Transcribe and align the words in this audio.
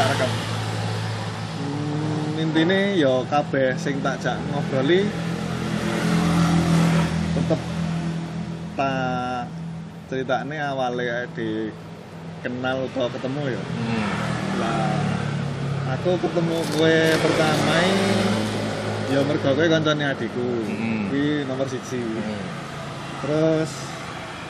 tak 0.00 0.16
rekam. 0.16 0.32
Hmm, 1.60 2.40
intine 2.40 2.96
ya 2.96 3.20
kabeh 3.28 3.76
sing 3.76 4.00
tak 4.00 4.16
jak 4.24 4.40
ngobroli 4.48 5.04
tetep 7.36 7.60
tak 8.80 9.44
ceritane 10.08 10.56
awale 10.56 11.28
di 11.36 11.68
kenal 12.40 12.88
atau 12.88 13.12
ketemu 13.12 13.42
ya. 13.52 13.60
Hmm. 13.60 14.08
Lah 14.56 15.04
aku 16.00 16.16
ketemu 16.16 16.56
gue 16.80 16.96
pertama 17.20 17.76
ya 19.12 19.20
mergo 19.20 19.52
kowe 19.52 19.66
kancane 19.68 20.04
adikku. 20.08 20.48
Mm. 20.64 21.12
Kuwi 21.12 21.44
nomor 21.44 21.68
siji. 21.68 22.00
Hmm. 22.00 22.40
Terus 23.20 23.70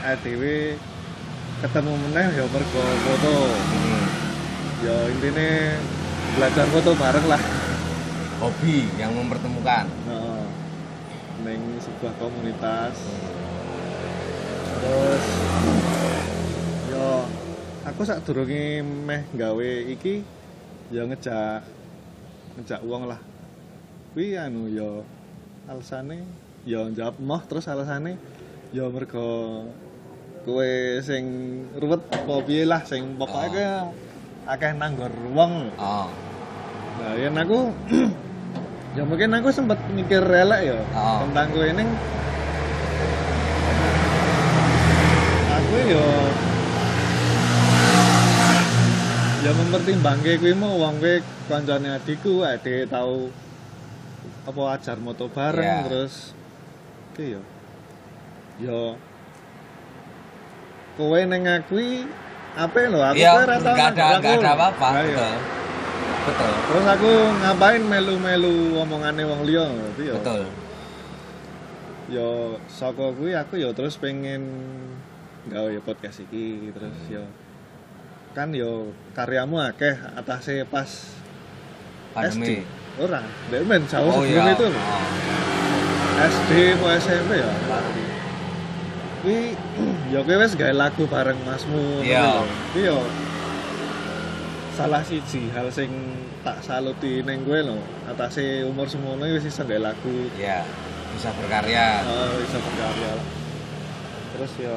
ADW 0.06 0.42
ketemu 1.58 1.92
meneh 2.06 2.38
ya 2.38 2.46
mergo 2.46 2.84
foto. 3.02 3.34
Hmm. 3.50 4.09
Ya 4.80 4.96
intine 5.12 5.76
belajar 6.40 6.64
foto 6.72 6.96
bareng 6.96 7.26
lah. 7.28 7.42
Hobi 8.40 8.88
yang 8.96 9.12
mempertemukan. 9.12 9.84
Heeh. 10.08 10.44
Ning 11.44 11.60
sebuah 11.84 12.16
komunitas. 12.16 12.96
Terus 14.80 15.24
yo 16.88 17.28
aku 17.84 18.00
sak 18.08 18.24
durunge 18.24 18.80
meh 18.80 19.28
gawe 19.36 19.70
iki 19.92 20.24
ya 20.88 21.04
ngejak 21.04 21.60
ngejak 22.56 22.80
uang 22.80 23.04
lah. 23.04 23.20
Kuwi 24.16 24.40
anu 24.40 24.64
yo 24.72 25.04
alasane 25.68 26.24
yo 26.64 26.88
jawab 26.96 27.20
moh 27.20 27.44
terus 27.44 27.68
alasane 27.68 28.16
yo 28.72 28.88
mergo 28.88 29.68
kowe 30.48 30.72
sing 31.04 31.24
ruwet 31.76 32.00
apa 32.08 32.32
piye 32.48 32.64
lah 32.64 32.80
sing 32.88 33.20
pokoke 33.20 33.60
Oh. 33.60 34.09
Akeh 34.50 34.74
nanggor 34.74 35.14
wong. 35.30 35.70
Oh. 35.78 36.10
Nah, 36.98 37.14
ya 37.16 37.30
aku 37.30 37.70
ya 38.98 39.06
mungkin 39.06 39.30
aku 39.32 39.48
sempat 39.54 39.78
mikir 39.94 40.20
relek 40.20 40.60
ya 40.66 40.78
Oh. 40.92 41.22
tentang 41.24 41.48
kowe 41.54 41.62
ini 41.64 41.84
aku 45.48 45.76
ya 45.86 46.06
ya 49.40 49.50
mempertimbangke 49.56 50.36
kuwi 50.42 50.52
mau 50.58 50.76
wong 50.76 50.98
kowe 51.00 51.14
kancane 51.48 51.88
adikku 51.96 52.42
ade 52.44 52.84
tau 52.90 53.30
apa 54.44 54.62
ajar 54.76 54.98
moto 55.00 55.30
bareng 55.30 55.64
Iya. 55.64 55.86
terus 55.86 56.34
oke 57.14 57.24
ya 57.24 57.42
ya 58.60 58.80
kowe 60.98 61.20
neng 61.24 61.48
akui 61.48 62.04
apa 62.56 62.76
lho 62.90 63.00
aku 63.00 63.22
ora 63.22 63.56
tau 63.62 63.74
nggak 63.74 63.90
ada 63.94 64.06
nggak 64.18 64.34
ada 64.42 64.50
apa-apa. 64.58 64.88
Nah. 64.90 65.02
Betul. 65.06 65.34
Betul. 66.20 66.52
Terus 66.68 66.86
aku 66.86 67.10
ngapain 67.40 67.82
melu-melu 67.82 68.56
omongane 68.76 69.22
wong 69.24 69.40
liya 69.48 69.64
berarti 69.70 70.02
ya. 70.04 70.14
Betul. 70.18 70.42
Ya 72.10 72.28
saka 72.66 73.06
kuwi 73.14 73.32
aku 73.38 73.54
ya 73.56 73.70
terus 73.70 73.94
pengen 73.96 74.42
gawe 75.48 75.70
ya 75.72 75.80
podcast 75.80 76.20
iki 76.20 76.68
terus 76.74 76.92
ya 77.08 77.24
kan 78.30 78.52
yo 78.54 78.92
karyamu 79.16 79.58
akeh 79.58 79.96
atase 80.14 80.62
pas 80.68 80.86
Pandemi. 82.10 82.62
SD. 82.62 82.66
Ora, 83.00 83.22
ndek 83.48 83.62
men 83.70 83.82
jauh 83.86 84.10
Oh 84.10 84.20
sebelum 84.26 84.44
iya. 84.50 84.54
itu. 84.58 84.66
Oh. 84.66 85.02
SD 86.20 86.50
mau 86.82 86.90
SMP 86.98 87.38
ya. 87.38 87.48
Kuwi 89.20 89.52
ya 90.12 90.20
kowe 90.24 90.36
wis 90.40 90.56
gawe 90.56 90.72
lagu 90.72 91.04
bareng 91.04 91.36
Masmu. 91.44 92.00
Iya. 92.00 92.40
Kuwi 92.72 92.88
yo 92.88 92.98
salah 94.72 95.04
siji 95.04 95.52
hal 95.52 95.68
sing 95.68 95.92
tak 96.40 96.64
saluti 96.64 97.20
ning 97.20 97.44
kowe 97.44 97.60
lho, 97.60 97.76
atase 98.08 98.64
umur 98.64 98.88
semono 98.88 99.28
wis 99.28 99.44
iso 99.44 99.60
gawe 99.62 99.92
lagu. 99.92 100.14
Iya. 100.40 100.64
Bisa 101.12 101.34
berkarya. 101.36 102.00
Oh, 102.08 102.40
iso 102.40 102.58
berkarya. 102.58 103.12
Terus 104.36 104.52
yo 104.56 104.76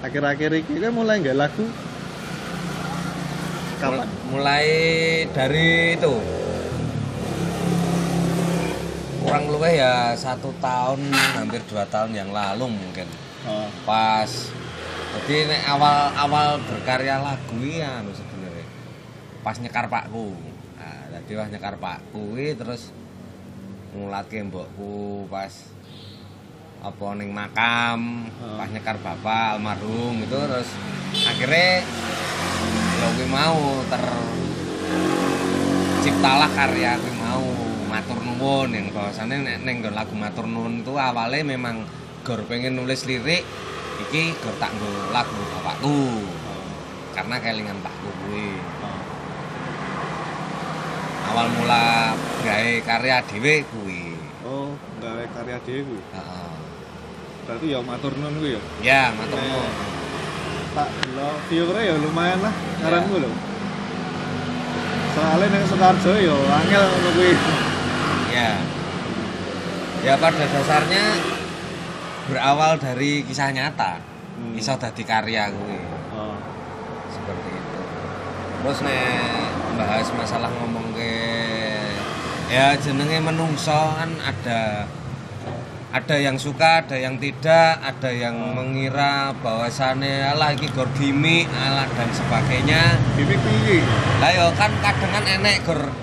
akhir-akhir 0.00 0.50
iki 0.64 0.80
kowe 0.80 0.90
mulai 0.94 1.20
gawe 1.20 1.36
lagu. 1.36 1.64
Kapan? 3.76 4.08
Mul- 4.08 4.12
Mulai 4.34 4.66
dari 5.30 5.94
itu 5.94 6.10
kurang 9.22 9.46
lebih 9.48 9.78
ya 9.78 10.12
satu 10.12 10.50
tahun 10.58 11.00
hampir 11.38 11.62
dua 11.70 11.86
tahun 11.88 12.12
yang 12.12 12.28
lalu 12.28 12.66
mungkin 12.68 13.06
Oh, 13.44 13.68
pas. 13.84 14.30
Jadi 15.14 15.46
nek 15.46 15.62
awal 15.68 16.10
awal 16.16 16.48
berkarya 16.64 17.20
lagu 17.20 17.60
ya 17.60 18.00
anu 18.00 18.10
sebenarnya. 18.16 18.66
Pas 19.44 19.60
nyekar 19.60 19.86
pakku. 19.92 20.32
Nah, 20.80 21.04
jadi 21.12 21.32
pas 21.38 21.48
nyekar 21.52 21.76
pakku 21.76 22.40
terus 22.56 22.88
ngulatke 23.94 24.42
mbokku 24.48 25.30
pas 25.30 25.52
apa 26.82 27.06
ning 27.16 27.30
makam 27.30 28.28
Oh. 28.42 28.60
pas 28.60 28.68
nyekar 28.68 28.98
bapak 29.00 29.56
almarhum 29.56 30.20
itu 30.20 30.36
terus 30.36 30.68
akhirnya 31.14 31.80
ya 33.00 33.06
kuwi 33.14 33.26
mau 33.30 33.80
ter 33.88 34.04
ciptalah 36.02 36.50
karya 36.52 36.98
kuwi 36.98 37.14
mau 37.20 37.44
matur 37.92 38.18
nuwun. 38.24 38.72
Yang 38.72 38.86
bahwasannya 38.96 39.60
nggon 39.62 39.94
lagu 39.94 40.14
matur 40.16 40.48
nuwun 40.48 40.82
itu 40.82 40.92
awalnya 40.96 41.44
memang 41.44 42.03
gor 42.24 42.40
pengen 42.48 42.80
nulis 42.80 43.04
lirik 43.04 43.44
iki 44.08 44.32
gor 44.40 44.56
tak 44.56 44.72
nggo 44.72 45.12
lagu 45.12 45.36
bapakku. 45.52 46.24
Karena 47.12 47.36
kelingan 47.38 47.78
pakku 47.84 48.08
kuwi. 48.24 48.56
Oh. 48.80 49.00
awal 51.30 51.46
mula 51.52 52.16
gawe 52.40 52.72
karya 52.80 53.20
dhewe 53.28 53.54
kuwi. 53.68 54.16
Oh, 54.48 54.72
gawe 55.04 55.24
karya 55.36 55.60
dhewe 55.68 55.84
kuwi. 55.84 56.00
heeh. 56.16 56.52
Berarti 57.44 57.66
ya 57.76 57.78
matur 57.84 58.16
nuwun 58.16 58.34
kuwi 58.40 58.56
ya. 58.56 58.62
ya 58.80 59.02
matur 59.12 59.36
nuwun. 59.36 59.72
tak 60.74 60.90
delok 60.90 61.38
viewernya 61.46 61.86
ya 61.86 61.94
lumayan 62.00 62.40
lah 62.40 62.54
ngaranku 62.82 63.20
lho. 63.20 63.30
Soalnya 65.12 65.46
neng 65.52 65.64
Sukarjo 65.68 66.12
ya 66.18 66.34
angel 66.56 66.84
ngono 66.88 67.10
kuwi. 67.12 67.32
Ya. 68.32 68.50
Ya 70.02 70.16
pada 70.16 70.44
dasarnya 70.48 71.33
berawal 72.26 72.80
dari 72.80 73.22
kisah 73.24 73.52
nyata 73.52 74.14
Hmm. 74.34 74.58
iso 74.58 74.74
dadi 74.74 75.06
karya 75.06 75.46
kuwi 75.46 75.78
oh. 76.10 76.34
seperti 77.06 77.54
itu 77.54 77.78
terus 78.58 78.78
nek 78.82 79.46
bahas 79.78 80.10
masalah 80.10 80.50
ngomong 80.50 80.90
ke 80.90 81.14
ya 82.50 82.74
jenenge 82.74 83.22
menungso 83.22 83.94
kan 83.94 84.10
ada 84.18 84.90
ada 85.94 86.18
yang 86.18 86.34
suka, 86.34 86.82
ada 86.82 86.98
yang 86.98 87.22
tidak, 87.22 87.78
ada 87.78 88.10
yang 88.10 88.34
mengira 88.34 89.30
bahwasannya 89.38 90.26
alah 90.26 90.50
iki 90.50 90.66
gor 90.74 90.90
gimmick, 90.98 91.46
alah 91.54 91.86
dan 91.94 92.10
sebagainya. 92.10 92.98
gimmick 93.14 93.38
piye 93.38 93.78
Lah 94.18 94.34
yo 94.34 94.50
kan 94.58 94.74
kadang 94.82 95.14
kan 95.14 95.22
enek 95.22 95.62
gor 95.62 95.94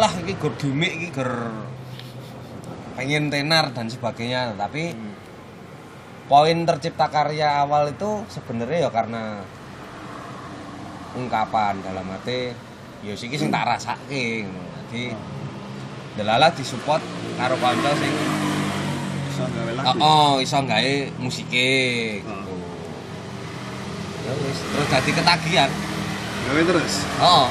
lah 0.00 0.08
iki 0.24 0.40
gor 0.40 0.56
gimmick 0.56 0.96
iki 0.96 1.12
gor 1.12 1.28
pengen 2.96 3.28
tenar 3.28 3.68
dan 3.76 3.92
sebagainya, 3.92 4.56
tapi 4.56 4.96
Hmm. 4.96 5.13
Poin 6.24 6.56
tercipta 6.64 7.12
karya 7.12 7.60
awal 7.60 7.92
itu 7.92 8.24
sebenarnya 8.32 8.88
ya 8.88 8.90
karena 8.90 9.44
ungkapan 11.14 11.78
dalam 11.84 12.08
arti 12.10 12.50
ya 13.04 13.12
siki 13.12 13.36
sing 13.36 13.52
tak 13.52 13.68
rasake 13.68 14.48
ngono. 14.48 14.64
Dadi 14.74 15.12
delala 16.16 16.48
disupport 16.54 17.02
karo 17.36 17.58
kanca 17.60 17.90
sing 17.98 18.12
iso 19.34 19.44
gawe 19.50 19.70
oh, 19.70 19.76
lagu 19.76 19.98
oh 20.00 20.34
iso 20.40 20.58
gawe 20.64 20.94
musike 21.20 21.70
gitu. 22.24 22.54
Ya 24.24 24.32
wis 24.40 24.58
terus 24.64 24.86
dadi 24.88 25.10
ketagihan. 25.12 25.70
gawe 26.44 26.60
terus 26.64 26.94
Oh. 27.20 27.48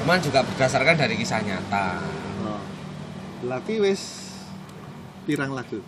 Cuman 0.00 0.16
juga 0.24 0.40
berdasarkan 0.40 0.96
dari 0.96 1.12
kisah 1.12 1.44
nyata. 1.44 2.00
oh. 2.46 2.62
laki 3.44 3.82
wis 3.82 4.32
pirang 5.28 5.52
lagu 5.52 5.82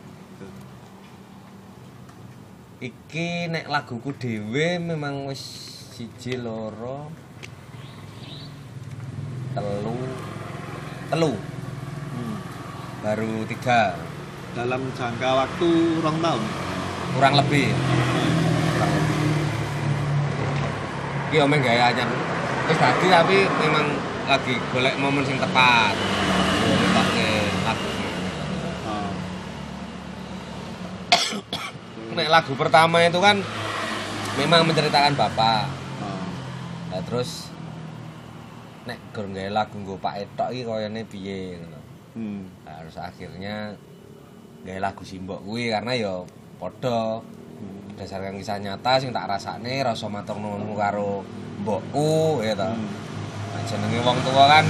Iki 2.83 3.47
nek 3.47 3.71
laguku 3.71 4.11
dhewe 4.19 4.83
memang 4.83 5.31
wis 5.31 5.39
siji 5.95 6.35
loro 6.35 7.15
telu 9.55 9.95
telu. 11.07 11.31
Hmm. 12.11 12.37
baru 13.07 13.47
tiga. 13.47 13.95
Dalam 14.59 14.83
jangka 14.99 15.31
waktu 15.31 15.71
rong 16.03 16.19
tahun? 16.19 16.43
Kurang 17.15 17.35
lebih. 17.39 17.71
Kurang 17.71 18.91
lebih. 18.99 19.31
Iki 21.31 21.37
omeng 21.39 21.63
gaya 21.63 21.95
anyar. 21.95 22.11
Wis 22.67 22.83
dadi 22.83 23.07
tapi 23.07 23.47
memang 23.63 23.95
lagi 24.27 24.59
golek 24.75 24.99
momen 24.99 25.23
sing 25.23 25.39
tepat. 25.39 25.95
Ngetokne 26.67 27.31
lagu 27.63 27.91
oh. 28.91 29.11
Nek 32.13 32.29
lagu 32.29 32.53
pertama 32.55 33.01
itu 33.01 33.21
kan 33.21 33.41
memang 34.37 34.69
menceritakan 34.69 35.17
bapak 35.17 35.69
Oh. 36.03 36.27
Nah 36.91 37.01
terus 37.07 37.53
nek 38.83 38.99
gur 39.15 39.31
nggawe 39.31 39.51
lagu 39.55 39.79
nggo 39.79 39.95
Pak 40.03 40.19
Etok 40.19 40.51
iki 40.51 40.63
koyone 40.67 41.07
piye 41.07 41.55
ngono. 41.63 41.81
Hmm. 42.19 42.51
Nah, 42.67 42.83
terus 42.83 42.99
akhirnya 42.99 43.79
gawe 44.67 44.81
lagu 44.83 45.07
Simbok 45.07 45.47
kuwi 45.47 45.71
karena 45.71 45.95
ya 45.95 46.15
padha 46.59 47.23
berdasarkan 47.95 48.35
kisah 48.43 48.59
nyata 48.59 48.99
sing 48.99 49.15
tak 49.15 49.31
rasane 49.31 49.87
rasa 49.87 50.11
matur 50.11 50.43
nuwunku 50.43 50.75
karo 50.75 51.23
mbokku 51.63 52.43
ya 52.43 52.59
ta. 52.59 52.75
Hmm. 52.75 52.91
Nah, 53.55 53.63
jenenge 53.63 54.03
wong 54.03 54.19
tua 54.27 54.45
kan 54.51 54.67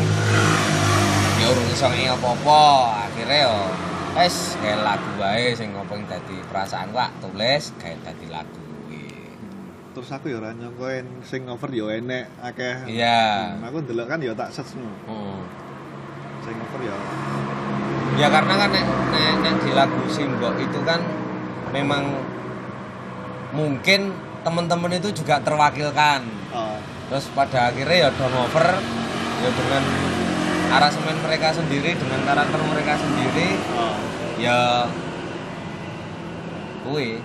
ya 1.41 1.47
urung 1.49 1.69
iso 1.73 1.89
ngi 1.89 2.13
apa-apa. 2.13 2.63
Akhire 3.09 3.39
yo 3.49 3.57
wis 4.13 4.61
gawe 4.61 4.77
lagu 4.85 5.11
wae 5.17 5.57
sing 5.57 5.73
ngopo 5.73 5.97
yang 5.97 6.05
dadi 6.05 6.37
perasaan 6.53 6.93
tak 6.93 7.11
tulis 7.25 7.73
gawe 7.81 7.97
dadi 8.05 8.27
lagu 8.29 8.61
kuwi. 8.61 9.09
Terus 9.97 10.09
aku 10.13 10.29
ya 10.29 10.37
ora 10.37 10.53
nyongkoen 10.53 11.25
sing 11.25 11.49
cover 11.49 11.73
ya 11.73 11.97
enek 11.97 12.29
akeh. 12.45 12.93
Iya. 12.93 13.57
Hmm, 13.57 13.69
aku 13.73 13.77
ndelok 13.89 14.07
kan 14.13 14.21
ya 14.21 14.37
tak 14.37 14.53
search 14.53 14.77
no. 14.77 14.93
Heeh. 15.09 15.41
Sing 16.45 16.55
cover 16.61 16.81
ya. 16.85 16.97
Ya 18.21 18.29
karena 18.29 18.55
kan 18.61 18.69
nek, 18.69 18.85
nek, 18.85 19.33
nek 19.41 19.55
di 19.65 19.71
lagu 19.73 20.05
Simbok 20.13 20.61
itu 20.61 20.79
kan 20.85 21.01
memang 21.73 22.13
mungkin 23.57 24.13
teman-teman 24.45 24.93
itu 24.93 25.09
juga 25.17 25.41
terwakilkan. 25.41 26.21
Oh. 26.53 26.77
Terus 27.09 27.33
pada 27.33 27.73
akhirnya 27.73 28.09
ya 28.09 28.09
dong 28.13 28.37
over 28.37 28.77
ya 29.41 29.51
dengan 29.57 29.83
aransemen 30.73 31.17
mereka 31.21 31.53
sendiri 31.53 31.93
dengan 31.93 32.21
karakter 32.25 32.61
mereka 32.65 32.97
sendiri 32.97 33.49
Oh. 33.73 33.95
ya 34.37 34.89
kuwi 36.83 37.21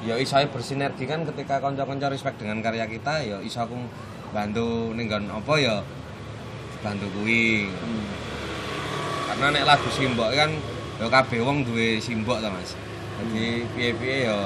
ya 0.00 0.14
iso 0.16 0.36
bersinergi 0.48 1.04
kan 1.04 1.24
ketika 1.24 1.58
kanca-kanca 1.58 2.06
respect 2.08 2.38
dengan 2.38 2.60
karya 2.60 2.86
kita 2.86 3.22
ya 3.22 3.38
iso 3.40 3.62
aku 3.62 3.74
bantu 4.30 4.92
ning 4.92 5.08
nggon 5.08 5.24
apa 5.30 5.54
ya 5.56 5.76
bantu 6.78 7.06
kuwi 7.14 7.70
Hmm. 7.72 8.06
karena 9.28 9.46
nek 9.54 9.64
lagu 9.66 9.88
simbok 9.88 10.30
kan 10.32 10.50
ya 10.98 11.06
kabeh 11.06 11.40
wong 11.40 11.62
duwe 11.62 11.98
simbok 11.98 12.38
ta 12.38 12.50
Mas. 12.50 12.74
Jadi 13.18 13.66
piye-piye 13.72 14.26
ya 14.26 14.38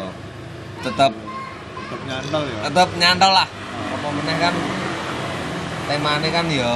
tetep 0.80 1.12
Tetep 1.12 2.00
nyantol 2.08 2.42
ya. 2.44 2.58
tetep 2.68 2.88
nyantol 2.96 3.32
lah. 3.32 3.48
Apa 3.92 4.08
meneh 4.08 4.36
kan 4.36 4.54
temane 5.84 6.28
kan 6.28 6.46
ya 6.48 6.72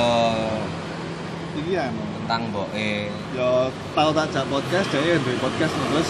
Iki 1.57 1.73
tentang 1.73 2.53
mboke. 2.53 3.09
Ya 3.33 3.49
tau 3.97 4.11
tak 4.13 4.29
jak 4.29 4.45
podcast 4.53 4.89
dhewe 4.93 5.17
duwe 5.25 5.37
podcast 5.41 5.73
terus 5.73 6.09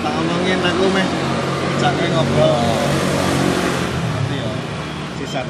tak 0.00 0.12
ngomongin 0.16 0.60
aku 0.64 0.84
meh 0.88 1.08
jak 1.76 1.92
ngobrol. 2.16 2.56
Nanti 4.16 4.34
ya 4.40 4.52
sisan. 5.20 5.46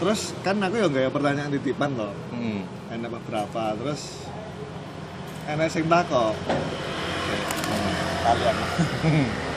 Terus 0.00 0.20
kan 0.40 0.56
aku 0.64 0.74
ya 0.80 0.86
nggak 0.88 1.12
pertanyaan 1.12 1.52
titipan 1.52 1.92
loh. 1.92 2.16
Hmm. 2.32 2.64
Enak 2.88 3.12
beberapa 3.12 3.76
terus 3.76 4.24
enak 5.44 5.68
sing 5.68 5.84
takok. 5.92 6.32
Kalian. 8.22 8.56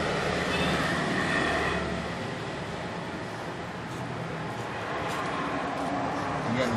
Iya. 6.56 6.68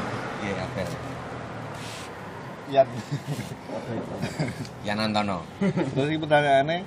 Iya, 0.42 0.54
Abel. 0.66 0.88
Iya. 2.68 2.84
Ya 4.84 4.92
Antono. 4.92 5.44
Terus 5.96 6.08
iki 6.12 6.18
pertanyaannya 6.20 6.84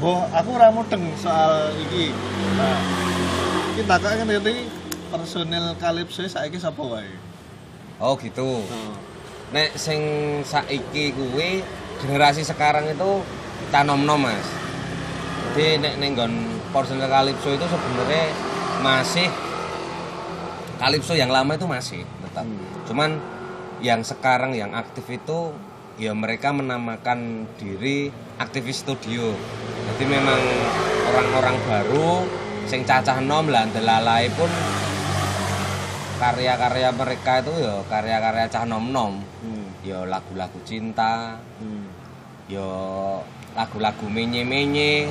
Boh, 0.00 0.24
aku 0.32 0.56
ora 0.56 0.72
mudeng 0.72 1.12
soal 1.20 1.76
iki. 1.76 2.08
Nah, 2.56 2.80
iki 3.76 3.84
takok 3.84 4.16
kan 4.16 4.24
ngerti 4.24 4.64
personil 5.12 5.76
Calypso 5.76 6.24
saiki 6.24 6.56
sapa 6.56 6.80
wae? 6.80 7.12
Oh 8.00 8.16
gitu. 8.16 8.64
Oh. 8.64 8.92
Nek 9.52 9.76
sing 9.76 10.00
saiki 10.40 11.12
kuwi 11.12 11.60
generasi 12.00 12.40
sekarang 12.48 12.88
itu 12.88 13.20
canom-nom 13.68 14.24
Mas. 14.24 14.48
Jadi 15.52 15.84
nek 15.84 15.94
ning 16.00 16.16
nggon 16.16 16.32
personel 16.72 17.12
Calypso 17.12 17.52
itu 17.52 17.66
sebenarnya 17.68 18.24
masih 18.80 19.28
Calypso 20.80 21.12
yang 21.12 21.28
lama 21.28 21.60
itu 21.60 21.68
masih 21.68 22.08
tetap. 22.24 22.48
Hmm. 22.48 22.88
Cuman 22.88 23.10
yang 23.80 24.04
sekarang 24.04 24.52
yang 24.52 24.76
aktif 24.76 25.08
itu 25.08 25.52
ya 25.96 26.12
mereka 26.12 26.52
menamakan 26.52 27.48
diri 27.56 28.12
aktivis 28.36 28.84
studio. 28.84 29.32
Jadi 29.92 30.04
memang 30.08 30.40
orang-orang 31.12 31.56
baru 31.64 32.24
sing 32.68 32.84
cacah 32.84 33.18
nom 33.20 33.48
lah 33.48 33.66
ndelalai 33.68 34.28
pun 34.32 34.48
karya-karya 36.20 36.92
mereka 36.92 37.40
itu 37.40 37.52
ya 37.64 37.80
karya-karya 37.88 38.46
cah 38.52 38.64
nom-nom. 38.68 39.24
Hmm. 39.40 39.66
Ya 39.80 40.04
lagu-lagu 40.04 40.60
cinta, 40.68 41.40
Hmm. 41.56 41.88
ya 42.52 42.68
lagu-lagu 43.56 44.04
menye-menye. 44.04 45.08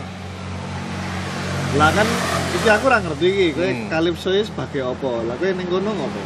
Lah 1.78 1.90
kan 1.94 2.06
iki 2.54 2.70
aku 2.70 2.86
ora 2.90 3.02
ngerti 3.02 3.26
iki, 3.30 3.48
kowe 3.58 3.66
Hmm. 3.66 3.90
Calypso 3.90 4.30
iki 4.34 4.50
sebagai 4.50 4.94
apa? 4.94 5.12
Lah 5.26 5.36
kowe 5.38 5.50
ning 5.50 5.66
kono 5.70 5.90
ngopo? 5.90 6.22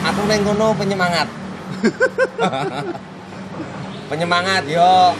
Aku 0.00 0.20
neng 0.24 0.42
kono 0.48 0.72
penyemangat. 0.72 1.28
penyemangat 4.10 4.64
yo. 4.64 5.12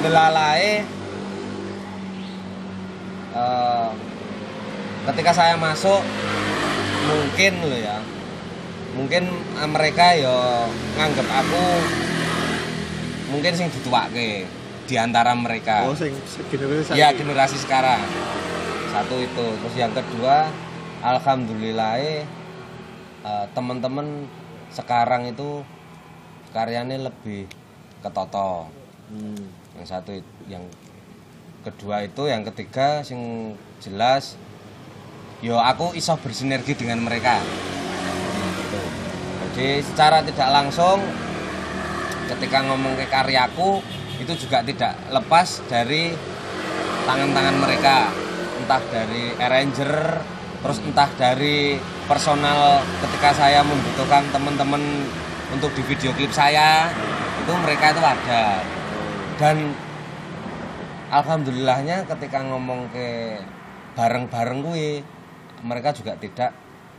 Ndelalae 0.00 0.80
eh, 3.36 3.88
ketika 5.12 5.30
saya 5.36 5.54
masuk 5.58 6.00
mungkin 7.10 7.52
lo 7.66 7.76
ya. 7.76 7.98
Mungkin 8.94 9.22
eh, 9.34 9.68
mereka 9.68 10.14
yo 10.14 10.70
nganggep 10.96 11.26
aku 11.26 11.64
mungkin 13.34 13.52
sing 13.58 13.68
dituake 13.68 14.46
di 14.86 14.94
antara 14.94 15.34
mereka. 15.34 15.90
Oh, 15.90 15.98
sing 15.98 16.14
generasi 16.54 16.94
ya 16.94 17.10
generasi 17.10 17.58
sekarang. 17.58 18.00
Satu 18.94 19.18
itu. 19.18 19.46
Terus 19.58 19.74
yang 19.74 19.92
kedua 19.92 20.48
alhamdulillah 21.02 21.98
eh, 23.24 23.46
teman-teman 23.52 24.26
sekarang 24.70 25.30
itu 25.30 25.66
karyanya 26.54 27.10
lebih 27.10 27.46
ketoto 28.00 28.70
Hmm. 29.10 29.42
yang 29.74 29.86
satu 29.90 30.14
yang 30.46 30.62
kedua 31.66 32.06
itu 32.06 32.30
yang 32.30 32.46
ketiga 32.46 33.02
sing 33.02 33.52
jelas 33.82 34.38
yo 35.42 35.58
aku 35.58 35.98
iso 35.98 36.14
bersinergi 36.14 36.78
dengan 36.78 37.02
mereka 37.02 37.42
gitu. 38.54 38.80
jadi 39.50 39.82
secara 39.82 40.22
tidak 40.22 40.48
langsung 40.54 41.02
ketika 42.30 42.62
ngomong 42.70 42.94
ke 43.02 43.10
karyaku 43.10 43.82
itu 44.22 44.46
juga 44.46 44.62
tidak 44.62 44.94
lepas 45.10 45.58
dari 45.66 46.14
tangan-tangan 47.10 47.56
mereka 47.58 48.14
entah 48.62 48.82
dari 48.94 49.34
arranger 49.42 50.22
terus 50.60 50.78
entah 50.84 51.08
dari 51.16 51.80
personal 52.04 52.84
ketika 53.00 53.32
saya 53.32 53.64
membutuhkan 53.64 54.28
teman-teman 54.28 55.08
untuk 55.50 55.72
di 55.72 55.82
video 55.88 56.12
klip 56.12 56.30
saya 56.30 56.92
itu 57.40 57.52
mereka 57.64 57.96
itu 57.96 58.02
ada. 58.04 58.60
Dan 59.40 59.72
alhamdulillahnya 61.08 62.04
ketika 62.04 62.44
ngomong 62.44 62.92
ke 62.92 63.40
bareng-bareng 63.96 64.60
kuwi 64.60 65.00
mereka 65.64 65.96
juga 65.96 66.14
tidak 66.20 66.52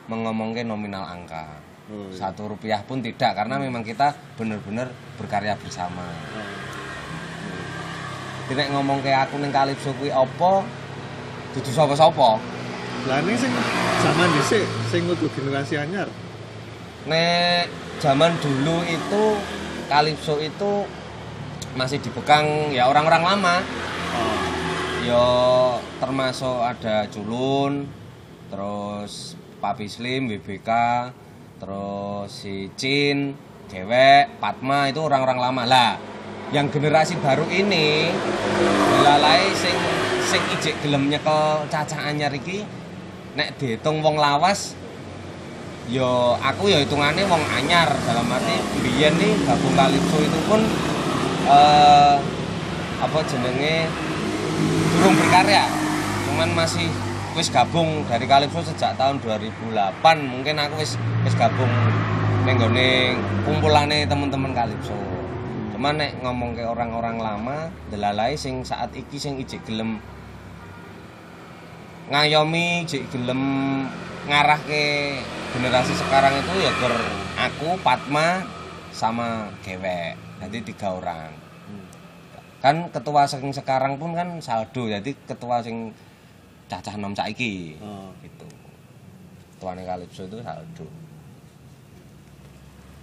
mengomong 0.10 0.58
ke 0.58 0.66
nominal 0.66 1.06
angka. 1.06 1.62
Oh, 1.92 2.08
iya. 2.08 2.24
satu 2.24 2.48
rupiah 2.48 2.80
pun 2.88 3.04
tidak 3.04 3.36
karena 3.36 3.60
memang 3.60 3.84
kita 3.84 4.16
benar-benar 4.40 4.90
berkarya 5.20 5.58
bersama. 5.60 6.06
Oh. 6.38 6.50
jadi 8.48 8.64
nek 8.64 8.70
ngomong 8.80 9.04
ke 9.04 9.12
aku 9.12 9.36
ning 9.42 9.52
Calypso 9.52 9.92
kuwi 10.00 10.08
apa? 10.14 10.64
Dudu 11.52 11.72
sapa-sapa 11.74 12.40
Lah 13.10 13.18
ini 13.26 13.34
sing 13.34 13.52
zaman 14.02 14.28
dhisik 14.38 14.66
sing 14.94 15.02
kudu 15.10 15.28
generasi 15.34 15.76
anyar. 15.78 16.08
nek 17.02 17.66
zaman 17.98 18.38
dulu 18.38 18.86
itu 18.86 19.24
Calypso 19.90 20.38
itu 20.38 20.86
masih 21.74 21.98
dipekang 21.98 22.70
ya 22.70 22.86
orang-orang 22.86 23.24
lama 23.26 23.56
Oh. 24.12 24.44
ya 25.02 25.28
termasuk 26.04 26.60
ada 26.60 27.08
Culun 27.08 27.88
terus 28.52 29.40
Papi 29.64 29.88
Slim, 29.88 30.28
BBK 30.28 30.70
terus 31.58 32.28
si 32.28 32.68
Cin, 32.76 33.34
Dewek, 33.72 34.36
Patma 34.44 34.92
itu 34.92 35.00
orang-orang 35.00 35.40
lama 35.40 35.64
lah 35.64 35.92
yang 36.52 36.68
generasi 36.68 37.16
baru 37.24 37.48
ini 37.48 38.12
lalai 39.00 39.48
sing 39.56 39.78
sing 40.28 40.44
ijek 40.60 40.76
gelem 40.84 41.08
nyekel 41.08 41.64
cacah 41.72 42.12
anyar 42.12 42.36
iki 42.36 42.68
nek 43.36 43.56
dihitung 43.56 44.04
wong 44.04 44.20
lawas 44.20 44.76
yo 45.92 46.40
aku 46.40 46.72
ya 46.72 46.80
hitungannya 46.84 47.28
wong 47.28 47.44
anyar. 47.52 47.90
Dalam 48.08 48.28
arti 48.32 48.56
biyen 48.84 49.16
nih 49.20 49.34
gabung 49.44 49.76
Calypso 49.76 50.18
itu 50.20 50.40
pun 50.48 50.62
eh 51.52 52.16
apa 53.02 53.20
jenenge 53.28 53.90
durung 54.96 55.16
berkarya. 55.18 55.66
Cuman 56.30 56.54
masih 56.54 56.88
wis 57.32 57.48
gabung 57.48 58.04
dari 58.12 58.28
Kalipso 58.28 58.60
sejak 58.60 59.00
tahun 59.00 59.24
2008 59.24 60.04
mungkin 60.20 60.60
aku 60.60 60.84
wis 60.84 61.00
wis 61.24 61.36
gabung 61.40 61.72
ning 62.44 62.60
nggone 62.60 63.16
kumpulane 63.48 64.06
teman-teman 64.06 64.52
Kalipso. 64.52 64.96
Cuman 65.74 65.98
nek 65.98 66.22
ngomong 66.22 66.54
ke 66.54 66.64
orang-orang 66.68 67.18
lama 67.18 67.74
delalai 67.90 68.38
sing 68.38 68.62
saat 68.62 68.94
iki 68.94 69.18
sing 69.18 69.42
ijik 69.42 69.66
gelem 69.66 69.98
ngayomi 72.12 72.84
ijik 72.84 73.08
gelem 73.08 73.42
ngarah 74.28 74.60
ke 74.68 75.16
generasi 75.56 75.96
sekarang 75.96 76.36
itu 76.36 76.54
ya 76.60 76.72
gur 76.76 76.92
aku 77.40 77.80
Patma 77.80 78.44
sama 78.92 79.48
Gewek 79.64 80.20
jadi 80.44 80.58
tiga 80.62 81.00
orang 81.00 81.32
kan 82.60 82.92
ketua 82.92 83.26
sing 83.26 83.50
sekarang 83.50 83.96
pun 83.98 84.12
kan 84.14 84.38
saldo 84.44 84.86
jadi 84.86 85.12
ketua 85.26 85.64
sing 85.64 85.96
cacah 86.68 87.00
nom 87.00 87.16
saiki 87.16 87.80
Oh. 87.80 88.12
gitu 88.22 88.48
ketuane 89.56 89.82
Kalipso 89.82 90.28
itu 90.28 90.38
saldo 90.44 90.88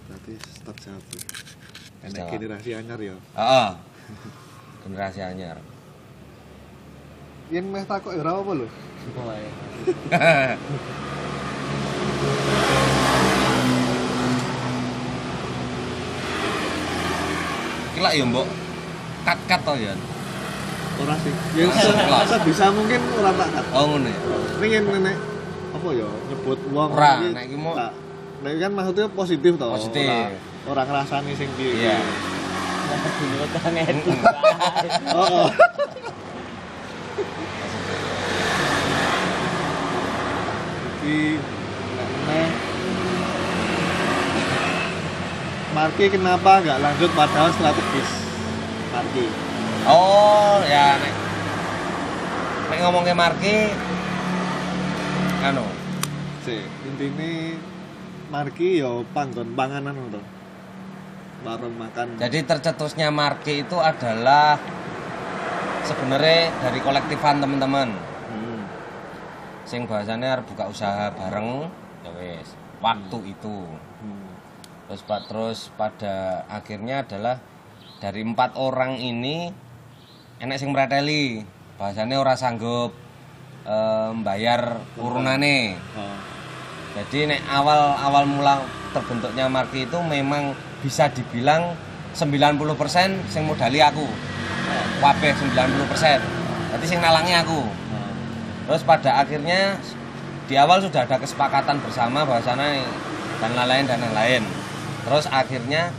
Berarti 0.09 0.41
stop 0.41 0.73
jawab. 0.81 1.05
Enak 2.01 2.33
generasi 2.33 2.73
anyar 2.73 2.97
ya. 2.97 3.13
Heeh. 3.13 3.71
generasi 4.81 5.21
anyar 5.21 5.61
Yen 7.49 7.65
meh 7.73 7.85
takok 7.89 8.13
ya 8.13 8.23
apa 8.23 8.53
lho. 8.53 8.67
Kila 17.95 18.11
ya 18.15 18.25
mbok 18.25 18.47
kat-kat 19.27 19.61
to 19.67 19.75
ya. 19.77 19.93
Ora 20.99 21.15
sih. 21.23 21.33
Yang 21.55 21.71
se- 21.79 22.43
bisa 22.47 22.65
mungkin 22.71 23.01
ora 23.19 23.31
tak 23.35 23.49
kat. 23.55 23.65
Oh 23.75 23.85
ngono 23.89 24.09
ya. 24.09 24.19
Ini 24.59 24.67
yang 24.71 24.85
nenek 24.89 25.17
apa 25.69 25.89
ya 25.95 26.07
nyebut 26.31 26.59
wong 26.73 26.91
Ora, 26.91 27.11
iki 27.21 27.29
nek 27.35 27.45
iki 27.45 27.57
mau- 27.59 27.77
Nek 28.39 28.53
kan 28.55 28.71
maksudnya 28.71 29.07
positif 29.11 29.53
toh. 29.59 29.75
Positif. 29.75 30.07
Ora, 30.07 30.31
ora 30.71 30.83
ngrasani 30.87 31.33
sing 31.35 31.51
piye. 31.59 31.73
Iya. 31.87 31.99
Oh, 35.13 35.45
oh. 35.45 35.49
Meneh 42.29 42.51
Marki 45.73 46.05
kenapa 46.11 46.61
nggak 46.65 46.81
lanjut 46.81 47.11
padahal 47.15 47.55
strategis? 47.55 48.11
Marki. 48.93 49.25
Oh, 49.89 50.59
ya 50.67 50.99
nek 50.99 51.15
nek 52.69 52.79
ngomong 52.83 53.05
ke 53.07 53.15
Marki 53.15 53.57
anu, 55.45 55.65
Si, 56.43 56.61
intine 56.85 57.57
Marki 58.29 58.83
yo 58.83 59.07
panggon 59.17 59.55
panganan 59.55 59.97
to. 60.13 60.21
Warung 61.47 61.79
makan. 61.79 62.19
jadi 62.19 62.43
tercetusnya 62.43 63.15
Marki 63.15 63.63
itu 63.63 63.79
adalah 63.79 64.59
sebenarnya 65.89 66.53
dari 66.61 66.79
kolektifan 66.85 67.41
teman-teman. 67.41 67.89
Hmm. 68.29 68.61
Sing 69.65 69.89
bahasanya 69.89 70.37
harus 70.37 70.45
buka 70.53 70.69
usaha 70.69 71.09
bareng, 71.17 71.73
ya 72.05 72.11
wes. 72.13 72.53
Waktu 72.85 73.33
itu. 73.33 73.65
Hmm. 74.05 74.29
Terus 74.89 75.03
Pak 75.05 75.21
terus 75.29 75.59
pada 75.77 76.45
akhirnya 76.49 77.05
adalah 77.05 77.41
dari 77.99 78.23
empat 78.23 78.55
orang 78.55 78.97
ini 79.01 79.51
enek 80.39 80.57
sing 80.57 80.71
mereteli 80.71 81.43
bahasanya 81.77 82.17
ora 82.23 82.39
sanggup 82.39 82.95
eh, 83.67 84.11
bayar 84.23 84.83
urunane 84.99 85.75
Oh. 85.99 86.17
jadi 86.95 87.35
nek 87.35 87.43
awal 87.51 87.99
awal 87.99 88.25
mula 88.25 88.63
terbentuknya 88.95 89.51
marki 89.51 89.85
itu 89.85 89.99
memang 89.99 90.55
bisa 90.79 91.11
dibilang 91.11 91.75
90% 92.15 93.29
sing 93.29 93.43
modali 93.45 93.83
aku 93.83 94.07
kabeh 94.99 95.33
90% 95.35 96.21
berarti 96.69 96.87
sing 96.87 97.01
nalangi 97.01 97.33
aku. 97.33 97.65
Terus 98.69 98.85
pada 98.85 99.25
akhirnya 99.25 99.81
di 100.49 100.55
awal 100.57 100.85
sudah 100.85 101.09
ada 101.09 101.17
kesepakatan 101.17 101.81
bersama 101.81 102.25
bahwasanya 102.29 102.85
dan 103.39 103.51
lain-lain 103.55 103.85
dan 103.87 103.99
lain-lain 104.03 104.43
terus 105.07 105.25
akhirnya 105.31 105.95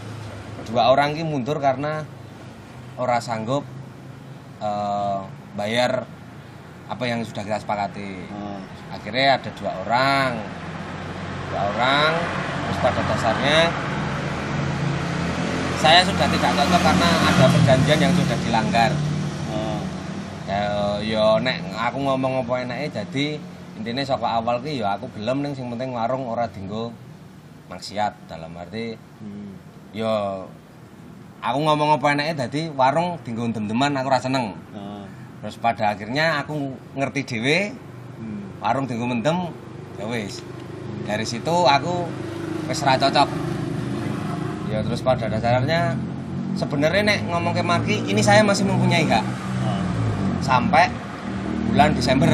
dua 0.70 0.94
orang 0.94 1.18
ini 1.18 1.26
mundur 1.26 1.58
karena 1.58 2.06
ora 3.00 3.18
sanggup 3.24 3.66
eh, 4.62 5.20
bayar 5.58 6.06
apa 6.90 7.04
yang 7.06 7.22
sudah 7.22 7.46
kita 7.46 7.62
sepakati. 7.62 8.26
Oh. 8.34 8.58
akhirnya 8.90 9.38
ada 9.38 9.50
dua 9.54 9.72
orang. 9.86 10.32
Dua 11.50 11.62
orang 11.74 12.12
terus 12.66 12.78
pada 12.82 13.02
dasarnya 13.06 13.60
saya 15.80 16.04
sudah 16.04 16.28
tidak 16.28 16.52
cocok 16.54 16.82
karena 16.84 17.08
ada 17.24 17.46
perjanjian 17.48 18.00
yang 18.02 18.14
sudah 18.14 18.38
dilanggar 18.44 18.92
Oh. 19.50 19.82
ya 20.46 20.62
yo 21.02 21.42
nek 21.42 21.58
aku 21.74 21.98
ngomong 21.98 22.46
apa 22.46 22.54
enake 22.62 22.94
jadi 22.94 23.26
intinya 23.74 24.04
saka 24.06 24.38
awal 24.38 24.62
ki 24.62 24.78
ya 24.78 24.94
aku 24.94 25.10
gelem 25.18 25.42
ning 25.42 25.58
sing 25.58 25.66
penting 25.74 25.90
warung 25.90 26.30
ora 26.30 26.46
dinggo 26.46 26.94
maksiat 27.66 28.30
dalam 28.30 28.54
arti 28.54 28.94
Hmm. 29.18 29.58
yo 29.90 30.46
aku 31.42 31.58
ngomong 31.58 31.98
apa 31.98 32.14
enake 32.14 32.34
dadi 32.38 32.62
warung 32.70 33.18
dinggo 33.26 33.50
dem-deman 33.50 33.96
aku 33.98 34.08
ora 34.12 34.22
seneng 34.22 34.54
Oh. 34.76 35.02
terus 35.42 35.58
pada 35.58 35.98
akhirnya 35.98 36.44
aku 36.44 36.76
ngerti 36.94 37.22
dhewe 37.26 37.60
Hmm. 38.20 38.54
warung 38.62 38.86
dinggo 38.86 39.10
mendem 39.10 39.50
ya 39.98 40.06
wis 40.06 40.46
dari 41.10 41.26
situ 41.26 41.56
aku 41.66 42.06
wis 42.70 42.86
cocok 42.86 43.26
ya 44.80 44.82
terus 44.82 45.04
pada 45.04 45.28
dasarnya 45.28 45.92
sebenarnya 46.56 47.04
nek 47.04 47.20
ngomong 47.28 47.52
ke 47.52 47.60
Marki 47.62 47.96
ini 48.02 48.24
saya 48.24 48.40
masih 48.42 48.64
mempunyai 48.64 49.04
hak 49.06 49.26
Oh. 49.60 49.84
sampai 50.40 50.88
bulan 51.68 51.92
Desember 51.92 52.32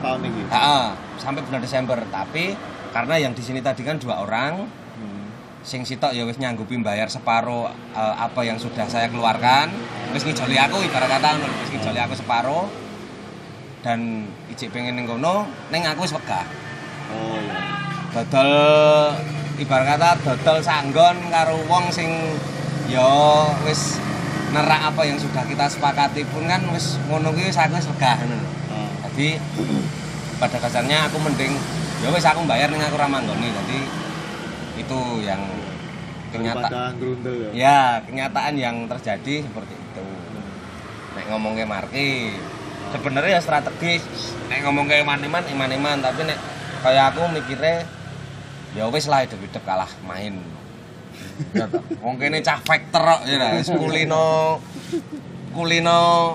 Tahun 0.00 0.20
ini. 0.20 0.40
Ha, 0.48 0.92
sampai 1.14 1.44
bulan 1.44 1.60
Desember 1.60 2.00
tapi 2.08 2.56
karena 2.90 3.16
yang 3.18 3.32
di 3.32 3.40
sini 3.40 3.60
tadi 3.60 3.80
kan 3.80 3.96
dua 3.96 4.20
orang 4.20 4.64
Hmm. 4.94 5.26
sing 5.60 5.82
sitok 5.82 6.12
ya 6.12 6.22
wis 6.22 6.38
nyanggupi 6.38 6.78
bayar 6.78 7.08
separuh 7.08 7.66
eh, 7.92 8.14
apa 8.16 8.40
yang 8.40 8.56
sudah 8.56 8.86
saya 8.86 9.08
keluarkan 9.08 9.68
wis 10.10 10.22
ngijoli 10.22 10.56
aku 10.56 10.80
ibarat 10.80 11.10
kata 11.10 11.34
wis 11.58 11.70
ngijoli 11.70 11.98
aku 11.98 12.14
separuh 12.14 12.64
dan 13.80 14.24
ijik 14.48 14.70
pengen 14.70 14.94
ning 14.94 15.04
kono 15.04 15.44
ning 15.68 15.84
aku 15.84 16.04
wis 16.04 16.14
wegah 16.14 16.46
Oh 17.10 17.36
iya. 17.36 17.60
dodol 18.14 19.12
ibarat 19.58 19.86
kata 19.94 20.10
dodol 20.22 20.58
sanggon 20.58 21.16
karo 21.30 21.54
wong 21.70 21.86
sing 21.94 22.10
ya 22.90 23.06
wis 23.62 24.02
nerak 24.50 24.94
apa 24.94 25.02
yang 25.06 25.18
sudah 25.18 25.42
kita 25.46 25.66
sepakati 25.66 26.22
pun 26.30 26.46
kan 26.46 26.62
wis 26.70 26.98
ngono 27.10 27.34
kuwi 27.34 27.50
wis 27.50 27.58
aku 27.58 27.78
wis 27.78 27.86
wegah 27.90 28.18
ngono. 28.22 28.46
Oh. 28.70 28.90
Jadi 29.10 29.38
pada 30.38 30.58
dasarnya 30.58 31.06
aku 31.06 31.16
mending 31.22 31.54
ya 32.02 32.08
wis 32.10 32.26
aku 32.26 32.42
bayar 32.46 32.70
ning 32.70 32.82
aku 32.82 32.98
ramanggoni. 32.98 33.50
Jadi 33.50 33.78
itu 34.74 35.00
yang 35.22 35.42
kenyataan 36.34 36.98
ya. 36.98 37.50
ya 37.54 37.78
kenyataan 38.02 38.54
yang 38.58 38.76
terjadi 38.90 39.46
seperti 39.46 39.74
itu. 39.74 40.06
Nek 41.14 41.24
ngomong 41.30 41.54
ke 41.54 41.62
marki 41.62 42.34
sebenarnya 42.90 43.38
ya 43.38 43.40
strategis. 43.42 44.02
Nek 44.50 44.66
ngomong 44.66 44.90
ke 44.90 44.98
iman-iman 45.02 45.46
iman-iman 45.46 45.98
tapi 46.02 46.26
nek 46.26 46.38
kayak 46.82 47.14
aku 47.14 47.22
mikirnya 47.30 47.86
ya 48.74 48.90
wis 48.90 49.06
lah 49.06 49.22
hidup-hidup 49.22 49.62
kalah 49.62 49.90
main. 50.02 50.38
Ya 51.54 51.66
toh. 51.66 51.82
Wong 52.02 52.18
kene 52.18 52.42
cah 52.42 52.58
factor 52.62 53.02
kok 53.02 53.20
ya 53.26 53.58
wis 53.58 53.70
kulino 53.70 54.58
kulino 55.54 56.34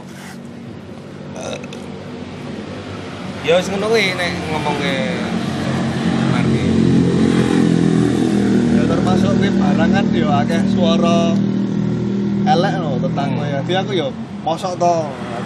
Ya 3.40 3.56
wis 3.56 3.72
ngono 3.72 3.88
kuwi 3.88 4.12
nek 4.20 4.32
ngomong 4.52 4.76
ke 4.76 4.94
marki. 6.30 6.64
Ya 8.76 8.84
termasuk 8.84 9.34
nih 9.40 9.52
barang 9.56 9.92
kan 9.96 10.06
yo 10.12 10.28
akeh 10.28 10.62
suara 10.76 11.32
elek 12.44 12.74
no 12.84 13.00
tentang 13.00 13.30
Hmm. 13.32 13.40
kowe. 13.40 13.48
Jadi 13.64 13.74
aku 13.80 13.92
yo 13.96 14.08
mosok 14.44 14.76
to. 14.76 14.96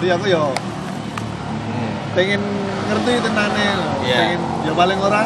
Jadi 0.01 0.07
aku 0.09 0.25
yo 0.25 0.49
Hmm. 1.69 1.91
pengen 2.17 2.41
ngerti 2.89 3.13
tenane 3.21 3.65
no. 3.77 3.87
Iya. 4.01 4.17
Pengen 4.17 4.41
yo 4.65 4.71
paling 4.73 4.97
ora 4.97 5.21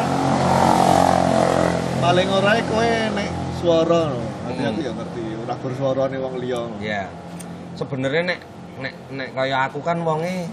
paling 1.98 2.28
ora 2.30 2.52
kowe 2.62 2.90
nek 3.14 3.30
no. 3.58 4.02
Jadi 4.48 4.62
Hmm. 4.62 4.70
aku 4.70 4.80
yo 4.80 4.92
ngerti 4.94 5.22
ora 5.44 5.54
bersuara 5.58 6.02
nih 6.08 6.18
wong 6.22 6.34
liya. 6.38 6.60
no. 6.62 6.76
Ya. 6.78 7.04
Sebenarnya 7.74 8.22
nek 8.34 8.40
nek 8.78 8.94
nek 9.10 9.28
kaya 9.34 9.66
aku 9.66 9.82
kan 9.82 9.98
wonge 10.06 10.46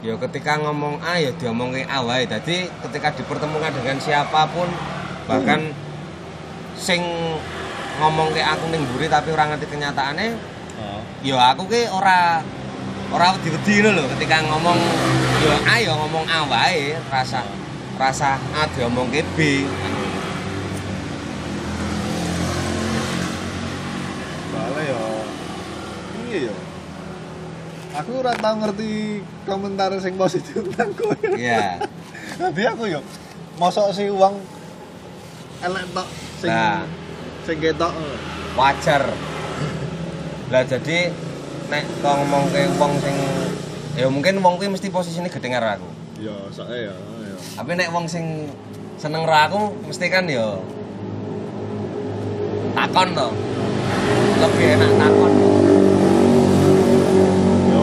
ya 0.00 0.14
ketika 0.16 0.60
ngomong 0.60 1.00
A 1.00 1.16
ya 1.16 1.32
diomongke 1.32 1.88
A 1.88 2.04
wae. 2.04 2.28
Dadi 2.28 2.68
ketika 2.68 3.08
dipertemukan 3.16 3.72
dengan 3.72 3.96
siapa 3.98 4.46
pun 4.52 4.68
bahkan 5.24 5.72
sing 6.76 7.00
ngomong 8.00 8.32
ke 8.32 8.40
aku 8.40 8.68
ning 8.72 8.84
mburi 8.84 9.08
tapi 9.08 9.32
ora 9.32 9.48
ngerti 9.52 9.66
kenyataannya 9.68 10.60
Oh. 10.80 11.04
ya 11.20 11.52
aku 11.52 11.68
ki 11.68 11.92
ora 11.92 12.40
ora 13.12 13.36
wedi-wedi 13.36 13.84
lho 13.84 14.00
ketika 14.16 14.40
ngomong 14.48 14.80
ya 15.44 15.56
A 15.68 15.76
ya 15.76 15.92
ngomong 15.92 16.24
A 16.24 16.48
wae 16.48 16.96
rasa 17.12 17.44
rasa 18.00 18.40
A 18.56 18.64
diomongke 18.72 19.20
B 19.36 19.68
Soalnya 24.48 24.82
ya 24.88 25.02
iya 26.30 26.46
ya. 26.46 26.54
Aku 27.92 28.10
ora 28.16 28.30
tau 28.32 28.54
ngerti 28.56 29.18
komentar 29.42 29.90
sing 29.98 30.14
positif 30.14 30.62
tentang 30.62 30.94
kowe. 30.94 31.14
iya 31.34 31.82
Nanti 32.38 32.62
aku 32.62 32.86
yo 32.86 33.02
mosok 33.56 33.90
si 33.90 34.06
uang 34.06 34.38
elek 35.60 35.84
tok 35.90 36.08
sing 36.38 36.48
Nah. 36.48 36.86
sing 37.42 37.56
ketok. 37.58 37.92
wajar 38.50 39.02
lah 40.48 40.64
jadi 40.64 41.14
nek 41.66 41.84
kau 42.00 42.14
ngomong 42.16 42.50
ke 42.50 42.66
wong 42.74 42.98
sing 42.98 43.14
ya 43.92 44.06
mungkin 44.06 44.38
wong 44.38 44.56
kuwi 44.56 44.66
mesti 44.68 44.88
posisinya 44.88 45.28
gede 45.28 45.46
karo 45.48 45.68
aku 45.70 45.88
Ya, 46.18 46.34
soalnya 46.50 46.90
ya, 46.90 46.94
ya. 47.22 47.36
tapi 47.54 47.70
nek 47.74 47.88
wong 47.90 48.04
sing 48.04 48.50
seneng 48.96 49.22
karo 49.22 49.38
aku 49.38 49.60
mesti 49.86 50.06
kan 50.06 50.26
ya 50.26 50.58
takon 52.72 53.08
to 53.14 53.28
lebih 54.40 54.66
enak 54.74 54.92
takon 54.98 55.29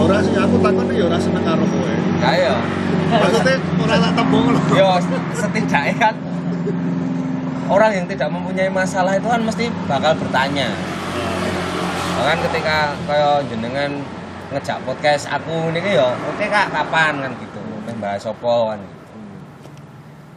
ora 0.08 0.24
sih 0.24 0.32
aku 0.40 0.56
takon 0.64 0.88
ya 0.96 1.04
ora 1.04 1.20
seneng 1.20 1.44
karo 1.44 1.64
kowe. 1.68 1.92
ya 2.24 2.32
ya 2.32 2.56
Maksudnya 3.08 3.56
ora 3.60 3.96
tak 4.00 4.14
tembung 4.16 4.46
lho. 4.56 4.60
yo 4.72 4.88
setidaknya 5.36 5.96
kan 6.00 6.16
orang 7.68 7.92
yang 7.92 8.06
tidak 8.08 8.32
mempunyai 8.32 8.72
masalah 8.72 9.20
itu 9.20 9.28
kan 9.28 9.44
mesti 9.44 9.68
bakal 9.92 10.16
bertanya. 10.16 10.72
Bahkan 12.16 12.38
ketika 12.48 12.96
kayak 13.04 13.44
jenengan 13.52 13.92
ngejak 14.56 14.80
podcast 14.88 15.28
aku 15.28 15.76
ini 15.76 16.00
ya 16.00 16.16
oke 16.16 16.46
kak 16.48 16.72
kapan? 16.72 17.14
kan 17.28 17.32
gitu. 17.44 17.60
Bahas 18.00 18.24
opo 18.24 18.72
kan. 18.72 18.80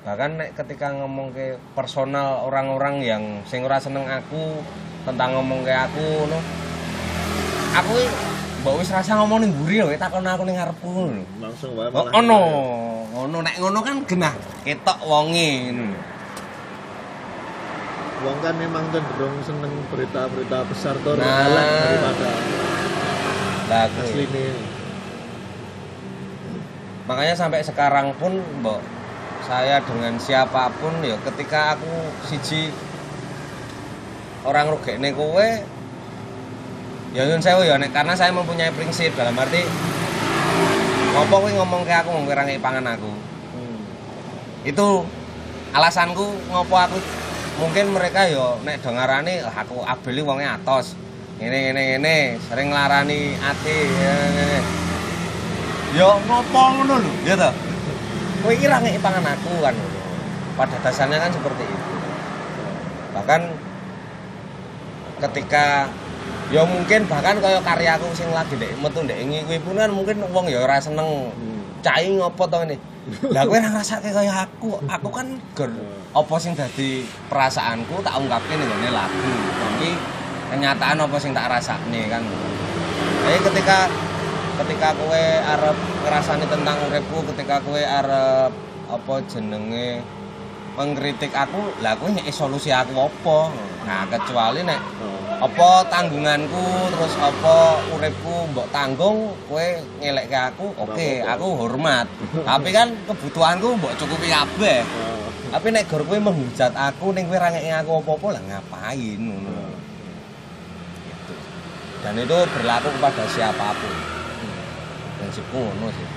Bahkan 0.02 0.30
nek 0.34 0.50
ketika 0.58 0.90
ngomong 0.98 1.30
ke 1.30 1.54
personal 1.78 2.42
orang-orang 2.50 2.98
yang 3.06 3.22
sing 3.46 3.62
ora 3.62 3.78
seneng 3.78 4.02
aku 4.10 4.58
tentang 5.06 5.38
ngomong 5.38 5.62
ke 5.62 5.70
aku 5.70 6.26
no 6.26 6.38
aku 7.70 7.94
mbok 8.60 8.74
wis 8.76 8.92
rasa 8.92 9.16
ngomong 9.16 9.40
ning 9.40 9.52
mburi 9.56 9.80
lho 9.80 9.88
takon 9.96 10.20
aku 10.22 10.44
ning 10.44 10.56
ngarepku 10.56 10.84
lho 10.86 11.04
Langsung 11.40 11.72
wae 11.74 11.88
Oh, 11.90 12.04
ono, 12.12 12.40
ngono 13.10 13.36
nek 13.40 13.56
ngono 13.56 13.78
kan 13.80 13.96
genah 14.04 14.34
ketok 14.62 14.98
wonge 15.02 15.72
ngono. 15.72 15.96
Wong 18.20 18.36
kan 18.44 18.52
memang 18.52 18.84
cenderung 18.92 19.40
seneng 19.40 19.72
berita-berita 19.88 20.68
besar 20.68 20.92
tuh 21.00 21.16
Nah. 21.16 21.48
daripada 21.48 22.30
Lah 23.70 23.84
kuwi. 23.88 24.28
asline. 24.28 24.60
Makanya 27.08 27.34
sampai 27.34 27.64
sekarang 27.64 28.12
pun 28.14 28.36
mbok 28.60 28.84
saya 29.42 29.80
dengan 29.80 30.20
siapa 30.20 30.68
pun 30.76 31.00
ya 31.00 31.16
ketika 31.24 31.74
aku 31.74 31.88
siji 32.22 32.68
orang 34.44 34.68
rugekne 34.68 35.10
kowe 35.10 35.48
ya 37.10 37.26
nyun 37.26 37.42
sewu 37.42 37.66
ya 37.66 37.74
nek 37.74 37.90
karena 37.90 38.14
saya 38.14 38.30
mempunyai 38.30 38.70
prinsip 38.70 39.10
dalam 39.18 39.34
arti 39.34 39.66
ngopo 41.10 41.42
kowe 41.42 41.50
ngomong 41.50 41.82
ke 41.82 41.90
aku 41.90 42.08
ngomong 42.14 42.30
ke 42.30 42.62
pangan 42.62 42.86
aku? 42.86 43.10
Hmm. 43.10 43.78
itu 44.62 44.88
alasanku 45.74 46.26
ngopo 46.54 46.74
aku? 46.78 46.98
Mungkin 47.58 47.92
mereka 47.92 48.24
yo 48.30 48.56
nek 48.62 48.80
dengarane 48.80 49.42
"Ah, 49.42 49.66
aku 49.66 49.82
abeli 49.84 50.22
wonge 50.22 50.46
atos. 50.46 50.94
Ngene 51.36 51.58
ngene 51.66 51.82
ngene 51.92 52.16
sering 52.46 52.70
nglarani 52.70 53.36
ati 53.42 53.76
yo 55.98 56.22
ngopo 56.30 56.60
ngono 56.78 56.94
lho 57.02 57.12
ya 57.26 57.34
toh? 57.34 57.52
Kowe 58.40 58.54
iki 58.54 58.70
ra 58.70 58.78
ngeki 58.78 59.02
pangan 59.02 59.26
aku 59.34 59.52
kan. 59.60 59.74
Pada 60.54 60.76
dasarnya 60.78 61.18
kan 61.18 61.34
seperti 61.34 61.64
itu. 61.66 61.94
Bahkan 63.12 63.42
ketika 65.20 65.90
ya 66.50 66.66
mungkin 66.66 67.06
bahkan 67.06 67.38
kaya 67.38 67.62
karyaku 67.62 68.10
sing 68.12 68.26
lagi 68.34 68.58
ndek 68.58 68.74
metu 68.82 69.06
ndek 69.06 69.18
ngi 69.22 69.38
kuwi 69.46 69.58
pun 69.62 69.78
kan 69.78 69.90
mungkin 69.90 70.18
wong 70.34 70.50
ya 70.50 70.66
ora 70.66 70.82
seneng 70.82 71.30
Hmm. 71.30 71.62
cai 71.80 72.10
ngopo 72.12 72.44
to 72.44 72.60
ini 72.66 72.76
lah 73.32 73.48
kowe 73.48 73.56
ora 73.56 73.68
ngrasake 73.72 74.12
kaya 74.12 74.44
aku. 74.44 74.76
Aku 74.84 75.08
kan 75.08 75.40
ger 75.56 75.70
apa 76.12 76.34
sing 76.36 76.52
dadi 76.52 77.08
perasaanku 77.32 78.04
tak 78.04 78.20
ungkapke 78.20 78.52
ning 78.52 78.68
ngene 78.68 78.92
lagu. 78.92 79.32
Tapi 79.56 79.88
kenyataan 80.52 81.00
apa 81.00 81.16
sing 81.16 81.32
tak 81.32 81.48
rasakne 81.48 82.10
kan. 82.12 82.20
Jadi 83.24 83.38
ketika 83.48 83.88
ketika 84.60 84.92
kowe 84.92 85.24
arep 85.56 85.76
ngrasani 86.04 86.44
tentang 86.44 86.76
uripku 86.84 87.24
ketika 87.32 87.64
kowe 87.64 87.80
arep 87.80 88.52
apa 88.90 89.14
jenenge 89.24 90.04
mengkritik 90.76 91.32
aku 91.32 91.80
lah 91.80 91.96
kowe 91.96 92.12
nyek 92.12 92.28
solusi 92.28 92.68
aku 92.68 92.92
apa? 93.00 93.38
Nah 93.88 94.04
kecuali 94.12 94.60
nek 94.60 94.80
Oh. 95.00 95.19
Apa 95.40 95.70
tanggunganku 95.88 96.92
terus 96.92 97.16
apa 97.16 97.80
uripku 97.96 98.52
mbok 98.52 98.68
tanggung 98.68 99.32
kowe 99.48 99.68
ngelekke 99.96 100.36
aku 100.36 100.68
oke 100.76 101.08
Apa-apa. 101.24 101.32
aku 101.32 101.46
hormat. 101.64 102.06
Tapi 102.44 102.68
kan 102.68 102.92
kebutuhanku 103.08 103.80
mbok 103.80 103.96
cukupi 103.96 104.28
kabeh. 104.28 104.84
Tapi 105.48 105.66
nek 105.72 105.88
gor 105.88 106.04
kowe 106.04 106.20
menghujat 106.20 106.76
aku 106.76 107.16
ning 107.16 107.24
kowe 107.24 107.40
ra 107.40 107.48
aku 107.56 107.90
apa-apa 108.04 108.26
lah 108.36 108.42
ngapain 108.52 109.16
ngono. 109.16 109.80
Gitu. 111.08 111.34
dan 112.04 112.14
itu 112.20 112.36
berlaku 112.52 112.88
kepada 113.00 113.24
siapa 113.32 113.66
pun. 113.80 113.94
Prinsipku 115.24 115.56
ngono 115.56 115.88
sih. 115.88 116.08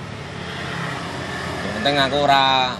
Yang 1.64 1.72
penting 1.80 1.96
aku 1.96 2.16
ora 2.28 2.76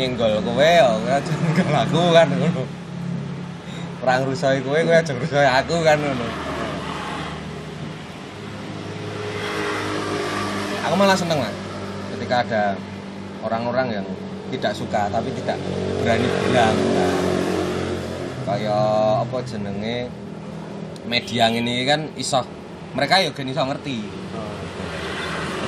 nyenggol 0.00 0.40
kowe 0.40 0.64
ya 0.64 1.20
nyenggol 1.20 1.74
aku 1.84 2.00
kan 2.16 2.28
ngono 2.32 2.79
ora 4.00 4.16
ngrusoi 4.24 4.64
kowe 4.64 4.80
kowe 4.80 4.96
aja 4.96 5.12
ngrusoi 5.12 5.44
aku 5.44 5.74
kan 5.84 6.00
ngono. 6.00 6.26
Aku 10.88 10.94
malah 10.96 11.16
seneng 11.16 11.38
lah 11.44 11.52
ketika 12.16 12.42
ada 12.42 12.62
orang-orang 13.44 14.00
yang 14.00 14.06
tidak 14.50 14.72
suka 14.72 15.12
tapi 15.12 15.28
tidak 15.36 15.60
berani 16.00 16.26
bilang. 16.48 16.74
Nah, 16.74 17.14
kayak 18.48 19.24
apa 19.28 19.36
jenenge? 19.44 20.08
Media 21.08 21.50
ini 21.50 21.82
kan 21.88 22.06
iso 22.14 22.44
mereka 22.94 23.18
ya 23.20 23.30
gen 23.36 23.52
iso 23.52 23.62
ngerti. 23.64 23.98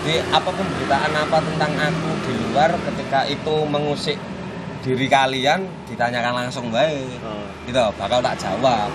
Jadi 0.02 0.14
apa 0.34 0.50
pun 0.50 0.66
beritaan 0.66 1.14
apa 1.14 1.38
tentang 1.46 1.72
aku 1.78 2.10
di 2.26 2.34
luar 2.50 2.70
ketika 2.74 3.22
itu 3.30 3.54
mengusik 3.70 4.18
diri 4.82 5.06
kalian 5.06 5.60
ditanyakan 5.86 6.34
langsung 6.36 6.66
baik 6.68 7.06
Oh. 7.20 7.46
gitu 7.64 7.82
bakal 7.96 8.18
tak 8.20 8.34
jawab 8.36 8.90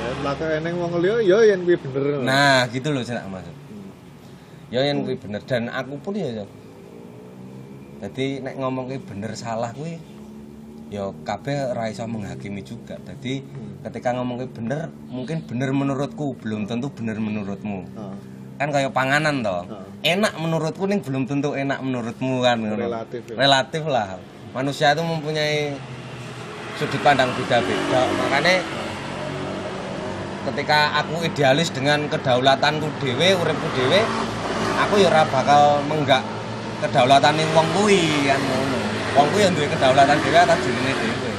Ya 0.00 0.08
maka 0.18 0.44
eneng 0.50 0.74
wong 0.74 0.96
liya 0.96 1.20
ya 1.20 1.38
yen 1.46 1.60
kuwi 1.62 1.76
bener. 1.76 2.24
nah 2.24 2.64
gitu 2.66 2.88
loh 2.88 3.00
saya 3.00 3.20
maksud 3.22 3.52
Hmm. 3.52 3.92
ya 4.68 4.80
yang 4.82 5.04
kuwi 5.04 5.14
bener 5.14 5.44
dan 5.44 5.68
aku 5.68 5.94
pun 5.98 6.14
ya 6.14 6.40
jadi 8.00 8.40
nek 8.40 8.56
ngomong 8.56 8.88
kuwi 8.88 8.98
bener 8.98 9.32
salah 9.34 9.70
kuwi 9.70 10.00
ya 10.88 11.04
kabeh 11.22 11.70
ora 11.70 11.86
iso 11.86 12.02
menghakimi 12.04 12.62
juga 12.62 12.96
jadi 12.98 13.44
Hmm. 13.44 13.84
ketika 13.84 14.16
ngomong 14.16 14.40
kuwi 14.40 14.50
bener 14.54 14.80
mungkin 15.06 15.44
bener 15.44 15.68
menurutku 15.70 16.32
belum 16.34 16.64
tentu 16.64 16.88
bener 16.90 17.16
menurutmu 17.18 17.84
Oh. 17.92 18.16
kan 18.56 18.72
kayak 18.72 18.90
panganan 18.90 19.40
toh 19.40 19.68
Oh. 19.68 19.84
enak 20.00 20.32
menurutku 20.34 20.88
ning 20.88 21.00
belum 21.00 21.24
tentu 21.24 21.52
enak 21.52 21.76
menurutmu 21.78 22.40
kan. 22.40 22.56
Relatif 22.56 23.20
ya. 23.22 23.34
relatif 23.36 23.82
lah 23.84 24.16
manusia 24.50 24.90
itu 24.94 25.02
mempunyai 25.02 25.78
sudut 26.74 26.98
pandang 27.06 27.30
beda-beda 27.38 28.02
makanya 28.18 28.64
ketika 30.50 30.96
aku 30.98 31.22
idealis 31.22 31.70
dengan 31.70 32.08
kedaulatanku 32.10 32.88
dewe 32.98 33.36
uripku 33.38 33.68
dewe 33.76 34.00
aku 34.80 34.98
ya 34.98 35.12
ora 35.12 35.22
bakal 35.28 35.84
menggak 35.86 36.24
kedaulatan 36.82 37.36
ning 37.36 37.48
wong 37.54 37.68
kuwi 37.76 38.26
kan 38.26 38.40
ngono 38.40 38.78
wong 39.14 39.26
kuwi 39.30 39.40
yang 39.46 39.54
duwe 39.54 39.68
kedaulatan 39.68 40.16
dhewe 40.18 40.38
atas 40.38 40.58
dirine 40.64 40.92
dhewe 40.96 41.30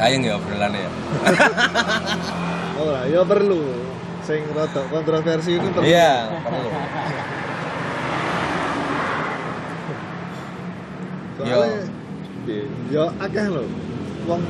Kayeng 0.00 0.24
ya 0.24 0.40
obrolannya 0.40 0.80
ya. 0.80 0.90
Oh 2.80 2.88
lah, 2.88 3.04
ya 3.04 3.20
perlu. 3.20 3.60
Sing 4.24 4.40
rada 4.56 4.80
kontroversi 4.88 5.60
itu 5.60 5.68
perlu. 5.68 5.84
Iya, 5.84 6.40
perlu. 6.40 6.72
Soalnya 11.40 11.82
ya 12.92 13.04
akeh 13.16 13.46
lho. 13.48 13.64
Wong 14.28 14.42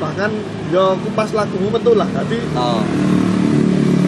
bahkan 0.00 0.30
ya 0.72 0.84
kupas 1.00 1.30
lagumu 1.32 1.68
metu 1.72 1.92
lah. 1.96 2.08
Dadi 2.12 2.38
Oh. 2.56 2.82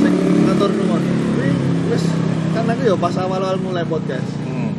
sing 0.03 0.15
ngatur 0.49 0.71
nuwun. 0.77 1.03
Kuwi 1.03 1.51
wis 1.93 2.05
kan 2.53 2.69
aku 2.69 2.83
ya 2.85 2.97
pas 3.01 3.17
awal-awal 3.17 3.57
mulai 3.61 3.85
podcast. 3.89 4.29
Hmm. 4.45 4.77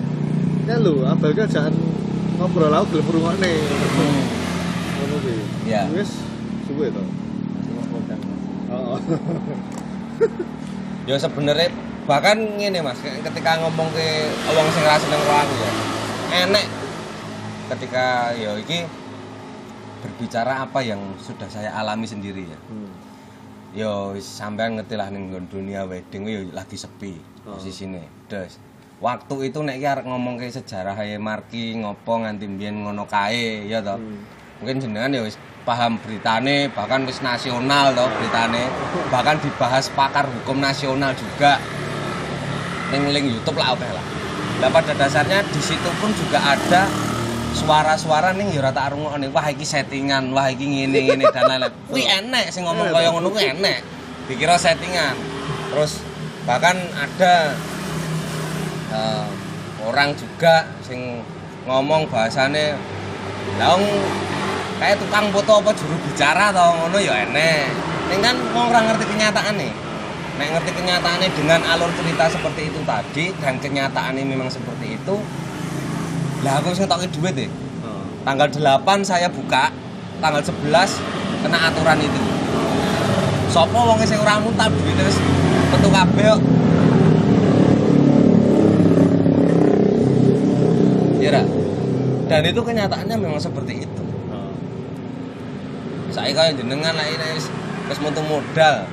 Ya 0.70 0.78
lho, 0.78 1.02
abal 1.10 1.34
kan 1.34 1.50
jangan 1.50 1.74
ngobrol 2.38 2.74
aku 2.74 2.98
gelem 2.98 3.08
rungokne. 3.10 3.52
Hmm. 3.66 4.24
kuwi. 5.22 5.36
Iya. 5.66 5.90
Wis 5.94 6.22
suwe 6.70 6.94
to. 6.94 7.04
Oh. 8.74 8.98
Ya 11.04 11.20
sebenarnya 11.20 11.68
bahkan 12.08 12.40
ngene 12.40 12.80
Mas, 12.80 12.96
ketika 13.04 13.60
ngomong 13.60 13.92
ke 13.92 14.08
wong 14.56 14.68
sing 14.72 14.88
ra 14.88 14.96
seneng 14.96 15.20
karo 15.20 15.36
aku 15.36 15.56
ya. 15.60 15.72
Enek 16.48 16.66
ketika 17.72 18.36
ya 18.36 18.58
iki 18.60 18.84
berbicara 20.04 20.68
apa 20.68 20.84
yang 20.84 21.00
sudah 21.16 21.48
saya 21.48 21.72
alami 21.80 22.04
sendiri 22.04 22.44
ya. 22.44 22.60
Hmm. 22.68 22.92
Yo 23.74 23.92
wis 24.14 24.28
sampean 24.28 24.76
ngerti 24.78 25.00
lah 25.00 25.10
ning 25.10 25.32
nggon 25.32 25.48
dunia 25.50 25.88
wedding 25.88 26.28
yo 26.28 26.42
lagi 26.52 26.76
sepi 26.76 27.34
Oh. 27.44 27.60
posisine. 27.60 28.08
Des. 28.32 28.56
Waktu 29.04 29.52
itu 29.52 29.60
nek 29.60 29.84
arek 29.84 30.08
ngomong 30.08 30.40
ke 30.40 30.48
sejarah 30.48 30.96
ae 30.96 31.20
marki 31.20 31.76
ngopo 31.76 32.24
nganti 32.24 32.48
mbiyen 32.48 32.88
ngono 32.88 33.04
kae 33.04 33.68
ya 33.68 33.84
toh. 33.84 34.00
Hmm. 34.00 34.24
Mungkin 34.64 34.80
jenengan 34.80 35.12
ya 35.12 35.22
wis 35.28 35.36
paham 35.68 36.00
beritane 36.00 36.72
bahkan 36.72 37.04
wis 37.04 37.20
nasional 37.20 37.92
toh 37.92 38.08
beritane. 38.16 38.72
Bahkan 39.12 39.44
dibahas 39.44 39.92
pakar 39.92 40.24
hukum 40.24 40.64
nasional 40.64 41.12
juga. 41.20 41.60
Ning 42.96 43.12
link 43.12 43.28
YouTube 43.28 43.60
lah 43.60 43.76
oke 43.76 43.84
lah. 43.84 44.06
Lah 44.64 44.70
pada 44.72 44.96
dasarnya 44.96 45.44
di 45.44 45.60
situ 45.60 45.90
pun 46.00 46.16
juga 46.16 46.40
ada 46.40 46.88
suara-suara 47.54 48.34
ning 48.34 48.50
ya 48.52 48.66
ora 48.66 48.72
tak 48.74 48.98
rungokne. 48.98 49.30
Wah 49.30 49.48
iki 49.48 49.64
settingan, 49.64 50.34
wah 50.34 50.50
iki 50.50 50.66
ngene 50.66 51.00
ngene 51.08 51.26
dan 51.30 51.46
lain-lain. 51.48 51.74
Kuwi 51.90 52.04
enek 52.04 52.50
sing 52.50 52.66
ngomong 52.66 52.90
kaya 52.90 53.14
ngono 53.14 53.30
kuwi 53.30 53.54
enek. 53.54 53.86
Dikira 54.28 54.58
settingan. 54.58 55.16
Terus 55.72 56.02
bahkan 56.44 56.76
ada 56.98 57.56
eh, 58.92 59.26
orang 59.86 60.12
juga 60.18 60.68
sing 60.84 61.22
ngomong 61.64 62.12
bahasane 62.12 62.76
wong 63.56 63.82
kayak 64.82 65.00
tukang 65.00 65.32
foto 65.32 65.64
apa 65.64 65.72
juru 65.78 65.96
bicara 66.10 66.52
tau 66.52 66.76
ngono 66.84 66.98
ya 67.00 67.24
enek. 67.30 67.70
Ning 68.12 68.20
kan 68.20 68.36
wong 68.52 68.74
ora 68.74 68.82
ngerti 68.92 69.06
kenyataan 69.08 69.56
nih. 69.56 69.74
Nek 70.34 70.50
ngerti 70.50 70.72
kenyataannya 70.74 71.30
dengan 71.38 71.62
alur 71.70 71.94
cerita 71.94 72.26
seperti 72.26 72.74
itu 72.74 72.82
tadi 72.90 73.30
dan 73.38 73.62
kenyataannya 73.62 74.26
memang 74.26 74.50
seperti 74.50 74.98
itu. 74.98 75.16
Lah 76.44 76.60
aku 76.60 76.76
sing 76.76 76.86
toki 76.92 77.08
duit 77.08 77.34
deh. 77.40 77.48
Oh. 77.88 78.04
Tanggal 78.28 78.52
8 78.52 78.84
saya 79.08 79.32
buka, 79.32 79.72
tanggal 80.20 80.44
11 80.44 81.00
kena 81.44 81.72
aturan 81.72 82.00
itu. 82.04 82.22
Sopo 83.48 83.80
wong 83.80 84.00
sing 84.04 84.20
ora 84.20 84.44
mutab 84.44 84.76
duit 84.76 84.98
wis 85.00 85.18
metu 85.72 85.88
kabeh 85.88 86.26
kok. 86.36 86.42
Ya 91.24 91.30
Ra? 91.32 91.44
Dan 92.28 92.44
itu 92.44 92.60
kenyataannya 92.60 93.16
memang 93.16 93.40
seperti 93.40 93.88
itu. 93.88 94.04
Oh. 94.28 94.52
Saya 96.12 96.36
kaya 96.36 96.52
jenengan 96.60 96.92
lah 96.92 97.08
ini 97.08 97.40
wis 97.40 97.48
wis 97.88 98.00
metu 98.04 98.20
modal 98.28 98.84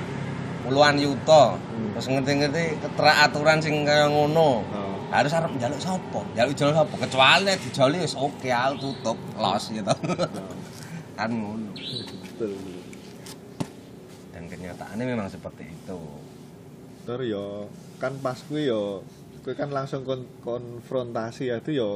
puluhan. 0.63 1.03
Hmm. 1.03 1.99
Terus 1.99 2.07
ngerti-ngerti 2.15 2.79
keterak 2.79 3.17
aturan 3.27 3.59
sing 3.59 3.83
kaya 3.83 4.07
ngono. 4.07 4.63
Oh. 4.63 4.80
Harus 5.11 5.35
arep 5.35 5.51
njaluk 5.59 5.81
sapa? 5.83 6.21
Njaluk 6.39 6.55
jaluk 6.55 6.75
sapa? 6.79 6.95
Kecuali 7.03 7.43
nek 7.45 7.59
dijoli 7.67 7.97
wis 7.99 8.15
oke 8.15 8.47
aku 8.47 8.75
tutup, 8.79 9.19
los 9.35 9.65
gitu. 9.69 9.95
kan 11.19 11.31
ngono. 11.31 11.75
Dan 14.31 14.43
kenyataannya 14.47 15.05
memang 15.05 15.27
seperti 15.27 15.67
itu. 15.67 16.01
Terus 17.05 17.27
yo 17.27 17.45
kan 17.99 18.15
pas 18.23 18.39
kuwi 18.47 18.71
yo 18.71 19.03
kuwi 19.43 19.59
kan 19.59 19.75
langsung 19.75 20.07
kon 20.07 20.25
konfrontasi 20.47 21.51
ya 21.51 21.59
itu 21.59 21.75
yo 21.75 21.91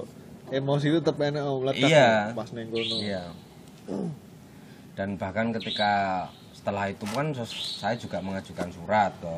emosi 0.50 0.92
itu 0.92 0.98
tetep 1.00 1.16
enak 1.16 1.40
om 1.46 1.64
meledak 1.64 1.88
Iya. 1.88 2.35
pas 2.35 2.50
neng 2.50 2.68
kono. 2.68 2.96
Iya. 2.98 3.24
Dan 4.98 5.16
bahkan 5.16 5.55
ketika 5.55 6.27
setelah 6.50 6.90
itu 6.90 7.05
kan 7.09 7.31
saya 7.79 7.94
juga 7.94 8.18
mengajukan 8.18 8.68
surat 8.74 9.12
ke 9.22 9.35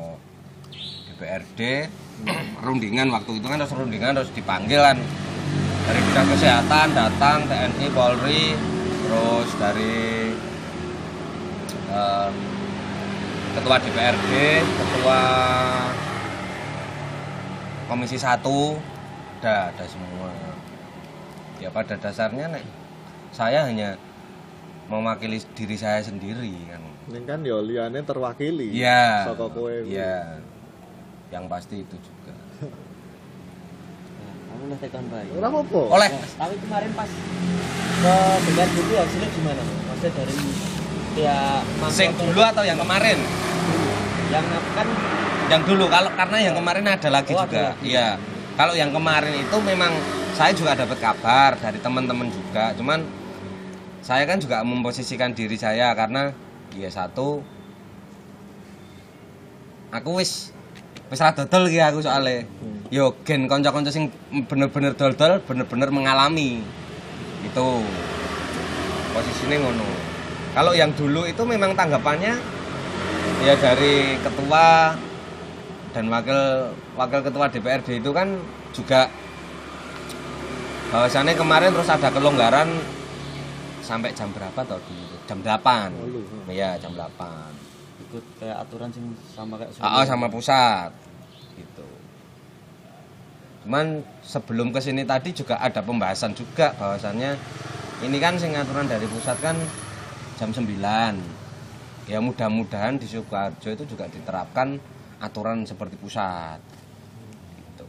DPRD 1.17 1.89
rundingan 2.61 3.09
waktu 3.09 3.41
itu 3.41 3.45
kan 3.49 3.57
harus 3.57 3.73
rundingan 3.73 4.13
harus 4.13 4.29
dipanggil 4.37 4.77
kan 4.85 5.01
dari 5.89 5.99
dinas 6.05 6.27
kesehatan 6.29 6.87
datang 6.93 7.49
TNI 7.49 7.87
Polri 7.89 8.53
terus 9.01 9.49
dari 9.57 10.29
em, 11.89 12.33
ketua 13.57 13.75
DPRD 13.81 14.33
ketua 14.61 15.21
komisi 17.89 18.21
satu 18.21 18.77
ada 19.41 19.73
ada 19.73 19.85
semua 19.89 20.29
ya 21.57 21.73
pada 21.73 21.97
dasarnya 21.97 22.45
nek 22.53 22.65
saya 23.33 23.65
hanya 23.65 23.97
mewakili 24.85 25.41
diri 25.57 25.77
saya 25.81 26.05
sendiri 26.05 26.53
kan 26.69 26.81
Neng 27.07 27.23
kan 27.23 27.39
yo 27.39 27.63
liane 27.63 28.03
terwakili. 28.03 28.67
iya 28.75 29.23
Saka 29.31 29.47
kowe. 29.47 29.71
kuwi. 29.71 29.87
Yang 31.27 31.45
pasti 31.47 31.83
itu 31.83 31.95
juga 31.99 32.33
Aku 34.47 34.63
udah 34.65 34.79
tekan 34.81 35.05
baik. 35.11 35.29
Ora 35.37 35.47
apa-apa. 35.53 35.81
oleh 35.93 36.09
Nah, 36.09 36.29
tapi 36.33 36.55
kemarin 36.57 36.91
pas 36.97 37.09
ke 37.97 38.13
dengar 38.41 38.67
dulu 38.73 38.93
hasilnya 38.97 39.29
gimana? 39.29 39.61
Maksudnya 39.61 40.11
dari 40.17 40.35
ya 41.17 41.39
sing 41.89 42.09
dulu 42.13 42.41
atau 42.41 42.63
yang 42.65 42.77
kemarin 42.77 43.17
yang 44.29 44.45
kan 44.73 44.87
yang 45.47 45.61
dulu 45.61 45.85
kalau 45.87 46.09
karena 46.13 46.37
yang 46.41 46.55
kemarin 46.57 46.85
ada 46.85 47.09
lagi 47.09 47.31
Oh, 47.33 47.41
ada 47.41 47.45
juga 47.47 47.63
lagi. 47.73 47.85
iya 47.85 48.07
kalau 48.53 48.73
yang 48.73 48.89
kemarin 48.89 49.33
itu 49.33 49.57
memang 49.61 49.93
saya 50.33 50.53
juga 50.53 50.73
dapat 50.77 50.97
kabar 50.97 51.57
dari 51.57 51.77
teman-teman 51.77 52.29
juga 52.29 52.73
cuman 52.77 53.01
saya 54.01 54.25
kan 54.25 54.37
juga 54.37 54.61
memposisikan 54.61 55.33
diri 55.33 55.57
saya 55.57 55.89
karena 55.93 56.33
ya 56.73 56.89
satu 56.89 57.41
aku 59.89 60.09
wis 60.21 60.53
wis 61.07 61.21
ra 61.23 61.31
dodol 61.31 61.67
iki 61.67 61.79
aku 61.79 61.99
soalnya. 62.03 62.43
Hmm. 62.43 62.79
yo 62.87 63.11
gen 63.27 63.51
kanca-kanca 63.51 63.91
sing 63.91 64.07
bener-bener 64.47 64.95
dodol 64.95 65.39
bener-bener 65.43 65.89
mengalami. 65.91 66.63
Itu. 67.43 67.83
Posisinya 69.15 69.57
ngono. 69.63 69.87
Kalau 70.53 70.71
yang 70.73 70.91
dulu 70.93 71.25
itu 71.25 71.41
memang 71.45 71.73
tanggapannya 71.77 72.37
ya 73.45 73.53
dari 73.57 74.17
ketua 74.21 74.97
dan 75.93 76.05
wakil 76.09 76.73
wakil 76.97 77.19
ketua 77.21 77.45
DPRD 77.49 78.01
itu 78.01 78.11
kan 78.13 78.37
juga 78.73 79.09
bahwasannya 80.93 81.33
kemarin 81.35 81.73
terus 81.73 81.89
ada 81.89 82.09
kelonggaran 82.09 82.69
sampai 83.83 84.11
jam 84.15 84.31
berapa 84.31 84.61
dulu 84.67 85.15
jam 85.27 85.39
8 85.43 85.47
Lalu, 85.47 86.21
hmm. 86.23 86.47
iya 86.51 86.79
jam 86.79 86.95
8 86.95 87.56
ikut 88.07 88.25
kayak 88.39 88.57
aturan 88.63 88.89
sing 88.89 89.11
sama 89.35 89.59
kayak 89.59 89.71
Oh, 89.83 90.05
sama 90.07 90.31
pusat 90.31 90.91
gitu. 91.59 91.87
Cuman 93.67 93.99
sebelum 94.23 94.71
ke 94.71 94.79
sini 94.79 95.03
tadi 95.03 95.35
juga 95.35 95.59
ada 95.59 95.83
pembahasan 95.83 96.31
juga 96.31 96.71
bahwasannya 96.79 97.35
ini 98.07 98.17
kan 98.23 98.39
sing 98.39 98.55
aturan 98.55 98.87
dari 98.87 99.03
pusat 99.11 99.35
kan 99.43 99.59
jam 100.39 100.55
9. 100.55 100.71
Ya 102.07 102.23
mudah-mudahan 102.23 102.95
di 102.95 103.03
Sukoharjo 103.03 103.75
itu 103.75 103.83
juga 103.83 104.07
diterapkan 104.07 104.79
aturan 105.19 105.67
seperti 105.67 105.99
pusat. 105.99 106.63
Gitu. 107.59 107.85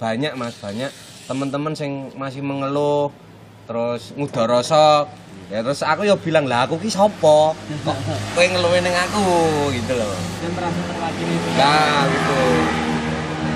Banyak 0.00 0.32
Mas, 0.32 0.56
banyak 0.56 0.88
teman-teman 1.28 1.76
sing 1.76 2.08
masih 2.16 2.40
mengeluh 2.40 3.12
terus 3.68 4.16
ngudoroso 4.16 5.04
ya 5.48 5.64
terus 5.64 5.80
aku 5.80 6.04
ya 6.04 6.16
bilang 6.16 6.44
lah 6.44 6.68
aku 6.68 6.76
ki 6.76 6.92
sapa? 6.92 7.56
Kok 7.56 7.96
kowe 8.36 8.44
ngeluhin 8.44 8.84
ning 8.84 8.96
aku? 8.96 9.24
Gitu 9.72 9.92
loh. 9.96 10.12
Dan 10.44 10.50
merasa 10.52 10.80
terwakili 10.84 11.36
nah 11.56 12.04
gitu. 12.08 12.40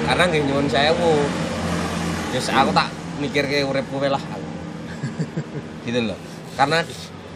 Karena 0.08 0.22
nggih 0.28 0.42
nyuwun 0.48 0.66
sewu. 0.68 1.14
Yes, 2.32 2.48
aku 2.48 2.72
tak 2.72 2.88
mikir 3.20 3.44
ke 3.44 3.64
uripku 3.64 4.00
lah. 4.08 4.22
Gitu 5.84 6.00
loh. 6.00 6.18
Karena 6.56 6.80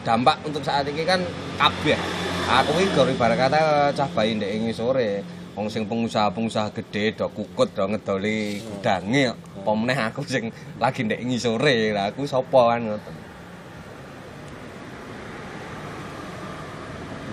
dampak 0.03 0.40
untuk 0.49 0.64
saat 0.64 0.88
ini 0.88 1.05
kan 1.05 1.21
kabeh. 1.61 2.01
Aku 2.47 2.79
iki 2.79 2.95
gori 2.95 3.14
kata 3.19 3.92
cah 3.92 4.09
bayi 4.16 4.38
ndek 4.38 4.51
ing 4.51 4.73
sore. 4.73 5.21
Wong 5.57 5.73
sing 5.73 5.88
pengusaha-pengusaha 5.88 6.69
gede 6.73 7.16
do 7.16 7.33
kukut 7.33 7.73
do 7.73 7.88
ngedoli 7.88 8.61
gudange 8.61 9.33
kok. 9.33 9.38
apa 9.66 9.75
meneh 9.75 9.99
aku 9.99 10.23
sing 10.23 10.55
lagi 10.79 11.03
ndek 11.03 11.27
ngisore 11.27 11.90
lah 11.90 12.14
aku 12.14 12.23
sapa 12.23 12.79
kan 12.79 12.87
ngoten 12.87 13.26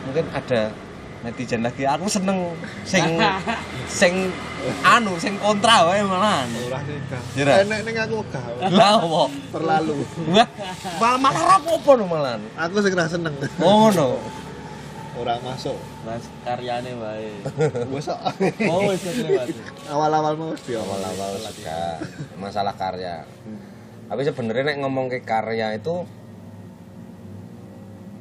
mungkin 0.03 0.25
ada 0.31 0.71
netizen 1.23 1.63
lagi 1.63 1.87
aku 1.87 2.11
seneng 2.11 2.51
sing 2.83 3.15
sing 3.99 4.13
anu 4.83 5.15
sing 5.15 5.39
kontra 5.39 5.87
wae 5.87 6.03
malahan 6.03 6.47
Ora 6.67 6.79
nikah. 6.83 7.21
Iya, 7.35 7.43
Ra? 7.47 7.53
Enek 7.63 7.79
ning 7.87 7.95
aku 7.95 8.15
gak. 8.27 8.43
lah 8.71 8.99
apa 8.99 9.23
Terlalu. 9.55 9.95
Wah, 10.35 10.47
malah 10.99 11.19
malah 11.19 11.45
apa 11.59 11.91
no 11.95 12.03
malahan 12.07 12.41
Aku 12.59 12.79
sing 12.83 12.91
ra 12.91 13.07
seneng. 13.07 13.35
oh 13.63 13.87
no 13.91 14.19
Ora 15.13 15.37
masuk. 15.45 15.77
Mas 16.03 16.25
karyane 16.43 16.91
wae. 16.97 17.31
Wes 17.93 18.09
kok. 18.09 18.19
Oh, 18.67 18.89
wis 18.89 19.05
lewat. 19.05 19.47
awal-awal 19.87 20.33
mau 20.35 20.51
di 20.57 20.73
awal. 20.73 20.99
awal-awal 20.99 21.39
suka 21.39 21.79
masalah 22.35 22.73
karya 22.75 23.23
tapi 24.03 24.21
sebenarnya 24.27 24.75
nek 24.75 24.77
ngomong 24.83 25.07
ke 25.07 25.23
karya 25.23 25.73
itu 25.73 26.03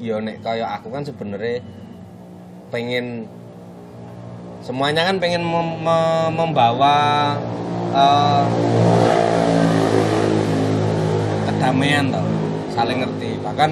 ya 0.02 0.18
nek 0.18 0.42
kaya 0.42 0.66
aku 0.66 0.90
kan 0.90 1.06
sebenarnya 1.06 1.62
pengen 2.74 3.30
semuanya 4.66 5.06
kan 5.06 5.22
pengen 5.22 5.46
mem- 5.46 5.78
mem- 5.78 6.32
membawa 6.34 7.38
eh, 7.94 8.44
kedamaian 11.46 12.10
toh 12.10 12.26
saling 12.74 12.98
ngerti. 12.98 13.38
Bahkan 13.46 13.70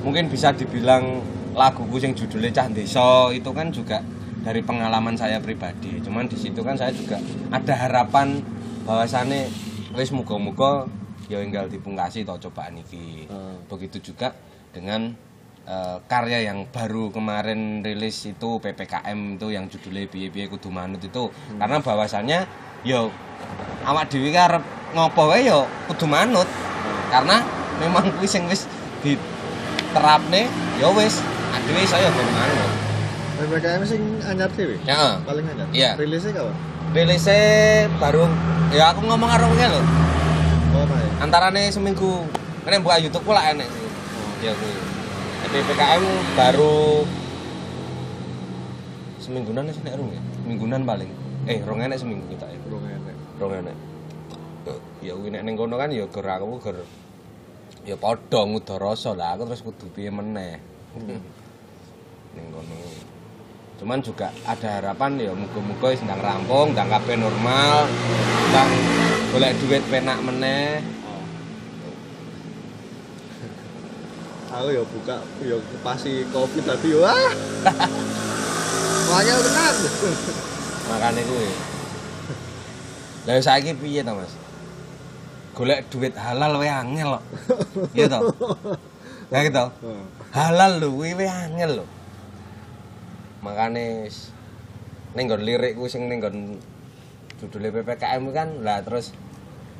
mungkin 0.00 0.32
bisa 0.32 0.54
dibilang 0.56 1.20
laguku 1.52 2.00
yang 2.00 2.16
judulnya 2.16 2.52
Cah 2.56 2.68
Desa 2.72 3.28
itu 3.36 3.50
kan 3.52 3.68
juga 3.68 4.00
dari 4.40 4.64
pengalaman 4.64 5.12
saya 5.18 5.42
pribadi. 5.42 6.00
Cuman 6.00 6.24
di 6.24 6.40
situ 6.40 6.64
kan 6.64 6.78
saya 6.78 6.94
juga 6.96 7.20
ada 7.52 7.74
harapan 7.76 8.40
bahwasannya 8.88 9.50
wis 9.92 10.08
muga-muga 10.14 10.88
ya 11.26 11.42
enggal 11.42 11.66
dipungkasi 11.66 12.22
toh 12.24 12.38
cobaan 12.38 12.80
iki. 12.80 13.26
Hmm. 13.26 13.60
begitu 13.66 13.98
juga 14.12 14.30
dengan 14.70 15.10
eh, 15.66 15.96
karya 16.06 16.46
yang 16.46 16.64
baru 16.70 17.10
kemarin 17.10 17.82
rilis 17.82 18.22
itu 18.30 18.62
PPKM 18.62 19.36
itu 19.36 19.50
yang 19.50 19.66
judulnya 19.66 20.06
Biye 20.06 20.30
Biye 20.30 20.46
Kudu 20.46 20.70
Manut 20.70 21.02
itu. 21.02 21.28
Karena 21.58 21.82
bahwasannya 21.82 22.46
yo 22.86 23.10
awak 23.82 24.06
dhewe 24.08 24.30
ki 24.30 24.38
arep 24.38 24.62
ngopo 24.94 25.34
wae 25.34 25.44
yo 25.46 25.66
kudu 25.90 26.06
manut. 26.06 26.46
Karena 27.10 27.42
memang 27.82 28.14
kuwi 28.16 28.30
sing 28.30 28.46
wis 28.46 28.70
diterapne 29.02 30.46
yo 30.78 30.94
wis 30.94 31.18
adewe 31.50 31.82
saya 31.84 32.08
kudu 32.14 32.30
manut. 32.30 32.70
PPKM 33.36 33.82
sing 33.84 34.02
anyar 34.24 34.48
dhewe. 34.54 34.78
ya 34.86 35.18
Paling 35.26 35.44
anyar. 35.44 35.66
Iya. 35.74 35.90
Rilisnya 35.98 36.32
kapan? 36.32 36.56
rilisnya 36.96 37.92
baru 38.00 38.24
ya 38.72 38.94
aku 38.94 39.04
ngomong 39.04 39.28
karo 39.28 39.52
kowe 39.52 39.66
lho. 39.68 39.82
Oh, 40.76 40.86
antarane 41.20 41.68
seminggu. 41.68 42.24
Ini 42.66 42.82
buka 42.82 42.98
YouTube 42.98 43.22
pula 43.22 43.42
enek. 43.52 43.68
Ya 44.42 44.50
kuwi 44.56 44.85
PPKM 45.46 46.04
baru 46.34 47.06
semingguan 49.22 49.70
sih 49.70 49.82
nek 49.86 49.94
rung 49.94 50.10
ya? 50.10 50.22
Mingguan 50.42 50.82
paling. 50.82 51.10
Eh 51.46 51.62
rong 51.62 51.78
enek 51.82 51.98
seminggu 51.98 52.26
kita 52.30 52.46
ya? 52.50 52.58
Urung 52.66 52.82
enek. 52.82 53.16
rong 53.38 53.52
enek. 53.54 53.76
Ya 55.02 55.14
kuwi 55.14 55.30
nek 55.30 55.42
ning 55.46 55.54
kono 55.54 55.78
kan 55.78 55.94
ya 55.94 56.06
ger 56.10 56.26
aku 56.26 56.58
ger 56.58 56.78
ya 57.86 57.94
padha 57.94 58.42
ngudarasa 58.42 59.14
lah 59.14 59.38
aku 59.38 59.46
terus 59.46 59.62
kudu 59.62 59.86
piye 59.94 60.10
meneh. 60.10 60.58
Ning 62.34 62.46
kono. 62.50 62.74
Cuman 63.78 64.02
juga 64.02 64.32
ada 64.48 64.80
harapan 64.80 65.20
ya 65.20 65.32
muga-muga 65.36 65.92
wis 65.92 66.02
ndang 66.02 66.18
rampung 66.18 66.74
ndang 66.74 66.90
kabeh 66.90 67.14
normal 67.20 67.86
ndang 68.50 68.70
golek 69.30 69.52
duit 69.62 69.84
penak 69.92 70.18
meneh 70.24 70.80
Aku 74.56 74.72
ya 74.72 74.80
buka 74.80 75.16
ya 75.44 75.56
pasti 75.84 76.24
kopi 76.32 76.64
tapi 76.64 76.96
wah. 76.96 77.32
Makanya 79.06 79.34
tenan. 79.44 79.74
makane 80.86 81.20
kuwi. 81.26 81.50
Lah 83.26 83.42
saiki 83.42 83.74
piye 83.76 84.00
to 84.06 84.12
Mas? 84.14 84.32
Golek 85.52 85.84
duit 85.92 86.14
halal 86.14 86.56
wae 86.56 86.70
angel 86.70 87.18
kok. 87.18 87.24
Iya 87.92 88.06
to? 88.08 88.20
Ya 89.28 89.38
gitu? 89.44 89.64
Halal 90.32 90.78
lho 90.80 90.88
kuwi 90.94 91.12
wae 91.18 91.28
angel 91.28 91.82
lho. 91.82 91.86
Makane 93.44 94.08
ning 95.16 95.24
nggon 95.28 95.42
lirik 95.44 95.76
kuwi 95.76 95.88
sing 95.90 96.08
ning 96.08 96.24
nggon 96.24 96.56
judule 97.36 97.68
PPKM 97.72 98.24
kan 98.32 98.48
lah 98.64 98.80
terus 98.80 99.12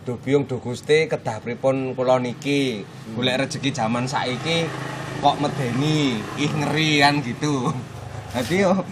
do 0.07 0.15
biung 0.23 0.47
do 0.47 0.63
Gusti 0.63 1.11
kedah 1.11 1.43
pripun 1.43 1.99
kula 1.99 2.23
niki? 2.23 2.87
Golek 3.19 3.43
rezeki 3.43 3.75
zaman 3.75 4.07
saiki 4.07 4.71
kok 5.19 5.37
medeni? 5.43 6.23
Ih 6.39 6.53
ngeri 6.55 7.03
kan 7.03 7.19
gitu. 7.27 7.75
Dadi 8.33 8.63
yo 8.63 8.87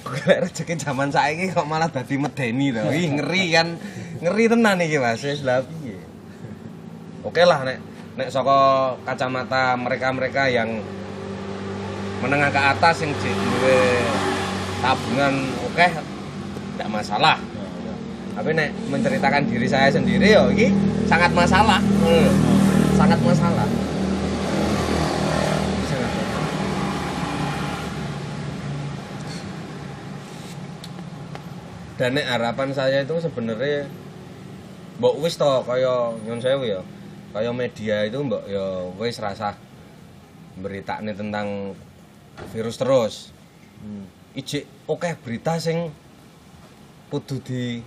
golek 0.00 0.48
rezeki 0.48 0.80
zaman 0.80 1.12
saiki 1.12 1.52
kok 1.52 1.68
malah 1.68 1.92
dadi 1.92 2.16
medeni 2.16 2.72
to? 2.72 2.88
Ih 2.88 3.20
ngeri 3.20 3.44
kan? 3.52 3.76
Ngeri 4.24 4.44
tenan 4.48 4.80
iki 4.80 4.96
Mas. 4.96 5.20
Wis 5.20 5.44
lha 5.44 5.60
piye? 5.60 6.00
Oke 7.28 7.44
lah 7.44 7.68
nek 7.68 7.78
nek 8.16 8.32
saka 8.32 8.96
kacamata 9.04 9.76
mereka-mereka 9.76 10.48
yang 10.48 10.80
menengah 12.24 12.48
ke 12.48 12.60
atas 12.64 13.04
yang 13.04 13.12
duwe 13.12 13.78
tabungan 14.80 15.52
oke 15.68 15.86
tidak 16.74 16.88
masalah 16.90 17.36
tapi 18.38 18.54
nek 18.54 18.70
menceritakan 18.86 19.50
diri 19.50 19.66
saya 19.66 19.90
sendiri 19.90 20.30
ya 20.30 20.46
ini 20.54 20.70
sangat 21.10 21.34
masalah. 21.34 21.82
Hmm, 21.82 22.30
sangat 22.94 23.18
masalah. 23.18 23.66
Dan 31.98 32.14
nek 32.14 32.30
harapan 32.30 32.70
saya 32.70 33.02
itu 33.02 33.18
sebenarnya 33.18 33.90
mbok 35.02 35.18
wis 35.18 35.34
to 35.34 35.66
kaya 35.66 36.14
nyun 36.22 36.38
sewu 36.38 36.62
ya. 36.62 36.86
Kaya 37.34 37.50
media 37.50 38.06
itu 38.06 38.22
mbok 38.22 38.46
ya 38.46 38.86
wis 39.02 39.18
rasa 39.18 39.58
beritane 40.62 41.10
tentang 41.10 41.74
virus 42.54 42.78
terus. 42.78 43.14
Hmm. 43.82 44.06
ijik 44.38 44.66
oke 44.86 45.18
berita 45.26 45.58
sing 45.58 45.90
kudu 47.10 47.42
di 47.42 47.82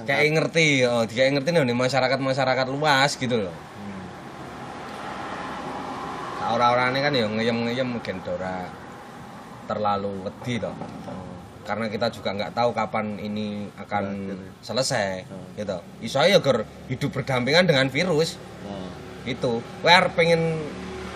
kayak 0.00 0.32
ngerti 0.32 0.88
oh 0.88 1.04
kayak 1.04 1.36
ngerti 1.38 1.48
nih 1.52 1.76
masyarakat 1.76 2.18
masyarakat 2.18 2.66
luas 2.72 3.20
gitu 3.20 3.36
loh. 3.48 3.52
Hmm. 3.52 4.04
orang-orang 6.56 6.96
ini 6.96 7.00
kan 7.00 7.12
ya 7.14 7.26
ngeyem-ngeyem 7.28 7.86
mungkin 7.86 8.16
ora 8.24 8.66
terlalu 9.68 10.26
wedi 10.26 10.58
toh. 10.58 10.74
Karena 11.62 11.86
kita 11.86 12.10
juga 12.10 12.34
nggak 12.34 12.58
tahu 12.58 12.74
kapan 12.74 13.22
ini 13.22 13.70
akan 13.78 14.34
Berakhir. 14.34 14.50
selesai 14.66 15.30
Hmm. 15.30 15.54
gitu. 15.54 15.78
Iso 16.02 16.18
ya 16.26 16.42
ger 16.42 16.66
hidup 16.90 17.14
berdampingan 17.14 17.70
dengan 17.70 17.86
virus. 17.86 18.34
Nah, 18.66 18.90
itu. 19.28 19.62
Arep 19.86 20.18
pengen 20.18 20.58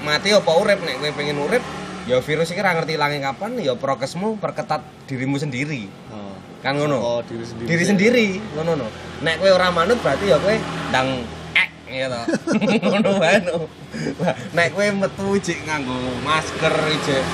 mati 0.06 0.30
apa 0.30 0.52
urip? 0.54 0.78
Nek 0.86 1.02
kowe 1.02 1.10
pengen 1.18 1.42
urip 1.42 1.64
ya 2.06 2.22
virus 2.22 2.54
ra 2.54 2.70
ngerti 2.78 2.94
ilange 2.94 3.18
kapan 3.18 3.58
ya 3.58 3.74
prokesmu 3.74 4.38
perketat 4.38 4.86
dirimu 5.10 5.42
sendiri. 5.42 5.90
Nah. 6.14 6.25
Kan 6.64 6.73
ngono. 6.77 6.97
Oh, 6.97 7.21
diri 7.25 7.45
sendiri. 7.45 7.69
diri 7.69 7.85
sendiri 7.85 8.27
ngono 8.57 8.73
no. 8.81 8.88
Nek 9.25 9.40
kowe 9.40 9.51
ora 9.53 9.69
manut 9.73 9.99
berarti 10.01 10.29
ya 10.33 10.37
kowe 10.40 10.57
ndang 10.92 11.09
ek 11.57 11.71
gitu 11.88 12.21
ngono 12.90 13.11
wae 13.21 13.38
nek 14.53 14.69
kowe 14.73 14.87
metu 14.92 15.29
jek 15.40 15.59
nganggo 15.64 15.97
masker 16.25 16.75
jek 17.05 17.25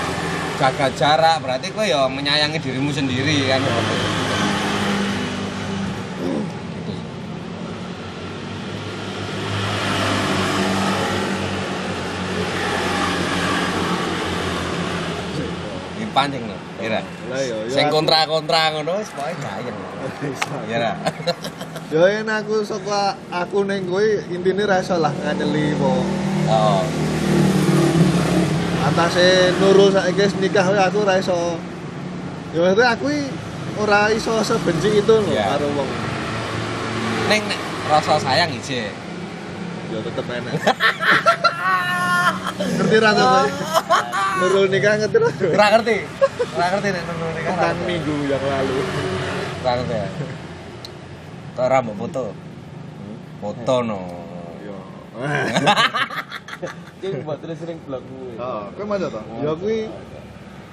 jaga 0.58 0.86
jarak 0.94 1.36
berarti 1.42 1.74
kowe 1.74 1.86
ya 1.86 2.06
menyayangi 2.06 2.58
dirimu 2.58 2.90
sendiri 2.94 3.50
kan? 3.50 3.62
Gitu. 3.62 4.22
dipancing 16.12 16.44
no. 16.44 16.56
Kira 16.76 17.00
Lah 17.32 17.40
ya, 17.40 17.56
ya 17.64 17.72
sing 17.72 17.88
kontra-kontra 17.88 18.76
ngono 18.76 19.00
wis 19.00 19.08
pokoke 19.08 19.40
gayeng 19.40 19.76
ya 20.68 20.76
ra 20.76 20.92
Ya 21.88 22.04
yen 22.08 22.28
aku 22.28 22.60
saka 22.60 23.16
aku 23.32 23.64
ning 23.64 23.88
kowe 23.88 24.04
intine 24.28 24.64
ra 24.64 24.80
iso 24.80 24.96
lah 24.96 25.12
nganyeli 25.12 25.72
po. 25.76 25.92
oh 26.46 26.84
Atase 28.82 29.56
Nurul 29.56 29.88
saiki 29.88 30.28
nikah 30.40 30.68
wae 30.68 30.80
aku 30.82 31.04
ra 31.04 31.16
iso. 31.16 31.56
Maksudnya 32.52 32.92
aku 32.92 33.08
ora 33.80 34.12
iso 34.12 34.36
sebenci 34.44 35.00
itu 35.00 35.08
loh 35.08 35.32
Iya. 35.32 35.56
karo 35.56 35.72
wong. 35.72 35.88
ning 37.32 37.40
rasa 37.88 38.20
sayang 38.20 38.52
ije 38.52 38.92
Ya 39.88 39.98
tetep 40.00 40.24
enak. 40.28 40.52
ngerti 42.64 42.96
ra 42.98 43.10
to 43.10 43.24
kowe? 43.24 43.46
Nurul 44.38 44.66
nikah 44.68 44.94
ngerti 44.96 45.16
ra? 45.16 45.28
ora 45.28 45.66
ngerti 45.72 45.96
ora 46.50 46.66
ngerti 46.70 46.88
nek 46.88 47.02
nemu 47.04 47.26
nikah 47.32 47.52
Kan 47.52 47.62
ngerti. 47.72 47.84
minggu 47.84 48.16
yang 48.26 48.42
lalu. 48.42 48.76
ora 49.58 49.72
ngerti 49.76 49.94
ya 49.94 50.08
kok 51.52 51.62
ora 51.62 51.78
mbok 51.80 51.96
foto 51.98 52.22
foto 53.38 53.74
no 53.82 54.00
Yo. 54.60 54.76
Iki 56.96 57.18
buat 57.20 57.42
terus 57.42 57.58
sering 57.58 57.82
blog 57.82 57.98
gue. 58.00 58.38
Heeh, 58.38 58.64
kowe 58.72 58.84
maca 58.84 59.06
to? 59.08 59.20
Ya 59.38 59.52
kuwi 59.52 59.90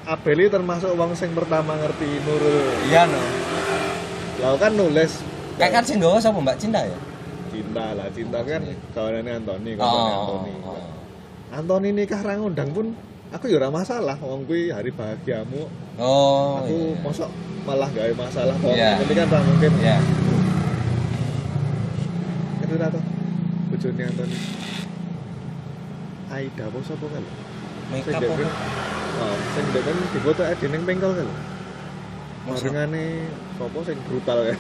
Abeli 0.06 0.46
termasuk 0.48 0.94
wong 0.94 1.12
sing 1.14 1.34
pertama 1.34 1.74
ngerti 1.76 2.22
Nurul. 2.22 2.70
iya 2.86 3.04
no 3.04 3.20
Lah 4.40 4.56
kan 4.56 4.72
nulis 4.72 5.20
kayak 5.56 5.72
kan 5.72 5.84
sing 5.84 5.98
nggawa 5.98 6.18
sapa 6.18 6.38
Mbak 6.38 6.58
Cinta 6.58 6.82
ya 6.82 6.98
cinta 7.50 7.92
lah, 7.92 8.08
cinta 8.10 8.40
kan 8.40 8.62
kawanane 8.94 9.36
Antoni, 9.36 9.74
oh, 9.74 9.76
kawanane 9.76 10.14
Antoni. 10.16 10.54
oh. 10.64 10.78
Antoni 11.50 11.90
nikah 11.90 12.22
ra 12.22 12.38
ngundang 12.38 12.70
pun 12.70 12.94
aku 13.34 13.50
ya 13.50 13.58
ora 13.58 13.74
masalah 13.74 14.18
wong 14.22 14.46
kuwi 14.46 14.70
hari 14.70 14.94
bahagiamu. 14.94 15.66
oh 15.98 16.62
aku 16.62 16.94
iya. 16.94 17.02
mosok 17.02 17.30
malah 17.66 17.90
gawe 17.90 18.14
masalah 18.14 18.56
kok. 18.58 18.70
Iya. 18.74 19.02
Ini 19.02 19.14
kan 19.18 19.28
ra 19.34 19.40
mungkin. 19.42 19.72
iya 19.82 19.98
Itu 22.62 22.76
ra 22.78 22.88
to. 22.94 23.02
Bojone 23.74 24.04
Antoni. 24.06 24.38
Aida 26.30 26.64
apa 26.70 26.78
sapa 26.86 27.06
kan? 27.10 27.24
make 27.90 28.06
up 28.06 28.22
apa 28.22 28.34
kan- 28.46 28.58
Oh, 29.20 29.36
sing 29.58 29.66
kan 29.74 29.98
dipoto 30.14 30.42
ade 30.46 30.66
ning 30.70 30.86
bengkel 30.86 31.12
kan. 31.18 31.26
Masa? 32.46 32.70
Barengane 32.70 33.26
sapa 33.58 33.78
sing 33.90 33.98
brutal 34.06 34.38
kan? 34.54 34.58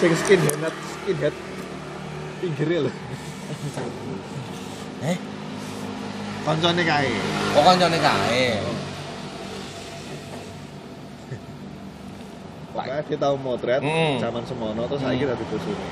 Sing 0.00 0.10
skinhead 0.16 0.74
skinhead 0.96 1.34
pinggire 2.40 2.88
lho. 2.88 2.92
eh 5.04 5.18
Koncone 6.44 6.82
kae. 6.82 7.08
kok 7.50 7.62
kancane 7.62 7.98
kae 7.98 8.44
Pokoknya 12.68 13.00
dia 13.02 13.16
tahu 13.16 13.34
motret 13.38 13.78
Hmm. 13.78 14.18
zaman 14.18 14.42
semono 14.42 14.82
terus 14.84 14.98
Hmm. 14.98 15.08
saiki 15.08 15.24
dadi 15.24 15.44
bosone. 15.46 15.86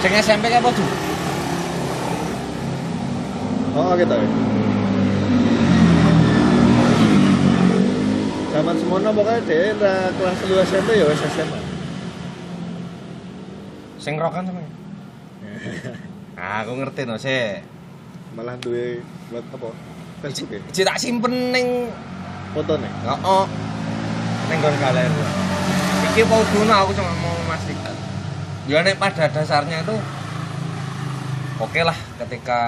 sing 0.00 0.12
SMP 0.16 0.44
apa 0.48 0.70
tuh 0.70 0.88
Oh, 3.70 3.94
gitu 3.94 4.10
ya. 4.10 4.26
Zaman 8.50 8.74
semono 8.74 9.08
pokoknya 9.12 9.40
dia 9.46 9.70
kelas 10.10 10.38
2 10.42 10.58
SMP 10.64 10.88
ya 10.96 11.06
wis 11.06 11.22
SMA. 11.24 11.58
sing 13.96 14.14
rokan 14.16 14.42
sama 14.42 14.62
ah, 16.40 16.64
aku 16.64 16.72
ngerti 16.80 17.04
no 17.04 17.20
sih 17.20 17.60
Malah 18.32 18.56
duwe 18.62 19.02
buat 19.28 19.42
apa? 19.42 19.74
Facebook 20.22 20.54
ya? 20.54 20.60
Cik 20.70 20.84
tak 20.86 20.98
simpen 21.02 21.50
ning 21.50 21.90
Fotone. 22.54 22.86
Oh, 23.26 23.46
neng 24.46 24.58
gon 24.62 24.74
galeri. 24.78 25.22
Iki 26.10 26.22
mau 26.26 26.42
dulu 26.42 26.66
aku 26.70 26.90
cuma 26.94 27.10
mau 27.18 27.34
memastikan. 27.46 27.94
Ya 28.70 28.86
nek 28.86 28.98
pada 29.02 29.26
dasarnya 29.30 29.82
itu 29.82 29.96
oke 31.58 31.80
lah 31.82 31.94
ketika 32.22 32.60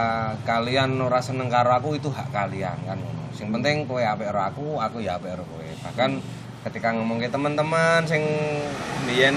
kalian 0.43 0.99
ora 0.99 1.23
seneng 1.23 1.47
karo 1.47 1.71
aku 1.75 1.95
itu 1.95 2.11
hak 2.11 2.35
kalian 2.35 2.79
kan. 2.87 2.99
Sing 3.35 3.55
penting 3.55 3.87
kowe 3.87 4.03
apik 4.03 4.31
karo 4.31 4.41
aku, 4.43 4.67
aku 4.83 4.99
ya 4.99 5.19
apik 5.19 5.35
karo 5.35 5.45
kowe. 5.47 5.63
Bahkan 5.63 6.11
ketika 6.71 6.95
ngomong 6.95 7.23
ke 7.23 7.31
teman-teman 7.31 8.03
sing 8.07 8.23
biyen 9.07 9.35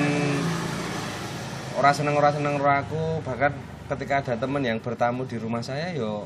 ora 1.78 1.94
seneng 1.94 2.18
ora 2.18 2.34
seneng 2.34 2.58
karo 2.58 2.72
aku, 2.82 3.04
bahkan 3.22 3.54
ketika 3.86 4.14
ada 4.22 4.34
teman 4.36 4.66
yang 4.66 4.82
bertamu 4.82 5.30
di 5.30 5.38
rumah 5.38 5.62
saya 5.62 5.94
yo 5.94 6.26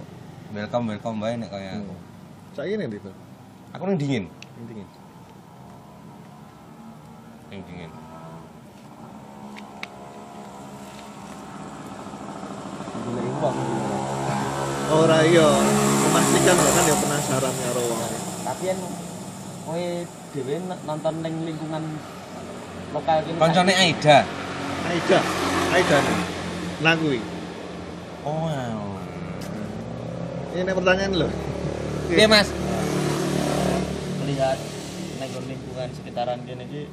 welcome 0.55 0.95
welcome 0.95 1.19
bae 1.19 1.35
nek 1.35 1.51
kaya 1.51 1.75
aku. 1.77 1.93
Saiki 2.55 2.79
ning 2.79 2.87
ndi 2.87 2.97
tuh? 3.03 3.13
Aku 3.75 3.83
ning 3.85 3.99
dingin. 3.99 4.25
Ning 7.51 7.61
dingin. 7.67 7.91
Golek 12.99 13.25
uang. 13.41 13.57
Ora 14.89 15.21
iya, 15.21 15.47
memastikan 16.01 16.55
lho 16.57 16.71
kan 16.73 16.83
ya 16.89 16.95
penasaran 16.97 17.53
karo 17.53 17.81
wong. 17.85 18.01
Tapi 18.41 18.63
kan 18.73 18.77
kowe 19.69 19.85
dhewe 20.33 20.53
n- 20.57 20.81
nonton 20.87 21.13
ning 21.21 21.35
lingkungan 21.45 21.83
lokal 22.95 23.17
kene. 23.21 23.37
Koncone 23.37 23.73
Aida. 23.75 24.25
Aida, 24.89 25.19
Aida 25.75 25.97
nih. 26.01 26.17
Nah 26.81 26.93
kuwi. 26.97 27.19
Oh. 28.29 28.93
Ini 30.51 30.69
pertanyaan 30.69 31.13
lho. 31.15 31.29
Iya, 32.09 32.27
Mas. 32.27 32.49
melihat 34.19 34.61
ning 35.17 35.31
lingkungan 35.49 35.89
sekitaran 35.89 36.45
kene 36.45 36.61
iki 36.63 36.85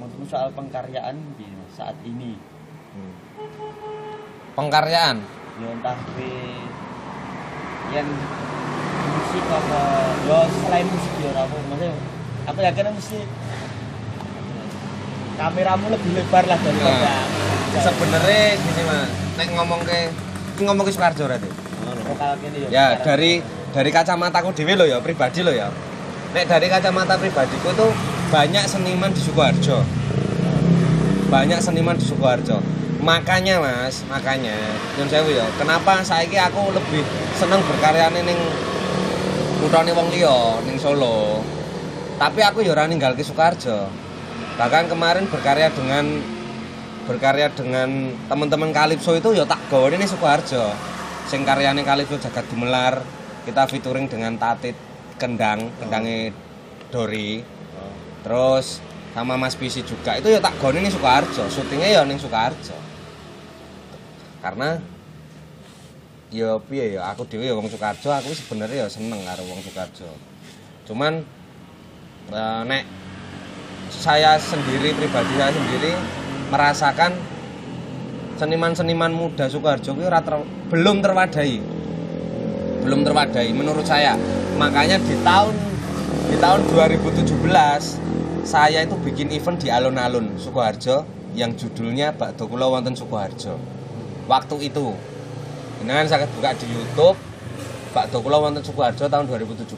menurutmu 0.00 0.24
soal 0.24 0.48
pengkaryaan 0.50 1.20
di 1.36 1.44
saat 1.70 1.92
ini 2.02 2.40
Hmm. 2.92 3.12
Pengkaryaan. 4.52 5.20
ya 5.54 5.68
entah 5.68 5.96
kowe 5.96 6.32
yang 7.88 8.08
musik 9.04 9.44
apa 9.46 9.82
ya 10.24 10.38
selain 10.48 10.86
musik 10.88 11.12
ya 11.20 11.30
apa 11.34 11.56
maksudnya 11.68 11.92
aku 12.44 12.58
yakin 12.62 12.92
mesti 12.92 13.20
kameramu 15.34 15.86
lebih 15.88 16.10
lebar 16.14 16.44
lah 16.46 16.58
daripada 16.58 17.16
Nah, 17.72 17.80
Sebenarnya 17.80 18.52
gini, 18.54 18.82
Mas. 18.84 19.08
Nek 19.40 19.48
ngomong 19.56 19.80
ke 19.80 20.12
ngomong 20.60 20.84
ke 20.84 20.92
Sukarjo 20.92 21.24
berarti. 21.24 21.48
Kene 22.12 22.56
ya 22.64 22.68
Ya, 22.68 22.86
dari 23.00 23.40
dari 23.72 23.90
kacamataku 23.90 24.52
dhewe 24.52 24.76
lo 24.76 24.84
ya, 24.84 25.00
pribadi 25.00 25.40
lo 25.40 25.50
ya. 25.50 25.72
Nek 26.32 26.44
dari 26.48 26.66
kacamata 26.68 27.16
pribadiku 27.16 27.72
tuh 27.72 27.92
banyak 28.32 28.64
seniman 28.68 29.12
di 29.12 29.20
Sukoharjo. 29.20 29.84
Banyak 31.28 31.60
seniman 31.60 31.96
di 31.96 32.04
Sukoharjo. 32.04 32.60
Makanya 33.02 33.58
Mas, 33.58 34.06
makanya 34.06 34.54
nyun 34.94 35.10
sewu 35.10 35.34
ya, 35.34 35.42
kenapa 35.58 36.06
saiki 36.06 36.38
aku 36.38 36.70
lebih 36.70 37.02
seneng 37.34 37.58
berkarya 37.66 38.14
ning 38.14 38.38
kuthane 39.58 39.90
wong 39.90 40.08
liya 40.14 40.62
ning 40.64 40.78
Solo. 40.78 41.42
Tapi 42.16 42.40
aku 42.46 42.62
ya 42.62 42.72
ora 42.72 42.86
ninggalke 42.86 43.26
Sukoharjo. 43.26 43.90
Bahkan 44.56 44.92
kemarin 44.92 45.26
berkarya 45.26 45.72
dengan 45.74 46.22
berkarya 47.06 47.50
dengan 47.50 48.14
teman-teman 48.30 48.70
Kalipso 48.70 49.14
itu 49.18 49.34
ya 49.34 49.42
tak 49.42 49.58
gawe 49.68 49.90
ning 49.90 50.06
Sukoharjo. 50.06 50.70
Sing 51.26 51.42
karyane 51.42 51.82
Kalipso 51.82 52.18
Jagat 52.18 52.46
Gumelar, 52.50 53.02
kita 53.46 53.66
featuring 53.66 54.06
dengan 54.06 54.38
Tatit 54.38 54.74
Kendang, 55.18 55.70
kendangnya 55.78 56.34
Dori. 56.90 57.42
Oh. 57.78 57.94
Terus 58.26 58.82
sama 59.14 59.34
Mas 59.38 59.54
Pisi 59.58 59.82
juga. 59.82 60.18
Itu 60.18 60.30
ya 60.30 60.38
tak 60.38 60.58
gawe 60.62 60.70
ning 60.74 60.90
Sukoharjo, 60.90 61.46
syutingnya 61.50 61.88
ya 61.90 62.02
ning 62.06 62.18
Sukoharjo. 62.18 62.76
Karena 64.42 64.78
ya 66.32 66.56
piye 66.64 66.96
ya 66.96 67.12
aku 67.12 67.28
dhewe 67.28 67.44
ya 67.46 67.54
wong 67.54 67.68
Sukoharjo, 67.68 68.08
aku 68.10 68.30
sebenarnya 68.34 68.86
ya 68.86 68.88
seneng 68.88 69.20
karo 69.26 69.42
wong 69.46 69.60
Sukoharjo. 69.62 70.10
Cuman 70.86 71.22
eh, 72.30 72.62
nek 72.66 72.82
saya 73.92 74.40
sendiri 74.40 74.96
pribadi 74.96 75.36
saya 75.36 75.52
sendiri 75.52 75.92
merasakan 76.52 77.16
seniman-seniman 78.36 79.08
muda 79.08 79.48
Sukoharjo 79.48 79.96
ora 79.96 80.20
ter- 80.20 80.44
belum 80.68 81.00
terwadai. 81.00 81.64
Belum 82.84 83.00
terwadai 83.00 83.48
menurut 83.56 83.88
saya. 83.88 84.20
Makanya 84.60 85.00
di 85.00 85.16
tahun 85.24 85.56
di 86.28 86.36
tahun 86.36 86.60
2017 86.68 88.44
saya 88.44 88.84
itu 88.84 88.96
bikin 89.00 89.32
event 89.32 89.56
di 89.56 89.72
alun-alun 89.72 90.36
Sukoharjo 90.36 91.08
yang 91.32 91.56
judulnya 91.56 92.12
Bakdo 92.12 92.44
Kula 92.44 92.68
Wonten 92.68 92.92
Sukoharjo. 92.92 93.56
Waktu 94.28 94.68
itu 94.68 94.92
ini 95.80 95.88
kan 95.88 96.04
saya 96.04 96.28
buka 96.28 96.52
di 96.60 96.68
YouTube 96.68 97.16
Bakdo 97.96 98.20
Kula 98.20 98.44
Wonten 98.44 98.60
Sukoharjo 98.60 99.08
tahun 99.08 99.24
2017 99.24 99.72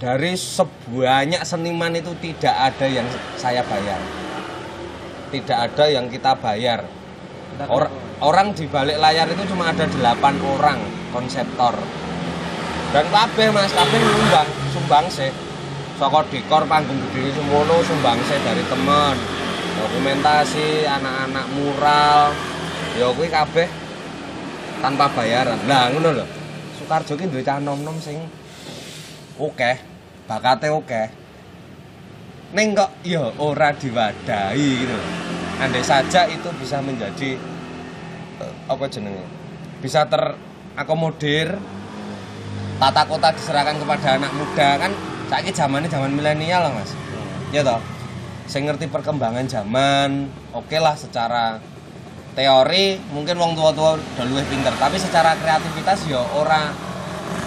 dari 0.00 0.32
sebanyak 0.36 1.42
seniman 1.44 1.92
itu 1.92 2.12
tidak 2.20 2.72
ada 2.72 2.86
yang 2.88 3.04
saya 3.36 3.60
bayar. 3.64 4.25
Tidak 5.36 5.52
ada 5.52 5.84
yang 5.84 6.08
kita 6.08 6.32
bayar. 6.40 6.80
Or- 7.68 7.92
orang 8.24 8.56
di 8.56 8.64
balik 8.64 8.96
layar 8.96 9.28
itu 9.28 9.44
cuma 9.52 9.68
ada 9.68 9.84
8 9.84 10.40
orang 10.40 10.80
konseptor. 11.12 11.76
Dan 12.96 13.04
kabeh 13.12 13.52
Mas, 13.52 13.68
kabeh 13.76 14.00
nyumbang, 14.00 14.48
sumbang 14.72 15.06
sih. 15.12 15.28
Soko 16.00 16.24
dekor 16.32 16.64
panggung 16.64 16.96
gede 17.12 17.36
semono 17.36 17.84
sumbang 17.84 18.16
sih 18.24 18.40
dari 18.40 18.64
temen. 18.64 19.16
Dokumentasi, 19.76 20.88
anak-anak 20.88 21.46
mural. 21.52 22.32
Ya 22.96 23.12
kuwi 23.12 23.28
kabeh 23.28 23.68
tanpa 24.80 25.12
bayaran. 25.12 25.60
Lah 25.68 25.92
ngono 25.92 26.16
lho. 26.16 26.24
Sukarjo 26.80 27.12
ki 27.12 27.28
duwe 27.28 27.44
cah 27.44 27.60
nom-nom 27.60 28.00
sing 28.00 28.24
oke, 29.36 29.72
bakate 30.24 30.72
oke. 30.72 31.25
Ning 32.56 32.72
kok 32.72 32.88
ya 33.04 33.36
ora 33.36 33.68
diwadahi 33.76 34.68
gitu. 34.80 34.96
loh. 34.96 35.06
Andai 35.60 35.84
saja 35.84 36.24
itu 36.24 36.48
bisa 36.56 36.80
menjadi 36.80 37.36
eh, 38.40 38.54
apa 38.64 38.88
jenenge? 38.88 39.20
Bisa 39.84 40.08
terakomodir 40.08 41.52
tata 42.80 43.04
kota 43.04 43.28
diserahkan 43.36 43.76
kepada 43.76 44.16
anak 44.16 44.32
muda 44.32 44.68
kan 44.80 44.92
saiki 45.28 45.52
zamannya 45.52 45.92
zaman 45.92 46.16
milenial 46.16 46.64
lah 46.64 46.72
Mas. 46.72 46.96
Ya 47.52 47.60
toh. 47.60 47.76
Saya 48.46 48.72
ngerti 48.72 48.86
perkembangan 48.88 49.50
zaman, 49.50 50.30
oke 50.54 50.78
lah 50.78 50.94
secara 50.94 51.58
teori 52.38 52.94
mungkin 53.10 53.42
wong 53.42 53.58
tua-tua 53.58 53.98
udah 53.98 54.24
luwih 54.28 54.46
pinter, 54.46 54.70
tapi 54.78 55.02
secara 55.02 55.34
kreativitas 55.34 56.06
ya 56.06 56.22
ora 56.30 56.70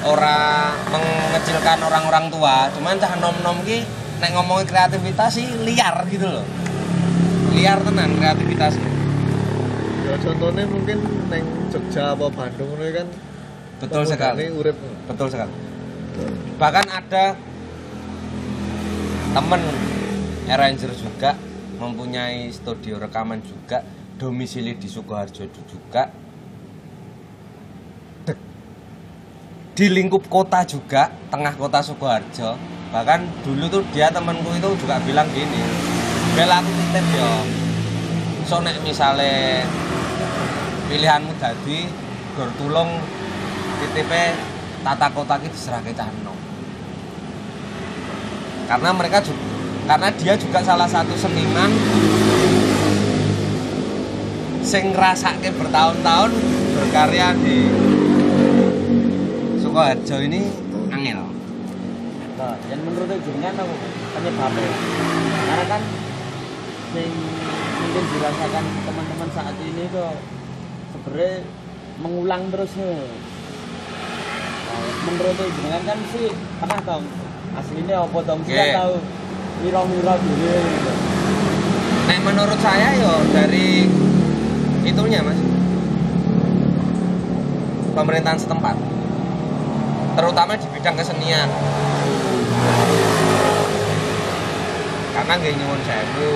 ora 0.04 0.70
mengecilkan 0.92 1.80
orang-orang 1.88 2.28
tua, 2.28 2.68
cuman 2.76 3.00
cah 3.00 3.16
nom-nom 3.16 3.64
ki 3.64 3.80
nek 4.20 4.32
ngomongin 4.36 4.68
kreativitas 4.68 5.40
sih 5.40 5.48
liar 5.64 6.04
gitu 6.12 6.28
loh. 6.28 6.46
Liar 7.56 7.80
tenan 7.84 8.16
kreativitasnya. 8.20 8.90
Ya 10.08 10.16
contohnya 10.20 10.64
mungkin 10.68 10.98
neng 11.32 11.46
Jogja 11.70 12.14
apa 12.14 12.26
Bandung 12.34 12.70
ini 12.82 12.92
kan 12.92 13.08
Betul 13.80 14.04
sekali. 14.04 14.52
urip. 14.52 14.76
Betul 15.08 15.28
sekali. 15.32 15.54
Bahkan 16.60 16.86
ada 16.92 17.40
temen 19.32 19.62
arranger 20.50 20.92
juga 20.98 21.38
mempunyai 21.80 22.52
studio 22.52 23.00
rekaman 23.00 23.40
juga 23.40 23.86
domisili 24.20 24.76
di 24.76 24.90
Sukoharjo 24.92 25.48
juga 25.64 26.12
di 29.80 29.88
lingkup 29.88 30.28
kota 30.28 30.68
juga 30.68 31.08
tengah 31.32 31.56
kota 31.56 31.80
Sukoharjo 31.80 32.79
bahkan 32.90 33.22
dulu 33.46 33.70
tuh 33.70 33.84
dia 33.94 34.10
temanku 34.10 34.50
itu 34.58 34.70
juga 34.82 34.98
bilang 35.06 35.30
gini 35.30 35.62
bel 36.34 36.50
aku 36.50 36.70
titip 36.74 37.06
yo 37.14 37.32
so 38.50 38.58
nek 38.66 38.82
misale 38.82 39.62
pilihanmu 40.90 41.38
dadi 41.38 41.86
gur 42.34 42.50
tulung 42.58 42.98
tata 44.80 45.08
kota 45.12 45.36
ki 45.38 45.48
diserahke 45.54 45.92
cahno 45.94 46.34
karena 48.66 48.90
mereka 48.96 49.22
juga 49.22 49.50
karena 49.90 50.10
dia 50.14 50.38
juga 50.38 50.62
salah 50.62 50.86
satu 50.86 51.18
seniman 51.18 51.74
sing 54.62 54.94
ngrasake 54.94 55.50
bertahun-tahun 55.58 56.30
berkarya 56.78 57.34
di 57.42 57.58
Sukoharjo 59.58 60.18
ini 60.30 60.46
angel. 60.94 61.39
Nah, 62.40 62.56
yang 62.72 62.80
menurut 62.88 63.12
jenengan 63.20 63.68
apa 63.68 63.76
penyebabnya? 64.16 64.72
Karena 65.44 65.66
kan 65.68 65.82
sing 66.96 67.12
mungkin 67.84 68.04
dirasakan 68.16 68.64
teman-teman 68.88 69.30
saat 69.36 69.56
ini 69.60 69.84
kok 69.92 70.16
sebenarnya 70.96 71.44
mengulang 72.00 72.48
terus 72.48 72.72
nih. 72.80 73.12
Nah, 74.72 74.92
menurut 75.04 75.36
jenengan 75.36 75.84
kan 75.84 76.00
sih 76.16 76.32
pernah 76.64 76.80
dong 76.88 77.04
aslinya 77.60 78.08
apa 78.08 78.20
dong 78.24 78.42
sih 78.48 78.56
Oke. 78.56 78.72
tahu 78.72 78.96
miro-miro 79.60 80.16
dulu. 80.24 80.56
Nek 82.08 82.20
menurut 82.24 82.60
saya 82.64 82.96
yo 82.96 83.14
dari 83.36 83.84
itunya 84.88 85.20
mas 85.28 85.40
pemerintahan 88.00 88.40
setempat 88.40 88.80
terutama 90.16 90.56
di 90.56 90.68
bidang 90.72 90.96
kesenian 90.96 91.52
karena 95.30 95.34
nggak 95.46 95.56
nyuwun 95.62 95.82
sewu. 95.86 96.34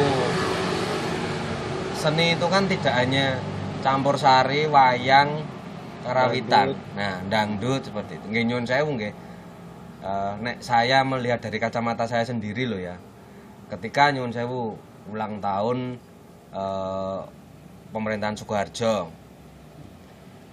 Seni 1.97 2.35
itu 2.35 2.45
kan 2.51 2.69
tidak 2.69 2.93
hanya 2.93 3.39
campur 3.81 4.19
sari 4.19 4.67
wayang 4.67 5.41
karawitan 6.03 6.75
Dangdut. 6.75 6.99
nah 6.99 7.15
dangdut 7.25 7.81
seperti 7.89 8.21
itu. 8.21 8.25
Nggak 8.29 8.45
nyuwun 8.45 8.65
sewu 8.69 8.89
nggih. 8.99 9.13
Eh, 10.03 10.33
nek 10.43 10.57
saya 10.59 11.01
melihat 11.07 11.39
dari 11.41 11.57
kacamata 11.57 12.05
saya 12.05 12.27
sendiri 12.27 12.67
loh 12.67 12.77
ya. 12.77 12.99
Ketika 13.71 14.11
nyuwun 14.13 14.35
sewu 14.35 14.77
ulang 15.09 15.41
tahun 15.41 15.97
eh, 16.53 17.21
pemerintahan 17.89 18.37
Sukoharjo. 18.37 19.09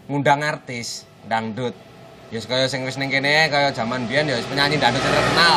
Ngundang 0.08 0.40
artis 0.46 1.04
dangdut 1.28 1.76
ya 2.30 2.38
kaya 2.46 2.70
sing 2.70 2.86
wis 2.86 2.94
ning 2.94 3.10
kene 3.10 3.50
kaya 3.50 3.74
zaman 3.74 4.06
biyen 4.06 4.30
ya 4.30 4.38
penyanyi 4.46 4.78
dangdut 4.78 5.02
sing 5.02 5.10
terkenal. 5.10 5.56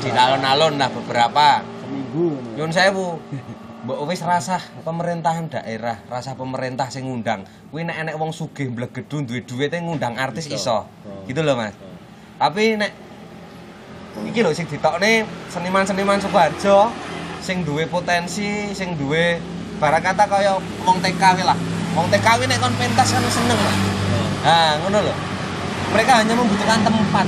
Di 0.00 0.08
alun-alun 0.12 0.76
lah 0.76 0.88
beberapa. 0.92 1.64
Seminggu. 1.64 2.36
nyuwun 2.56 2.72
sewu. 2.72 3.16
Mbok 3.80 4.12
wis 4.12 4.20
rasah 4.20 4.60
pemerintahan 4.84 5.48
daerah 5.48 6.04
rasah 6.12 6.36
pemerintah 6.36 6.92
sing 6.92 7.08
ngundang. 7.08 7.48
Kuwi 7.72 7.88
nek 7.88 7.96
enek 7.96 8.14
wong 8.20 8.28
sugih 8.36 8.68
mblegedu 8.68 9.24
duwe 9.24 9.40
duwite 9.40 9.80
ngundang 9.80 10.20
artis 10.20 10.52
iso 10.52 10.84
Iso. 10.84 11.24
gitu. 11.24 11.40
Loh 11.40 11.56
mas. 11.56 11.72
Tapi 12.36 12.76
nek 12.76 12.92
iki 14.28 14.44
lho 14.44 14.52
sing 14.52 14.68
ditokne 14.68 15.24
seniman-seniman 15.48 16.20
Sukoharjo 16.20 16.92
sing 17.40 17.64
duwe 17.64 17.88
potensi 17.88 18.68
sing 18.76 19.00
duwe 19.00 19.40
barang 19.80 20.04
kata 20.04 20.28
kaya 20.28 20.60
wong 20.84 21.00
TKW 21.00 21.40
lah. 21.40 21.56
Wong 21.96 22.12
TKW 22.12 22.44
nek 22.52 22.60
kon 22.60 22.76
pentas 22.76 23.16
kan 23.16 23.24
seneng 23.32 23.56
lah. 23.56 23.76
Nah 24.44 24.72
ngono 24.84 25.08
lho 25.08 25.39
mereka 25.90 26.12
hanya 26.22 26.34
membutuhkan 26.34 26.80
tempat 26.82 27.26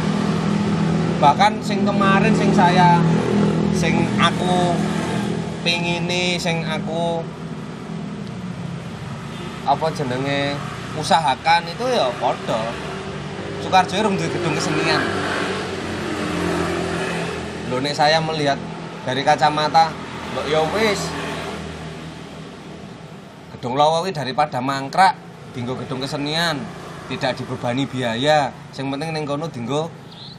bahkan 1.23 1.53
sing 1.63 1.87
kemarin 1.87 2.35
sing 2.35 2.51
saya 2.51 2.99
sing 3.75 4.07
aku 4.19 4.75
pingini 5.63 6.35
sing 6.39 6.67
aku 6.67 7.23
apa 9.63 9.87
jenenge 9.95 10.59
usahakan 10.99 11.63
itu 11.71 11.85
ya 11.87 12.11
padha 12.19 12.93
Sukarjo 13.63 13.95
rung 14.03 14.19
duwe 14.19 14.27
gedung 14.27 14.59
kesenian. 14.59 14.99
Lho 17.71 17.79
saya 17.95 18.19
melihat 18.19 18.59
dari 19.07 19.23
kacamata, 19.23 19.95
mbok 20.35 20.47
ya 20.51 20.67
wis. 20.75 20.99
Gedung 23.55 23.79
Lawa 23.79 24.03
kuwi 24.03 24.11
daripada 24.11 24.59
mangkrak 24.59 25.15
dinggo 25.55 25.79
gedung 25.79 26.03
kesenian, 26.03 26.59
tidak 27.09 27.39
dibebani 27.39 27.89
biaya. 27.89 28.53
Sing 28.71 28.91
penting 28.93 29.15
ning 29.15 29.25
kono 29.27 29.49
dinggo 29.49 29.89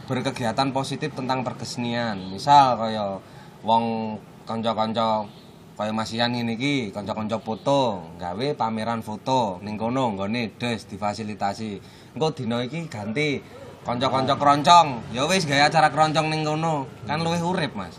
berkegiatan 0.07 0.69
positif 0.75 1.15
tentang 1.15 1.41
perkesenian. 1.41 2.31
Misal 2.31 2.75
kaya 2.79 3.19
wong 3.63 4.17
kanca-kanca 4.43 5.27
kaya 5.73 5.89
Mas 5.89 6.13
Ian 6.13 6.37
ngene 6.37 6.53
iki, 6.53 6.93
kanca-kanca 6.93 7.41
foto, 7.41 8.05
gawe 8.21 8.47
pameran 8.53 9.01
foto 9.01 9.57
ning 9.65 9.79
kono 9.79 10.13
nggone 10.13 10.53
des 10.59 10.85
difasilitasi. 10.85 11.81
Engko 12.13 12.27
dina 12.35 12.61
iki 12.61 12.85
ganti 12.87 13.41
kanca-kanca 13.81 14.37
keroncong. 14.37 15.15
Ya 15.15 15.25
wis 15.25 15.49
gawe 15.49 15.67
acara 15.67 15.89
keroncong 15.89 16.29
ning 16.29 16.45
kono. 16.45 16.85
Kan 17.09 17.25
luwih 17.25 17.41
urip, 17.41 17.73
Mas. 17.73 17.97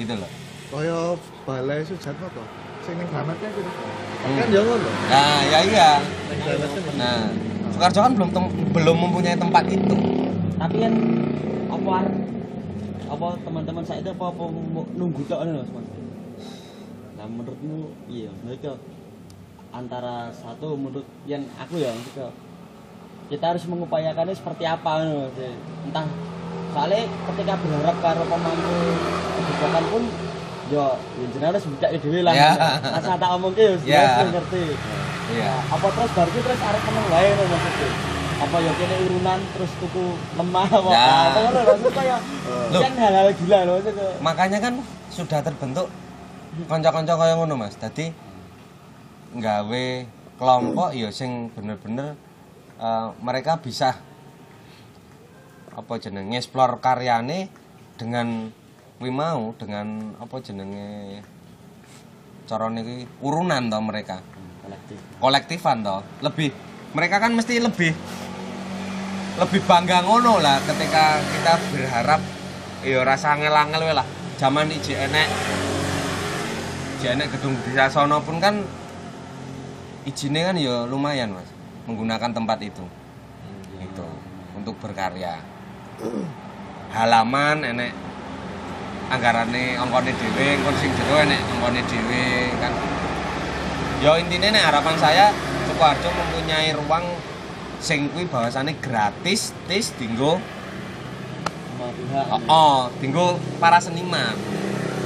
Gitu 0.00 0.14
loh. 0.16 0.30
Kaya 0.72 1.14
balai 1.46 1.84
sujat 1.86 2.16
apa? 2.16 2.42
Sing 2.82 2.98
ning 2.98 3.08
gitu. 3.10 3.60
Hmm. 4.26 4.36
Kan 4.40 4.48
ya 4.50 4.60
ngono. 4.62 4.88
Nah, 5.10 5.40
ya 5.46 5.58
iya. 5.62 5.90
Nah, 6.98 7.18
Sukarjo 7.72 8.00
kan 8.00 8.12
belum 8.12 8.30
belum 8.72 8.96
mempunyai 8.98 9.36
tempat 9.36 9.64
itu. 9.66 9.96
Tapi 10.56 10.76
kan 10.78 10.92
apa 11.68 11.96
apa 13.06 13.28
teman-teman 13.40 13.84
saya 13.84 14.00
itu 14.00 14.10
apa, 14.10 14.24
apa 14.28 14.44
nunggu 14.92 15.22
tok 15.24 15.40
ngono 15.40 15.62
Mas. 15.62 15.88
Nah 17.16 17.26
menurutmu 17.26 17.76
iya 18.06 18.30
mereka 18.42 18.74
antara 19.70 20.30
satu 20.32 20.74
menurut 20.74 21.04
yang 21.24 21.44
aku 21.56 21.78
ya 21.78 21.92
maksudnya 21.92 22.30
kita 23.26 23.44
harus 23.44 23.64
mengupayakannya 23.66 24.34
seperti 24.34 24.64
apa 24.64 24.90
ngono 24.98 25.28
Mas. 25.28 25.38
entah 25.86 26.06
soalnya 26.72 27.02
ketika 27.06 27.54
berharap 27.56 27.96
karo 28.00 28.22
pemangku 28.24 28.76
kebijakan 29.32 29.84
pun 29.88 30.02
yo 30.66 30.86
ya 30.98 31.26
jenenge 31.30 31.50
harus 31.54 31.64
buka 31.64 31.86
dhewe 31.88 32.20
lah 32.20 32.32
Ya. 32.34 32.50
masa 32.82 33.14
tak 33.14 33.30
omong 33.32 33.54
yo 33.54 33.78
Ya. 33.86 34.02
wis 34.18 34.34
ngerti 34.34 34.62
Iya. 35.26 35.50
Nah, 35.50 35.74
apa 35.74 35.86
terus 35.90 36.10
berarti 36.14 36.38
terus 36.38 36.60
arep 36.62 36.82
meneng 36.86 37.06
wae 37.10 37.28
ngono 37.34 37.56
maksudnya 37.56 37.90
apa 38.36 38.56
ya 38.60 38.72
kene 38.76 38.96
urunan 39.08 39.40
terus 39.56 39.70
tuku 39.80 40.04
lemah 40.36 40.68
apa 40.68 40.88
Ya. 40.92 41.06
apa 41.08 41.38
ngono 41.40 41.60
maksudnya 41.66 42.02
ya 42.04 42.18
Loh. 42.70 42.80
kan 42.84 42.92
hal-hal 42.94 43.28
gila 43.34 43.58
loh 43.64 43.74
maksudnya 43.80 44.08
makanya 44.22 44.58
kan 44.60 44.74
sudah 45.10 45.40
terbentuk 45.40 45.86
konco-konco 46.68 47.14
kaya 47.16 47.34
ngono 47.34 47.54
Mas. 47.58 47.74
Dadi 47.80 48.06
nggawe 49.34 49.84
kelompok 50.36 50.90
ya 50.94 51.08
sing 51.10 51.48
bener-bener 51.52 52.14
eh, 52.78 53.08
mereka 53.20 53.58
bisa 53.58 53.98
apa 55.76 55.92
jenenge 56.00 56.40
explore 56.40 56.80
karyane 56.80 57.52
dengan 58.00 58.48
kuwi 58.96 59.12
mau 59.12 59.52
dengan 59.60 60.16
apa 60.16 60.40
jenenge 60.40 61.20
carane 62.48 62.80
kuwi 62.80 63.04
urunan 63.20 63.68
to 63.68 63.78
mereka 63.82 64.24
kolektif. 64.66 64.98
Kolektifan 65.22 65.86
toh. 65.86 66.02
Lebih 66.26 66.50
mereka 66.90 67.22
kan 67.22 67.30
mesti 67.30 67.62
lebih 67.62 67.94
lebih 69.36 69.60
bangga 69.68 70.02
ngono 70.02 70.40
lah 70.40 70.58
ketika 70.64 71.20
kita 71.20 71.52
berharap 71.70 72.20
ya 72.82 73.06
rasa 73.06 73.38
angel-angel 73.38 73.86
we 73.86 73.94
lah. 73.94 74.06
Zaman 74.36 74.68
iki 74.74 74.92
enek 74.92 75.28
enek 77.06 77.38
gedung 77.38 77.54
desa 77.62 77.86
sono 77.86 78.18
pun 78.18 78.42
kan 78.42 78.66
izinnya 80.02 80.50
kan 80.50 80.58
ya 80.58 80.90
lumayan 80.90 81.38
mas 81.38 81.46
menggunakan 81.86 82.34
tempat 82.34 82.58
itu. 82.66 82.82
Itu 83.78 84.06
untuk 84.58 84.74
berkarya. 84.82 85.38
Halaman 86.90 87.62
enek 87.62 87.94
anggarane 89.06 89.78
ongkone 89.78 90.10
dhewe 90.10 90.46
engko 90.58 90.70
sing 90.82 90.90
jero 90.98 91.22
enek 91.22 91.38
ongkone 91.54 91.80
dhewe 91.86 92.24
kan 92.58 92.74
ya 94.04 94.12
intinya 94.20 94.48
nek 94.52 94.64
harapan 94.72 94.96
saya 95.00 95.26
Sukoharjo 95.66 96.08
mempunyai 96.08 96.72
ruang 96.76 97.04
sing 97.82 98.08
kuwi 98.12 98.24
bahwasane 98.28 98.76
gratis 98.80 99.52
tis 99.68 99.92
dinggo 99.98 100.40
pihak 101.96 102.26
oh, 102.28 102.40
oh 102.48 102.80
dinggo 103.00 103.26
para 103.58 103.78
seniman. 103.80 104.36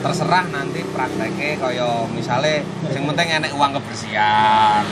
Terserah 0.01 0.49
nanti 0.49 0.81
prakteknya 0.97 1.61
kaya 1.61 2.09
misale 2.09 2.65
sing 2.89 3.05
penting 3.05 3.29
enek 3.37 3.53
uang 3.53 3.77
kebersihan. 3.77 4.85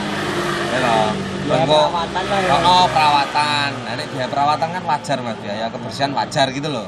Ya 0.69 0.77
loh 0.85 1.09
Engko- 1.49 1.89
perawatan 1.89 2.23
lah 2.29 2.39
ya. 2.45 2.51
oh, 2.53 2.61
oh, 2.61 2.85
perawatan. 2.93 3.69
Nek 3.89 4.07
biaya 4.13 4.27
perawatan 4.29 4.67
kan 4.69 4.83
wajar 4.85 5.17
mas. 5.25 5.37
Biaya 5.41 5.65
kebersihan 5.73 6.11
wajar 6.13 6.47
gitu 6.53 6.69
loh. 6.69 6.87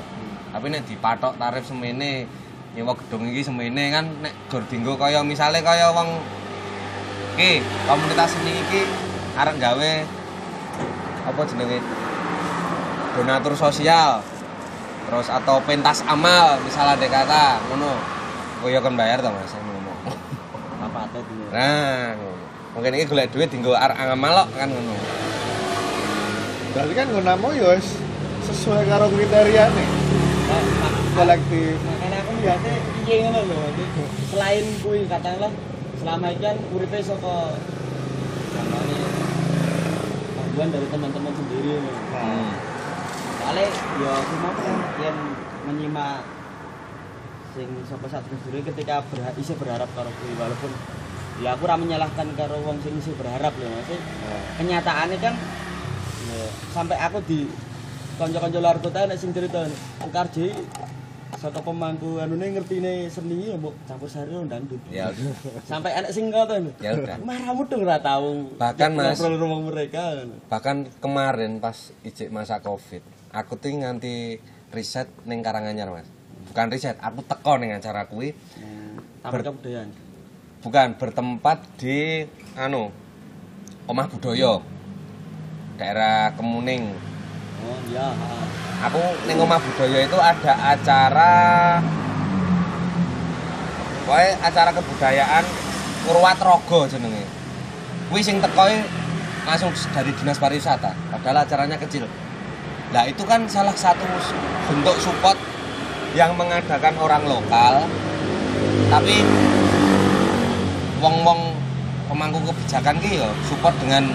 Tapi 0.53 0.65
nek 0.69 0.85
dipatok 0.85 1.33
tarif 1.41 1.65
semene 1.65 2.29
nyewa 2.77 2.93
gedung 2.95 3.25
iki 3.25 3.41
semene 3.41 3.89
kan 3.89 4.05
nek 4.21 4.33
gur 4.47 4.63
dinggo 4.69 4.95
kaya 5.01 5.25
misale 5.25 5.65
kaya 5.65 5.89
wong 5.91 6.21
iki 7.35 7.63
komunitas 7.87 8.35
seni 8.35 8.53
iki 8.59 8.81
arek 9.37 9.55
gawe 9.59 9.91
apa 11.21 11.41
jenenge? 11.47 11.79
Donatur 13.15 13.53
sosial. 13.55 14.23
Terus 15.07 15.27
atau 15.27 15.59
pentas 15.63 16.03
amal 16.07 16.59
misalnya 16.63 16.95
ada 16.95 17.07
kata 17.07 17.43
ngono. 17.71 17.91
Oh 18.61 18.69
ya 18.69 18.79
kan 18.79 18.93
bayar 18.93 19.19
toh 19.19 19.33
mas 19.33 19.49
saya 19.49 19.63
ngomong. 19.65 19.97
Apa 20.81 20.99
atau 21.09 21.21
dulu 21.25 21.43
nah 21.51 22.15
mungkin 22.71 22.95
ini 22.95 23.03
golek 23.03 23.27
duit 23.35 23.51
tinggal 23.51 23.75
ar 23.75 23.91
amal 23.95 24.47
kan 24.55 24.69
ngono. 24.71 24.95
Berarti 26.71 26.93
kan 26.95 27.07
gunamu 27.11 27.47
ya 27.51 27.75
wis 27.75 27.99
sesuai 28.47 28.87
karo 28.87 29.11
kriteria 29.11 29.65
nih. 29.71 29.87
Nah, 30.51 30.63
kolektif. 31.11 31.75
makanya 31.83 32.17
aku 32.23 32.31
biasanya 32.39 32.79
iya 33.07 33.15
ngono 33.27 33.39
lho. 33.43 33.59
Jadi, 33.75 34.03
selain 34.31 34.65
kuwi 34.79 34.99
katakanlah 35.07 35.51
selama 36.01 36.33
ini 36.33 36.41
kan 36.41 36.57
uripe 36.73 36.97
saka 36.97 37.61
gamane 38.57 38.97
gangguan 40.33 40.69
dari 40.73 40.87
teman-teman 40.89 41.33
sendiri 41.37 41.77
lho. 41.77 41.93
Hmm. 42.17 42.51
soalnya 43.41 43.69
ya 44.01 44.11
aku 44.21 44.33
mau 44.41 44.53
yang 45.01 45.17
menyimak 45.69 46.25
sing 47.53 47.69
sapa 47.85 48.07
satu 48.09 48.33
dulu 48.47 48.63
ketika 48.65 49.05
berha 49.13 49.29
isih 49.37 49.53
berharap 49.61 49.89
karo 49.93 50.09
kuwi. 50.09 50.33
Walaupun 50.41 50.71
ya 51.45 51.53
aku 51.53 51.69
ora 51.69 51.77
menyalahkan 51.77 52.27
karo 52.33 52.57
wong 52.65 52.81
sing 52.81 52.97
isih 52.97 53.13
berharap 53.13 53.53
lho 53.61 53.69
Mas. 53.69 53.89
Kenyataannya 54.57 55.17
kan 55.21 55.37
ya, 56.33 56.43
sampai 56.73 56.97
aku 56.97 57.21
di 57.29 57.45
kanca-kanca 58.17 58.57
luar 58.57 58.77
kota 58.81 59.05
nek 59.05 59.21
sing 59.21 59.37
cerita 59.37 59.69
Karji 60.09 60.49
saka 61.37 61.59
pemangku 61.59 62.19
anune 62.19 62.51
ngertine 62.51 63.07
seni 63.07 63.49
ya 63.49 63.55
mbok. 63.55 63.73
Campur 63.85 64.05
sari 64.05 64.29
lo 64.29 64.43
dangdut 64.43 64.77
ya. 64.87 65.07
Udah. 65.09 65.33
sampai 65.63 65.91
anak 65.93 66.11
sing 66.11 66.27
ngoten 66.27 66.71
Ya 66.79 66.91
udah. 66.93 67.17
marahmu 67.21 67.63
dong 67.65 67.81
ora 67.83 67.97
tahu 67.97 68.51
Bahkan, 68.55 68.89
Mas. 68.93 69.17
ngobrol 69.17 69.35
rumah 69.39 69.59
mereka 69.71 70.27
bahkan 70.47 70.89
kemarin 70.99 71.57
pas 71.57 71.91
ijek 72.01 72.29
masa 72.29 72.59
covid 72.59 73.01
aku 73.31 73.55
tuh 73.55 73.71
nganti 73.71 74.37
riset 74.71 75.07
ning 75.23 75.39
Karanganyar 75.41 75.91
mas. 75.91 76.07
Bukan 76.47 76.67
riset 76.67 76.95
aku 76.99 77.23
teko 77.23 77.55
ning 77.57 77.71
acara 77.71 78.07
kuwi. 78.07 78.31
Tampil 79.21 79.41
kebudayaan. 79.41 79.89
Bukan 80.61 80.87
bertempat 80.95 81.57
di 81.75 82.23
anu 82.53 82.91
omah 83.85 84.07
budaya 84.07 84.59
daerah 85.75 86.31
Kemuning 86.35 86.91
oh 87.65 87.79
iya 87.89 88.07
aku 88.81 89.01
ning 89.29 89.37
omah 89.37 89.61
budaya 89.61 89.99
itu 90.05 90.17
ada 90.17 90.53
acara 90.73 91.33
pokoknya 94.05 94.31
acara 94.43 94.71
kebudayaan 94.75 95.45
Purwatrogo 96.01 96.89
jenenge. 96.89 97.23
Kuwi 98.09 98.25
sing 98.25 98.41
teko 98.41 98.65
langsung 99.45 99.71
dari 99.93 100.11
dinas 100.17 100.41
pariwisata 100.41 100.91
padahal 101.13 101.45
acaranya 101.45 101.77
kecil. 101.77 102.09
Nah 102.91 103.05
itu 103.05 103.23
kan 103.23 103.45
salah 103.47 103.73
satu 103.77 104.03
bentuk 104.67 104.97
support 104.97 105.37
yang 106.17 106.35
mengadakan 106.35 106.97
orang 106.99 107.23
lokal 107.23 107.87
tapi 108.91 109.23
wong-wong 110.99 111.55
pemangku 112.11 112.43
kebijakan 112.51 112.99
ki 112.99 113.23
yo 113.23 113.29
support 113.47 113.71
dengan 113.79 114.11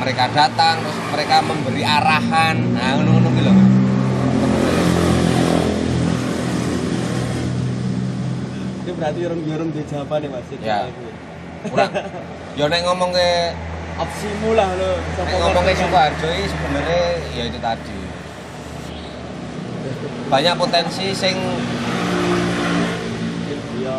mereka 0.00 0.24
datang 0.32 0.80
terus 0.80 0.98
mereka 1.12 1.36
memberi 1.44 1.82
arahan. 1.84 2.56
Nah 2.72 2.96
ngono-ngono 2.96 3.28
ki 3.30 3.42
lho 3.44 3.52
itu 8.80 8.90
berarti 8.96 9.20
orang-orang 9.22 9.68
di 9.70 9.82
Jawa 9.86 10.14
nih 10.18 10.28
mas 10.32 10.48
Ya. 10.64 10.80
ora 11.68 11.86
yo 12.56 12.64
nek 12.72 12.80
ngomong 12.88 13.12
ke 13.12 13.52
opsimu 14.00 14.56
lah 14.56 14.72
lo 14.72 14.96
nek 14.98 15.36
ngomong 15.36 15.62
ke 15.68 15.72
Sukoharjo 15.76 16.28
iki 16.32 16.46
sebenarnya 16.48 17.00
ya 17.36 17.42
itu 17.46 17.58
tadi. 17.60 17.98
Banyak 20.32 20.54
potensi 20.56 21.06
sing 21.12 21.36
ya 23.84 23.96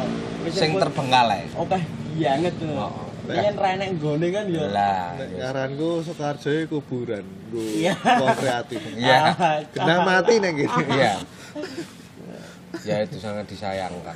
sing 0.49 0.73
terbengkalai. 0.75 1.45
Oke 1.53 1.79
banget 2.17 2.53
tuh 2.57 2.73
Oh. 2.75 3.10
Pengen 3.33 3.55
renek 3.55 3.87
nggone 3.95 4.27
kan 4.29 4.45
ya 4.45 4.65
lah 4.67 5.03
Nek 5.13 5.27
ya. 5.27 5.37
ngaranku 5.41 5.89
Soekarjo 6.01 6.49
kuburan. 6.67 7.23
Nggo 7.47 7.61
Iya. 7.61 7.93
wong 7.95 8.35
kreatif. 8.35 8.79
Iya. 8.93 9.19
Kena 9.71 9.95
mati 10.01 10.33
nek 10.37 10.51
gini. 10.53 10.83
iya 10.91 11.13
ya 12.81 12.95
itu 13.03 13.17
sangat 13.17 13.45
disayangkan 13.45 14.15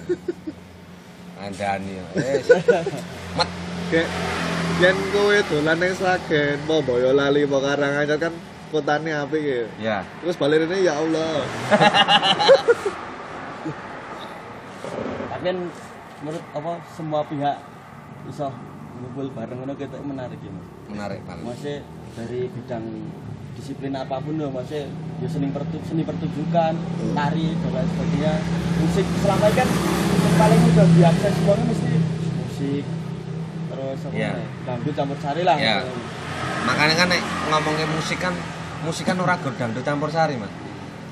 andani 1.38 2.00
met 2.18 3.50
Kayak 3.86 4.10
yen 4.78 4.98
kowe 5.12 5.38
dolan 5.46 5.78
ning 5.78 5.94
Sragen, 5.94 6.58
mau 6.66 6.82
Boyolali, 6.82 7.46
mau 7.46 7.62
Karanganyar 7.62 8.18
kan 8.18 8.34
kotane 8.68 9.14
apik 9.14 9.44
ya. 9.44 9.64
ya 9.78 9.98
Terus 10.20 10.36
balik 10.36 10.66
ini 10.66 10.84
ya 10.84 10.98
Allah. 10.98 11.46
tapi 15.28 15.44
kan 15.44 15.58
menurut 16.18 16.44
apa 16.52 16.72
semua 16.90 17.22
pihak 17.24 17.58
bisa 18.26 18.48
ngumpul 18.96 19.28
bareng 19.32 19.58
ngono 19.60 19.74
kita 19.76 19.98
menarik 20.00 20.40
ya 20.40 20.52
mas. 20.52 20.68
Menarik 20.88 21.20
banget 21.24 21.44
masih 21.46 21.78
dari 22.16 22.42
bidang 22.48 22.86
disiplin 23.56 23.96
apa 23.96 24.20
pun 24.20 24.36
loh 24.36 24.52
masih 24.52 24.88
ya 25.24 25.28
seni 25.32 25.48
pertu 25.50 25.80
seni 25.88 26.04
pertunjukan 26.04 26.74
tari 27.16 27.48
dan 27.56 27.72
lain 27.72 27.88
sebagainya. 27.92 28.34
Musik 28.76 29.06
selama 29.24 29.46
ini 29.48 29.56
kan 29.56 29.68
yang 30.16 30.36
paling 30.36 30.60
mudah 30.60 30.88
diakses 30.92 31.34
semuanya 31.36 31.64
mesti 31.66 31.92
musik 32.36 32.84
terus 33.66 34.00
apa 34.08 34.16
ya, 34.16 34.32
dangdut 34.64 34.94
campur 34.96 35.18
sari 35.20 35.42
lah 35.44 35.56
Iya. 35.60 35.84
makanya 36.66 36.96
kan 36.96 37.08
nek 37.12 37.22
ngomongin 37.52 37.90
musik 37.92 38.20
kan 38.20 38.34
musik 38.84 39.06
kan 39.06 39.18
ora 39.20 39.36
gur 39.40 39.54
dangdut 39.56 39.84
campur 39.84 40.10
sari 40.12 40.36
mas 40.40 40.52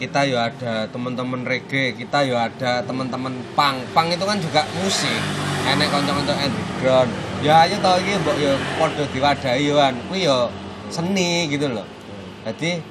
kita 0.03 0.27
yo 0.27 0.35
ada 0.35 0.83
teman-teman 0.91 1.47
reggae 1.47 1.95
kita 1.95 2.27
yo 2.27 2.35
ada 2.35 2.83
teman-teman 2.83 3.31
pang 3.55 3.79
pang 3.95 4.11
itu 4.11 4.19
kan 4.27 4.35
juga 4.35 4.67
musik. 4.83 5.21
Enek 5.63 5.87
kanca-kanca 5.87 6.35
underground. 6.43 7.07
Ya 7.39 7.63
ayo 7.63 7.79
tau 7.79 7.95
iki 7.95 8.19
mbok 8.19 8.35
yo 8.35 8.59
padha 8.75 9.07
diwadahi 9.07 9.63
yo 9.63 9.79
kan 9.79 9.95
kuwi 10.11 10.27
yo 10.27 10.51
seni 10.91 11.47
gitu 11.47 11.71
loh. 11.71 11.87
Jadi 12.43 12.83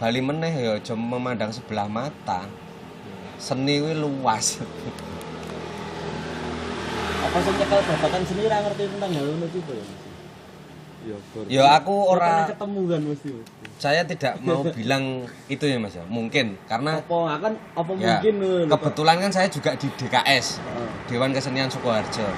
bali 0.00 0.24
meneh 0.24 0.52
yo 0.56 0.80
aja 0.80 0.96
memandang 0.96 1.52
sebelah 1.52 1.84
mata. 1.84 2.48
Seni 3.36 3.84
kuwi 3.84 3.92
luas. 3.92 4.56
Apa 7.28 7.36
sih 7.44 7.52
cekal 7.60 7.80
babakan 7.84 8.22
seni 8.24 8.48
ra 8.48 8.64
ngerti 8.64 8.88
tentang 8.88 9.12
hal 9.12 9.28
itu 9.36 9.60
juga 9.60 9.84
ya? 11.04 11.16
Ya 11.48 11.64
aku 11.74 11.94
Ya, 11.94 12.10
ora 12.10 12.32
ketemu 12.46 12.80
kan 12.86 13.00
mesti 13.04 13.28
Mas. 13.30 13.46
saya 13.76 14.00
tidak 14.02 14.32
mau 14.40 14.62
bilang 14.78 15.04
itu 15.46 15.64
ya 15.64 15.76
mas 15.76 15.92
ya 15.92 16.04
mungkin 16.06 16.54
karena 16.64 16.98
apa 16.98 17.18
akan 17.34 17.52
apa 17.74 17.90
Ya, 17.96 18.16
mungkin 18.16 18.34
lho, 18.38 18.50
lho, 18.62 18.70
kebetulan 18.70 19.16
kan 19.18 19.30
saya 19.30 19.46
juga 19.46 19.74
di 19.74 19.88
DKS 19.90 20.46
Heeh. 20.56 20.88
Dewan 21.08 21.30
Kesenian 21.30 21.66
Sukoharjo 21.66 22.28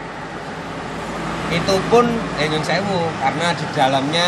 itu 1.51 1.75
pun 1.87 2.07
eh 2.35 2.47
nyun 2.47 2.65
sewu 2.65 3.01
karena 3.17 3.53
di 3.53 3.65
dalamnya 3.71 4.27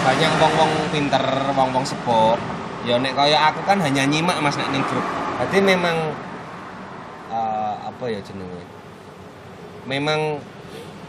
banyak 0.00 0.32
wong-wong 0.36 0.72
pinter 0.90 1.24
wong-wong 1.52 1.82
sport 1.82 2.36
ya 2.82 2.98
nek 2.98 3.14
kaya 3.14 3.48
aku 3.48 3.62
kan 3.62 3.78
hanya 3.78 4.04
nyimak 4.04 4.36
mas 4.38 4.54
nek 4.54 4.68
ning 4.68 4.82
grup 4.84 5.04
berarti 5.36 5.58
memang 5.58 5.96
eh, 7.28 7.74
apa 7.80 8.04
ya 8.06 8.20
jenenge 8.20 8.62
memang 9.84 10.42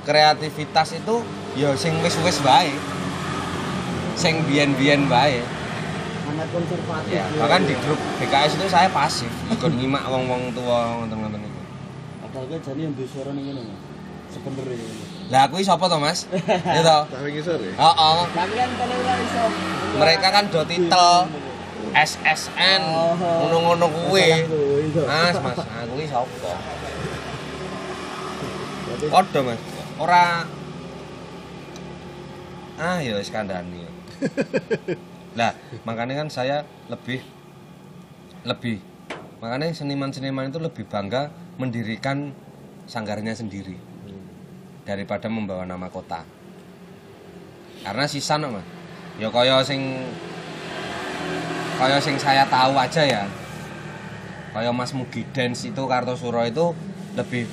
kreativitas 0.10 0.98
itu 0.98 1.22
ya 1.54 1.78
sing 1.78 1.94
wis-wis 2.02 2.42
wae 2.42 2.74
sing 4.18 4.42
biyen-biyen 4.50 5.06
wae 5.06 5.46
sangat 6.40 6.48
konservatif 6.56 7.12
ya 7.12 7.24
ya. 7.30 7.40
bahkan 7.46 7.62
di 7.68 7.76
grup 7.84 8.00
DKS 8.18 8.52
itu 8.56 8.66
saya 8.72 8.88
pasif. 8.88 9.32
Ikut 9.52 9.72
nyimak 9.76 10.08
wong-wong 10.08 10.56
tua 10.56 11.04
ngoten-ngoten 11.04 11.42
itu. 11.44 11.62
Padahal 12.24 12.46
kan 12.48 12.60
jane 12.64 12.82
yang 12.88 12.94
duwe 12.96 13.08
suara 13.12 13.32
ning 13.36 13.46
ngono 13.52 13.62
Mas. 13.68 13.82
Sebenarnya 14.30 14.88
lah 15.30 15.42
aku 15.46 15.62
sapa 15.62 15.86
to 15.86 15.98
mas? 16.02 16.26
Ya 16.78 16.82
toh 16.82 17.02
Tak 17.06 17.22
wingi 17.22 17.42
sore. 17.42 17.70
oh, 17.78 17.86
oh. 17.86 18.26
tapi 18.34 18.54
kan 18.58 18.70
kalau 18.78 18.98
ora 18.98 19.16
iso. 19.22 19.46
Mereka 19.98 20.28
kan 20.34 20.44
do 20.50 20.62
titel 20.66 21.10
SSN 21.94 22.82
ngono-ngono 22.90 23.88
iso. 24.90 25.02
mas 25.06 25.36
mas 25.42 25.60
aku 25.60 25.94
iki 25.98 26.10
sapa 26.10 26.54
Berarti 28.90 29.06
padha 29.10 29.40
mas 29.46 29.62
ora. 30.00 30.48
Ah 32.80 33.04
ya 33.04 33.20
wis 33.20 33.28
kandhani. 33.28 33.84
Lah 35.40 35.54
makanya 35.84 36.24
kan 36.24 36.28
saya 36.32 36.64
lebih 36.88 37.20
lebih 38.48 38.80
makanya 39.44 39.76
seniman-seniman 39.76 40.48
itu 40.48 40.60
lebih 40.60 40.88
bangga 40.88 41.32
mendirikan 41.60 42.32
sanggarnya 42.88 43.36
sendiri 43.36 43.76
daripada 44.88 45.28
membawa 45.28 45.68
nama 45.68 45.92
kota. 45.92 46.24
Karena 47.84 48.08
sisa 48.08 48.40
no 48.40 48.56
mas. 48.56 48.66
Ya 49.20 49.28
kaya 49.28 49.60
sing 49.62 50.08
kaya 51.76 52.00
sing 52.00 52.16
saya 52.16 52.48
tahu 52.48 52.76
aja 52.80 53.04
ya. 53.04 53.24
Kaya 54.50 54.74
Mas 54.74 54.98
Mugi 54.98 55.22
Dance 55.30 55.70
itu 55.70 55.84
Kartosuro 55.86 56.42
itu 56.42 56.74
lebih 57.14 57.46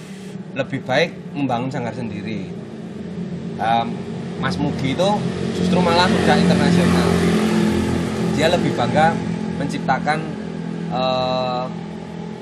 lebih 0.57 0.80
baik 0.88 1.12
membangun 1.36 1.68
sanggar 1.68 1.92
sendiri. 1.92 2.48
Em, 3.61 3.86
Mas 4.40 4.57
Mugi 4.57 4.96
itu 4.96 5.11
justru 5.61 5.78
malah 5.80 6.09
udah 6.09 6.36
internasional. 6.36 7.09
Dia 8.36 8.48
lebih 8.52 8.72
bangga 8.72 9.12
menciptakan 9.61 10.18
eh, 10.92 11.64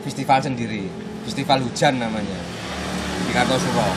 festival 0.07 0.39
sendiri. 0.43 0.87
Festival 1.27 1.59
hujan 1.67 1.99
namanya 1.99 2.39
di 3.27 3.33
Kartosuro. 3.35 3.89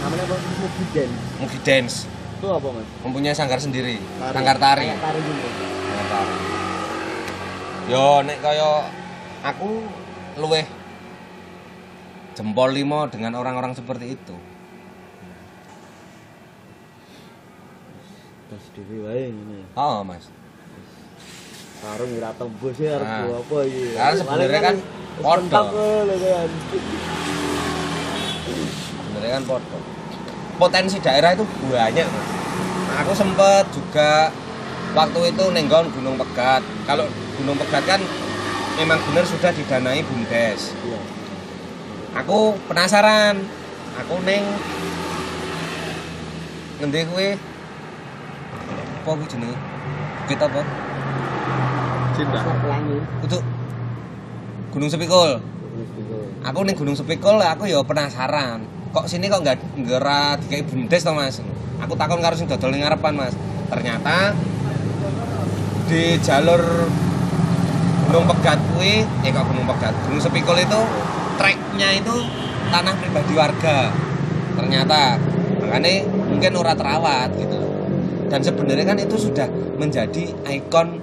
Namanya 0.00 0.24
apa? 0.28 0.36
Mugi 0.60 0.84
Dance. 0.96 1.16
Mugi 1.40 1.58
Dance. 1.60 1.96
Itu 2.40 2.46
apa 2.50 2.68
mas? 2.74 2.86
Mempunyai 3.06 3.34
sanggar 3.36 3.60
sendiri 3.60 4.00
Tari. 4.18 4.34
sanggar 4.34 4.56
tari. 4.58 4.86
Kayak 4.88 4.98
tari 4.98 5.20
gitu. 5.22 5.46
Sanggar 5.60 6.06
tari. 6.08 6.34
Yo 7.90 8.06
nek 8.22 8.38
kaya 8.40 8.70
aku 9.42 9.68
luweh 10.38 10.64
jempol 12.32 12.72
limo 12.72 13.04
dengan 13.12 13.36
orang-orang 13.36 13.76
seperti 13.76 14.16
itu. 14.16 14.36
Terus 18.48 18.64
dewi 18.76 18.98
wae 19.04 19.22
ini 19.32 19.64
oh 19.76 20.04
mas. 20.04 20.28
Sarung 21.82 22.12
ora 22.14 22.30
tembus 22.36 22.76
ya 22.78 23.00
arep 23.00 23.08
Nah. 23.08 23.40
apa 23.42 23.56
iki? 23.66 23.82
Karena 23.96 24.14
sebenarnya 24.20 24.60
kan 24.60 24.76
lho 25.18 26.16
kan. 26.20 26.48
Sebenarnya 28.92 29.32
kan 29.40 29.44
podo 29.48 29.78
potensi 30.60 30.96
daerah 31.00 31.32
itu 31.32 31.44
banyak 31.68 32.06
mas. 32.06 32.28
Nah, 32.92 32.96
aku 33.00 33.12
sempet 33.16 33.64
juga 33.72 34.28
waktu 34.92 35.32
itu 35.32 35.44
nenggon 35.48 35.88
Gunung 35.96 36.20
Pegat. 36.20 36.60
Kalau 36.84 37.08
Gunung 37.40 37.56
Pegat 37.56 37.84
kan 37.88 38.00
memang 38.76 39.00
benar 39.08 39.24
sudah 39.24 39.50
didanai 39.52 40.04
BUMDes. 40.04 40.76
iya 40.84 40.91
aku 42.16 42.56
penasaran. 42.68 43.40
Aku 44.04 44.20
neng 44.24 44.44
ngendi 46.80 47.04
kuwi? 47.12 47.36
Apa 49.02 49.10
kuwi 49.18 49.26
jenenge? 49.28 49.56
Bukit 50.24 50.40
apa? 50.40 50.62
Cinta. 52.16 52.38
Pelangi 52.40 52.98
itu 53.24 53.38
Gunung 54.72 54.90
Sepikul. 54.90 55.30
Aku 56.42 56.58
ning 56.64 56.76
Gunung 56.76 56.96
Sepikul 56.96 57.36
aku 57.40 57.68
ya 57.68 57.84
penasaran. 57.84 58.64
Kok 58.92 59.08
sini 59.08 59.28
kok 59.28 59.40
nggak 59.44 59.80
nggera 59.80 60.36
dikai 60.40 60.64
bumdes 60.64 61.04
to 61.04 61.12
mas? 61.12 61.40
Aku 61.80 61.96
takon 61.96 62.20
karo 62.24 62.36
sing 62.36 62.48
dodol 62.48 62.72
ning 62.72 62.84
ngarepan 62.84 63.16
mas. 63.16 63.34
Ternyata 63.68 64.36
di 65.88 66.16
jalur 66.20 66.60
Gunung 68.08 68.28
Pegat 68.28 68.60
kuwi 68.72 69.04
eh 69.04 69.30
kok 69.32 69.44
Gunung 69.48 69.64
Pegat? 69.68 69.92
Gunung 70.08 70.20
Sepikul 70.20 70.56
itu 70.60 70.80
treknya 71.42 71.88
itu 71.98 72.14
tanah 72.70 72.94
pribadi 73.02 73.32
warga. 73.34 73.90
Ternyata 74.54 75.18
makanya 75.58 76.06
mungkin 76.06 76.52
ora 76.54 76.72
terawat 76.78 77.34
gitu. 77.34 77.58
Dan 78.30 78.40
sebenarnya 78.46 78.86
kan 78.86 78.98
itu 79.02 79.16
sudah 79.18 79.50
menjadi 79.74 80.30
ikon 80.46 81.02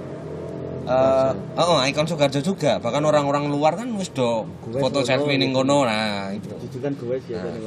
eh 0.90 1.32
oh, 1.60 1.84
ikon 1.84 2.08
Sugarjo 2.08 2.40
juga. 2.40 2.80
Bahkan 2.80 3.04
orang-orang 3.04 3.52
luar 3.52 3.76
kan 3.76 3.92
wis 4.00 4.08
do 4.16 4.48
foto 4.80 5.04
selfie 5.04 5.36
ning 5.36 5.52
gitu. 5.52 5.60
kono. 5.60 5.84
Nah 5.84 6.32
itu. 6.32 6.48
Jujur 6.66 6.80
kan 6.88 6.92
gue 6.96 7.16
sih 7.28 7.36
ya 7.36 7.44
kan 7.44 7.60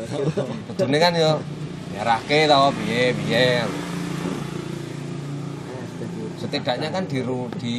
Kudune 0.73 0.97
kan 1.05 1.13
yo 1.13 1.37
nyarahke 1.93 2.49
to 2.49 2.59
piye 2.81 3.13
piye. 3.13 3.61
Setidaknya 6.41 6.89
kan 6.89 7.05
di 7.05 7.21
di 7.61 7.75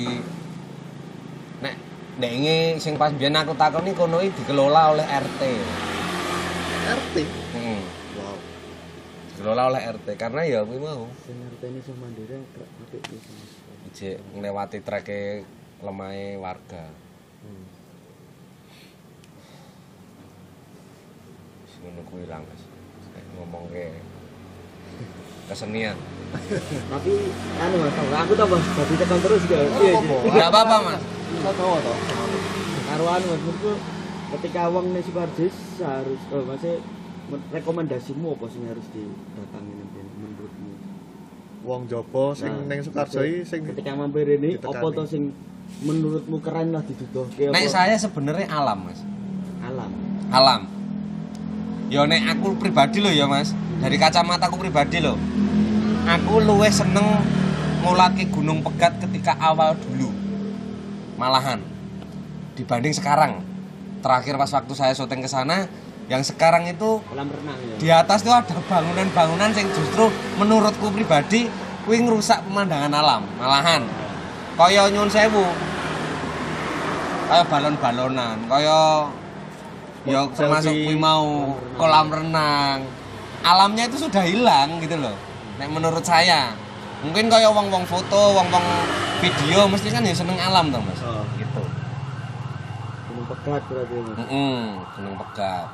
ini 2.23 2.79
sing 2.79 2.95
pas 2.95 3.11
biyen 3.11 3.35
aku 3.35 3.59
takoni 3.59 3.91
kono 3.91 4.23
iki 4.23 4.47
dikelola 4.47 4.95
oleh 4.95 5.07
RT 5.07 5.43
RT 6.85 7.17
hmm. 7.59 7.81
wow 8.23 8.37
dikelola 9.35 9.63
oleh 9.75 9.83
RT 9.99 10.07
karena 10.15 10.41
ya 10.47 10.61
kuwi 10.63 10.79
mau 10.79 11.11
sing 11.27 11.35
ngerteni 11.43 11.83
iso 11.83 11.91
mandiri 11.99 12.39
gak 12.55 12.69
apik 12.87 13.03
iki 13.11 13.35
ijek 13.91 14.17
nglewati 14.39 14.79
treke 14.83 15.43
lemahe 15.83 16.39
warga 16.39 16.87
Hmm. 17.45 17.69
Ngono 21.85 22.01
kuwi 22.09 22.25
lah 22.25 22.41
Mas 22.41 22.65
Nek 23.13 23.25
ngomongke 23.37 24.01
kesenian 25.45 25.93
tapi 26.91 27.13
anu 27.61 27.77
mas 27.85 27.93
aku 28.01 28.33
tambah 28.33 28.57
jadi 28.57 28.95
tekan 28.97 29.21
terus 29.21 29.43
iya 29.45 29.61
apa-apa. 29.61 29.85
iya. 29.85 30.31
Enggak 30.33 30.49
apa-apa 30.49 30.77
Mas 30.89 31.03
kita 31.35 31.53
tahu 31.55 31.73
toh 31.83 31.99
karo 32.85 33.03
mas 33.09 33.25
menurutku 33.25 33.73
ketika 34.39 34.63
wong 34.71 34.87
ning 34.95 35.03
Sukarjo 35.03 35.47
harus 35.83 36.21
oh 36.31 36.43
maksudnya 36.47 36.77
men- 37.31 37.47
rekomendasimu 37.51 38.29
apa 38.35 38.47
sih 38.51 38.61
harus 38.67 38.87
didatangi 38.91 39.73
nanti 39.79 39.99
menurutmu? 40.19 40.71
Wong 41.65 41.83
Jopo 41.89 42.37
sing 42.37 42.53
Nah, 42.53 42.69
ning 42.69 42.81
Sukarjo 42.85 43.21
sing 43.25 43.61
ketika 43.65 43.91
mampir 43.95 44.27
ini 44.29 44.59
apa 44.59 44.87
to 44.91 45.03
sing 45.07 45.33
menurutmu 45.81 46.39
keren 46.45 46.77
lah 46.77 46.83
diduduhke 46.85 47.51
Nek 47.51 47.65
apa 47.65 47.73
saya 47.73 47.97
sebenarnya 47.97 48.47
alam 48.53 48.85
Mas. 48.85 49.01
Alam. 49.65 49.91
Alam. 50.29 50.61
Ya 51.89 52.05
nek 52.05 52.37
aku 52.37 52.57
pribadi 52.59 52.99
loh 53.01 53.13
ya 53.13 53.25
mas. 53.25 53.53
Dari 53.81 53.97
kacamata 53.97 54.49
aku 54.49 54.61
pribadi 54.61 54.99
loh 55.01 55.17
aku 56.05 56.37
luwih 56.45 56.69
seneng 56.69 57.25
ngulaki 57.81 58.29
gunung 58.29 58.61
pegat 58.61 59.01
ketika 59.01 59.37
awal 59.41 59.73
dulu 59.73 60.13
malahan. 61.25 61.61
Dibanding 62.53 62.93
sekarang. 62.93 63.41
Terakhir 64.05 64.37
pas 64.37 64.53
waktu 64.53 64.73
saya 64.77 64.93
syuting 64.93 65.25
ke 65.25 65.31
sana 65.33 65.65
yang 66.13 66.21
sekarang 66.21 66.69
itu 66.69 67.01
kolam 67.09 67.33
renang 67.33 67.57
ya. 67.65 67.77
di 67.81 67.89
atas 67.89 68.21
tuh 68.21 68.37
ada 68.37 68.53
bangunan-bangunan 68.69 69.57
yang 69.57 69.69
justru 69.73 70.13
menurutku 70.37 70.93
pribadi 70.93 71.49
kuwi 71.89 72.05
ngerusak 72.05 72.45
pemandangan 72.45 72.93
alam 72.93 73.25
malahan. 73.41 73.81
Kaya 74.61 74.93
nyun 74.93 75.09
sewu. 75.09 75.49
Kaya 77.25 77.43
balon-balonan 77.49 78.37
kaya 78.45 79.09
ya 80.05 80.29
termasuk 80.37 80.77
kuwi 80.77 81.01
mau 81.01 81.57
kolam 81.81 82.13
renang. 82.13 82.85
Alamnya 83.41 83.89
itu 83.89 84.05
sudah 84.05 84.29
hilang 84.29 84.85
gitu 84.85 85.01
loh 85.01 85.17
nek 85.59 85.71
menurut 85.71 86.03
saya 86.03 86.51
mungkin 87.05 87.29
kaya 87.29 87.49
wong-wong 87.49 87.85
foto 87.85 88.33
wong-wong 88.33 88.65
video 89.21 89.69
mesti 89.69 89.89
kan 89.89 90.03
ya 90.03 90.13
seneng 90.13 90.39
alam 90.39 90.69
dong 90.69 90.83
mas 90.83 91.01
Oh. 91.01 91.21
gitu 91.37 91.63
gunung 93.07 93.27
pegat 93.29 93.63
berarti 93.65 93.95
mas 94.01 94.17
Mm-mm, 94.19 94.59
gunung 94.95 95.17
pegat 95.19 95.69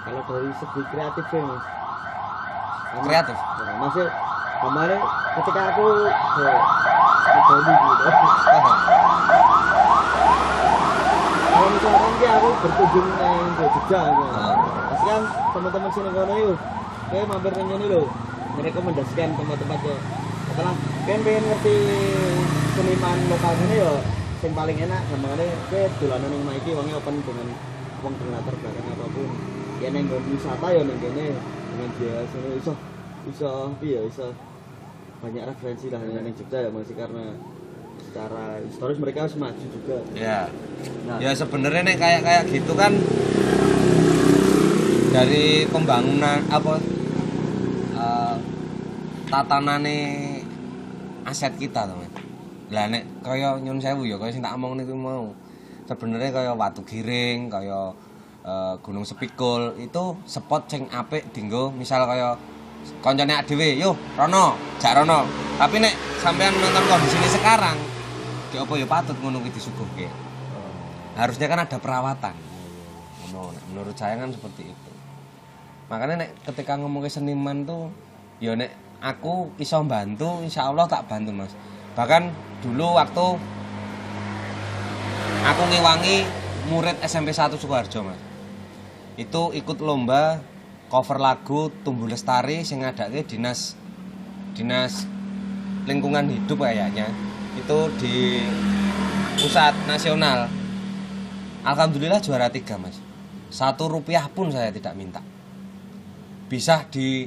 kalau 0.00 0.22
dari 0.24 0.50
segi 0.54 0.82
kreatif 0.86 1.26
ya 1.28 1.42
mas 1.44 1.64
Kreatif? 2.96 3.36
ya, 3.36 3.74
masih 3.76 4.06
kemarin 4.56 5.00
ketika 5.36 5.60
aku 5.68 5.84
ke 6.08 6.46
ke 7.26 7.40
Bali 7.42 7.74
gitu 7.74 8.04
kalau 11.46 11.68
misalkan 11.68 12.12
ki 12.14 12.26
aku 12.28 12.48
berkunjung 12.58 13.08
ke 13.10 13.28
Jogja 13.66 14.00
gitu. 14.06 14.24
Ah. 14.30 14.54
pasti 14.86 15.04
kan 15.06 15.22
teman-teman 15.50 15.90
sini 15.90 16.10
kono 16.10 16.34
yuk 16.36 16.56
kayak 17.06 17.26
mampir 17.26 17.52
neng 17.52 17.68
ini 17.70 17.86
loh 17.86 18.06
merekomendasikan 18.56 19.36
tempat-tempat 19.36 19.78
yo 19.84 19.96
setelah 20.52 20.74
kan 21.04 21.20
pengen 21.20 21.44
ngerti 21.44 21.76
seniman 22.72 23.18
lokal 23.28 23.52
sini 23.60 23.76
yo 23.76 23.92
yang 24.44 24.52
paling 24.52 24.78
enak 24.78 25.00
gampangnya 25.10 25.48
kayak 25.72 25.90
dolanan 25.98 26.30
yang 26.30 26.44
naiki 26.46 26.70
uangnya 26.70 26.94
open 27.00 27.18
dengan 27.24 27.48
uang 28.04 28.14
dengan 28.14 28.32
latar 28.38 28.54
belakang 28.62 28.86
apa 28.94 29.06
pun. 29.10 29.30
Ya 29.82 29.88
neng 29.90 30.06
wisata 30.08 30.66
ya 30.70 30.82
neng 30.86 30.98
kene 31.02 31.26
dengan 31.36 31.90
sini 31.98 32.48
iso 32.60 32.72
iso 33.26 33.50
iya 33.82 34.00
iso. 34.06 34.30
Banyak 35.18 35.44
referensi 35.50 35.90
lah 35.90 35.98
neng 35.98 36.30
Jogja 36.36 36.58
ya 36.62 36.70
masih 36.70 36.94
karena 36.94 37.34
secara 38.06 38.60
historis 38.62 39.00
mereka 39.02 39.26
harus 39.26 39.36
maju 39.40 39.64
juga. 39.72 39.98
Ya. 40.14 40.46
Nah. 41.08 41.18
Ya 41.18 41.34
sebenarnya 41.34 41.82
nek 41.82 41.98
kayak 41.98 42.20
kayak 42.22 42.42
gitu 42.52 42.72
kan 42.76 42.92
dari 45.10 45.64
pembangunan 45.72 46.44
apa 46.52 46.76
eh 47.96 48.36
tatanane 49.26 49.96
aset 51.26 51.52
kita 51.58 51.86
teman. 51.86 52.10
Lah 52.70 52.86
nek 52.90 53.04
kaya 53.22 53.58
nyun 53.62 53.78
sewu 53.78 54.06
ya 54.06 54.18
kaya 54.18 54.34
sing 54.34 54.42
tak 54.42 54.54
omong 54.54 54.78
niku 54.78 54.94
mau. 54.94 55.30
Sebenarnya 55.86 56.34
kaya 56.34 56.52
Watu 56.54 56.82
Giring, 56.82 57.46
kaya 57.46 57.94
eh, 58.42 58.74
Gunung 58.82 59.06
Sepikul 59.06 59.78
itu 59.78 60.18
spot 60.26 60.66
sing 60.66 60.90
apik 60.90 61.30
dinggo 61.30 61.70
misal 61.70 62.02
kaya 62.10 62.34
koncone 63.02 63.34
dhewe, 63.46 63.78
yo 63.78 63.94
rono, 64.18 64.58
jak 64.82 64.98
rono. 64.98 65.26
Tapi 65.58 65.78
nek 65.78 65.94
sampean 66.22 66.54
nonton 66.58 66.84
kondisine 66.90 67.28
sekarang, 67.30 67.78
ya 68.54 68.62
apa 68.64 68.72
ya 68.78 68.86
patut 68.86 69.16
ngono 69.20 69.42
kuwi 69.42 69.52
disuguhke 69.52 70.08
harusnya 71.16 71.46
kan 71.48 71.60
ada 71.64 71.76
perawatan 71.80 72.36
menurut 73.72 73.96
saya 73.96 74.16
kan 74.16 74.32
seperti 74.32 74.72
itu 74.72 74.92
makanya 75.92 76.24
nek 76.24 76.30
ketika 76.48 76.80
ngomong 76.80 77.04
ke 77.04 77.10
seniman 77.12 77.68
tuh 77.68 77.92
ya 78.40 78.56
nek 78.56 78.72
aku 79.06 79.54
iso 79.62 79.78
bantu 79.86 80.42
insya 80.42 80.66
Allah 80.66 80.90
tak 80.90 81.06
bantu 81.06 81.30
mas. 81.30 81.54
Bahkan 81.94 82.22
dulu 82.66 82.98
waktu 82.98 83.26
aku 85.46 85.62
ngewangi 85.70 86.26
murid 86.66 86.98
SMP 87.06 87.30
1 87.30 87.54
Sukoharjo 87.54 88.02
mas. 88.02 88.18
Itu 89.14 89.54
ikut 89.54 89.78
lomba 89.78 90.42
cover 90.90 91.22
lagu 91.22 91.70
Tumbuh 91.86 92.10
Lestari 92.10 92.66
sing 92.66 92.82
ngadake 92.82 93.22
dinas 93.22 93.78
dinas 94.58 95.06
lingkungan 95.86 96.26
hidup 96.26 96.66
kayaknya. 96.66 97.06
Itu 97.54 97.94
di 98.02 98.42
pusat 99.38 99.72
nasional. 99.86 100.50
Alhamdulillah 101.62 102.18
juara 102.18 102.50
tiga 102.50 102.74
mas. 102.74 102.98
Satu 103.46 103.86
rupiah 103.86 104.26
pun 104.26 104.50
saya 104.50 104.74
tidak 104.74 104.98
minta. 104.98 105.22
Bisa 106.50 106.86
di 106.90 107.26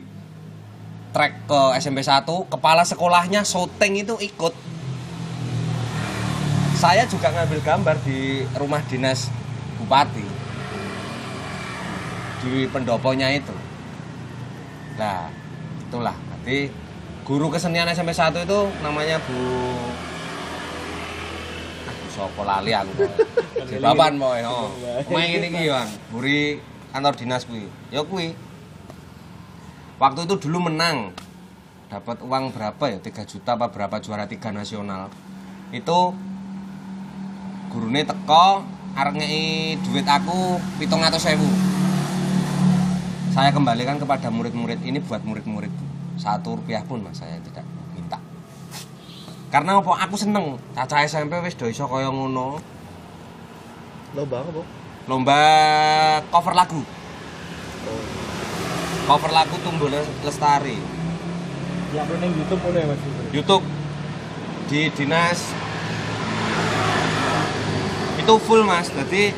trek 1.10 1.34
ke 1.50 1.62
SMP 1.82 2.06
1 2.06 2.26
kepala 2.50 2.86
sekolahnya 2.86 3.42
syuting 3.42 4.06
itu 4.06 4.16
ikut. 4.22 4.54
Saya 6.80 7.04
juga 7.10 7.34
ngambil 7.36 7.60
gambar 7.60 7.96
di 8.08 8.46
rumah 8.56 8.80
dinas 8.88 9.28
bupati 9.82 10.24
di 12.46 12.70
pendoponya 12.72 13.28
itu. 13.36 13.52
Nah 14.96 15.28
itulah. 15.84 16.16
Berarti 16.16 16.72
guru 17.28 17.52
kesenian 17.52 17.90
SMP 17.92 18.16
1 18.16 18.46
itu 18.46 18.60
namanya 18.80 19.20
Bu 19.28 19.38
ah, 21.84 21.94
Bu 22.00 22.08
Sopo 22.14 22.42
lali 22.48 22.72
aku 22.72 23.06
di 23.70 23.76
Bapan 23.78 24.18
boy 24.18 24.42
oh 24.48 24.72
main 25.12 25.30
ini 25.36 25.52
ki 25.52 25.68
Bang 25.68 25.90
buri 26.14 26.64
kantor 26.96 27.14
dinas 27.18 27.44
kuwi. 27.44 27.68
Ya 27.92 28.08
kuwi 28.08 28.34
waktu 30.00 30.26
itu 30.26 30.36
dulu 30.50 30.72
menang. 30.72 31.14
Dapat 31.90 32.22
uang 32.24 32.56
berapa 32.56 32.84
ya? 32.90 32.98
3 33.02 33.26
juta 33.28 33.54
apa 33.60 33.70
berapa 33.70 34.00
juara 34.00 34.26
tiga 34.26 34.50
nasional. 34.50 35.12
Itu 35.76 36.16
gurune 37.70 38.02
teko 38.08 38.66
ngei 39.00 39.80
duit 39.80 40.04
aku 40.04 40.60
pitung 40.76 41.00
sewu 41.16 41.48
saya 43.30 43.56
kembalikan 43.56 43.96
kepada 43.96 44.28
murid-murid 44.34 44.84
ini 44.84 45.00
buat 45.00 45.22
murid-murid. 45.24 45.72
Satu 46.20 46.60
rupiah 46.60 46.84
pun 46.84 47.00
mas 47.00 47.22
saya 47.22 47.40
tidak 47.40 47.64
minta. 47.96 48.20
Karena 49.48 49.80
apa? 49.80 49.96
Aku 50.04 50.20
seneng. 50.20 50.60
Caca 50.76 51.06
SMP 51.08 51.40
wis 51.40 51.56
do 51.56 51.70
iso 51.70 51.88
kaya 51.88 52.12
ngono. 52.12 52.60
Lomba 54.18 54.42
apa, 54.42 54.62
lomba 55.08 55.40
cover 56.34 56.52
lagu. 56.58 56.82
Oh. 57.88 58.29
Cover 59.10 59.34
lagu 59.34 59.58
tumbuh 59.66 59.90
Les- 59.90 60.14
lestari 60.22 60.78
Ya 61.90 62.06
ning 62.06 62.38
YouTube 62.38 62.62
ya 62.70 62.86
Mas. 62.86 63.02
YouTube. 63.34 63.66
Di 64.70 64.94
dinas. 64.94 65.42
Itu 68.22 68.38
full 68.46 68.62
mas. 68.62 68.94
Jadi 68.94 69.34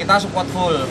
kita 0.00 0.16
support 0.16 0.48
full. 0.48 0.88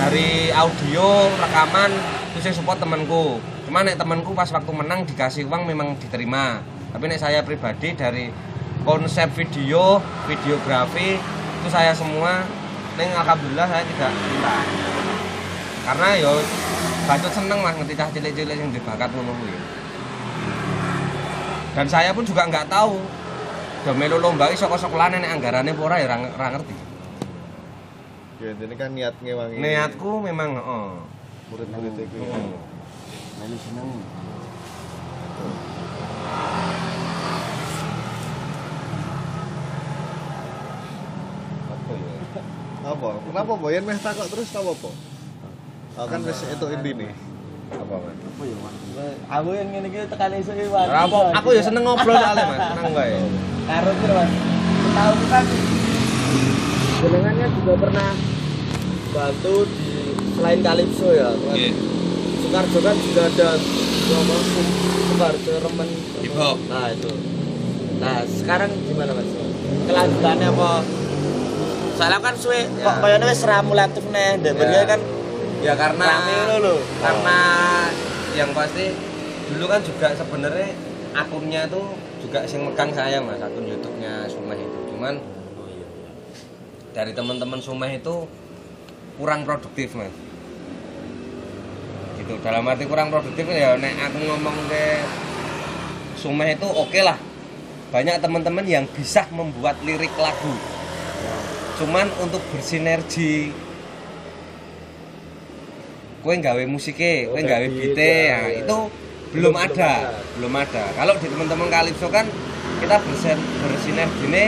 Dari 0.00 0.48
audio 0.48 1.28
rekaman 1.36 1.92
itu 2.32 2.40
saya 2.40 2.56
support 2.56 2.80
temanku. 2.80 3.36
Cuman 3.68 3.84
nek 3.84 4.00
temanku 4.00 4.32
pas 4.32 4.48
waktu 4.48 4.72
menang 4.72 5.04
dikasih 5.04 5.44
uang 5.44 5.68
memang 5.68 5.92
diterima. 6.00 6.64
Tapi 6.96 7.04
nek 7.12 7.20
saya 7.20 7.44
pribadi 7.44 7.92
dari 7.92 8.32
konsep 8.88 9.28
video 9.36 10.00
videografi 10.24 11.20
itu 11.60 11.68
saya 11.68 11.92
semua 11.92 12.48
neng 12.96 13.12
alhamdulillah 13.12 13.68
saya 13.68 13.84
tidak 13.84 14.08
minta 14.08 14.56
karena 15.84 16.08
yo 16.20 16.32
bacot 17.08 17.32
seneng 17.32 17.58
mas 17.64 17.74
ngerti 17.80 17.94
cah 17.96 18.08
cilik-cilik 18.12 18.56
yang 18.56 18.70
dibakat 18.70 19.08
ngono 19.12 19.32
kuwi 19.36 19.56
dan 21.74 21.86
saya 21.86 22.10
pun 22.12 22.26
juga 22.26 22.46
nggak 22.46 22.66
tahu 22.68 22.98
udah 23.80 23.94
melu 23.96 24.20
lomba 24.20 24.52
iso 24.52 24.68
kok 24.68 24.76
sekolah 24.76 25.08
nek 25.08 25.24
anggarane 25.24 25.72
apa 25.72 25.82
ora 25.82 25.96
ya 25.98 26.06
ora 26.16 26.48
ngerti 26.56 26.76
Ya, 28.40 28.56
ini 28.56 28.72
kan 28.72 28.96
niat 28.96 29.20
ngewangi 29.20 29.60
niatku 29.60 30.24
memang 30.24 30.56
heeh 30.56 30.88
murid-murid 31.52 31.92
itu. 31.92 32.24
Heeh. 32.24 32.56
Melu 33.36 33.56
seneng. 33.60 33.88
apa 41.80 41.92
ya 41.92 42.12
Apa? 42.80 43.08
Kenapa 43.28 43.52
boyan 43.60 43.84
meh 43.84 43.98
takok 44.00 44.28
terus 44.32 44.48
tau 44.48 44.72
apa? 44.72 44.90
Oh, 46.00 46.08
kan 46.08 46.24
wis 46.24 46.40
itu 46.42 46.66
intine. 46.72 47.12
apa 47.70 47.94
mas 47.94 48.16
Apa 48.18 48.42
ya 48.42 48.56
Mas? 48.58 48.74
Aku 49.30 49.48
yang 49.52 49.68
ngene 49.70 49.86
iki 49.86 49.98
tekan 50.08 50.32
iso 50.34 50.50
iki 50.50 50.66
Mas. 50.66 50.88
Ora 50.88 51.00
apa 51.04 51.18
aku 51.36 51.48
ya 51.52 51.62
seneng 51.62 51.84
ngobrol 51.84 52.16
soalnya 52.16 52.44
mas 52.48 52.60
seneng 52.72 52.92
bae 52.92 53.14
Karo 53.68 53.90
piro 53.94 54.14
Mas? 54.16 54.32
Tahu 54.90 55.12
kan 55.28 55.44
jenengannya 57.00 57.46
juga 57.52 57.72
pernah 57.78 58.08
bantu 59.10 59.54
di 59.66 59.88
selain 60.34 60.60
Kalipso 60.60 61.08
ya. 61.12 61.28
Mas. 61.30 61.52
Nggih. 61.52 61.72
Soekarjo 62.40 62.78
kan 62.80 62.96
juga 62.98 63.22
ada 63.28 63.48
apa 64.10 64.34
Soekarjo 65.06 65.52
remen 65.60 65.88
Hip 66.18 66.34
hop. 66.34 66.56
Nah 66.66 66.86
itu. 66.90 67.10
Nah 68.00 68.16
sekarang 68.24 68.70
gimana 68.88 69.12
mas? 69.12 69.28
Kelanjutannya 69.84 70.48
apa? 70.48 70.70
Soalnya 71.94 72.18
kan 72.18 72.34
suwe 72.34 72.60
kok 72.80 72.94
kayaknya 72.98 73.26
wis 73.28 73.44
ramulatif 73.44 74.04
nih, 74.08 74.40
dan 74.40 74.56
Ya. 74.56 74.82
kan 74.88 75.00
ya 75.60 75.76
karena 75.76 76.04
rame 76.08 76.36
lo 76.48 76.56
lo. 76.64 76.76
karena 77.04 77.38
yang 78.32 78.50
pasti 78.56 78.92
dulu 79.52 79.64
kan 79.68 79.80
juga 79.84 80.14
sebenarnya 80.16 80.70
akunnya 81.12 81.66
itu 81.66 81.82
juga 82.22 82.46
sing 82.46 82.62
megang 82.64 82.92
saya 82.94 83.18
mas. 83.18 83.40
Akun 83.40 83.66
YouTube-nya 83.66 84.28
Sumeh 84.30 84.60
itu. 84.60 84.78
Cuman 84.94 85.18
dari 86.94 87.12
teman-teman 87.16 87.58
Sumeh 87.58 87.98
itu 87.98 88.28
kurang 89.18 89.42
produktif 89.42 89.96
mas. 89.96 90.12
Gitu. 92.20 92.38
Dalam 92.44 92.68
arti 92.68 92.84
kurang 92.86 93.10
produktif 93.10 93.48
ya 93.50 93.74
nek 93.74 93.94
aku 94.12 94.18
ngomong 94.22 94.56
ke 94.70 94.84
Sumeh 96.20 96.54
itu 96.54 96.68
oke 96.68 97.00
lah. 97.00 97.18
Banyak 97.90 98.22
teman-teman 98.22 98.62
yang 98.62 98.86
bisa 98.86 99.26
membuat 99.34 99.74
lirik 99.82 100.14
lagu. 100.14 100.54
Cuman 101.80 102.06
untuk 102.22 102.38
bersinergi 102.54 103.50
kue 106.20 106.34
nggawe 106.36 106.62
musiknya, 106.68 107.32
kue 107.32 107.40
nggawe 107.40 107.66
beat, 107.72 107.96
ya, 107.96 108.04
nah, 108.04 108.44
ya. 108.44 108.60
itu 108.60 108.78
Belum- 109.30 109.54
belum, 109.54 109.54
ada, 109.56 109.92
ada. 110.10 110.20
belum 110.36 110.52
ada. 110.58 110.84
Kalau 110.92 111.14
di 111.16 111.26
teman-teman 111.30 111.68
Kalipso 111.70 112.08
kan 112.10 112.26
kita 112.80 112.96
bersen, 112.98 113.38
bersinergi 113.62 114.24
ini 114.26 114.44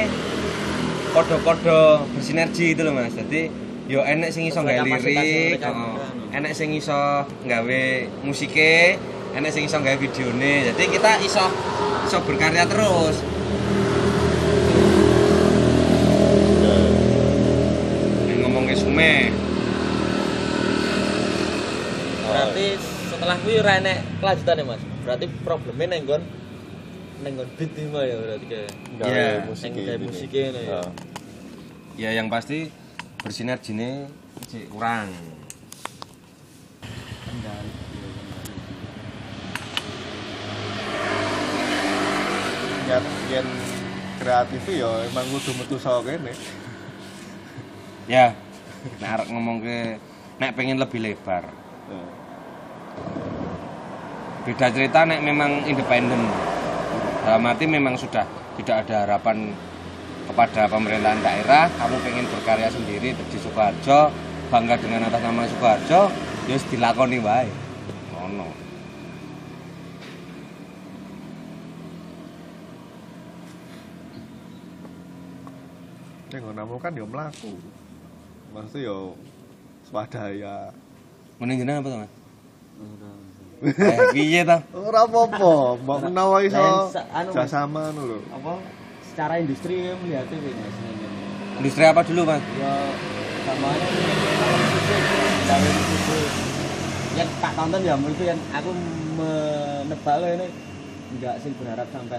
kode-kode 1.13 1.81
bersinergi 2.13 2.67
itu 2.75 2.83
loh 2.83 2.93
mas. 2.93 3.15
Jadi 3.15 3.47
yo 3.87 4.03
enek 4.03 4.31
sing 4.33 4.49
iso 4.49 4.61
nggawe 4.61 4.83
lirik, 4.85 5.63
oh, 5.65 5.97
enek 6.33 6.53
sing 6.53 6.75
iso 6.75 7.25
nggawe 7.47 7.83
musiknya, 8.27 8.99
enek 9.39 9.51
sing 9.53 9.65
iso 9.65 9.77
nggawe 9.79 9.97
videone. 9.97 10.53
Jadi 10.73 10.83
kita 10.93 11.13
iso 11.23 11.45
iso 12.05 12.19
berkarya 12.27 12.67
terus. 12.67 13.17
Ngomong 18.43 18.67
ke 18.67 18.75
Sume, 18.75 19.31
Berarti 22.53 22.77
setelah 23.09 23.37
kuwi 23.41 23.55
ora 23.65 23.73
enek 23.81 23.99
kelanjutannya 24.21 24.65
mas. 24.69 24.83
Berarti 25.09 25.25
problemnya 25.41 25.87
nenggon 25.97 26.21
nenggon 27.25 27.49
beat 27.57 27.73
iki 27.73 27.89
Mas, 27.89 28.05
ya 28.05 28.17
berarti 28.21 28.45
kayak 28.45 28.69
Iya. 29.09 29.29
musik 29.49 29.71
Neng 29.73 29.85
kayak 29.89 29.97
ini. 29.97 30.05
musiknya 30.05 30.43
ini 30.53 30.61
ya. 30.69 30.81
Ya 31.97 32.11
yang 32.13 32.29
pasti 32.29 32.69
bersinergi 33.25 33.73
ini 33.73 33.91
kurang. 34.69 35.09
Niat 42.87 43.05
yen 43.31 43.47
kreatif 44.21 44.63
ya 44.69 44.91
emang 45.09 45.27
kudu 45.33 45.51
metu 45.57 45.77
saka 45.81 46.01
kene. 46.05 46.33
Ya, 48.11 48.35
nek 48.99 49.09
arek 49.15 49.29
ngomong 49.31 49.63
ke 49.63 49.97
nek 50.43 50.55
pengen 50.59 50.83
lebih 50.83 50.99
lebar. 51.01 51.47
Beda 54.43 54.67
cerita 54.75 55.07
nek 55.07 55.23
memang 55.23 55.63
independen. 55.71 56.27
Dalam 57.23 57.47
arti 57.47 57.71
memang 57.71 57.95
sudah 57.95 58.27
tidak 58.59 58.83
ada 58.87 59.07
harapan 59.07 59.55
kepada 60.27 60.67
pemerintahan 60.67 61.23
daerah, 61.23 61.71
kamu 61.79 61.97
pengen 62.03 62.27
berkarya 62.27 62.67
sendiri 62.67 63.15
di 63.15 63.39
Sukoharjo, 63.39 64.11
bangga 64.51 64.75
dengan 64.83 65.07
atas 65.07 65.23
nama 65.23 65.47
Sukoharjo, 65.47 66.11
ya 66.51 66.57
dilakoni 66.59 67.19
wae. 67.23 67.47
Ngono. 68.11 68.49
Ning 76.35 76.41
ngono 76.43 76.77
kan 76.83 76.99
ya 76.99 77.07
mlaku. 77.07 77.53
Maksudnya 78.51 78.91
ya 78.91 78.99
swadaya. 79.87 80.57
Mending 81.39 81.63
jeneng 81.63 81.79
apa 81.81 81.89
to, 81.89 81.99
Mas? 82.03 82.22
Eh, 83.63 83.99
piye 84.11 84.43
to? 84.43 84.59
Ora 84.75 85.07
apa-apa, 85.07 85.79
mbok 85.79 85.99
menawa 86.11 86.43
iso 86.43 86.91
anu, 87.15 87.31
jasama 87.31 87.95
ngono 87.95 88.03
lho. 88.11 88.19
Apa 88.35 88.59
secara 89.07 89.39
industri 89.39 89.87
ya 89.87 89.95
melihatnya 90.03 90.35
kayak 90.35 90.57
mas 90.59 90.77
ini. 90.83 91.07
Industri 91.63 91.85
apa 91.87 92.01
dulu, 92.03 92.27
Mas? 92.27 92.43
Ya 92.59 92.75
sama 93.47 93.67
aja 93.71 93.87
musik, 93.87 95.03
gawe 95.47 95.69
musik. 95.79 96.29
Ya 97.13 97.25
tak 97.39 97.53
tonton 97.55 97.81
ya 97.87 97.95
menurutku 97.95 98.25
yang 98.27 98.41
aku 98.51 98.71
menebak 99.15 100.17
loh 100.19 100.31
ini 100.33 100.47
enggak 101.15 101.39
sih 101.45 101.53
berharap 101.55 101.87
sampai 101.95 102.19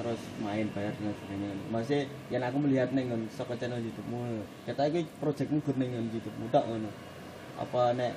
terus 0.00 0.18
main 0.40 0.66
bayar 0.72 0.96
dan 0.98 1.12
sebagainya 1.14 1.50
masih 1.68 2.00
yang 2.32 2.42
aku 2.42 2.58
melihat 2.64 2.90
nih 2.96 3.06
kan 3.06 3.20
saka 3.28 3.54
channel 3.60 3.78
YouTube-mu 3.78 4.40
kata 4.64 4.88
iki 4.88 5.04
projectmu 5.20 5.60
gur 5.62 5.76
ning 5.76 5.94
YouTube-mu 6.10 6.48
tok 6.48 6.64
ngono 6.64 6.90
apa 7.60 7.92
nek 7.92 8.16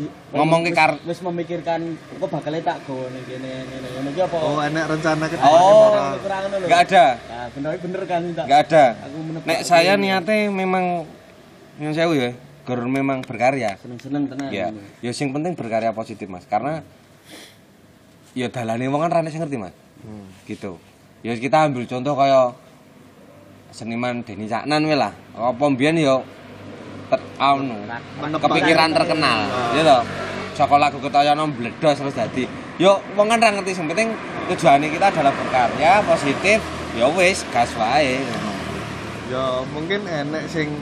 si 0.00 0.08
Ngomong 0.32 0.64
ke 0.64 0.72
kar- 0.72 1.00
wis 1.04 1.20
memikirkan 1.20 1.80
kok 2.16 2.28
bakal 2.32 2.56
tak 2.56 2.78
go 2.88 3.04
ning 3.12 3.24
kene 3.28 3.50
ngene 3.68 3.88
ngono 3.92 4.08
iki 4.08 4.20
apa? 4.24 4.36
Oh, 4.40 4.56
enak 4.56 4.84
rencana 4.88 5.24
ke 5.28 5.36
Oh. 5.36 6.16
kurang 6.16 6.42
ngono 6.48 6.56
lho. 6.56 6.66
Nggak 6.66 6.82
ada. 6.88 7.06
nah 7.20 7.46
bener 7.52 7.70
bener 7.76 8.02
kan 8.08 8.22
tak 8.32 8.44
nggak 8.48 8.60
ada. 8.64 8.84
Aku 9.04 9.18
nek 9.44 9.60
saya 9.60 9.92
niatnya 10.00 10.48
memang 10.48 11.04
yang 11.76 11.92
saya 11.92 12.08
ya 12.16 12.30
gur 12.64 12.80
memang 12.80 13.20
berkarya. 13.20 13.76
Seneng-seneng 13.76 14.24
tenan 14.30 14.48
ya 14.48 14.72
ya 15.04 15.12
sing 15.12 15.36
penting 15.36 15.52
berkarya 15.52 15.92
positif 15.92 16.24
mas. 16.32 16.48
Karena 16.48 16.80
ya 18.32 18.48
dalane 18.48 18.88
wong 18.88 19.04
kan 19.04 19.20
rane 19.20 19.28
sing 19.28 19.44
ngerti 19.44 19.60
mas. 19.60 19.74
Gitu. 20.48 20.80
Ya 21.20 21.36
kita 21.36 21.68
ambil 21.68 21.84
contoh 21.84 22.16
kaya 22.16 22.56
seniman 23.70 24.24
Denny 24.24 24.48
Caknan 24.48 24.88
we 24.88 24.96
lah. 24.96 25.12
Apa 25.36 25.68
mbiyen 25.68 26.00
ya 26.00 26.24
ter, 27.10 27.20
anu, 27.36 27.76
kepikiran 28.38 28.90
terkenal 28.90 29.38
ya 29.72 29.82
toh 29.82 30.02
saka 30.52 30.76
lagu 30.76 30.98
ketoyono 30.98 31.44
bledos 31.48 31.96
terus 31.96 32.14
dadi 32.14 32.44
yo 32.76 33.02
wong 33.12 33.26
kan 33.26 33.38
ra 33.38 33.50
ngerti 33.50 33.72
sing 33.72 33.86
penting 33.86 34.14
tujuane 34.46 34.86
kita 34.86 35.10
adalah 35.10 35.32
berkarya 35.32 36.00
positif 36.02 36.58
ya 36.92 37.06
wis 37.08 37.42
gas 37.48 37.74
wae 37.74 38.22
Ya 39.30 39.46
mungkin 39.68 40.02
enek 40.02 40.50
sing 40.50 40.74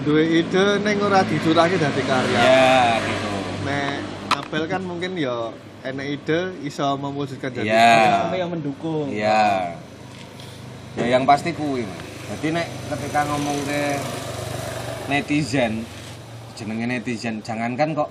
duwe 0.00 0.40
ide 0.40 0.80
ning 0.80 0.96
ora 0.98 1.20
dicurahke 1.20 1.76
dadi 1.76 2.00
karya. 2.00 2.38
ya 2.38 2.72
gitu 2.96 3.28
Nek 3.62 4.00
Abel 4.34 4.64
kan 4.64 4.80
mungkin 4.80 5.12
ya 5.12 5.52
enek 5.84 6.16
ide 6.16 6.56
iso 6.64 6.96
mewujudkan 6.96 7.52
jadi 7.52 7.68
Iya. 7.68 7.76
karya. 7.76 8.16
sampai 8.18 8.38
yang 8.40 8.50
mendukung 8.50 9.12
Iya. 9.12 9.76
Ya 10.96 11.04
yang 11.12 11.28
pasti 11.28 11.52
kuwi. 11.52 11.84
Jadi 12.30 12.56
nek 12.56 12.66
ketika 12.88 13.28
ngomong 13.28 13.56
ke 13.62 14.00
netizen, 15.08 15.82
jenenge 16.54 16.86
netizen, 16.86 17.40
jangankan 17.40 17.96
kok 17.96 18.08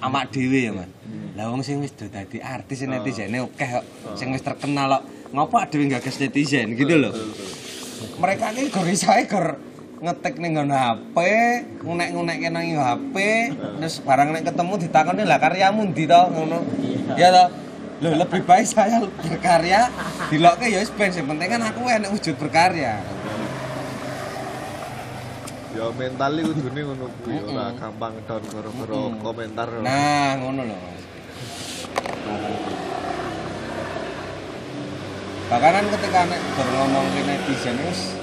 amak 0.00 0.32
dhewe 0.32 0.60
ya, 0.68 0.72
Mas. 0.72 0.88
Lah 1.34 1.50
wong 1.50 1.66
sing 1.66 1.82
wis 1.82 1.92
dadi 1.96 2.38
artis 2.38 2.84
sing 2.84 2.92
netizene 2.92 3.42
oke 3.42 3.64
kok, 3.64 3.84
sing 4.14 4.30
wis 4.30 4.44
terkenal 4.44 5.00
kok. 5.00 5.02
Ngopo 5.34 5.58
dhewe 5.66 5.90
gagas 5.90 6.20
netizen 6.20 6.76
gitu 6.76 6.94
loh. 7.00 7.12
Mereka 8.20 8.52
ini 8.54 8.68
gor 8.70 8.86
isae 8.86 9.24
gor 9.26 9.58
ngetik 10.04 10.36
ning 10.36 10.54
nggon 10.54 10.70
HP, 10.70 11.16
ngunek-ngunekke 11.80 12.48
nang 12.52 12.68
HP, 12.68 13.16
terus 13.80 14.04
barang 14.04 14.36
nek 14.36 14.44
ketemu 14.44 14.72
ditakoni 14.84 15.24
lah 15.24 15.40
karyamu 15.40 15.88
ndi 15.88 16.04
to 16.04 16.20
ngono. 16.30 16.58
Ya 17.16 17.32
toh. 17.32 17.48
Loh, 18.02 18.10
lebih 18.10 18.42
baik 18.42 18.66
saya 18.66 19.00
berkarya 19.22 19.86
dilokke 20.28 20.66
ya 20.66 20.82
wis 20.82 20.90
ben 20.92 21.14
sing 21.14 21.24
penting 21.24 21.46
kan 21.46 21.62
aku 21.62 21.88
enek 21.88 22.10
wujud 22.12 22.34
berkarya. 22.36 23.00
Ya 25.74 25.90
mental 25.90 26.38
iki 26.38 26.54
kudune 26.54 26.80
ngono 26.86 27.06
kuwi 27.26 27.34
ora 27.50 27.74
gampang 27.74 28.14
down 28.30 28.42
gara-gara 28.46 28.98
komentar. 29.18 29.68
Nah, 29.82 30.38
ngono 30.38 30.62
loh, 30.70 30.78
Mas. 30.78 31.02
Bahkan 35.50 35.70
kan 35.74 35.86
ketika 35.98 36.20
nek 36.30 36.40
ngomong 36.62 37.06
ke 37.10 37.20
netizen 37.26 37.76
wis 37.90 38.14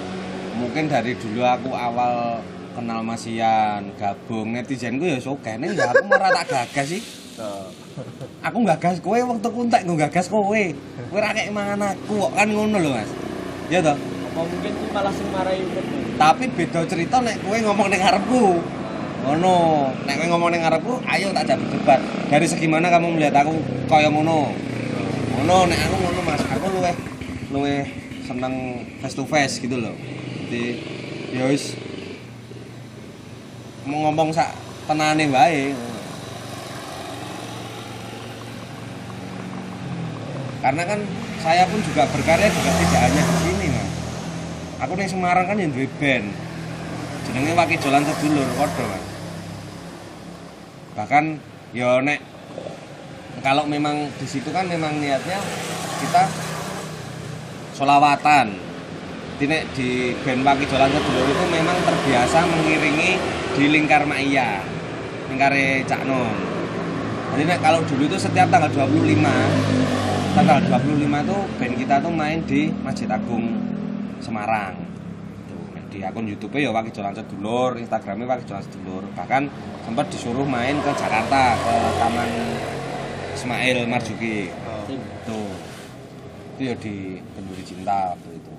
mungkin 0.55 0.87
dari 0.87 1.11
dulu 1.19 1.43
aku 1.43 1.75
awal 1.75 2.39
kenal 2.71 3.03
Mas 3.03 3.27
Ian, 3.27 3.99
gabung 3.99 4.55
netizen 4.55 4.95
ku 4.95 5.11
ya 5.11 5.19
oke 5.19 5.51
ning 5.59 5.75
ya 5.75 5.91
aku 5.91 6.07
malah 6.07 6.31
tak 6.31 6.47
gagas 6.71 6.87
sih. 6.95 7.03
Aku 8.47 8.63
gagas 8.63 9.03
kowe 9.03 9.19
waktu 9.19 9.49
kuntek 9.51 9.83
nggo 9.83 9.99
gagas 9.99 10.31
kowe. 10.31 10.63
Kowe 11.11 11.19
ra 11.19 11.35
kek 11.35 11.51
mangan 11.51 11.99
aku 11.99 12.15
kok 12.15 12.31
kan 12.31 12.47
ngono 12.47 12.79
lho, 12.79 12.95
Mas. 12.95 13.11
Ya 13.67 13.83
toh? 13.83 13.99
Apa 14.31 14.47
mungkin 14.47 14.71
ku 14.71 14.85
malah 14.95 15.11
sing 15.11 15.27
uripmu 15.27 15.99
Tapi 16.15 16.43
beda 16.55 16.87
cerita 16.87 17.19
nek 17.19 17.43
kowe 17.43 17.57
ngomong 17.59 17.91
ning 17.91 17.99
ngarepku. 17.99 18.63
Ngono. 19.27 19.55
Nek 20.07 20.15
kowe 20.15 20.27
ngomong 20.31 20.49
ning 20.55 20.63
ngarepku, 20.63 21.03
ayo 21.03 21.35
tak 21.35 21.51
ajak 21.51 21.59
berdebat. 21.59 21.99
Dari 22.31 22.47
segi 22.47 22.67
mana 22.71 22.87
kamu 22.87 23.19
melihat 23.19 23.43
aku 23.43 23.59
kaya 23.91 24.07
ngono? 24.07 24.55
Ngono 25.35 25.67
nek 25.67 25.79
aku 25.83 25.95
ngono 25.99 26.19
Mas, 26.23 26.41
aku 26.47 26.65
luweh 26.71 26.95
luweh 27.51 27.83
seneng 28.23 28.87
face 29.03 29.15
to 29.19 29.27
face 29.27 29.59
gitu 29.59 29.75
loh. 29.75 29.91
Jadi 30.47 30.79
ya 31.35 31.51
wis 31.51 31.75
mau 33.83 34.07
ngomong 34.07 34.31
sak 34.31 34.55
tenane 34.87 35.27
wae. 35.27 35.75
Karena 40.61 40.83
kan 40.87 40.99
saya 41.41 41.65
pun 41.67 41.81
juga 41.83 42.05
berkarya 42.05 42.47
juga 42.53 42.71
tidak 42.77 43.01
hanya 43.01 43.21
di 43.25 43.35
sini, 43.41 43.67
Mas. 43.73 43.80
Aku 44.81 44.97
ning 44.97 45.05
Semarang 45.05 45.45
kan 45.45 45.61
yang 45.61 45.69
duwe 45.69 45.85
band. 46.01 46.25
Jenenge 47.29 47.53
Waki 47.53 47.77
Jalan 47.77 48.01
Sedulur 48.01 48.49
padha, 48.57 48.81
Mas. 48.89 49.05
Bahkan 50.97 51.37
ya 51.77 52.01
nek 52.01 52.17
kalau 53.45 53.69
memang 53.69 54.09
di 54.17 54.25
situ 54.25 54.49
kan 54.49 54.65
memang 54.65 54.97
niatnya 54.97 55.37
kita 56.01 56.25
solawatan. 57.77 58.57
Nek 59.37 59.63
di 59.77 60.17
band 60.25 60.41
Waki 60.41 60.65
Jalan 60.65 60.89
Sedulur 60.89 61.29
itu 61.29 61.45
memang 61.53 61.77
terbiasa 61.85 62.41
mengiringi 62.49 63.21
di 63.53 63.63
lingkar 63.69 64.09
Maya. 64.09 64.65
Lingkare 65.29 65.85
Cak 65.85 66.09
Nun. 66.09 66.33
Jadi 67.37 67.43
nek 67.45 67.61
kalau 67.61 67.85
dulu 67.85 68.09
itu 68.09 68.17
setiap 68.17 68.49
tanggal 68.49 68.73
25 68.73 68.97
tanggal 70.33 70.57
25 70.73 71.05
itu 71.05 71.37
band 71.61 71.73
kita 71.77 71.95
tuh 72.01 72.11
main 72.11 72.41
di 72.49 72.73
Masjid 72.81 73.05
Agung 73.05 73.60
Semarang. 74.21 74.77
Tuh, 75.49 75.65
di 75.91 75.99
akun 76.05 76.29
YouTube 76.29 76.61
ya 76.61 76.69
Waki 76.71 76.93
Jalan 76.93 77.17
Sedulur, 77.17 77.75
Instagramnya 77.75 78.29
Waki 78.29 78.45
Jalan 78.47 78.63
Sedulur. 78.63 79.03
Bahkan 79.17 79.43
sempat 79.83 80.05
disuruh 80.13 80.45
main 80.45 80.77
ke 80.79 80.91
Jakarta 80.95 81.57
ke 81.57 81.75
Taman 81.99 82.29
Ismail 83.35 83.77
Marzuki. 83.89 84.53
oh. 84.53 84.85
Tuh. 85.25 85.51
Itu 86.55 86.61
ya 86.61 86.75
di 86.77 87.17
Kenduri 87.33 87.63
Cinta 87.65 88.13
waktu 88.13 88.37
itu. 88.37 88.53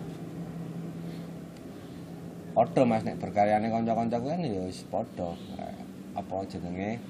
Podo 2.52 2.82
Mas 2.84 3.00
nek 3.00 3.16
berkaryane 3.16 3.72
kanca-kanca 3.72 4.20
kuwi 4.20 4.36
kan 4.36 4.44
ya 4.44 4.62
wis 4.68 4.84
podo. 4.90 5.38
Apa 6.12 6.44
jenenge? 6.44 7.00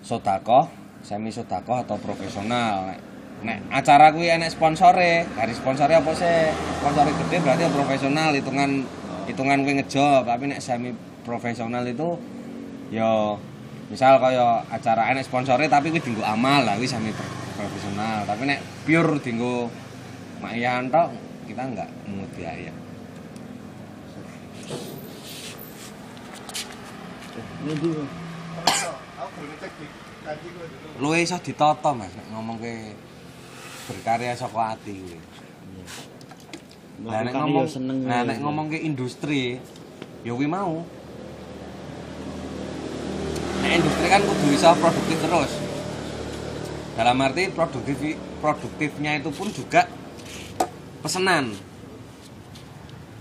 Sodakoh, 0.00 0.70
semi 1.04 1.28
sodakoh 1.28 1.84
atau 1.84 2.00
profesional. 2.00 2.96
Nek 3.42 3.58
acara 3.74 4.14
kuwi 4.14 4.30
enek 4.30 4.50
sponsore, 4.54 5.26
dari 5.26 5.54
sponsore 5.54 5.92
apa 5.98 6.10
sih? 6.14 6.50
Sponsore 6.78 7.10
gede 7.10 7.36
berarti 7.42 7.62
ya 7.66 7.70
profesional, 7.70 8.30
hitungan 8.34 8.70
hitungan 9.26 9.58
kuwi 9.66 9.74
ngejob, 9.82 10.22
tapi 10.26 10.50
nek 10.50 10.62
semi 10.62 10.94
profesional 11.22 11.86
itu 11.86 12.18
ya 12.90 13.36
misal 13.90 14.18
kaya 14.22 14.64
acara 14.72 15.12
enek 15.12 15.26
sponsore 15.26 15.68
tapi 15.68 15.92
kuwi 15.92 16.00
dienggo 16.00 16.24
amal 16.24 16.64
lah 16.64 16.78
kuwi 16.78 16.86
semi 16.86 17.10
pro- 17.10 17.36
profesional. 17.58 18.24
Tapi 18.24 18.42
nek 18.46 18.60
pure 18.86 19.18
dienggo 19.18 19.70
mayan 20.40 20.90
tok 20.90 21.10
kita 21.46 21.62
enggak 21.66 21.90
mungut 22.06 22.30
biaya. 22.38 22.72
gue. 27.62 28.04
Luwe 31.00 31.18
iso 31.24 31.38
ditata 31.40 31.90
Mas 31.94 32.12
nek 32.14 32.26
ngomong 32.30 32.58
ke 32.62 32.94
berkarya 33.92 34.32
saka 34.32 34.74
ati 34.76 34.96
kuwi. 34.96 35.18
Nah, 37.02 37.20
nek 37.26 37.34
ngomong, 37.34 37.66
ya 37.66 37.70
seneng 37.70 37.98
nah, 38.06 38.22
ya. 38.22 38.28
nek 38.30 38.38
ngomong 38.40 38.66
ke 38.70 38.78
industri, 38.78 39.58
ya 40.22 40.32
kuwi 40.32 40.48
mau. 40.48 40.86
Nek 43.62 43.72
industri 43.82 44.06
kan 44.06 44.22
kudu 44.22 44.44
bisa 44.54 44.72
produktif 44.78 45.18
terus. 45.20 45.52
Dalam 46.92 47.16
arti 47.24 47.48
produktif 47.52 47.96
produktifnya 48.38 49.18
itu 49.20 49.30
pun 49.32 49.48
juga 49.52 49.88
pesenan. 51.04 51.52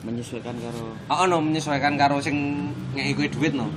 menyesuaikan 0.02 0.58
karo 0.58 0.98
Oh, 1.14 1.30
no, 1.30 1.38
menyesuaikan 1.46 1.94
karo 1.94 2.18
sing 2.18 2.34
ngeki 2.98 3.14
kuwi 3.14 3.30
duit 3.30 3.54
no. 3.54 3.70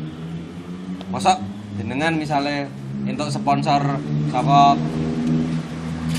Masa 1.13 1.37
jenengan 1.77 2.17
misalnya 2.17 2.65
untuk 3.05 3.29
sponsor 3.29 4.01
saka 4.33 4.73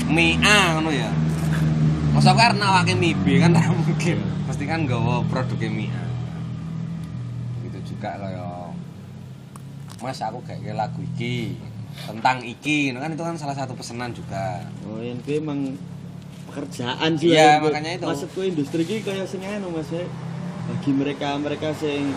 mie 0.08 0.38
A 0.40 0.76
ngono 0.76 0.90
ya. 0.90 1.10
Masa 2.14 2.32
arep 2.32 2.56
nawake 2.56 2.94
mie 2.94 3.12
B 3.14 3.38
kan 3.38 3.52
tak 3.52 3.68
mungkin. 3.70 4.18
Pasti 4.46 4.64
kan 4.64 4.86
nggawa 4.86 5.26
produknya 5.26 5.68
mie 5.68 5.90
A. 5.90 6.04
Gitu 7.62 7.94
juga 7.94 8.16
kaya 8.16 8.46
Mas 9.96 10.20
aku 10.20 10.44
kayak 10.44 10.76
lagu 10.76 11.00
iki 11.00 11.56
tentang 11.96 12.44
iki 12.44 12.92
kan 12.92 13.08
itu 13.08 13.24
kan 13.24 13.36
salah 13.40 13.56
satu 13.56 13.72
pesanan 13.72 14.12
juga. 14.12 14.60
oh 14.84 15.00
yang 15.00 15.16
gue 15.24 15.40
emang 15.40 15.72
pekerjaan 16.46 17.16
sih 17.16 17.32
Iya, 17.32 17.56
ya, 17.56 17.64
makanya 17.64 17.96
itu. 17.96 18.04
maksudku 18.04 18.40
industri 18.44 18.84
ini 18.84 19.00
kayak 19.00 19.24
sing 19.24 19.40
anu 19.40 19.72
mas 19.72 19.88
ya. 19.88 20.04
bagi 20.68 20.92
mereka 20.92 21.40
mereka 21.40 21.72
sing 21.72 22.12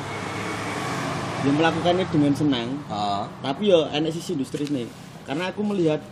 yang 1.48 1.56
melakukannya 1.56 2.04
dengan 2.12 2.34
senang 2.36 2.70
Oh. 2.92 3.24
tapi 3.40 3.72
ya 3.72 3.88
enak 3.96 4.12
sisi 4.12 4.36
industri 4.36 4.68
nih 4.68 4.92
karena 5.24 5.48
aku 5.48 5.64
melihat 5.64 6.04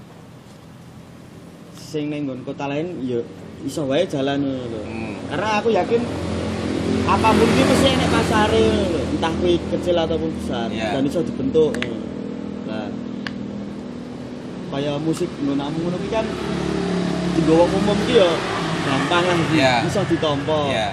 sing 1.88 2.12
ning 2.12 2.28
kota 2.44 2.68
lain 2.68 3.00
ya 3.00 3.24
iso 3.64 3.88
wae 3.88 4.04
jalan 4.04 4.44
lho. 4.44 4.82
Hmm. 4.84 5.16
Karena 5.32 5.50
aku 5.64 5.72
yakin 5.72 6.02
apa 7.08 7.30
pun 7.32 7.48
itu 7.48 7.64
mesti 7.64 7.88
enek 7.96 8.10
pasare 8.12 8.66
entah 9.16 9.32
kuwi 9.40 9.56
kecil 9.72 9.96
ataupun 9.96 10.32
besar 10.36 10.68
Iya. 10.68 11.00
dan 11.00 11.08
iso 11.08 11.24
dibentuk. 11.24 11.72
Nah, 12.68 12.92
kayak 14.76 15.00
musik 15.00 15.32
ngono 15.40 15.72
ngono 15.72 15.98
kan 16.12 16.28
digawa 17.40 17.64
umum 17.72 18.00
ki 18.04 18.20
ya 18.20 18.30
gampang 18.84 19.24
lah 19.24 19.38
Iya. 19.56 19.74
iso 19.88 20.04
ditampa. 20.12 20.60
Iya. 20.68 20.90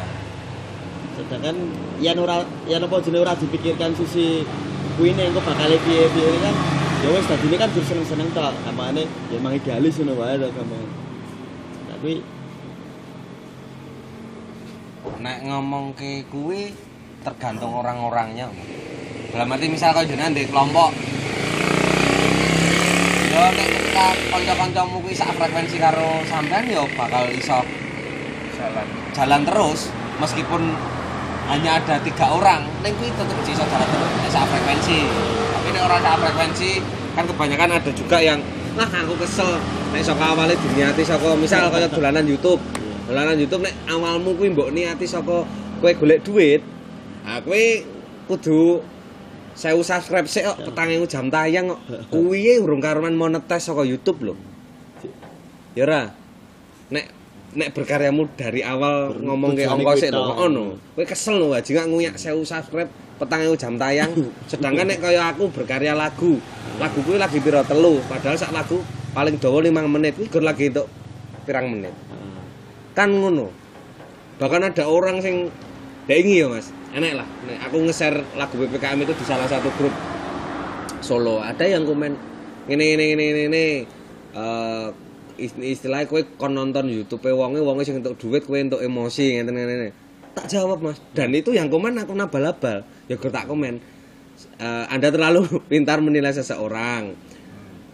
Sedangkan 1.19 1.57
yen 1.99 2.19
ora 2.23 2.47
yen 2.71 2.87
apa 2.87 3.03
jenenge 3.03 3.27
ora 3.27 3.35
dipikirkan 3.35 3.91
sisi 3.99 4.47
kuwi 4.95 5.11
nek 5.19 5.35
engko 5.35 5.43
bakal 5.43 5.71
piye-piye 5.75 6.31
kan 6.39 6.55
ya 7.05 7.09
wis 7.13 7.29
dadine 7.29 7.57
kan 7.61 7.69
gur 7.69 7.85
seneng-seneng 7.85 8.33
tok. 8.33 8.57
Gampangane 8.65 9.05
ya 9.29 9.37
emang 9.37 9.53
idealis 9.53 10.01
ngono 10.01 10.17
wae 10.17 10.41
to 10.41 10.49
gampang. 10.49 10.89
Tapi 11.93 12.13
nek 15.21 15.39
ngomong 15.45 15.93
ke 15.93 16.25
kuwi 16.33 16.73
tergantung 17.25 17.73
orang-orangnya 17.73 18.49
dalam 19.33 19.53
arti 19.57 19.73
misal 19.73 19.97
kau 19.97 20.05
jenengan 20.05 20.37
di 20.37 20.45
kelompok 20.45 20.93
yo 23.33 23.45
nek 23.57 23.69
ketika 23.73 24.07
kanca-kancamu 24.29 25.01
kuwi 25.01 25.17
sak 25.17 25.33
frekuensi 25.33 25.81
karo 25.81 26.21
sampean 26.29 26.69
yo 26.69 26.85
bakal 26.93 27.25
iso 27.33 27.65
jalan 28.61 28.87
jalan 29.17 29.43
terus 29.49 29.89
meskipun 30.21 30.77
hanya 31.51 31.81
ada 31.81 32.01
tiga 32.01 32.27
orang. 32.33 32.65
Ning 32.81 32.93
kuwi 32.97 33.13
tetep 33.13 33.39
jalan 33.45 33.67
terus 33.69 34.11
nek 34.17 34.31
sak 34.33 34.45
frekuensi. 34.49 34.99
Tapi 35.53 35.69
nek 35.73 35.83
orang 35.85 36.01
sak 36.01 36.17
frekuensi 36.21 36.71
kan 37.15 37.25
kebanyakan 37.31 37.71
ada 37.79 37.91
juga 37.95 38.19
yang 38.19 38.41
lah 38.75 38.89
aku 38.91 39.15
kesel. 39.23 39.61
Nek 39.93 40.01
iso 40.03 40.13
awalnya 40.17 40.57
diniati 40.59 41.03
saka 41.05 41.37
misal 41.37 41.69
kaya 41.69 41.87
dolanan 41.87 42.25
YouTube. 42.25 42.61
Dolanan 43.05 43.37
YouTube 43.37 43.69
nek 43.69 43.75
awalmu 43.87 44.35
kuwi 44.35 44.49
mbok 44.57 44.73
niati 44.73 45.05
saka 45.05 45.45
kowe 45.81 45.93
golek 45.93 46.25
duit 46.25 46.63
nah 47.25 47.41
kowe 47.41 47.65
kudu 48.29 48.85
saya 49.57 49.77
subscribe 49.81 50.29
sih 50.29 50.45
kok 50.45 50.61
petang 50.61 50.93
ewu 50.93 51.07
jam 51.07 51.29
tayang 51.29 51.71
kok. 51.71 51.81
Kuwi 52.09 52.59
urung 52.59 52.81
karuan 52.81 53.15
monetes 53.15 53.69
saka 53.69 53.85
YouTube 53.85 54.33
lho. 54.33 54.35
Ya 55.77 56.11
nek 56.91 57.24
nek 57.55 57.71
berkaryamu 57.71 58.27
dari 58.35 58.61
awal 58.61 59.15
Ber- 59.15 59.23
ngomong 59.23 59.51
ke 59.55 59.65
ongkos 59.65 60.03
lho 60.03 60.11
tok. 60.11 60.27
ngono. 60.37 60.65
Kowe 60.95 61.05
kesel 61.07 61.39
lho 61.39 61.55
aja 61.55 61.71
nggak 61.71 61.89
nguyak 61.89 62.15
1000 62.19 62.43
subscribe 62.43 62.91
petang 63.15 63.47
jam 63.55 63.75
tayang. 63.79 64.11
Sedangkan 64.51 64.91
nek 64.91 64.99
kaya 64.99 65.31
aku 65.31 65.49
berkarya 65.51 65.95
lagu 65.95 66.43
lagu 66.77 66.99
kuwi 67.07 67.17
lagi 67.17 67.39
piro? 67.39 67.63
Telu. 67.63 68.03
Padahal 68.11 68.35
sak 68.35 68.51
lagu 68.51 68.83
paling 69.15 69.39
dawa 69.39 69.63
5 69.63 69.71
menit 69.87 70.15
gur 70.29 70.43
lagi 70.43 70.75
untuk 70.75 70.91
pirang 71.47 71.71
menit. 71.71 71.95
Ah, 72.11 72.43
kan 72.93 73.15
ngono. 73.15 73.51
Bahkan 74.43 74.75
ada 74.75 74.85
orang 74.91 75.23
sing 75.23 75.47
dengi 76.11 76.43
ya 76.43 76.51
mas 76.51 76.75
enak 76.91 77.23
lah. 77.23 77.27
Nek 77.47 77.59
aku 77.71 77.77
nge-share 77.87 78.19
lagu 78.35 78.55
PPKM 78.55 78.99
itu 79.01 79.15
di 79.15 79.25
salah 79.25 79.47
satu 79.47 79.71
grup 79.79 79.95
Solo. 80.99 81.39
Ada 81.39 81.69
yang 81.69 81.85
komen 81.85 82.17
ini 82.67 82.97
ini 82.97 83.13
ini 83.13 83.25
ini 83.31 83.43
ini 83.47 83.65
ist- 84.35 85.04
istilahnya 85.41 86.11
kue 86.11 86.27
kon 86.39 86.55
nonton 86.55 86.91
YouTube 86.91 87.25
wonge 87.35 87.61
wonge 87.61 87.83
sing 87.83 88.01
untuk 88.01 88.19
duit 88.19 88.43
kue 88.47 88.61
untuk 88.61 88.81
emosi 88.81 89.41
ngeten 89.41 89.55
ngene 89.55 89.91
tak 90.35 90.51
jawab 90.51 90.83
mas 90.83 90.99
dan 91.15 91.31
itu 91.31 91.55
yang 91.55 91.71
komen 91.71 91.95
aku 91.95 92.15
nabal-abal 92.15 92.83
ya 93.07 93.15
gue 93.15 93.31
tak 93.31 93.47
komen 93.47 93.95
Eh, 94.55 94.85
anda 94.91 95.11
terlalu 95.11 95.47
pintar 95.71 96.03
menilai 96.03 96.35
seseorang 96.35 97.15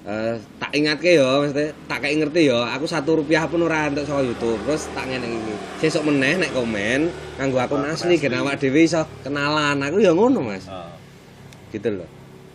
Eh, 0.01 0.37
tak 0.57 0.73
ingat 0.73 0.97
ke 0.97 1.13
yo, 1.13 1.45
maksudnya 1.45 1.77
tak 1.85 2.01
kayak 2.01 2.25
ngerti 2.25 2.49
yo. 2.49 2.65
Aku 2.65 2.89
satu 2.89 3.21
rupiah 3.21 3.45
pun 3.45 3.69
ora 3.69 3.85
untuk 3.85 4.09
soal 4.09 4.25
YouTube. 4.25 4.57
Terus 4.65 4.89
tak 4.97 5.05
ngene 5.05 5.29
iki. 5.29 5.55
Sesuk 5.77 6.09
meneh 6.09 6.41
nek 6.41 6.57
komen 6.57 7.13
nganggo 7.37 7.61
akun 7.61 7.85
Akun 7.85 7.93
asli 7.93 8.17
gen 8.17 8.33
awak 8.33 8.57
dhewe 8.57 8.89
iso 8.89 9.05
kenalan. 9.21 9.77
Aku 9.77 10.01
ya 10.01 10.17
ngono, 10.17 10.41
Mas. 10.41 10.65
oh. 10.73 10.89
Gitu 11.69 12.01
loh. 12.01 12.09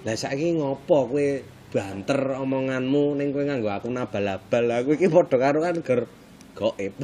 Lah 0.09 0.17
saiki 0.17 0.57
ngopo 0.57 1.13
kowe 1.13 1.27
banter 1.76 2.39
omonganmu 2.39 3.19
ning 3.19 3.30
kowe 3.30 3.43
nganggo 3.43 3.67
akun 3.67 3.99
abal-abal. 3.99 4.63
Aku 4.73 4.95
iki 4.95 5.11
padha 5.11 5.36
karo 5.36 5.59
kan 5.59 5.76
ger 5.82 6.07
goib. 6.55 6.95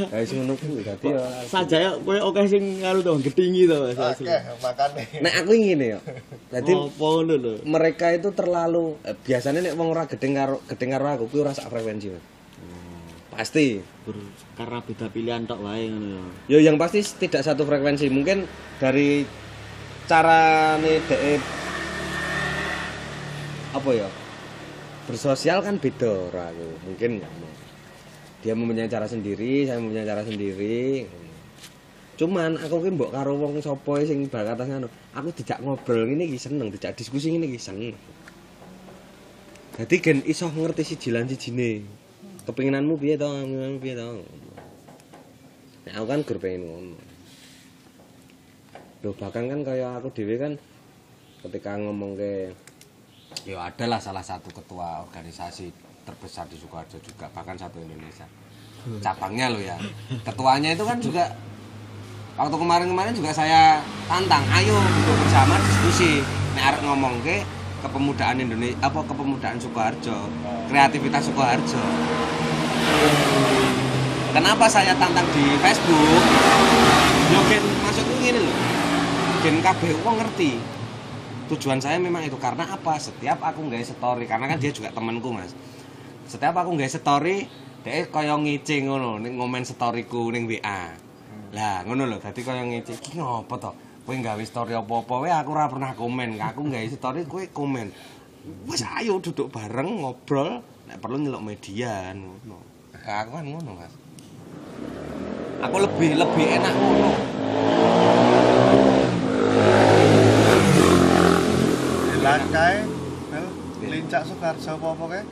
Ya 0.00 0.20
wis 0.20 0.30
ngono 0.30 0.52
kuwi 0.54 0.84
dadi 0.84 1.10
yo. 1.10 1.18
saja 1.48 1.76
ya 1.80 1.90
kowe 1.96 2.14
oke 2.22 2.44
sing 2.46 2.78
ngaru 2.78 3.00
to 3.00 3.16
gedingi 3.22 3.64
to 3.64 3.76
Mas. 3.90 3.96
Oke, 3.96 4.36
makane. 4.60 5.02
Nek 5.18 5.34
aku 5.40 5.52
ngene 5.52 5.86
yo. 5.90 6.00
Dadi 6.46 6.70
Apa 6.70 6.92
ngono 7.00 7.34
lho. 7.34 7.52
mereka 7.64 8.12
itu 8.12 8.30
terlalu 8.30 9.00
eh, 9.02 9.16
biasanya 9.16 9.60
nek 9.62 9.74
wong 9.74 9.88
ora 9.90 10.04
gedeng 10.06 10.36
karo 10.36 10.60
gedeng 10.64 10.90
karo 10.92 11.04
aku 11.10 11.24
kuwi 11.26 11.40
ora 11.42 11.52
sak 11.52 11.68
frekuensi 11.68 12.12
Mas. 12.12 12.24
pasti 13.30 13.80
Ber- 14.04 14.30
karena 14.54 14.78
beda 14.80 15.06
pilihan 15.08 15.42
tok 15.42 15.60
wae 15.60 15.88
ngono. 15.88 16.20
yo 16.46 16.60
yang 16.60 16.76
pasti 16.76 17.00
tidak 17.00 17.40
satu 17.40 17.64
frekuensi 17.64 18.06
mungkin 18.06 18.44
dari 18.76 19.24
cara 20.04 20.76
nih 20.76 21.00
de 21.02 21.16
apa 23.70 23.90
ya 23.94 24.08
bersosial 25.06 25.62
kan 25.62 25.78
beda 25.78 26.30
ora 26.30 26.50
aku 26.50 26.68
mungkin 26.86 27.22
ya 27.22 27.28
dia 28.40 28.54
mempunyai 28.56 28.88
cara 28.88 29.04
sendiri 29.04 29.68
saya 29.68 29.78
mempunyai 29.78 30.08
cara 30.08 30.22
sendiri 30.24 31.06
cuman 32.16 32.56
aku 32.60 32.84
ki 32.84 32.90
mbok 32.96 33.10
karo 33.12 33.36
wong 33.36 33.60
sapa 33.64 34.04
sing 34.04 34.28
bakat 34.28 34.60
ngono 34.64 34.88
aku 35.16 35.28
tidak 35.40 35.60
ngobrol 35.64 36.04
ngene 36.04 36.28
iki 36.28 36.38
seneng 36.40 36.68
tidak 36.74 36.98
diskusi 36.98 37.32
ngene 37.32 37.48
iki 37.48 37.60
seneng 37.60 37.96
Jadi 39.80 39.96
gen 39.96 40.20
iso 40.28 40.44
ngerti 40.44 40.84
si 40.84 40.94
jilan 41.00 41.24
sijine. 41.24 41.80
Kepinginanmu 42.44 43.00
piye 43.00 43.16
to? 43.16 43.24
Kepinginanmu 43.24 43.80
piye 43.80 43.96
to? 43.96 44.08
Nek 45.88 45.94
aku 45.96 46.04
kan 46.04 46.20
gur 46.20 46.36
pengen. 46.36 47.00
Loh 49.00 49.16
bahkan 49.16 49.48
kan 49.48 49.64
kayak 49.64 50.04
aku 50.04 50.12
dhewe 50.12 50.36
kan 50.36 50.52
ketika 51.40 51.80
ngomong 51.80 52.20
ke 52.20 52.52
ya 53.46 53.56
adalah 53.66 53.98
salah 54.02 54.24
satu 54.24 54.50
ketua 54.52 55.04
organisasi 55.06 55.72
terbesar 56.04 56.48
di 56.50 56.56
Sukoharjo 56.58 56.98
juga 57.00 57.30
bahkan 57.32 57.56
satu 57.56 57.80
Indonesia. 57.80 58.26
Cabangnya 59.04 59.52
loh 59.52 59.60
ya. 59.60 59.76
Ketuanya 60.24 60.72
itu 60.72 60.84
kan 60.88 60.98
juga 60.98 61.28
waktu 62.40 62.56
kemarin-kemarin 62.56 63.12
juga 63.12 63.30
saya 63.30 63.84
tantang 64.08 64.44
ayo 64.56 64.76
duduk 64.76 65.16
bersama 65.26 65.60
diskusi. 65.60 66.24
Nek 66.56 66.64
arep 66.74 66.80
ngomong 66.82 67.20
ke 67.22 67.44
kepemudaan 67.84 68.40
Indonesia 68.40 68.76
apa 68.82 69.00
kepemudaan 69.04 69.56
Sukoharjo 69.60 70.16
kreativitas 70.72 71.28
Sukoharjo. 71.28 71.82
Kenapa 74.30 74.64
saya 74.70 74.94
tantang 74.96 75.26
di 75.34 75.58
Facebook? 75.58 76.22
Yo 77.30 77.40
gen 77.46 77.62
maksudku 77.84 78.14
gini 78.18 78.40
loh 78.42 78.80
gen 79.40 79.56
kabeh 79.64 79.96
wong 80.04 80.20
ngerti 80.20 80.60
tujuan 81.50 81.82
saya 81.82 81.98
memang 81.98 82.22
itu 82.22 82.38
karena 82.38 82.70
apa? 82.70 82.94
Setiap 83.02 83.42
aku 83.42 83.66
nggak 83.66 83.82
story 83.82 84.24
karena 84.30 84.46
kan 84.46 84.56
dia 84.62 84.70
juga 84.70 84.94
temanku 84.94 85.34
mas. 85.34 85.50
Setiap 86.30 86.54
aku 86.62 86.78
nggak 86.78 86.90
story 86.94 87.50
dia 87.82 88.06
kaya 88.06 88.38
ngicing 88.38 88.86
ngono 88.86 89.18
ngomen 89.18 89.66
storyku 89.66 90.30
ning 90.30 90.44
WA 90.44 90.94
lah 91.50 91.82
ngono 91.82 92.06
lho 92.06 92.20
dadi 92.22 92.46
kaya 92.46 92.62
ngicing 92.62 92.98
iki 93.02 93.18
ngopo 93.18 93.58
to? 93.58 93.72
Kowe 94.06 94.14
nggawe 94.14 94.42
story 94.46 94.72
apa-apa? 94.78 95.14
Wae 95.26 95.30
aku 95.34 95.50
ora 95.52 95.66
pernah 95.66 95.92
komen. 95.98 96.38
Aku 96.38 96.66
nggawe 96.70 96.86
story 96.86 97.26
kowe 97.26 97.42
komen. 97.50 97.90
Wis 98.70 98.86
ayo 98.86 99.18
duduk 99.18 99.50
bareng 99.50 100.06
ngobrol. 100.06 100.62
Nek 100.86 100.98
perlu 101.02 101.18
nyeluk 101.18 101.42
media 101.42 102.14
ngono. 102.14 102.62
Aku 102.94 103.30
kan 103.34 103.44
ngono 103.44 103.70
mas. 103.74 103.92
Aku 105.60 105.76
lebih 105.82 106.16
lebih 106.16 106.46
enak 106.46 106.74
ngono 106.78 107.30
Lan 112.30 112.42
kae 112.48 112.78
Mel 113.28 113.46
lincak 113.82 114.22
Soekarjo 114.22 114.70
apa-apa 114.76 115.04
kae? 115.10 115.24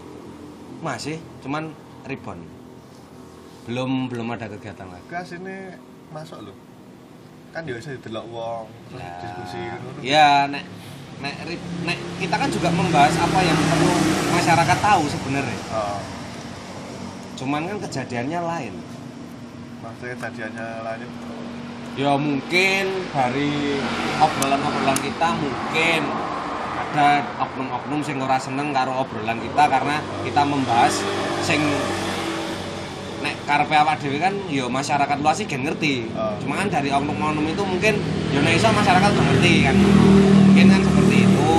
masih 0.79 1.19
cuman 1.39 1.75
ribon 2.05 2.39
belum 3.67 4.07
belum 4.07 4.31
ada 4.31 4.47
kegiatan 4.49 4.87
lagi 4.87 5.07
Gas 5.07 5.35
ini 5.35 5.75
masuk 6.09 6.39
lho. 6.41 6.55
Kan 7.51 7.63
ya 7.65 7.75
bisa 7.75 7.91
didelok 7.93 8.27
wong, 8.29 8.65
terus 8.89 9.03
diskusi 9.19 9.59
ngono. 9.59 10.01
Ya, 10.01 10.47
nek 10.47 10.63
nek 11.19 11.35
ri- 11.45 11.59
nek 11.83 11.99
kita 12.17 12.35
kan 12.35 12.49
juga 12.49 12.69
membahas 12.71 13.13
apa 13.13 13.41
yang 13.41 13.59
perlu 13.59 13.93
masyarakat 14.31 14.79
tahu 14.79 15.03
sebenarnya. 15.07 15.59
Oh, 15.71 15.99
Cuman 17.35 17.67
kan 17.67 17.79
kejadiannya 17.85 18.41
lain. 18.41 18.75
maksudnya 19.79 20.15
kejadiannya 20.17 20.67
lanjut. 20.81 21.13
Ya 21.95 22.13
mungkin 22.15 22.85
dari 23.11 23.83
obrolan-obrolan 24.17 24.99
kita 24.99 25.29
mungkin 25.37 26.01
ada 26.89 27.21
oknum-oknum 27.37 28.01
sing 28.01 28.17
ora 28.17 28.41
seneng 28.41 28.73
karo 28.73 28.97
obrolan 29.05 29.37
kita 29.37 29.65
karena 29.69 30.01
kita 30.25 30.43
membahas 30.49 31.05
sing 31.45 31.61
nek 33.21 33.35
karepe 33.45 33.75
awak 33.77 34.01
dhewe 34.01 34.17
kan 34.17 34.33
ya 34.49 34.65
masyarakat 34.71 35.17
luas 35.21 35.37
sih 35.37 35.45
gen 35.45 35.69
ngerti. 35.69 36.09
Oh. 36.17 36.33
Cuma 36.41 36.65
kan 36.65 36.73
dari 36.73 36.89
oknum-oknum 36.89 37.45
itu 37.45 37.63
mungkin 37.67 37.95
ya 38.33 38.41
nek 38.41 38.57
iso 38.57 38.73
masyarakat 38.73 39.11
tuh 39.13 39.25
ngerti 39.29 39.53
kan. 39.69 39.77
Mungkin 39.77 40.67
kan 40.73 40.81
seperti 40.81 41.17
itu. 41.29 41.51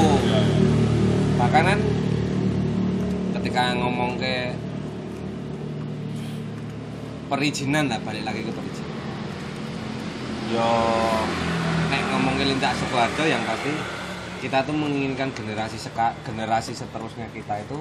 Bahkan 1.38 1.63
kan 1.63 1.80
ketika 3.39 3.63
ngomong 3.77 4.17
ke 4.17 4.57
perizinan 7.30 7.86
lah 7.86 8.01
balik 8.01 8.25
lagi 8.25 8.41
ke 8.41 8.49
perizinan 8.49 8.89
yo 10.49 10.65
nek 11.93 12.01
ngomong 12.09 12.34
ke 12.41 12.43
lincak 12.49 12.73
Sukoharjo 12.73 13.21
yang 13.30 13.45
pasti 13.45 13.69
kita 14.39 14.63
tuh 14.63 14.71
menginginkan 14.71 15.35
generasi 15.35 15.75
seka, 15.75 16.15
generasi 16.23 16.71
seterusnya 16.71 17.27
kita 17.35 17.59
itu 17.59 17.79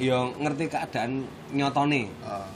yo 0.00 0.32
ngerti 0.40 0.70
keadaan 0.72 1.26
nyotone 1.52 2.08
Ah. 2.24 2.46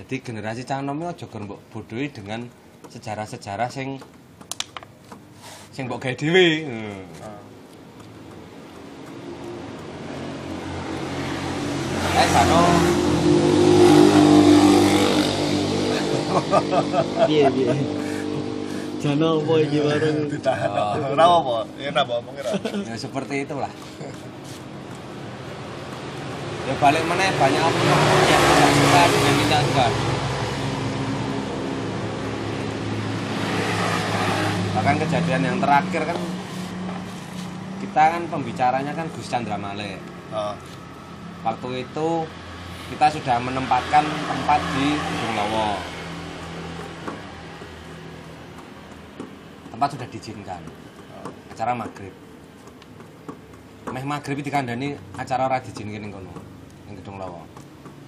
jadi 0.00 0.22
generasi 0.22 0.62
cah 0.64 0.80
nom 0.80 1.02
aja 1.04 1.26
mbok 1.26 1.60
bodohi 1.74 2.08
dengan 2.08 2.46
sejarah-sejarah 2.88 3.68
sing 3.68 3.98
sing 5.74 5.84
mbok 5.90 6.00
gawe 6.00 6.14
dhewe. 6.16 6.48
Eh 12.18 12.26
sano 12.32 12.62
Piye 17.26 17.50
piye. 17.50 18.07
Jano 18.98 19.38
apa 19.38 19.54
iki 19.62 19.78
bareng 19.78 20.26
Ditahan. 20.26 20.70
Oh. 20.74 21.14
Ora 21.14 21.24
apa? 21.38 21.56
Ya 21.78 21.94
ora 21.94 22.02
apa 22.02 22.14
ora. 22.18 22.50
ya 22.82 22.94
seperti 22.98 23.46
itulah. 23.46 23.70
Ya 26.66 26.74
balik 26.82 27.06
mana 27.06 27.30
banyak 27.38 27.62
oknum 27.62 28.00
yang 28.26 28.42
tidak 28.42 28.70
suka 28.74 29.02
dengan 29.06 29.34
minta 29.38 29.58
Tuhan. 29.62 29.92
Bahkan 34.74 34.96
kejadian 35.06 35.42
yang 35.46 35.58
terakhir 35.62 36.02
kan 36.02 36.18
kita 37.78 38.02
kan 38.18 38.22
pembicaranya 38.26 38.92
kan 38.98 39.06
Gus 39.14 39.30
Chandra 39.30 39.54
Male. 39.54 40.02
Ah. 40.34 40.58
Waktu 41.46 41.86
itu 41.86 42.26
kita 42.90 43.06
sudah 43.14 43.38
menempatkan 43.38 44.02
tempat 44.26 44.60
di 44.74 44.98
Gunung 44.98 45.34
Lowo. 45.38 45.97
Tempat 49.78 49.94
sudah 49.94 50.10
diizinkan. 50.10 50.58
Acara 51.54 51.70
maghrib. 51.70 52.10
Meh 53.94 54.02
maghrib 54.02 54.42
dikandani 54.42 54.98
acara 55.14 55.46
ora 55.46 55.62
diizinkan 55.62 56.02
ning 56.02 56.10
kono. 56.10 56.34
Ning 56.90 56.98
Gedung 56.98 57.14
Lowo. 57.14 57.46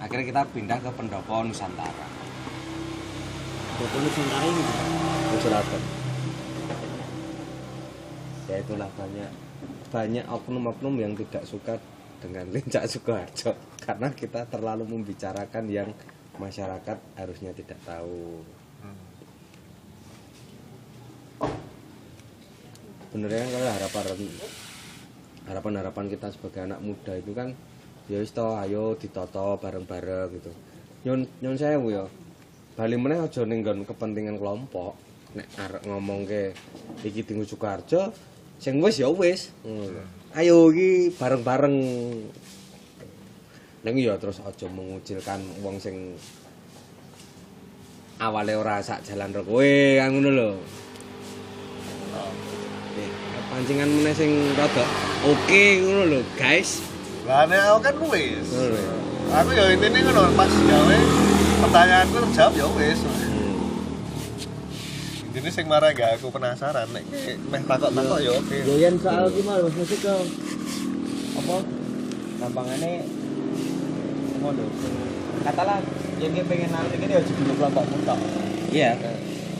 Akhirnya 0.03 0.27
kita 0.27 0.41
pindah 0.51 0.83
ke 0.83 0.91
Pendopo 0.91 1.47
Nusantara. 1.47 2.07
Bapak 3.79 3.99
Nusantara 4.03 4.45
ini 4.51 4.63
Selatan. 5.39 5.81
Ya 8.51 8.55
itulah 8.59 8.91
banyak 8.99 9.31
banyak 9.95 10.25
oknum-oknum 10.27 10.99
yang 10.99 11.15
tidak 11.15 11.47
suka 11.47 11.79
dengan 12.19 12.51
Lincak 12.59 12.83
Sukoharjo 12.83 13.55
karena 13.79 14.11
kita 14.11 14.43
terlalu 14.51 14.91
membicarakan 14.91 15.71
yang 15.71 15.87
masyarakat 16.35 16.99
harusnya 17.15 17.55
tidak 17.55 17.79
tahu. 17.87 18.43
Benernya 23.11 23.43
kan 23.43 23.49
kalau 23.51 23.71
harapan 23.75 24.03
harapan 25.51 25.73
harapan 25.83 26.05
kita 26.07 26.27
sebagai 26.31 26.63
anak 26.63 26.79
muda 26.79 27.13
itu 27.19 27.31
kan 27.35 27.51
ya 28.07 28.23
wis 28.23 28.31
toh, 28.31 28.55
ayo 28.55 28.95
ditoto 28.95 29.59
bareng-bareng 29.59 30.31
gitu. 30.39 30.51
Nyon 31.03 31.27
nyon 31.43 31.55
saya 31.59 31.75
ya. 31.79 32.07
Bali 32.71 32.95
meneh 32.95 33.19
aja 33.19 33.43
ning 33.43 33.63
kepentingan 33.63 34.39
kelompok. 34.39 34.95
Nek 35.35 35.47
arek 35.59 35.83
ngomong 35.87 36.27
ke 36.27 36.51
iki 37.07 37.23
Dingu 37.23 37.47
Sukoharjo, 37.47 38.11
sing 38.59 38.79
wis 38.79 38.99
ya 38.99 39.11
wis. 39.11 39.51
Ngono. 39.63 40.03
Ayo 40.35 40.71
iki 40.71 41.11
bareng-bareng. 41.15 41.75
Neng 43.81 43.95
ya 43.97 44.15
terus 44.21 44.39
aja 44.39 44.67
mengucilkan 44.69 45.41
wong 45.65 45.81
sing 45.81 46.15
awale 48.21 48.53
ora 48.53 48.77
sak 48.85 49.01
jalan 49.01 49.33
karo 49.33 49.43
kowe 49.43 49.73
kan 49.97 50.13
ngono 50.13 50.29
lho. 50.29 50.51
Pancingan 53.51 53.91
meneh 53.91 54.15
sing 54.15 54.31
rada 54.55 54.87
oke 55.27 55.63
ngono 55.83 56.07
lho, 56.07 56.19
guys. 56.39 56.79
Lah 57.27 57.43
nek 57.51 57.59
aku 57.59 57.79
kan 57.83 57.95
wis. 58.07 58.47
Aku 59.27 59.51
ya 59.51 59.75
intine 59.75 60.07
ngono 60.07 60.31
pas 60.39 60.47
gawe 60.47 60.97
pertanyaanku 61.59 62.15
terjawab 62.31 62.53
ya 62.55 62.67
wis. 62.79 63.03
Hmm. 63.03 63.59
Intine 65.27 65.51
sing 65.51 65.67
marah 65.67 65.91
gak 65.91 66.15
aku 66.15 66.31
penasaran 66.31 66.87
nek 66.95 67.03
meh 67.51 67.61
takok-takok 67.67 68.19
ya 68.23 68.31
oke. 68.39 68.55
Yen 68.55 68.95
soal 69.03 69.27
ki 69.27 69.43
Mas 69.43 69.67
musik 69.67 69.99
ke 69.99 70.15
apa 71.35 71.55
gampangane 72.39 73.03
ngono. 74.39 74.63
Katalah 75.43 75.83
yen 76.23 76.31
ki 76.31 76.47
pengen 76.47 76.71
nang 76.71 76.87
iki 76.87 77.03
ya 77.03 77.19
jadi 77.19 77.51
kelompokmu 77.51 77.99
tok. 78.07 78.19
Iya. 78.71 78.95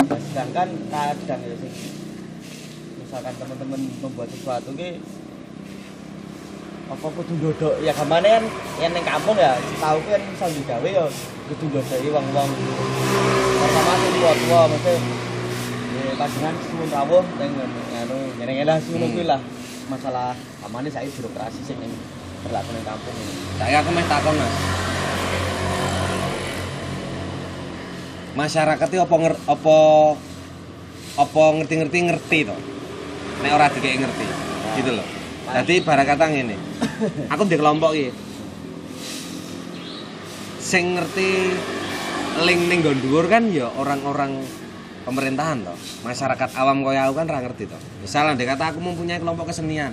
Nah, 0.07 0.19
sedangkan 0.31 0.79
kadang 0.87 1.41
ya 1.43 1.55
sing 1.59 1.75
misalkan 3.11 3.35
teman-teman 3.43 3.79
membuat 3.99 4.31
sesuatu 4.31 4.71
ki 4.71 4.95
apa 6.87 7.07
kudu 7.11 7.33
ndodok 7.43 7.75
ya 7.83 7.91
gamane 7.91 8.39
kan 8.39 8.43
yen 8.79 8.91
ning 8.95 9.03
kampung 9.03 9.35
ya 9.35 9.59
tahu 9.83 9.99
kan 10.07 10.23
iso 10.31 10.47
digawe 10.47 10.87
ya 10.87 11.03
kudu 11.51 11.75
ndodoki 11.75 12.07
wong-wong 12.07 12.49
pertama 13.59 13.93
sing 13.99 14.13
tua-tua 14.15 14.61
mesti 14.71 14.95
ya 15.91 16.11
panjenengan 16.15 16.55
suwun 16.63 16.87
rawuh 16.87 17.23
teng 17.35 17.51
anu 17.99 18.17
ngene-ngene 18.39 18.71
lah 18.71 18.79
sing 18.79 18.95
kuwi 18.95 19.27
lah 19.27 19.43
masalah 19.91 20.31
amane 20.63 20.87
saiki 20.87 21.11
birokrasi 21.11 21.67
sing 21.67 21.83
ning 21.83 21.91
berlaku 22.47 22.71
ning 22.71 22.85
kampung 22.87 23.11
ini. 23.11 23.33
Saya 23.59 23.83
aku 23.83 23.91
meh 23.91 24.07
takon 24.07 24.39
Mas. 24.39 24.55
Masyarakat 28.39 28.87
itu 28.87 29.03
apa 29.03 29.15
apa 29.51 29.77
apa 31.19 31.41
ngerti-ngerti 31.59 31.97
ngerti 32.07 32.39
to. 32.47 32.70
Nek 33.41 33.51
ora 33.51 33.67
dikek 33.73 33.97
ngerti. 34.01 34.25
Gitu 34.77 34.91
loh. 34.93 35.07
Jadi 35.51 35.83
barang 35.83 36.07
kata 36.07 36.25
ngene. 36.31 36.55
Aku 37.33 37.43
di 37.49 37.57
kelompok 37.57 37.91
iki. 37.97 38.09
Sing 40.61 40.95
ngerti 40.95 41.29
link 42.47 42.61
ning 42.71 42.79
nggon 42.79 42.99
dhuwur 43.03 43.25
kan 43.27 43.51
ya 43.51 43.67
orang-orang 43.75 44.39
pemerintahan 45.03 45.65
toh. 45.65 45.77
Masyarakat 46.05 46.49
awam 46.55 46.85
kaya 46.85 47.09
aku 47.09 47.19
kan 47.19 47.27
ora 47.27 47.41
ngerti 47.43 47.67
toh. 47.67 47.81
Misalnya 47.99 48.37
andai 48.37 48.47
kata 48.47 48.63
aku 48.71 48.79
mempunyai 48.79 49.19
kelompok 49.19 49.51
kesenian. 49.51 49.91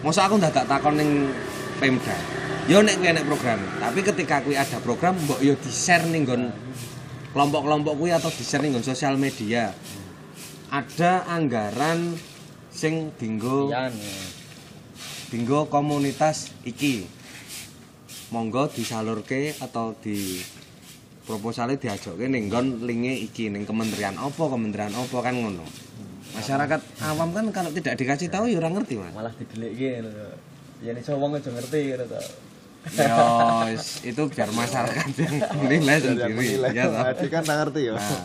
Masa 0.00 0.24
aku 0.28 0.40
ndak 0.40 0.54
tak 0.54 0.68
takon 0.68 0.96
ning 0.96 1.32
Pemda. 1.80 2.16
Yo 2.68 2.84
nek 2.84 3.00
kuwi 3.00 3.24
program, 3.24 3.58
tapi 3.80 4.04
ketika 4.04 4.44
kuwi 4.44 4.54
ada 4.54 4.78
program 4.84 5.16
mbok 5.16 5.40
yo 5.42 5.56
di-share 5.58 6.06
ning 6.06 6.22
nggon 6.28 6.52
kelompok-kelompok 7.30 7.94
kuwi 7.94 8.10
atau 8.10 8.30
di-share 8.30 8.62
ning 8.66 8.78
nggon 8.78 8.86
sosial 8.86 9.14
media. 9.14 9.70
Ada 10.70 11.26
anggaran 11.26 12.14
sing 12.70 13.10
dinggo 13.18 13.70
Yan. 13.74 13.90
ya. 13.90 14.18
dinggo 15.34 15.66
komunitas 15.70 16.54
iki. 16.62 17.06
Monggo 18.30 18.70
disalurke 18.70 19.58
atau 19.58 19.98
di 19.98 20.38
proposalnya 21.26 21.78
diajokke 21.78 22.30
ning 22.30 22.46
nggon 22.46 22.86
linke 22.86 23.14
iki 23.26 23.50
ning 23.50 23.66
kementerian 23.66 24.14
apa 24.14 24.44
kementerian 24.46 24.94
apa 24.94 25.18
kan 25.18 25.34
ngono. 25.34 25.66
Masyarakat 26.30 26.80
awam 27.10 27.34
kan 27.34 27.46
kalau 27.50 27.70
tidak 27.74 27.98
dikasih 27.98 28.30
tahu 28.30 28.46
ya 28.46 28.62
ora 28.62 28.70
ngerti, 28.70 29.02
Mas. 29.02 29.10
Malah 29.10 29.34
to. 29.34 29.42
Yen 30.80 30.96
iso 30.96 31.18
wong 31.18 31.34
aja 31.34 31.50
ngerti 31.50 31.98
to. 32.06 32.20
Ya, 32.80 33.68
is- 33.76 34.00
itu 34.08 34.22
biar 34.32 34.48
masyarakat 34.48 35.12
yang 35.20 35.34
menilai 35.60 36.00
sendiri. 36.00 36.64
Ya, 36.72 36.88
toh. 36.88 37.28
Kan 37.28 37.44
tak 37.44 37.56
ngerti 37.60 37.92
ya. 37.92 37.92
Nah, 37.92 38.24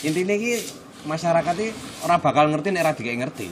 intinya 0.00 0.34
ki 0.34 0.52
masyarakat 1.04 1.54
ini 1.60 1.68
orang 2.08 2.20
bakal 2.24 2.44
ngerti 2.48 2.68
nek 2.72 2.82
ora 2.88 2.92
dikek 2.96 3.16
ngerti. 3.20 3.48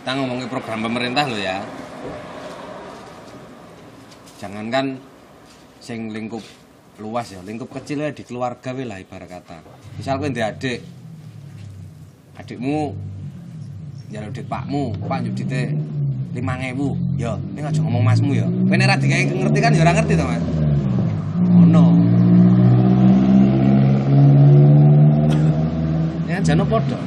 Kita 0.00 0.10
ngomongin 0.22 0.46
program 0.46 0.86
pemerintah 0.86 1.26
lo 1.26 1.34
ya. 1.34 1.66
Jangankan 4.38 5.02
sing 5.82 6.14
lingkup 6.14 6.46
luas 7.02 7.34
ya, 7.34 7.42
lingkup 7.42 7.74
kecil 7.74 8.06
ya 8.06 8.14
di 8.14 8.22
keluarga 8.22 8.70
we 8.70 8.86
lah 8.86 9.02
ibarat 9.02 9.26
kata. 9.26 9.66
Misal 9.98 10.22
kowe 10.22 10.30
adik. 10.30 10.80
Adikmu 12.36 12.94
njaluk 14.12 14.30
duit 14.30 14.46
pakmu, 14.46 14.94
Pak 15.08 15.18
njuk 15.26 15.34
duite 16.36 16.44
5000. 16.44 17.16
Ya, 17.16 17.32
ini 17.56 17.60
aja 17.64 17.80
ngomong 17.80 18.04
masmu 18.04 18.32
nek 18.76 18.84
ora 18.84 18.96
dikek 19.00 19.32
ngerti 19.32 19.58
kan 19.64 19.72
ya 19.72 19.80
ora 19.80 19.92
ngerti 19.96 20.12
to, 20.20 20.24
Mas. 20.28 20.44
Ngono. 21.48 21.84
Ya 26.28 26.36
jane 26.44 26.64
padha. 26.68 26.98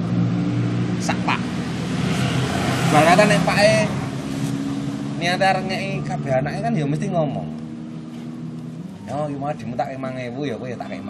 Sak 0.97 1.17
Pak. 1.21 1.39
Barata 2.89 3.23
nek 3.29 3.41
pake 3.45 3.69
niate 5.21 5.45
arep 5.45 5.63
ngeki 5.69 5.89
kabeh 6.09 6.31
anake 6.41 6.59
kan 6.65 6.73
ya 6.73 6.85
mesti 6.89 7.05
ngomong. 7.13 7.47
Yo, 9.09 9.25
iki 9.25 9.37
mau 9.41 9.53
dimu 9.53 9.73
tak 9.73 9.93
5000 9.93 10.49
ya 10.49 10.55
kowe 10.57 10.69
tak 10.73 10.89
5000. 10.89 11.01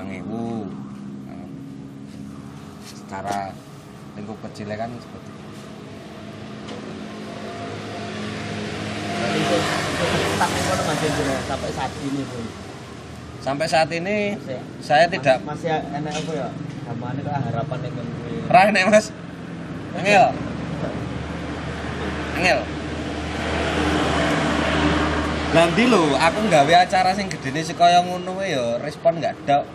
Nah, 1.27 1.47
Secara 2.83 3.51
lingkup 4.15 4.39
kecilnya 4.39 4.75
kan 4.79 4.91
seperti 4.99 5.27
itu. 5.27 5.39
tak 6.69 6.75
ngono 6.79 6.95
Mas 6.99 7.15
Hendra 8.99 9.08
sampai 11.47 11.69
saat 11.73 11.91
ini 11.99 12.23
pun. 12.23 12.43
Sampai 13.39 13.67
saat 13.71 13.89
ini 13.91 14.35
Masih- 14.35 14.63
saya 14.83 15.05
tidak 15.07 15.37
masih 15.47 15.71
enak 15.71 16.11
apa 16.11 16.31
ya? 16.35 16.47
Gamane 16.89 17.19
kok 17.23 17.33
harapan 17.33 17.77
ning 17.85 17.91
kuwi. 17.95 18.51
Rah 18.51 18.67
nek 18.73 18.83
Mas. 18.91 19.05
Angel. 19.95 20.25
Angel. 22.35 22.59
Nanti 25.49 25.83
lho, 25.89 26.13
aku 26.13 26.39
nggawe 26.45 26.73
acara 26.85 27.09
sing 27.17 27.25
gedene 27.25 27.65
sekaya 27.65 28.05
ngono 28.05 28.37
ya 28.43 28.77
respon 28.83 29.17
nggak 29.17 29.33
ada. 29.45 29.65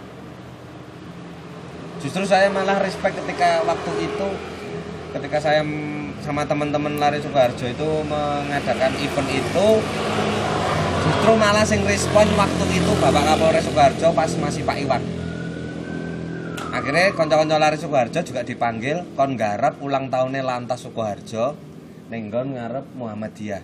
Justru 1.99 2.23
saya 2.29 2.53
malah 2.53 2.79
respect 2.79 3.17
ketika 3.17 3.65
waktu 3.65 3.91
itu 4.07 4.29
ketika 5.17 5.39
saya 5.41 5.65
sama 6.25 6.49
teman-teman 6.49 6.97
lari 6.97 7.21
Sukoharjo 7.21 7.69
itu 7.69 7.89
mengadakan 8.09 8.97
event 8.97 9.29
itu. 9.29 9.69
Justru 11.05 11.33
malah 11.37 11.69
sing 11.69 11.85
respon 11.85 12.25
waktu 12.33 12.65
itu 12.73 12.93
Bapak 12.97 13.29
Kapolres 13.29 13.69
Sukoharjo 13.69 14.09
pas 14.17 14.33
masih 14.41 14.65
Pak 14.65 14.77
Iwan. 14.81 15.05
Akhirnya 16.73 17.13
konco-konco 17.13 17.61
lari 17.61 17.77
Sukoharjo 17.77 18.25
juga 18.25 18.41
dipanggil 18.41 19.05
kon 19.13 19.37
garap 19.37 19.85
ulang 19.85 20.09
tahunnya 20.09 20.41
lantas 20.41 20.89
Sukoharjo 20.89 21.61
nenggon 22.09 22.57
ngarep 22.57 22.89
Muhammadiyah. 22.97 23.61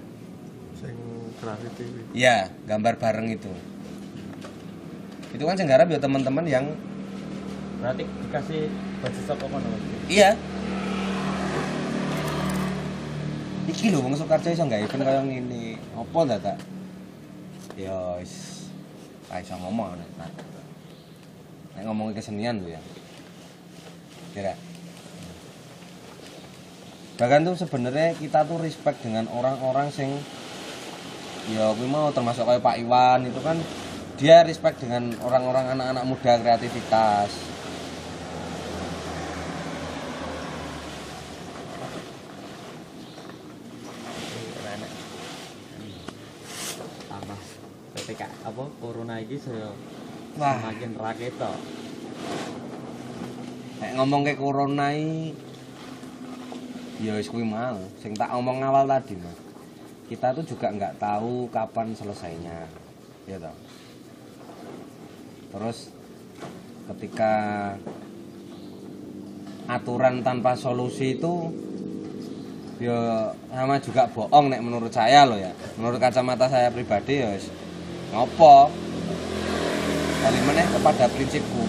Sing 0.77 0.97
kuwi. 1.41 2.13
iya 2.13 2.53
gambar 2.69 3.01
bareng 3.01 3.33
itu. 3.33 3.49
Itu 5.33 5.49
kan 5.49 5.57
sing 5.57 5.65
garap 5.65 5.89
ya 5.89 5.97
teman-teman 5.97 6.45
yang 6.45 6.69
Berarti 7.81 8.05
dikasih 8.05 8.69
baju 9.01 9.21
saka 9.25 9.45
kono. 9.49 9.69
Iya 10.13 10.37
iki 13.71 13.95
lho 13.95 14.03
wong 14.03 14.19
Sukoharjo 14.19 14.51
iso 14.51 14.67
gawe 14.67 14.83
event 14.83 15.03
kaya 15.07 15.23
ngene. 15.23 15.79
Apa 15.95 16.19
ta 16.27 16.37
tak 16.43 16.59
ya 17.79 18.19
wis. 18.19 18.67
Ra 19.31 19.39
iso 19.39 19.55
ngomong 19.57 19.95
nek 19.95 20.11
tak 20.19 20.33
nek 21.79 21.83
ngomongin 21.87 22.15
kesenian 22.19 22.61
lho 22.61 22.75
ya. 22.75 22.83
Kira. 24.35 24.55
Bahkan 27.21 27.47
tuh 27.47 27.57
sebenarnya 27.57 28.17
kita 28.17 28.49
tuh 28.49 28.59
respect 28.59 29.05
dengan 29.05 29.29
orang-orang 29.31 29.93
sing 29.93 30.09
ya 31.51 31.75
gue 31.75 31.89
mau 31.89 32.15
termasuk 32.15 32.47
kayak 32.47 32.63
Pak 32.63 32.77
Iwan 32.79 33.27
itu 33.27 33.41
kan 33.43 33.59
dia 34.21 34.45
respect 34.45 34.85
dengan 34.85 35.17
orang-orang 35.25 35.75
anak-anak 35.75 36.05
muda 36.07 36.39
kreativitas 36.39 37.33
Tambah 47.11 47.41
PPK 48.11 48.27
apa 48.43 48.67
corona 48.83 49.23
iki 49.23 49.39
saya 49.39 49.71
Wah. 50.35 50.59
semakin 50.59 50.99
raketo. 50.99 51.53
Nek 53.79 53.93
ngomong 53.95 54.27
ke 54.27 54.35
corona 54.35 54.91
iki 54.91 55.31
ya 57.07 57.15
wis 57.15 57.31
kuwi 57.31 57.47
mau 57.47 57.79
sing 58.03 58.19
tak 58.19 58.35
omong 58.35 58.67
awal 58.67 58.91
tadi 58.91 59.15
Mas. 59.15 59.39
Kita 60.11 60.35
tuh 60.35 60.43
juga 60.43 60.75
nggak 60.75 60.99
tahu 60.99 61.47
kapan 61.55 61.95
selesainya. 61.95 62.67
Ya 63.31 63.39
toh. 63.39 63.55
Terus 65.55 65.95
ketika 66.91 67.35
aturan 69.71 70.27
tanpa 70.27 70.59
solusi 70.59 71.15
itu 71.15 71.55
ya 72.83 73.31
sama 73.55 73.79
juga 73.79 74.11
bohong 74.11 74.51
nek 74.51 74.67
menurut 74.67 74.91
saya 74.91 75.23
loh 75.31 75.39
ya. 75.39 75.55
Menurut 75.79 76.03
kacamata 76.03 76.51
saya 76.51 76.75
pribadi 76.75 77.23
ya 77.23 77.39
ngopo. 78.11 78.71
Balik 80.21 80.43
meneh 80.45 80.67
kepada 80.69 81.05
prinsipku. 81.09 81.65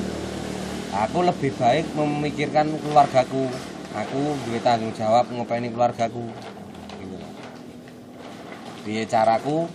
Aku 0.92 1.24
lebih 1.24 1.56
baik 1.56 1.88
memikirkan 1.96 2.68
keluargaku. 2.84 3.48
Aku 3.92 4.36
duwe 4.48 4.60
tanggung 4.60 4.92
jawab 4.92 5.28
ngopeni 5.32 5.72
keluargaku. 5.72 6.28
Gitu 7.00 7.18
piye 8.84 9.04
caraku? 9.08 9.72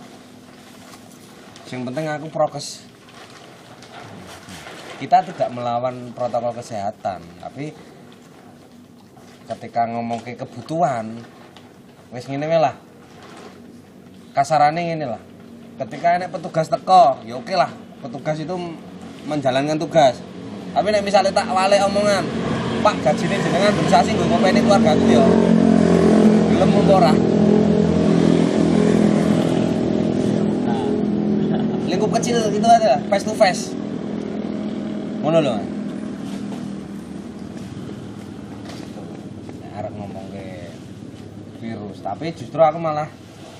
Yang 1.67 1.81
penting 1.89 2.05
aku 2.05 2.27
prokes. 2.29 2.85
Kita 4.97 5.21
tidak 5.21 5.49
melawan 5.53 6.09
protokol 6.09 6.57
kesehatan 6.57 7.21
tapi 7.37 7.69
ketika 9.45 9.85
ngomong 9.85 10.25
ke 10.25 10.33
kebutuhan 10.33 11.21
wis 12.13 12.25
ngene 12.25 12.57
lah. 12.57 12.75
Kasarane 14.33 14.93
ngene 14.93 15.05
lah 15.05 15.26
ketika 15.77 16.17
enek 16.17 16.33
petugas 16.33 16.67
teko 16.67 17.21
ya 17.21 17.37
oke 17.37 17.53
lah. 17.53 17.69
Petugas 18.01 18.37
itu 18.41 18.53
menjalankan 19.29 19.77
tugas. 19.77 20.17
Tapi 20.73 20.87
nek 20.89 21.05
misalnya 21.05 21.33
tak 21.33 21.49
wale 21.53 21.77
omongan 21.85 22.25
pak 22.81 22.95
gajine 23.01 23.41
jenengan 23.41 23.73
berusaha 23.73 24.05
sih 24.05 24.13
gue 24.13 24.25
ngopeni 24.25 24.61
keluarga 24.61 24.93
aku 24.93 25.05
ya. 25.09 25.25
Gelem 26.53 26.69
ora? 26.89 27.13
Nah, 31.49 31.63
lingkup 31.89 32.09
kecil 32.17 32.37
itu 32.49 32.67
aja 32.67 33.01
face 33.09 33.25
to 33.25 33.33
face. 33.37 33.63
Ngono 35.21 35.37
lho 35.41 35.51
Mas. 35.57 35.65
Nek 39.61 39.71
arep 39.77 39.93
ngomong 39.97 40.25
ke 40.33 40.45
virus 41.61 41.97
tapi 42.01 42.33
justru 42.33 42.61
aku 42.61 42.77
malah 42.77 43.09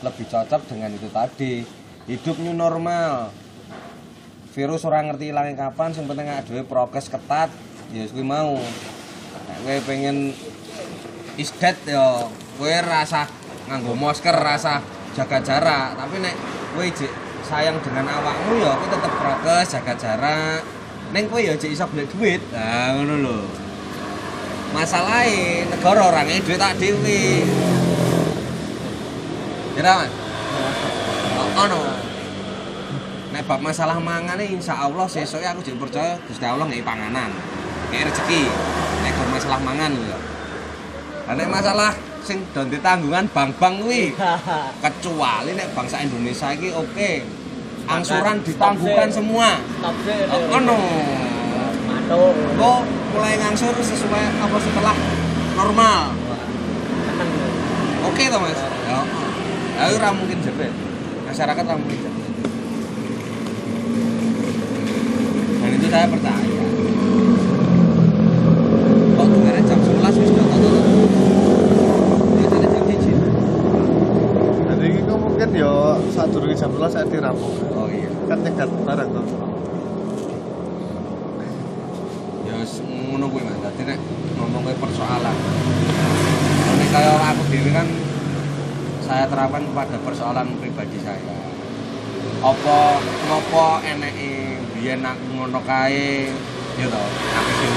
lebih 0.05 0.29
cocok 0.29 0.61
dengan 0.69 0.93
itu 0.93 1.09
tadi 1.09 1.65
hidup 2.07 2.39
new 2.39 2.55
normal. 2.55 3.35
Virus 4.55 4.87
orang 4.87 5.11
ngerti 5.13 5.29
hilangnya 5.29 5.69
kapan 5.69 5.93
yang 5.93 6.07
penting 6.09 6.27
ada 6.33 6.57
prokes 6.65 7.13
ketat 7.13 7.51
ya 7.93 8.01
wis 8.01 8.15
kuwi 8.15 8.25
mau. 8.25 8.57
Nek 8.57 9.57
kowe 9.61 9.77
pengen 9.85 10.33
isdet 11.37 11.77
ya 11.85 12.25
kowe 12.57 12.77
rasa 12.81 13.29
nganggo 13.69 13.93
masker 13.93 14.33
rasa 14.33 14.81
jaga 15.13 15.43
jarak. 15.43 15.99
Tapi 15.99 16.15
nek 16.23 16.35
kowe 16.73 16.87
jek 16.89 17.11
sayang 17.45 17.77
dengan 17.85 18.09
awakmu 18.09 18.65
ya 18.65 18.73
kowe 18.81 18.87
tetep 18.89 19.13
prokes 19.13 19.67
jaga 19.77 19.93
jarak. 19.93 20.61
Neng 21.13 21.29
kowe 21.29 21.37
ya 21.37 21.53
jek 21.53 21.75
iso 21.75 21.85
golek 21.91 22.09
duit. 22.17 22.41
Nah 22.49 22.97
ngono 22.97 23.15
lho. 23.21 23.39
Masalahnya 24.73 25.69
negara 25.69 26.01
orang 26.11 26.27
ini 26.27 26.41
duit 26.41 26.59
tak 26.59 26.75
dewi 26.81 27.45
kira 29.77 30.09
mas 31.57 31.65
oh 31.65 31.73
no 31.73 31.81
nek 33.33 33.41
bab 33.49 33.59
masalah 33.65 33.97
mangan 33.97 34.37
insya 34.37 34.77
Allah 34.77 35.09
sesuk 35.09 35.41
aku 35.41 35.65
jadi 35.65 35.77
percaya 35.81 36.13
Gusti 36.29 36.45
Allah 36.45 36.69
nggak 36.69 36.85
panganan 36.85 37.33
kayak 37.89 38.13
rezeki. 38.13 38.45
Nek 39.01 39.11
bab 39.17 39.29
masalah 39.33 39.59
mangan 39.65 39.89
lho 39.97 40.05
ya 40.05 41.33
nek 41.33 41.49
masalah 41.49 41.91
sing 42.21 42.45
don 42.53 42.69
tanggungan 42.69 43.25
bank-bank 43.33 43.81
kuwi 43.81 44.13
kecuali 44.85 45.51
nek 45.57 45.73
bangsa 45.73 46.05
Indonesia 46.05 46.53
iki 46.53 46.69
oke. 46.77 47.11
Angsuran 47.87 48.43
ditangguhkan 48.43 49.09
semua. 49.09 49.57
Oh 50.53 50.59
no 50.61 50.77
Mantuk. 51.87 52.35
kok 52.53 52.79
mulai 53.15 53.33
ngangsur 53.41 53.73
sesuai 53.81 54.23
apa 54.45 54.57
setelah 54.61 54.95
normal? 55.57 56.13
Lho. 56.13 56.35
oke 58.13 58.23
toh 58.29 58.39
mas? 58.45 58.61
Ya. 58.61 59.01
Ayo 59.77 59.97
ora 59.97 60.09
mungkin 60.13 60.37
jebet 60.45 60.86
masyarakat 61.37 61.69
ora 61.69 61.77
mungkin 61.77 62.01
jebet 62.01 62.33
dan 65.61 65.69
itu 65.77 65.87
saya 65.93 66.09
percaya. 66.09 66.49
Kok 69.13 69.27
dengarnya 69.29 69.61
jam 69.69 69.79
11 69.85 70.17
wis 70.17 70.29
udah 70.33 70.45
tutup 70.49 70.73
biasanya 72.41 72.67
jam 72.73 72.83
1 72.89 74.65
Jadi 74.65 74.85
ini 74.89 75.01
kok 75.05 75.19
mungkin 75.21 75.49
ya 75.53 75.73
saat 76.09 76.33
dulu 76.33 76.49
jam 76.57 76.73
11 76.73 76.89
saya 76.89 77.05
dirampung. 77.05 77.53
oh 77.53 77.85
iya. 77.85 78.09
Kan 78.25 78.41
nyegat 78.41 78.69
barang 78.73 79.09
tuh. 79.13 79.25
ya 82.49 82.57
ngono 82.65 83.25
kuwi 83.29 83.45
mas. 83.45 83.61
Dadi 83.61 83.81
nek 83.85 84.01
ngomong 84.41 84.65
ke 84.65 84.73
persoalan. 84.81 85.37
Nek 86.81 86.89
kaya 86.89 87.13
aku 87.29 87.45
dhewe 87.53 87.69
kan 87.69 88.06
saya 89.07 89.23
terapkan 89.31 89.63
kepada 89.63 89.95
persoalan 90.03 90.59
pribadi 90.59 90.99
saya. 90.99 91.39
Apa 92.43 92.99
ngopo 92.99 93.79
eneke 93.87 94.59
biyen 94.75 95.01
aku 95.01 95.25
ngono 95.39 95.63
kae? 95.63 96.29
To 96.77 96.93
aku 96.93 97.51
sing 97.57 97.73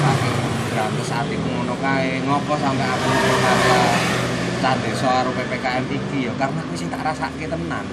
saking 0.00 0.36
grantes 0.72 1.12
atiku 1.12 1.44
ngono 1.44 1.76
kae 1.76 2.24
ngopo 2.24 2.56
sampai 2.56 2.88
aku 2.88 3.08
kaya 3.44 3.82
cah 4.62 4.78
karo 4.78 5.30
PPKM 5.34 5.84
iki 5.90 6.30
ya 6.30 6.32
karena 6.38 6.62
aku 6.64 6.72
sing 6.78 6.88
tak 6.88 7.02
rasake 7.02 7.44
tenan 7.50 7.84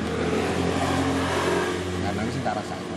karena 2.06 2.20
aku 2.22 2.32
sing 2.32 2.44
tak 2.48 2.56
rasake 2.62 2.96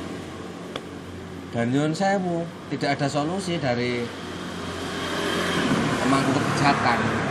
dan 1.50 1.66
nyun 1.72 1.90
sewu 1.90 2.46
tidak 2.70 3.00
ada 3.00 3.08
solusi 3.10 3.58
dari 3.58 4.04
pemangku 6.04 6.30
kebijakan 6.36 7.21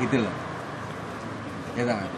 gitu 0.00 0.16
loh 0.24 0.34
kan. 1.80 2.08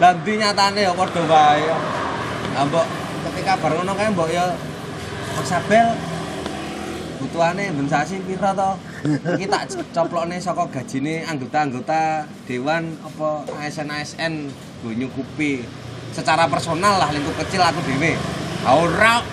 Lah 0.00 0.12
ndi 0.16 0.32
nyatane 0.36 0.80
ya 0.84 0.92
padha 0.92 1.22
wae. 1.28 1.64
Lah 2.56 2.64
mbok 2.68 2.86
ketika 3.28 3.56
bar 3.60 3.72
ngono 3.76 3.92
kae 3.96 4.08
mbok 4.12 4.28
ya 4.32 4.52
Mas 5.36 5.52
Abel 5.52 5.96
butuhane 7.20 7.72
ben 7.72 7.88
sasi 7.88 8.20
pira 8.24 8.52
to? 8.52 8.70
Iki 9.36 9.46
tak 9.48 9.76
coplokne 9.96 10.36
saka 10.40 10.68
gajine 10.68 11.24
anggota-anggota 11.24 12.28
dewan 12.44 12.96
apa 13.00 13.48
ASN-ASN 13.60 14.52
nggo 14.84 14.90
nyukupi 14.92 15.64
secara 16.12 16.48
personal 16.48 17.00
lah 17.00 17.12
lingkup 17.12 17.36
kecil 17.44 17.60
aku 17.64 17.80
dhewe. 17.84 18.16
Ora 18.64 19.24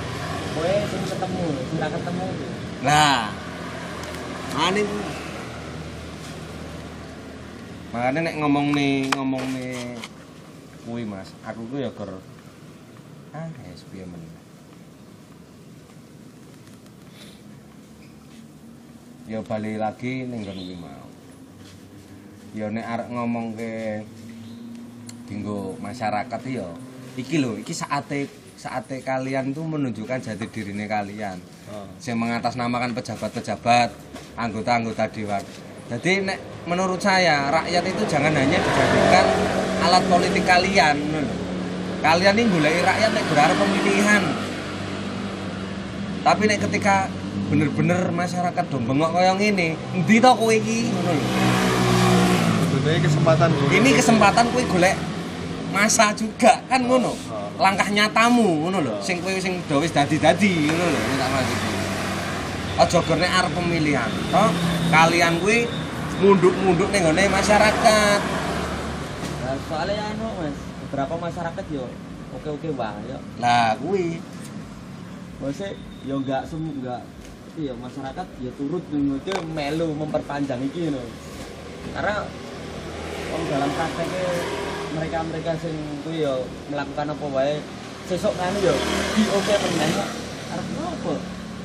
Kowe 0.57 0.73
sing 0.89 1.03
ketemu, 1.05 1.45
sing 1.69 1.77
ra 1.77 1.87
ketemu. 1.91 2.25
Lah. 2.81 3.29
Ane 4.57 4.81
Makanya 7.97 8.29
nek 8.29 8.37
ngomong 8.37 8.77
nih, 8.77 9.09
ngomong 9.17 9.41
nih 9.57 9.97
kuwi 10.85 11.01
Mas, 11.01 11.33
aku 11.41 11.65
ku 11.65 11.81
ya 11.81 11.89
gur 11.89 12.21
ah 13.33 13.49
es 13.73 13.81
piye 13.89 14.05
men. 14.05 14.21
Ya 19.25 19.41
balik 19.41 19.81
lagi 19.81 20.29
ning 20.29 20.45
nggon 20.45 20.77
mau. 20.77 21.09
Ya 22.53 22.69
nek 22.69 22.85
arek 22.85 23.09
ngomong 23.09 23.57
ke 23.57 24.05
dinggo 25.25 25.73
masyarakat 25.81 26.41
ya 26.45 26.69
iki 27.17 27.41
lho, 27.41 27.57
iki 27.57 27.73
saate 27.73 28.29
saate 28.61 29.01
kalian 29.01 29.57
tuh 29.57 29.65
menunjukkan 29.65 30.21
jati 30.21 30.45
dirine 30.53 30.85
kalian 30.85 31.41
Oh. 31.67 31.83
yang 31.99 32.15
mengatasnamakan 32.15 32.95
pejabat-pejabat, 32.95 33.91
anggota-anggota 34.39 35.03
dewan. 35.11 35.43
Jadi 35.87 36.19
nek 36.19 36.67
menurut 36.67 36.99
saya 36.99 37.47
rakyat 37.47 37.83
itu 37.87 38.03
jangan 38.11 38.35
hanya 38.35 38.59
dijadikan 38.59 39.25
alat 39.87 40.03
politik 40.11 40.43
kalian. 40.43 40.99
Kalian 42.03 42.35
ini 42.35 42.51
goleki 42.51 42.83
rakyat 42.83 43.11
nek 43.15 43.23
berharap 43.31 43.55
pemilihan. 43.55 44.23
Tapi 46.27 46.43
nek 46.43 46.59
ketika 46.67 47.07
bener-bener 47.47 48.11
masyarakat 48.11 48.65
dong 48.67 48.83
bengok 48.83 49.15
kaya 49.15 49.31
ngene, 49.39 49.79
endi 49.95 50.19
to 50.19 50.31
kowe 50.35 50.51
iki 50.51 50.91
ngono 50.91 51.11
lho. 51.15 51.25
Sebenarnya 52.67 53.01
kesempatan 53.07 53.47
gue. 53.55 53.69
Ini 53.71 53.89
kesempatan 53.95 54.45
kowe 54.51 54.63
golek 54.67 54.95
masa 55.71 56.11
juga 56.11 56.67
kan 56.67 56.83
ngono. 56.83 57.15
Oh. 57.15 57.47
Langkah 57.63 57.87
nyatamu 57.87 58.67
ngono 58.67 58.83
lho. 58.83 58.91
Oh. 58.91 58.99
Sing 58.99 59.23
kowe 59.23 59.31
sing 59.39 59.63
do 59.71 59.79
wis 59.79 59.95
dadi-dadi 59.95 60.67
ngono 60.67 60.83
lho 60.83 60.99
tak 61.15 61.29
maksud. 61.31 61.86
Aja 62.77 63.01
gur 63.01 63.17
nek 63.17 63.31
arep 63.33 63.51
pemilihan. 63.57 64.05
Toh 64.29 64.53
kalian 64.93 65.41
kuwi 65.41 65.65
munduk-munduk 66.21 66.93
ning 66.93 67.09
gone 67.09 67.23
masyarakat. 67.25 68.19
Nah, 69.41 69.57
soalnya 69.65 70.13
anu 70.13 70.29
Mas, 70.37 70.57
beberapa 70.85 71.17
masyarakat 71.17 71.65
yo 71.73 71.89
oke-oke 72.37 72.69
wae 72.77 73.01
yo. 73.09 73.17
Lah 73.41 73.73
kuwi 73.81 74.21
Maksudnya 75.37 75.77
yo 76.05 76.17
enggak 76.21 76.49
sem 76.49 76.61
enggak 76.61 77.01
iya 77.57 77.73
masyarakat 77.77 78.27
ya 78.41 78.51
turut 78.57 78.81
itu 78.89 79.33
melu 79.53 79.93
memperpanjang 79.97 80.61
iki 80.65 80.93
no. 80.93 81.01
Karena 81.97 82.25
om 83.33 83.41
dalam 83.49 83.69
prakteknya 83.73 84.29
mereka 84.97 85.17
mereka 85.25 85.51
sing 85.61 85.73
kuwi 86.05 86.25
yo 86.25 86.45
melakukan 86.69 87.09
apa 87.13 87.25
wae 87.33 87.57
sesuk 88.05 88.33
kan 88.37 88.53
yo 88.61 88.73
di 89.17 89.23
oke 89.33 89.53
meneh 89.65 89.89
kok. 89.97 90.09
arep 90.47 90.67
apa? 90.77 91.13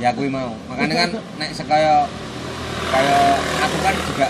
Ya 0.01 0.15
kuwi 0.17 0.29
mau. 0.33 0.55
Makanya 0.71 0.95
kan 1.09 1.11
nek 1.41 1.51
sekaya 1.53 2.07
kaya 2.93 3.19
aku 3.61 3.77
kan 3.81 3.95
juga 4.09 4.29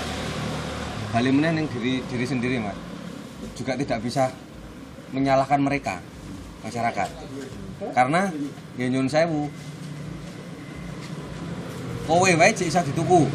balik 1.12 1.32
meneh 1.34 1.50
ning 1.62 1.66
diri 1.70 2.00
diri 2.08 2.24
sendiri, 2.26 2.56
Mas. 2.58 2.78
Juga 3.58 3.76
tidak 3.76 4.00
bisa 4.02 4.32
menyalahkan 5.12 5.60
mereka 5.60 6.00
masyarakat. 6.64 7.08
Karena 7.92 8.30
ya 8.78 8.86
nyun 8.88 9.10
sewu. 9.10 9.50
Kowe 12.06 12.30
wae 12.34 12.50
cek 12.50 12.66
iso 12.66 12.80
dituku. 12.82 13.30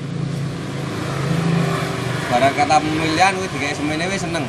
Barang 2.28 2.52
kata 2.52 2.84
pemilihan 2.84 3.32
kuwi 3.40 3.48
digawe 3.56 3.74
semene 3.76 4.04
wis 4.12 4.20
seneng. 4.20 4.44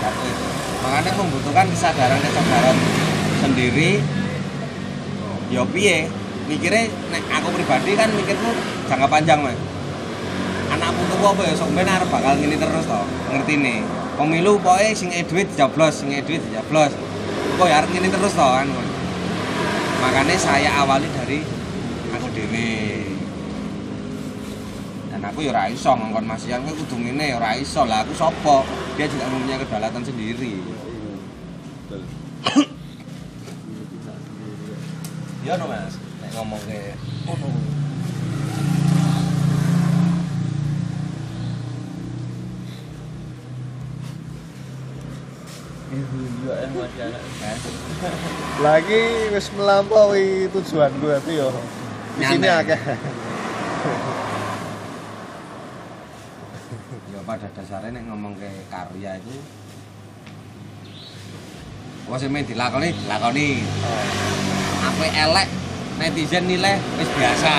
Satu 0.00 0.20
itu. 0.28 0.46
Makanya 0.82 1.12
membutuhkan 1.16 1.66
kesadaran 1.72 2.20
kesadaran 2.20 2.76
sendiri. 3.40 4.04
Ya 5.48 5.64
piye? 5.68 6.08
Mikirnya 6.52 6.84
nek 7.08 7.24
aku 7.40 7.48
pribadi 7.56 7.96
kan 7.96 8.12
mikirku 8.12 8.52
jangka 8.84 9.08
panjang, 9.08 9.40
Mas. 9.40 9.56
Anak 10.68 10.92
putuku 11.00 11.24
apa 11.24 11.42
ya 11.48 11.56
sok 11.56 11.72
ben 11.72 11.88
arep 11.88 12.08
bakal 12.12 12.36
ngene 12.36 12.60
terus 12.60 12.84
to. 12.84 13.00
Ngerti 13.32 13.54
nih. 13.56 13.80
Pemilu 14.20 14.60
pokoke 14.60 14.92
sing 14.92 15.08
duit 15.08 15.48
dijoblos, 15.48 16.04
sing 16.04 16.12
duit 16.12 16.44
dijoblos. 16.44 16.92
Kok 17.56 17.68
ya 17.72 17.80
ngene 17.88 18.12
terus 18.12 18.36
to 18.36 18.44
kan. 18.44 18.68
Makanya 20.04 20.36
saya 20.36 20.70
awali 20.84 21.08
dari 21.16 21.40
aku 22.12 22.28
dhewe. 22.36 22.68
Dan 25.08 25.24
aku 25.24 25.40
ya 25.40 25.56
ora 25.56 25.72
iso 25.72 25.88
ngongkon 25.96 26.28
Mas 26.28 26.44
Yan 26.44 26.68
kuwi 26.68 26.76
kudu 26.84 27.00
ngene 27.00 27.32
ya 27.32 27.40
ora 27.40 27.56
iso. 27.56 27.88
Lah 27.88 28.04
aku 28.04 28.12
sapa? 28.12 28.60
Dia 29.00 29.08
juga 29.08 29.24
mempunyai 29.32 29.56
kedaulatan 29.56 30.04
sendiri. 30.04 30.60
Iya 35.48 35.56
no 35.60 35.64
Mas, 35.66 35.96
ngomong 36.32 36.62
eh 36.72 36.96
Mas 46.72 46.98
ya. 46.98 47.06
Lagi 48.64 49.02
wis 49.30 49.46
melampaui 49.54 50.48
tujuan 50.50 50.90
gue 50.98 51.14
tapi 51.20 51.32
yo. 51.36 51.48
Di 52.16 52.24
sini 52.26 52.48
akeh. 52.48 52.80
ya 57.12 57.20
pada 57.28 57.48
dasarnya 57.54 57.92
nek 57.92 58.04
ngomong 58.08 58.32
ke 58.40 58.48
karya 58.72 59.20
itu 59.20 59.36
Wah 62.10 62.18
sing 62.18 62.34
main 62.34 62.42
dilakoni, 62.42 62.90
dilakoni. 62.92 63.62
Apa 64.82 65.04
elek 65.06 65.48
netizen 66.00 66.44
nilai 66.48 66.76
wis 66.96 67.10
biasa. 67.12 67.54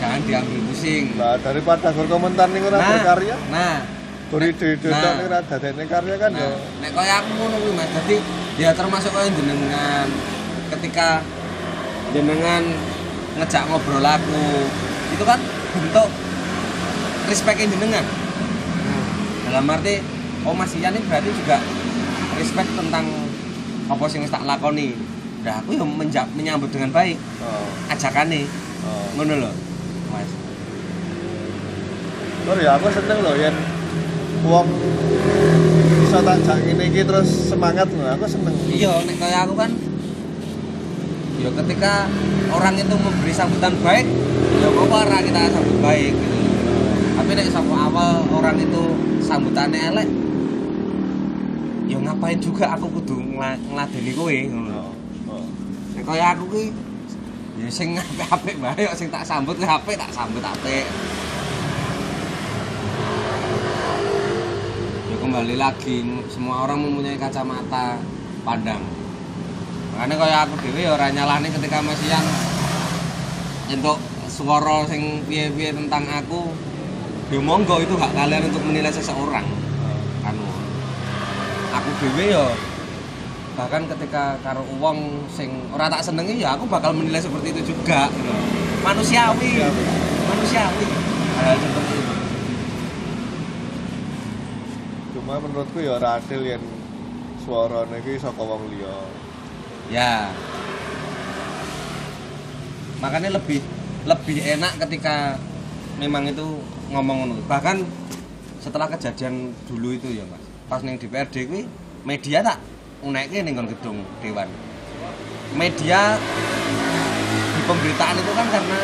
Jangan 0.00 0.20
diambil 0.24 0.60
pusing. 0.70 1.04
Lah 1.20 1.36
daripada 1.40 1.92
berkomentar 1.92 2.48
ning 2.48 2.64
ora 2.64 2.80
berkarya, 2.80 3.36
Nah, 3.52 3.84
beri 4.32 4.54
ide 4.56 4.78
Nah. 4.88 5.12
ning 5.18 5.26
ora 5.28 5.38
dadekne 5.44 5.84
karya 5.84 6.16
kan 6.16 6.30
nah, 6.32 6.40
yo. 6.40 6.50
nek 6.80 6.90
kaya 6.96 7.14
aku 7.20 7.30
ngono 7.36 7.56
kuwi 7.60 7.72
Mas. 7.76 7.88
Dadi 7.92 8.16
ya 8.56 8.70
termasuk 8.72 9.12
kaya 9.12 9.28
jenengan 9.28 10.06
ketika 10.72 11.20
jenengan 12.16 12.62
ngejak 13.36 13.62
ngobrol 13.68 14.02
aku 14.02 14.44
itu 15.12 15.24
kan 15.26 15.40
bentuk 15.76 16.08
respect 17.28 17.60
jenengan. 17.60 18.04
Nah, 18.88 19.04
dalam 19.52 19.68
arti 19.68 20.00
oh 20.48 20.56
Mas 20.56 20.72
Ian 20.80 20.96
ini 20.96 21.04
berarti 21.04 21.30
juga 21.36 21.60
respect 22.40 22.72
tentang 22.72 23.04
apa 23.90 24.04
sing 24.08 24.24
wis 24.24 24.32
tak 24.32 24.48
lakoni. 24.48 24.96
Nah, 25.40 25.56
aku 25.56 25.72
ya 25.72 25.84
menja- 25.84 26.28
menyambut 26.36 26.68
dengan 26.68 26.92
baik 26.92 27.16
Oh. 27.40 27.64
ajakane. 27.88 28.44
Oh. 28.84 29.06
Ngono 29.16 29.34
lho. 29.40 29.52
Mas. 30.12 30.28
Tur 32.44 32.58
ya 32.60 32.76
aku 32.76 32.86
seneng 32.92 33.18
loh 33.24 33.34
yen 33.36 33.56
wong 34.44 34.66
bisa 36.00 36.18
tak 36.24 36.40
ngene 36.64 36.84
iki 36.88 37.04
terus 37.04 37.28
semangat 37.48 37.88
loh. 37.92 38.04
Aku 38.16 38.24
seneng. 38.24 38.52
Iya, 38.68 39.00
nek 39.04 39.16
kaya 39.16 39.48
aku 39.48 39.54
kan 39.56 39.70
ya 41.40 41.48
ketika 41.64 42.04
orang 42.52 42.76
itu 42.76 42.92
memberi 42.92 43.32
sambutan 43.32 43.72
baik, 43.80 44.04
ya 44.60 44.68
kok 44.68 44.92
ora 44.92 45.18
kita 45.24 45.40
sambut 45.48 45.78
baik 45.80 46.12
gitu. 46.12 46.38
Tapi 47.16 47.30
nek 47.32 47.48
sama 47.48 47.88
awal 47.88 48.28
orang 48.28 48.60
itu 48.60 48.82
sambutannya 49.24 49.80
elek, 49.88 50.08
ya 51.88 51.96
ngapain 51.96 52.36
juga 52.36 52.76
aku 52.76 52.92
kudu 52.92 53.16
ngla- 53.40 53.60
ngladeni 53.72 54.12
kowe 54.12 54.36
ngono. 54.52 54.69
Nek 56.00 56.16
kaya 56.16 56.32
aku 56.32 56.48
ki 56.48 56.64
ya 57.60 57.68
sing 57.68 57.92
apik-apik 57.92 58.56
bae 58.56 58.88
sing 58.96 59.12
tak 59.12 59.20
sambut 59.20 59.52
kuwi 59.60 59.68
apik 59.68 60.00
tak 60.00 60.08
sambut 60.16 60.40
apik. 60.40 60.88
Ya 65.12 65.16
kembali 65.20 65.60
lagi 65.60 66.00
semua 66.32 66.64
orang 66.64 66.88
mempunyai 66.88 67.20
kacamata 67.20 68.00
pandang. 68.48 68.80
Makanya 69.92 70.16
kaya 70.16 70.36
aku 70.48 70.56
dhewe 70.64 70.88
ya 70.88 70.96
ora 70.96 71.12
nyalahne 71.12 71.52
ketika 71.52 71.84
Mas 71.84 72.00
Ian 72.08 72.24
entuk 73.68 74.00
suara 74.24 74.88
sing 74.88 75.20
piye-piye 75.28 75.76
tentang 75.76 76.08
aku. 76.08 76.56
Ya 77.28 77.44
monggo 77.44 77.76
itu 77.76 77.92
hak 78.00 78.16
kalian 78.16 78.48
untuk 78.48 78.64
menilai 78.64 78.88
seseorang. 78.88 79.44
Anu. 80.24 80.48
Aku 81.76 81.92
dhewe 82.00 82.24
ya 82.32 82.48
bahkan 83.60 83.84
ketika 83.92 84.40
karo 84.40 84.64
wong 84.80 85.28
sing 85.28 85.52
ora 85.68 85.92
tak 85.92 86.00
senengi 86.00 86.40
ya 86.40 86.56
aku 86.56 86.64
bakal 86.64 86.96
menilai 86.96 87.20
seperti 87.20 87.52
itu 87.52 87.76
juga 87.76 88.08
gitu. 88.08 88.32
manusiawi. 88.80 89.60
Manusiawi. 89.60 90.00
manusiawi 90.32 90.86
hal 91.36 91.56
seperti 91.60 91.92
itu. 92.00 92.14
Cuma 95.12 95.36
menurutku 95.44 95.76
ya 95.84 96.00
ora 96.00 96.16
adil 96.16 96.40
yen 96.40 96.64
suarane 97.44 98.00
iki 98.00 98.16
saka 98.16 98.40
wong 98.40 98.64
liya. 98.72 98.96
Ya. 99.92 100.32
Makanya 103.04 103.36
lebih 103.36 103.60
lebih 104.08 104.40
enak 104.40 104.80
ketika 104.88 105.36
memang 106.00 106.32
itu 106.32 106.64
ngomong 106.96 107.28
ngono. 107.28 107.34
Bahkan 107.44 107.84
setelah 108.64 108.88
kejadian 108.88 109.52
dulu 109.68 109.92
itu 109.92 110.16
ya 110.16 110.24
mas. 110.32 110.40
Pas 110.64 110.80
neng 110.80 110.96
DPRD 110.96 111.44
kuwi 111.44 111.68
media 112.08 112.40
tak 112.40 112.56
ning 113.04 113.52
nggon 113.56 113.68
gedung 113.72 114.04
dewan. 114.20 114.48
Media 115.56 116.20
di 117.56 117.62
pemberitaan 117.66 118.16
itu 118.20 118.32
kan 118.36 118.46
karena 118.52 118.80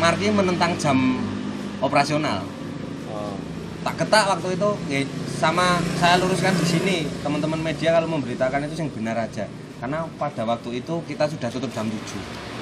Marki 0.00 0.26
menentang 0.34 0.74
jam 0.76 0.98
operasional. 1.78 2.42
Tak 3.84 3.94
ketak 4.00 4.24
waktu 4.26 4.56
itu 4.56 4.70
ya, 4.88 4.98
sama 5.38 5.78
saya 6.00 6.18
luruskan 6.18 6.56
di 6.56 6.66
sini. 6.66 6.96
Teman-teman 7.20 7.60
media 7.60 7.92
kalau 7.94 8.08
memberitakan 8.10 8.64
itu 8.66 8.80
yang 8.80 8.90
benar 8.90 9.16
aja. 9.28 9.44
Karena 9.78 10.08
pada 10.16 10.42
waktu 10.48 10.80
itu 10.80 10.94
kita 11.04 11.28
sudah 11.28 11.48
tutup 11.52 11.68
jam 11.70 11.84
7 11.86 12.54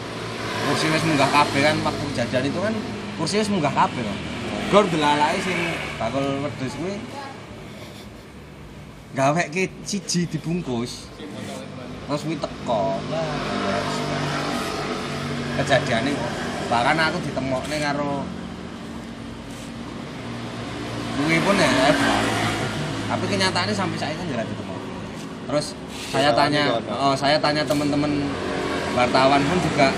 kursi 0.63 0.87
wis 0.95 1.03
munggah 1.03 1.27
kabeh 1.27 1.61
kan 1.63 1.77
waktu 1.83 2.03
kejadian 2.15 2.45
itu 2.47 2.59
kan 2.63 2.75
kursi 3.19 3.43
wis 3.43 3.51
munggah 3.51 3.75
kabeh 3.75 3.99
kok 3.99 4.19
gor 4.71 4.85
delalai 4.89 5.37
sing 5.43 5.59
bakul 5.99 6.23
wedhus 6.39 6.75
kuwi 6.79 6.97
gawe 9.13 9.43
ke 9.53 9.69
siji 9.85 10.25
dibungkus. 10.29 11.09
Terus 12.09 12.21
kuwi 12.29 12.37
teko 12.37 13.01
kejadian 15.53 16.17
bahkan 16.73 16.97
aku 16.97 17.21
ditemokne 17.29 17.77
karo 17.77 18.25
kuwi 21.21 21.37
pun 21.45 21.57
ya 21.61 21.69
hebat. 21.69 22.25
tapi 23.13 23.25
kenyataannya 23.29 23.75
sampai 23.77 23.99
saya 24.01 24.15
kan 24.17 24.25
nggak 24.25 24.49
ketemu 24.49 24.77
terus 25.45 25.67
saya 26.09 26.33
Ya, 26.33 26.37
tanya 26.37 26.65
oh 26.89 27.13
saya 27.13 27.37
tanya 27.37 27.69
teman-teman 27.69 28.25
wartawan 28.97 29.45
pun 29.45 29.59
juga 29.61 29.93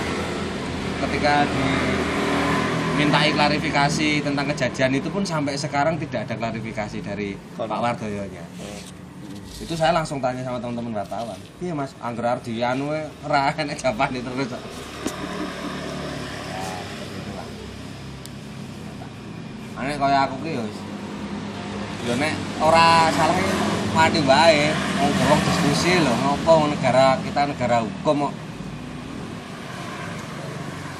ketika 1.07 1.47
dimintai 1.47 3.31
klarifikasi 3.31 4.09
tentang 4.27 4.47
kejadian 4.51 4.99
itu 4.99 5.09
pun 5.15 5.23
sampai 5.23 5.55
sekarang 5.55 5.95
tidak 6.03 6.27
ada 6.27 6.35
klarifikasi 6.35 6.99
dari 6.99 7.39
Kono. 7.55 7.71
Pak 7.71 7.79
Wardoyonya 7.79 8.45
itu 9.55 9.75
saya 9.79 9.95
langsung 9.95 10.19
tanya 10.19 10.43
sama 10.43 10.59
teman-teman 10.59 10.99
wartawan. 10.99 11.39
Iya 11.63 11.79
mas 11.79 11.95
angger 12.03 12.27
ardi 12.27 12.59
anu 12.59 12.91
e, 12.91 13.07
ora 13.23 13.55
enek 13.55 13.79
jawaban 13.79 14.19
terus. 14.19 14.51
Ya 14.51 14.59
itulah 17.15 17.47
aneh 19.79 19.95
kaya 19.95 20.19
aku 20.27 20.35
ki 20.43 20.59
yo 20.59 20.65
yo 22.11 22.13
nek 22.19 22.35
ora 22.59 23.15
salah 23.15 23.39
mati 23.95 24.19
wae. 24.27 24.75
Wong 24.99 25.13
wong 25.31 25.41
diskusi 25.47 26.03
lho 26.03 26.11
ngopo 26.11 26.75
negara 26.75 27.23
kita 27.23 27.47
negara 27.47 27.87
hukum 27.87 28.27
kok. 28.27 28.35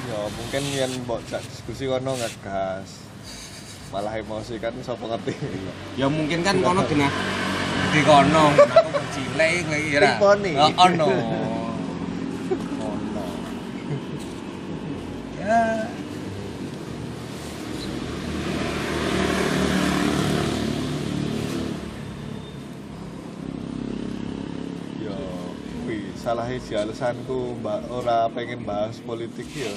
Ya 0.07 0.19
mungkin 0.31 0.63
yen 0.71 0.91
mbok 1.03 1.19
diskusi 1.27 1.91
kono 1.91 2.15
ngegas. 2.15 3.03
Malah 3.91 4.15
emosi 4.15 4.63
kan 4.63 4.71
sapa 4.79 5.11
ngerti? 5.11 5.35
Ya 5.99 6.07
mungkin 6.07 6.39
kan 6.39 6.55
kono 6.63 6.87
genah 6.87 7.11
di 7.95 8.01
kono 8.03 8.45
aku 8.51 8.99
cilik 9.15 9.63
kowe 9.63 9.79
Imponi. 10.03 10.51
oh 10.59 10.71
ono 10.83 11.07
ono 12.83 13.23
ya 25.03 25.15
kuwi 25.83 25.97
salah 26.17 26.47
siji 26.49 26.73
alasanku 26.75 27.59
mbak 27.61 27.85
ora 27.91 28.27
pengen 28.31 28.63
bahas 28.65 28.97
politik 29.03 29.47
ya 29.53 29.73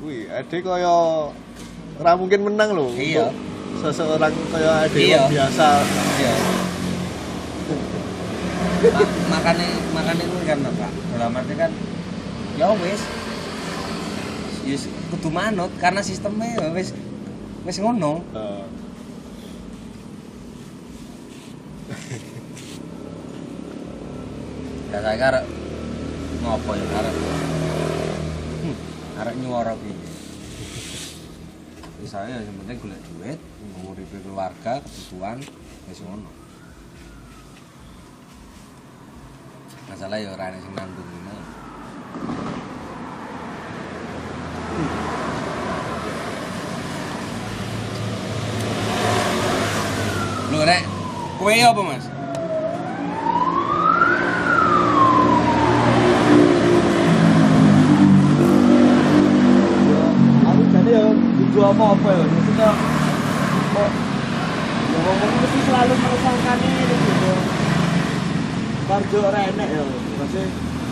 kuwi 0.00 0.26
ade 0.32 0.58
kaya 0.64 1.30
ora 2.00 2.12
mungkin 2.16 2.40
menang 2.44 2.72
lho 2.74 2.88
Iya. 2.96 3.28
seseorang 3.80 4.34
kaya 4.50 4.88
ade 4.88 4.98
Iya. 4.98 5.22
biasa 5.28 5.68
Iya. 6.18 6.59
Ma- 8.80 9.12
makanya 9.28 9.68
makanya 9.92 10.24
itu 10.24 10.38
kan 10.48 10.58
pak. 10.64 10.90
Dalam 11.12 11.36
arti 11.36 11.54
kan 11.54 11.70
ya 12.56 12.72
wis. 12.80 13.02
Wis 14.64 14.82
kudu 15.12 15.28
manut 15.28 15.68
karena 15.76 16.00
sistemnya 16.00 16.56
ya 16.56 16.68
wis 16.72 16.96
wis 17.68 17.76
ngono. 17.76 18.24
Eh, 18.32 18.64
ya 24.90 24.98
saya 25.04 25.16
karek 25.20 25.44
ngopo 26.40 26.70
ya 26.72 26.86
karek 26.88 27.14
hmm, 28.64 28.76
karek 29.20 29.34
nyuara 29.44 29.72
piye? 29.76 29.96
Wis 32.00 32.10
saya 32.10 32.40
yang 32.40 32.56
penting 32.64 32.78
golek 32.80 33.00
duit 33.12 33.38
keluarga 34.24 34.80
kebutuhan 34.80 35.38
wis 35.92 36.00
ngono 36.00 36.39
masalah 39.90 40.22
ya 40.22 40.30
ora 40.30 40.54
ana 40.54 40.58
sing 40.62 40.70
nanggung 40.78 41.02
ini. 41.02 41.34
Lho 50.54 50.60
rek, 50.62 50.82
kowe 51.42 51.50
apa 51.50 51.82
Mas? 51.82 52.06
aku 60.50 60.62
jadi 60.70 60.90
ya 60.94 61.02
jujur 61.10 61.62
apa 61.66 61.84
apa 61.98 62.08
ya. 62.14 62.24
Maksudnya 62.30 62.70
kok 63.74 63.90
ya 64.90 64.98
ngomong 65.02 65.32
mesti 65.42 65.58
selalu 65.66 65.94
meresahkan 65.98 66.58
ini 66.62 66.82
gitu 66.94 67.39
Warjo 68.90 69.18
ora 69.22 69.40
enek 69.46 69.68
ya. 69.70 69.82
Maksudnya 70.18 70.46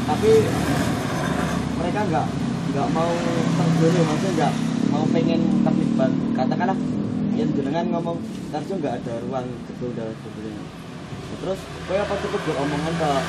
tapi 0.07 0.33
mereka 1.83 2.01
nggak 2.07 2.27
nggak 2.70 2.89
mau 2.95 3.11
terjun 3.59 3.93
maksudnya 4.07 4.33
nggak 4.39 4.53
mau 4.95 5.05
pengen 5.11 5.41
terlibat. 5.66 6.11
Katakanlah 6.39 6.79
yang 7.39 7.51
jenengan 7.55 7.87
ngomong 7.95 8.19
Tarjo 8.51 8.75
nggak 8.83 8.99
ada 9.03 9.15
ruang 9.23 9.47
gedung 9.70 9.95
dan 9.95 10.11
sebagainya 10.11 10.65
terus 11.39 11.61
kowe 11.87 11.95
apa 11.95 12.15
cukup 12.19 12.41
beromongan 12.51 12.95
tak 12.99 13.23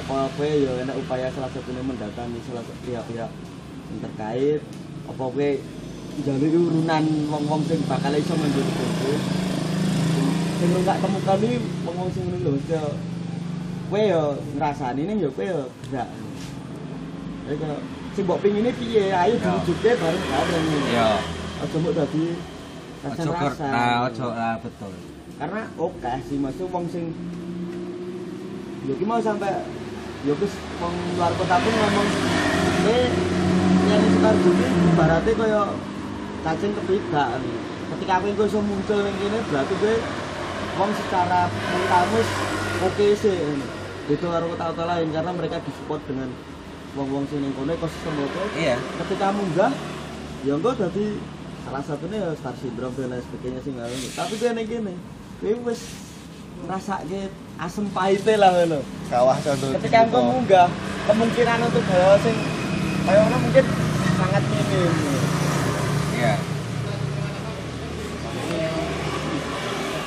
apa 0.00 0.16
kowe 0.40 0.48
ya 0.48 0.72
enak 0.88 0.96
upaya 0.96 1.28
salah 1.36 1.52
satunya 1.52 1.84
mendatangi 1.84 2.40
salah 2.48 2.64
satu 2.64 2.80
pihak-pihak 2.88 3.30
yang 3.92 4.00
terkait? 4.00 4.60
Apa 5.04 5.20
kowe 5.20 5.48
jalur 6.24 6.48
urunan 6.48 7.04
wong-wong 7.28 7.60
sing 7.68 7.84
bakal 7.84 8.14
iso 8.16 8.32
menjadi 8.40 8.72
bojo 8.72 9.12
sing 10.54 10.68
lu 10.72 10.80
gak 10.86 11.02
temukan 11.02 11.38
ini 11.44 11.56
wong-wong 11.84 12.08
sing 12.14 12.24
ngono 12.24 12.38
lho 12.40 12.52
ya 12.70 12.82
kowe 13.94 14.02
ya 14.02 14.22
ngrasani 14.58 15.02
ning 15.06 15.22
ya 15.22 15.30
kowe 15.30 15.46
ya 15.46 15.62
gerak 15.86 16.08
Jadi 17.44 17.56
kalau 17.60 17.78
sing 18.10 18.24
mbok 18.24 18.38
pingine 18.42 18.70
piye 18.74 19.04
ayo 19.12 19.34
diwujudke 19.36 19.90
bareng-bareng 19.94 20.64
Ya, 20.90 21.08
aja 21.62 21.76
mbok 21.78 21.94
dadi 21.94 22.24
ojo 23.04 23.30
rasa-rasa. 23.30 23.66
ker, 24.08 24.32
ah, 24.32 24.56
betul. 24.58 24.92
karena 25.34 25.62
oke 25.76 26.12
sih 26.24 26.38
maksud 26.40 26.66
wong 26.66 26.88
sing 26.88 27.12
yo 28.82 28.96
ki 28.96 29.04
mau 29.04 29.20
sampai 29.20 29.62
yo 30.24 30.32
wis 30.40 30.50
wong 30.80 30.94
luar 31.14 31.30
kota 31.36 31.56
pun 31.58 31.74
ngomong 31.74 32.08
eh 32.88 33.06
yang 33.84 34.02
sekar 34.08 34.34
bumi 34.40 34.66
ibaratnya 34.88 35.32
kaya 35.36 35.62
cacing 36.42 36.72
ketiga 36.74 37.24
ketika 37.92 38.12
aku 38.16 38.26
iso 38.32 38.58
muncul 38.58 38.98
ning 39.04 39.14
kene 39.20 39.38
berarti 39.44 39.74
gue 39.76 39.94
wong 40.74 40.90
secara 40.96 41.46
mentalmu 41.46 42.18
wis 42.18 42.30
oke 42.80 43.06
sih 43.20 43.36
itu 44.04 44.20
karo 44.22 44.44
kota-kota 44.46 44.84
lain 44.84 45.08
karena 45.08 45.32
mereka 45.32 45.56
disupport 45.60 46.02
dengan 46.04 46.28
wong-wong 46.92 47.24
sing 47.26 47.40
ning 47.40 47.52
kono 47.52 47.72
ekosistem 47.72 48.14
oke 48.14 48.42
Iya. 48.54 48.76
ketika 49.00 49.32
munggah 49.32 49.72
ya 50.42 50.52
engko 50.54 50.70
dadi 50.72 51.16
salah 51.64 51.80
satunya 51.80 52.18
ya 52.20 52.30
star 52.36 52.52
syndrome 52.54 52.92
dan 52.94 53.08
lain 53.10 53.24
sebagainya 53.24 53.60
sih 53.60 53.72
nggak 53.72 53.88
ini 53.88 54.08
tapi 54.12 54.32
gue 54.36 54.50
nih 54.52 54.64
gini 54.64 54.94
gue 55.40 55.52
wes 55.64 55.80
ngrasake 56.64 57.22
asem 57.56 57.84
pahitnya 57.90 58.34
lah 58.38 58.50
ngono. 58.52 58.78
Kawah 59.08 59.36
condong 59.36 59.72
ketika 59.74 59.98
engko 60.04 60.20
munggah 60.22 60.68
kemungkinan 61.04 61.58
untuk 61.62 61.84
hal 61.86 62.14
sing 62.20 62.36
kayak 63.04 63.24
mungkin 63.32 63.64
sangat 64.14 64.42
minim 64.44 64.92
Iya. 66.14 66.34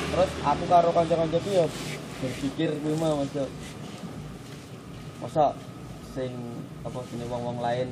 terus 0.08 0.30
aku 0.42 0.64
karo 0.66 0.88
kanca-kanca 0.90 1.38
ki 1.38 1.52
ya 1.52 1.66
berpikir 2.18 2.68
kuwi 2.82 2.94
mah 2.98 3.14
masa 3.14 3.46
masa 5.18 5.54
sing 6.14 6.30
apa 6.86 6.98
sini 7.10 7.24
wong-wong 7.26 7.58
lain 7.58 7.88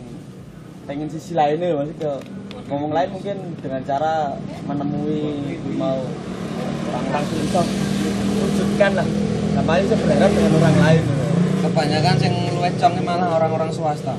pengen 0.86 1.10
sisi 1.10 1.34
lainnya 1.34 1.74
maksudnya. 1.74 2.18
Ke 2.56 2.72
ngomong 2.72 2.92
lain 2.94 3.08
mungkin 3.12 3.36
dengan 3.60 3.82
cara 3.84 4.34
menemui 4.64 5.60
mau 5.76 6.00
orang-orang 6.90 7.24
iso 7.44 7.62
wujudkan 8.42 8.92
lah. 8.96 9.06
Saya 9.56 9.96
berharap 9.98 10.30
dengan 10.32 10.52
orang 10.62 10.78
lain. 10.82 11.04
Kebanyakan 11.56 12.16
sing 12.20 12.34
luwih 12.54 12.72
cong 12.78 12.94
malah 13.02 13.28
orang-orang 13.38 13.70
swasta. 13.70 14.14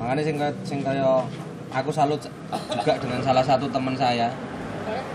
Makanya 0.00 0.22
sing 0.24 0.36
sing 0.66 0.78
kaya 0.82 1.22
aku 1.70 1.90
salut 1.92 2.20
juga 2.72 2.92
dengan 2.98 3.20
salah 3.22 3.44
satu 3.44 3.68
teman 3.70 3.94
saya. 3.94 4.32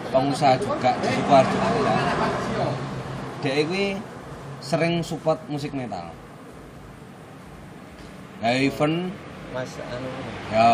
Pengusaha 0.07 0.55
juga 0.63 0.95
di 1.03 1.09
Sukoharjo 1.19 1.57
dia 3.43 3.99
sering 4.57 5.05
support 5.05 5.37
musik 5.45 5.71
metal 5.71 6.09
ya 8.41 8.49
event. 8.61 9.09
Mas 9.53 9.71
anu. 9.81 10.09
Ya. 10.53 10.71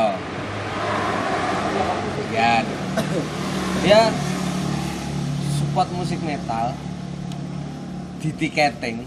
Ya 2.34 2.52
dia 3.84 4.02
support 5.60 5.90
musik 5.94 6.20
metal 6.24 6.74
di 8.20 8.30
tiketing. 8.34 9.06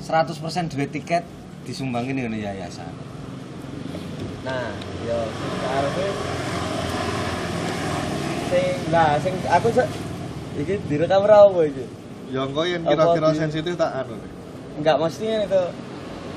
100% 0.00 0.72
duit 0.74 0.90
tiket 0.90 1.22
disumbangin 1.62 2.18
dengan 2.18 2.34
yayasan. 2.34 2.90
Nah 4.42 4.74
yo 5.06 5.18
karepe 5.62 6.06
sing 8.50 8.74
nah 8.90 9.14
sing 9.22 9.34
aku 9.46 9.68
se 9.70 9.84
iki 10.58 10.82
direkam 10.90 11.22
ra 11.22 11.46
apa 11.46 11.60
iki? 11.68 11.86
Ya 12.34 12.42
engko 12.42 12.66
yen 12.66 12.82
kira-kira 12.82 13.30
sensitif 13.36 13.78
tak 13.78 13.92
anu. 14.02 14.18
enggak 14.80 14.96
maksudnya 14.96 15.44
itu 15.44 15.62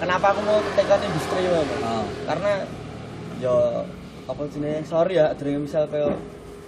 kenapa 0.04 0.26
aku 0.36 0.42
mau 0.44 0.60
tekan 0.76 1.00
industri 1.00 1.42
ngono 1.48 1.76
oh. 1.80 2.06
karena 2.28 2.52
yo 3.40 3.56
apa 4.24 4.42
jenenge 4.52 4.84
sorry 4.84 5.16
ya 5.16 5.32
dereng 5.36 5.64
misal 5.64 5.88
kayak 5.88 6.16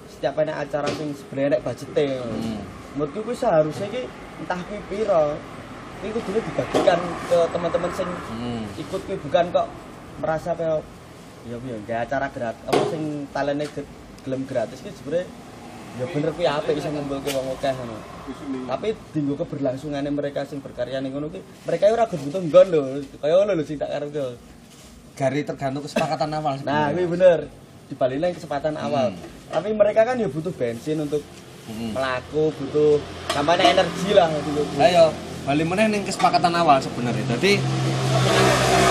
setiap 0.08 0.40
enek 0.40 0.56
acara 0.56 0.88
sing 0.96 1.12
sebenarnya 1.12 1.60
budgete 1.60 2.20
hmm. 2.24 2.60
menurutku 2.96 3.20
kuwi 3.24 3.36
seharusnya 3.36 3.88
ki 3.92 4.02
entah 4.40 4.60
kuwi 4.64 4.80
piro 4.88 5.36
iki 6.00 6.12
kudu 6.12 6.40
dibagikan 6.40 7.00
ke 7.28 7.38
teman-teman 7.52 7.92
sing 7.92 8.10
Hmm. 8.32 8.64
ikut 8.76 9.02
kuwi 9.04 9.18
bukan 9.20 9.52
kok 9.52 9.68
merasa 10.20 10.56
kayak 10.56 10.80
ya 11.46 11.56
nggak 11.60 12.00
acara 12.10 12.28
gratis 12.32 12.64
apa 12.66 12.82
sing 12.90 13.04
talene 13.30 13.66
ge- 13.68 13.90
gelem 14.24 14.44
gratis 14.44 14.80
ki 14.80 14.90
sebenarnya 14.92 15.28
ya 15.96 16.06
bener 16.06 16.30
kuwi 16.32 16.44
apik 16.44 16.76
iso 16.76 16.90
ngumpulke 16.90 17.32
wong 17.32 17.56
akeh 17.56 17.72
ngono 17.72 17.96
tapi 18.68 18.88
dinggo 19.16 19.40
keberlangsungane 19.40 20.12
mereka 20.12 20.44
sing 20.44 20.60
berkarya 20.60 21.00
ning 21.00 21.16
ngono 21.16 21.32
ki 21.32 21.40
mereka 21.64 21.88
ora 21.88 22.04
butuh 22.04 22.42
nggon 22.42 22.68
lho 22.68 22.82
kaya 23.20 23.34
ngono 23.40 23.52
lho 23.56 23.64
sing 23.64 23.80
tak 23.80 23.92
karepke 23.92 24.36
Gari 25.16 25.48
tergantung 25.48 25.80
kesepakatan 25.80 26.28
awal 26.36 26.60
Nah, 26.68 26.92
ini 26.92 27.08
bener. 27.08 27.48
Dibalik 27.88 28.36
kesempatan 28.36 28.76
awal. 28.76 29.16
Hmm. 29.16 29.24
Tapi 29.48 29.72
mereka 29.72 30.04
kan 30.04 30.20
ya 30.20 30.28
butuh 30.28 30.52
bensin 30.52 31.00
untuk 31.00 31.24
Hmm. 31.66 31.98
melaku, 31.98 32.54
butuh 32.62 33.02
namanya 33.34 33.74
energi 33.74 34.14
lah 34.14 34.30
gitu. 34.30 34.62
ayo 34.78 35.10
balik 35.50 35.66
meneh 35.66 35.86
ning 35.90 36.06
kesepakatan 36.06 36.54
awal 36.54 36.78
sebenarnya 36.78 37.26
jadi 37.26 37.58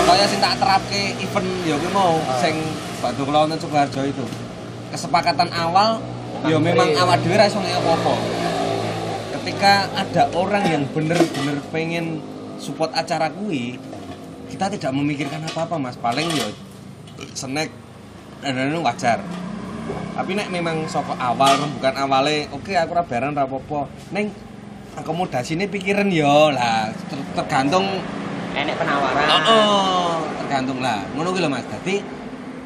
kaya 0.04 0.24
sing 0.26 0.42
tak 0.42 0.58
terapke 0.58 1.14
event 1.16 1.48
ya 1.62 1.78
kuwi 1.78 1.90
mau 1.94 2.18
sing 2.42 2.54
Batu 2.98 3.22
Kelautan 3.22 3.62
Sukoharjo 3.62 4.02
itu 4.02 4.26
kesepakatan 4.90 5.54
awal 5.54 6.02
ya 6.44 6.56
memang 6.60 6.88
awak 6.92 7.16
dhewe 7.24 7.36
ra 7.40 7.48
iso 7.48 7.60
apa-apa. 7.60 8.14
Ketika 9.40 9.88
ada 9.92 10.22
orang 10.36 10.64
yang 10.68 10.82
bener-bener 10.92 11.60
pengen 11.68 12.20
support 12.60 12.92
acara 12.96 13.28
kuwi 13.32 13.76
kita 14.48 14.70
tidak 14.72 14.92
memikirkan 14.94 15.42
apa-apa 15.44 15.76
mas. 15.80 15.96
Paling 15.96 16.28
ya 16.32 16.46
snack 17.34 17.72
dan 18.44 18.72
wajar. 18.80 19.20
Tapi 20.14 20.30
nek 20.38 20.48
memang 20.48 20.86
soko 20.86 21.12
awal 21.18 21.58
bukan 21.76 21.94
awalnya 21.98 22.48
oke 22.54 22.72
aku 22.72 22.90
ora 22.94 23.04
bareng 23.04 23.32
ra 23.34 23.44
apa-apa. 23.44 23.90
Neng 24.14 24.30
akomodasi 24.94 25.58
ini 25.58 25.66
pikiran 25.66 26.06
yo 26.12 26.54
lah 26.54 26.92
ter- 27.10 27.28
tergantung 27.34 27.84
Enek 28.54 28.78
penawaran. 28.78 29.26
oh, 29.26 29.42
oh, 29.50 30.14
tergantung 30.38 30.78
lah. 30.78 31.02
Ngono 31.18 31.34
lho 31.34 31.48
mas. 31.50 31.66
Dadi 31.66 31.98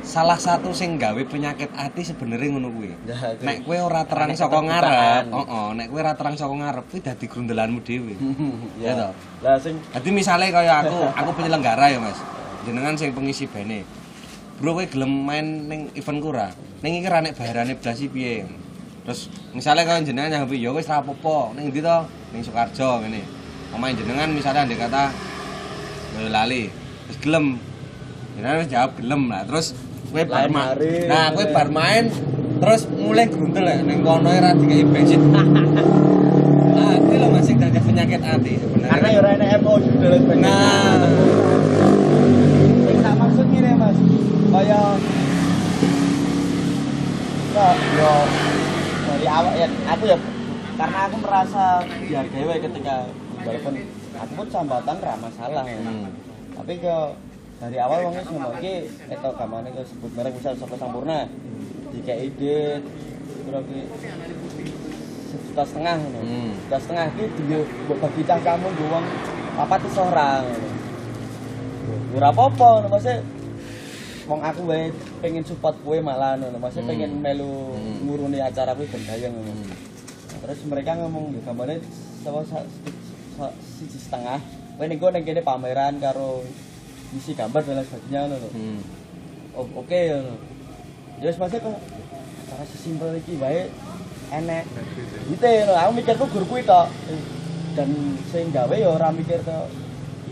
salah 0.08 0.40
satu 0.40 0.72
sing 0.72 0.96
gawe 0.96 1.20
penyakit 1.28 1.68
hati 1.76 2.00
sebenarnya 2.00 2.56
ngono 2.56 2.72
kuwi 2.72 2.96
Ya, 3.04 3.36
nek 3.44 3.68
kowe 3.68 3.76
ora 3.76 4.08
terang 4.08 4.32
saka 4.32 4.56
ngarep 4.64 5.28
oh, 5.28 5.44
oh 5.44 5.68
nek 5.76 5.92
kowe 5.92 6.00
ora 6.00 6.16
terang 6.16 6.32
saka 6.32 6.54
ngarep 6.56 6.84
kuwi 6.88 7.00
dadi 7.04 7.26
grundelanmu 7.28 7.84
dhewe 7.84 8.16
ya. 8.80 8.88
Ya 8.88 8.92
toh. 8.96 9.12
Lah 9.44 9.60
sing 9.60 9.76
Jadi 9.92 10.08
misalnya 10.08 10.48
kayak 10.48 10.76
aku, 10.88 10.98
aku 11.20 11.30
penyelenggara 11.36 11.92
ya 11.92 12.00
mas, 12.00 12.16
jenengan 12.64 12.96
sing 12.96 13.12
pengisi 13.12 13.44
bene. 13.44 13.84
Bro 14.56 14.80
kowe 14.80 14.84
gelem 14.88 15.12
main 15.12 15.46
ning 15.68 15.92
event 15.92 16.18
kura, 16.24 16.48
ning 16.80 17.04
iki 17.04 17.06
ra 17.12 17.20
nek 17.20 17.36
bayarane 17.36 17.76
blas 17.76 18.00
iki 18.00 18.08
piye? 18.08 18.48
Terus 19.04 19.28
misalnya 19.52 19.84
kaya 19.84 20.00
jenengan 20.02 20.42
yang 20.42 20.44
ya 20.48 20.72
wis 20.72 20.88
ra 20.88 21.04
apa-apa, 21.04 21.52
ning 21.52 21.68
ndi 21.68 21.84
to? 21.84 21.98
Ning 22.32 22.40
Soekarjo 22.42 23.04
ngene. 23.04 23.22
Omahe 23.76 23.92
jenengan 23.92 24.32
misalnya 24.32 24.64
andek 24.64 24.80
kata 24.80 25.12
"Eh, 26.16 26.28
lali, 26.32 26.72
wis 27.06 27.18
gelem. 27.20 27.60
Jenengan 28.34 28.56
wis 28.64 28.68
jawab 28.72 28.96
gelem 28.96 29.22
lah. 29.28 29.44
Terus 29.44 29.76
kowe 30.12 30.22
bar 30.24 30.48
main. 30.48 30.76
Nah, 31.12 31.26
ngene. 31.32 31.52
bar 31.52 31.68
main 31.72 32.04
terus 32.58 32.82
mulai 32.90 33.26
grundel 33.30 33.64
ya 33.64 33.78
ning 33.86 34.02
kono 34.02 34.28
ra 34.28 34.50
dikai 34.56 34.84
bensin. 34.88 35.20
Nah, 35.30 36.92
itu 36.98 37.14
loh 37.18 37.30
masih 37.30 37.54
dari 37.54 37.80
penyakit 37.80 38.22
hati 38.22 38.52
sebenarnya. 38.58 38.90
karena 38.98 39.08
ya 39.12 39.18
ora 39.22 39.30
enek 39.36 39.48
MO 39.62 39.72
juga. 39.78 40.06
Nah. 40.38 40.96
Tak 42.98 43.14
maksud 43.14 43.46
ngene 43.52 43.70
Mas. 43.78 43.98
Kaya 44.48 44.80
kok 47.48 47.74
yo 47.98 48.12
dari 49.08 49.26
awal 49.26 49.52
ya 49.58 49.68
aku 49.90 50.04
ya 50.06 50.18
karena 50.78 50.98
aku 51.10 51.16
merasa 51.26 51.64
dihargai 52.06 52.58
ketika 52.62 52.96
walaupun 53.42 53.74
aku 54.14 54.32
pun 54.38 54.46
sambatan 54.50 54.96
ra 55.02 55.14
masalah 55.18 55.64
ya. 55.66 55.78
Hmm. 55.82 56.06
tapi 56.54 56.74
ke 56.78 56.96
dari 57.58 57.76
awal 57.82 58.06
wong 58.06 58.14
wis 58.14 58.28
ngomong 58.30 58.54
iki 58.62 58.74
eto 59.10 59.28
gamane 59.34 59.68
ke 59.74 59.82
sebut 59.82 60.10
merek 60.14 60.32
misal 60.38 60.54
saka 60.54 60.78
sampurna 60.78 61.26
dikai 61.90 62.30
ide 62.30 62.78
kira 63.42 63.60
ki 63.66 63.78
sejuta 65.28 65.62
setengah 65.66 65.96
ngono 65.98 66.20
Hmm. 66.22 66.50
sejuta 66.54 66.78
setengah 66.78 67.06
iki 67.12 67.24
diyo 67.36 67.60
mbok 67.84 67.98
bagi 67.98 68.22
kamu 68.38 68.66
nggo 68.70 68.86
wong 68.88 69.04
papat 69.58 69.80
iso 69.84 70.02
ora 70.06 70.28
apa-apa 72.30 72.66
ngono 72.78 72.88
maksudnya 72.88 73.18
wong 74.28 74.40
aku 74.44 74.60
wae 74.68 74.92
pengen 75.18 75.42
support 75.42 75.74
kowe 75.82 75.98
malah 75.98 76.38
ngono 76.38 76.56
maksudnya 76.56 76.86
Hmm. 76.86 76.92
pengen 76.94 77.12
melu 77.18 77.74
Hmm. 77.74 78.06
nguruni 78.06 78.38
acara 78.38 78.70
kowe 78.70 78.86
ben 78.86 79.02
bayang 79.02 79.34
ngono 79.34 79.52
Hmm. 79.52 79.66
Nah, 80.28 80.38
terus 80.46 80.60
mereka 80.68 80.94
ngomong 80.94 81.34
ya 81.34 81.42
sa- 83.34 83.54
siji 83.58 83.98
setengah 83.98 84.38
kowe 84.78 85.10
ning 85.10 85.26
kene 85.26 85.42
pameran 85.42 85.98
karo 85.98 86.46
isi 87.16 87.32
gambar 87.32 87.64
dan 87.64 87.80
lain 87.80 87.86
sebagainya 87.88 88.20
ngono 88.26 88.36
lho. 88.36 88.48
Hmm. 88.52 88.80
Oh, 89.56 89.66
oke 89.80 89.96
ngono 89.96 90.34
ya 91.18 91.26
wis 91.34 91.38
maksudnya 91.38 91.66
kok 91.66 91.78
cara 92.46 92.64
sesimpel 92.64 93.10
iki 93.18 93.34
wae 93.42 93.66
enek 94.30 94.64
gitu 95.26 95.46
ngono 95.46 95.74
aku 95.74 95.90
mikirku 95.98 96.24
gur 96.30 96.44
kuwi 96.46 96.62
tok 96.62 96.86
dan 97.74 97.90
sing 98.30 98.54
gawe 98.54 98.74
ya 98.74 98.88
ora 98.90 99.10
mikir 99.10 99.42
ke 99.42 99.56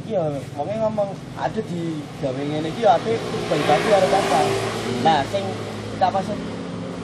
iki 0.03 0.15
ya 0.15 0.23
wonge 0.55 0.75
ngomong 0.79 1.11
ada 1.35 1.61
di 1.67 2.03
gawe 2.23 2.39
ngene 2.39 2.71
iki 2.71 2.87
ya 2.87 2.95
ate 2.95 3.19
bagi-bagi 3.51 3.87
karo 3.91 4.07
caca 4.07 4.41
nah 5.03 5.21
sing 5.27 5.45
tak 5.99 6.11
maksud 6.15 6.39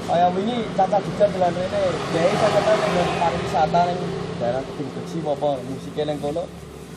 kaya 0.06 0.26
wingi 0.30 0.66
caca 0.78 0.98
juga 1.02 1.24
dolan 1.26 1.52
rene 1.58 1.80
gawe 1.90 2.30
sampeyan 2.38 2.78
ning 2.86 3.08
pariwisata 3.18 3.80
ning 3.90 4.00
daerah 4.38 4.62
Gedung 4.62 4.90
Beji 4.94 5.18
apa 5.22 5.50
musiknya 5.66 6.02
ning 6.06 6.18
kono 6.22 6.42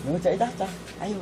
ngejaki 0.05 0.37
caca 0.37 0.67
ayo 1.01 1.17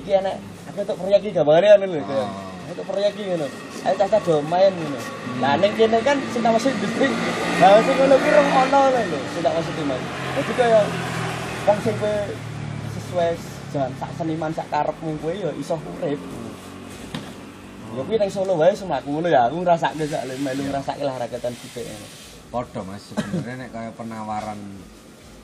iki 0.00 0.10
enek 0.18 0.36
aku 0.70 0.78
untuk 0.86 0.96
proyek 1.02 1.20
iki 1.22 1.30
gambare 1.34 1.66
ngono 1.74 1.86
lho 1.90 2.00
kayak 2.06 2.28
untuk 2.70 2.86
proyek 2.86 3.10
iki 3.16 3.22
ngono. 3.34 3.46
Ayo 3.86 3.94
caca 3.94 4.18
do 4.22 4.34
main 4.46 4.72
ngono. 4.74 5.00
Lah 5.38 5.54
ning 5.58 5.72
kene 5.74 5.98
kan 6.02 6.16
tak 6.18 6.50
maksud 6.54 6.72
industri 6.74 7.08
lah 7.58 7.78
sing 7.82 7.96
ngono 7.98 8.14
ki 8.18 8.30
rong 8.30 8.48
ono 8.48 8.80
lho 8.94 9.18
sing 9.34 9.42
tak 9.42 9.54
maksud 9.54 9.74
mas 9.86 10.02
jadi 10.38 10.52
kaya 10.54 10.80
wong 11.66 11.78
sing 11.82 11.94
kowe 11.98 12.14
sesuai 12.94 13.30
jalan 13.74 13.92
sak 14.00 14.10
seniman 14.16 14.52
sak 14.54 14.66
karepmu 14.70 15.18
kowe 15.20 15.32
ya 15.34 15.50
iso 15.58 15.74
urip. 15.76 16.20
Ya 17.88 18.04
kuwi 18.04 18.20
nang 18.20 18.28
Solo 18.28 18.60
wae 18.60 18.76
semaku 18.76 19.08
ngono 19.08 19.32
ya, 19.32 19.48
aku 19.48 19.64
ngrasake 19.64 20.04
sak 20.04 20.28
melu 20.44 20.60
ngrasake 20.68 21.02
lah 21.08 21.16
rakatan 21.16 21.56
sithik. 21.56 21.88
Podo 22.52 22.84
mas, 22.84 23.00
sebenarnya 23.00 23.64
nek 23.64 23.70
kayak 23.72 23.92
penawaran 23.96 24.60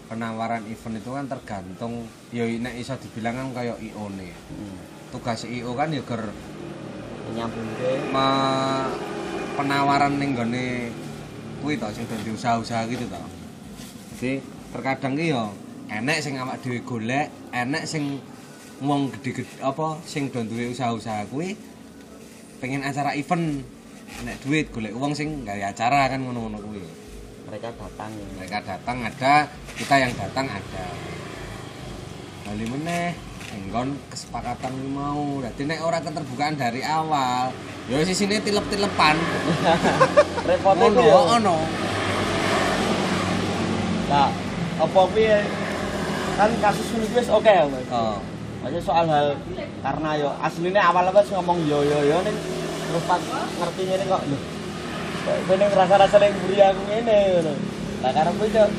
penawaran 0.06 0.62
event 0.68 1.00
itu 1.00 1.10
kan 1.10 1.26
tergantung 1.26 2.04
ya 2.30 2.44
nek 2.44 2.74
iso 2.76 2.94
dibilang 3.00 3.34
kan 3.36 3.48
kayak 3.56 3.78
IO 3.80 4.04
nih. 4.12 4.32
Tugas 5.10 5.48
IO 5.48 5.72
kan 5.72 5.92
ya 5.92 6.02
ger 6.04 6.22
Nyambungke. 7.34 7.92
penawaran 9.54 10.18
ning 10.18 10.34
gone 10.34 10.90
kuwi 11.62 11.78
to 11.78 11.88
sing 11.94 12.04
dadi 12.10 12.30
usaha-usaha 12.34 12.84
gitu 12.90 13.06
to. 13.06 13.22
Jadi 14.18 14.42
terkadang 14.74 15.14
ki 15.14 15.32
ya 15.32 15.48
enek 15.88 16.18
sing 16.20 16.34
awak 16.36 16.60
dhewe 16.60 16.82
golek, 16.82 17.30
enek 17.54 17.86
sing 17.86 18.18
wong 18.82 19.08
gede-gede 19.14 19.62
apa 19.62 20.02
sing 20.04 20.28
do 20.28 20.42
duwe 20.42 20.74
usaha-usaha 20.74 21.30
kuwi 21.30 21.54
pengen 22.58 22.82
acara 22.82 23.14
event 23.14 23.62
enek 24.22 24.36
duit 24.42 24.66
golek 24.74 24.92
uang 24.92 25.14
sing 25.14 25.46
gawe 25.46 25.62
acara 25.70 26.10
kan 26.10 26.20
ngono-ngono 26.20 26.58
kuwi. 26.60 27.03
Mereka 27.48 27.68
datang. 27.76 28.10
Ya. 28.16 28.26
mereka 28.40 28.58
datang 28.64 28.96
ada 29.04 29.34
kita 29.76 29.94
yang 30.00 30.12
datang 30.16 30.46
ada. 30.48 30.86
Bali 32.44 32.64
meneh 32.68 33.16
enggon 33.52 33.96
kesepakatan 34.08 34.72
ini 34.72 34.90
mau. 34.92 35.40
Dadi 35.44 35.62
nek 35.68 35.80
ora 35.84 35.98
keterbukaan 36.00 36.56
dari 36.56 36.80
awal 36.84 37.52
ya 37.88 38.00
wis 38.00 38.16
sini 38.16 38.40
tilep-tilepan. 38.40 39.16
Repotnya 40.48 40.86
ngono 40.88 41.00
ku 41.00 41.04
ya. 41.04 41.16
Ono. 41.40 41.56
Nah 44.08 44.28
apa 44.80 45.00
piye? 45.12 45.38
Kan 46.34 46.50
kasus 46.58 46.88
ini 46.96 47.06
wis 47.12 47.28
oke 47.28 47.48
ya 47.48 47.64
mas. 47.68 47.86
Oh. 47.92 48.18
Maksudnya 48.64 48.80
soal 48.80 49.04
hal 49.12 49.36
karena 49.84 50.10
yo 50.16 50.32
aslinya 50.40 50.80
awal 50.88 51.12
kan 51.12 51.24
ngomong 51.28 51.68
yo 51.68 51.84
yo 51.84 52.00
yo 52.00 52.16
nih 52.24 52.32
terus 52.84 53.04
pas 53.04 53.20
ngerti 53.60 53.82
ini 53.84 54.04
kok 54.08 54.22
ini 55.24 55.64
rasa-rasa 55.72 56.16
yang 56.20 56.36
buri 56.44 56.58
aku 56.60 56.82
ini 56.92 57.16
ngono. 57.32 57.54
Nah 58.04 58.10
karena 58.12 58.30
gue 58.36 58.48
cok 58.52 58.70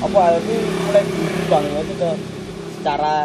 apa 0.00 0.20
itu 0.40 0.54
mulai 0.88 1.04
ya 1.52 1.80
itu 1.84 1.94
cok 2.00 2.16
secara 2.80 3.16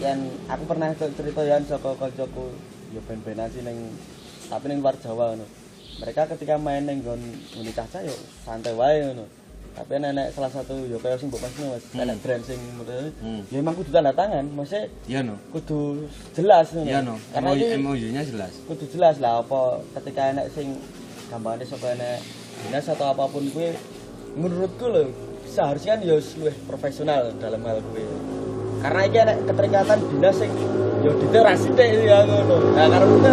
yang 0.00 0.18
aku 0.48 0.64
pernah 0.64 0.88
cerita 0.96 1.40
yang 1.44 1.62
Joko 1.68 1.92
Kojoku 2.00 2.46
yo 2.96 3.00
ben-benan 3.04 3.52
sih 3.52 3.60
neng 3.60 3.92
tapi 4.48 4.72
neng 4.72 4.80
luar 4.80 4.96
Jawa 4.96 5.36
ngono. 5.36 5.44
Mereka 6.00 6.32
ketika 6.32 6.56
main 6.56 6.88
neng 6.88 7.04
gon 7.04 7.20
ngene 7.52 7.72
caca 7.76 8.00
yo 8.00 8.16
santai 8.48 8.72
wae 8.72 9.12
ngono. 9.12 9.41
Tapi 9.72 9.92
nenek 9.96 10.36
salah 10.36 10.48
satu 10.48 10.76
yo 10.84 11.00
kaya 11.00 11.16
sing 11.16 11.32
mbok 11.32 11.40
Mas. 11.40 11.54
Mas, 11.56 11.82
Hmm. 11.90 11.96
nenek 11.98 12.16
brand 12.20 12.42
sing 12.44 12.60
Hmm. 13.18 13.40
ya 13.48 13.56
emang 13.58 13.72
kudu 13.72 13.88
tanda 13.88 14.12
tangan, 14.12 14.44
maksudnya 14.52 14.84
iya 15.06 15.20
no. 15.22 15.40
kudu 15.48 16.04
jelas 16.32 16.70
ngono. 16.70 16.84
iya 16.84 17.00
no. 17.00 17.16
Karena 17.32 17.48
ini 17.52 17.80
MOU 17.80 18.06
nya 18.10 18.22
jelas. 18.22 18.52
kudu 18.64 18.84
jelas 18.86 19.16
lah 19.16 19.40
apa 19.40 19.60
ketika 19.96 20.22
enek 20.30 20.46
sing 20.52 20.76
gambarnya 21.28 21.64
sapa 21.64 21.88
enek 21.90 22.20
dinas 22.62 22.84
atau 22.86 23.06
apa 23.08 23.24
pun 23.26 23.42
gue 23.42 23.72
menurutku 24.32 24.86
loh 24.86 25.08
seharusnya 25.44 25.96
kan 25.96 26.00
ya 26.02 26.16
luwih 26.20 26.56
profesional 26.64 27.32
dalam 27.36 27.60
hal 27.62 27.80
gue 27.82 28.04
karena 28.80 29.00
ini 29.02 29.16
enek 29.18 29.36
keterikatan 29.46 29.98
dinas 30.06 30.36
sing 30.36 30.52
ya 31.00 31.10
diterasi 31.12 31.68
deh 31.72 31.88
ya 32.04 32.18
ngono. 32.22 32.56
Nah 32.72 32.86
karena 32.86 33.06
itu 33.08 33.32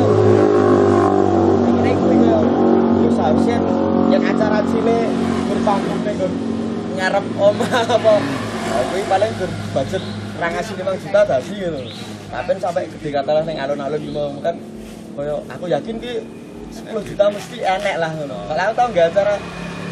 ini 1.69 1.91
gue 1.93 2.15
ya 2.17 2.37
ya 2.95 3.09
seharusnya 3.11 3.57
yang 4.09 4.23
acara 4.23 4.59
sini 4.65 4.97
berpanggung 5.49 5.99
nih 6.05 6.13
gue 6.13 6.29
ngarep 6.95 7.25
omah 7.35 7.71
apa? 7.97 8.13
Gue 8.93 9.01
paling 9.09 9.31
gue 9.41 9.49
budget 9.73 10.03
orang 10.39 10.51
ngasih 10.55 10.73
5 10.77 11.03
juta 11.03 11.19
tadi 11.25 11.53
gitu 11.57 11.81
tapi 12.29 12.61
sampai 12.61 12.85
gede 12.85 13.09
katalah 13.09 13.41
yang 13.41 13.57
alun-alun 13.65 13.99
gitu 14.05 14.21
kan 14.45 14.53
koyo 15.17 15.41
aku 15.49 15.65
yakin 15.65 15.97
ki 15.97 16.21
10 16.69 16.93
juta 17.09 17.25
mesti 17.33 17.57
enek 17.65 17.95
lah 17.97 18.13
ngono. 18.13 18.45
Kalau 18.45 18.61
aku 18.69 18.73
tau 18.77 18.87
nggak 18.93 19.07
acara 19.09 19.35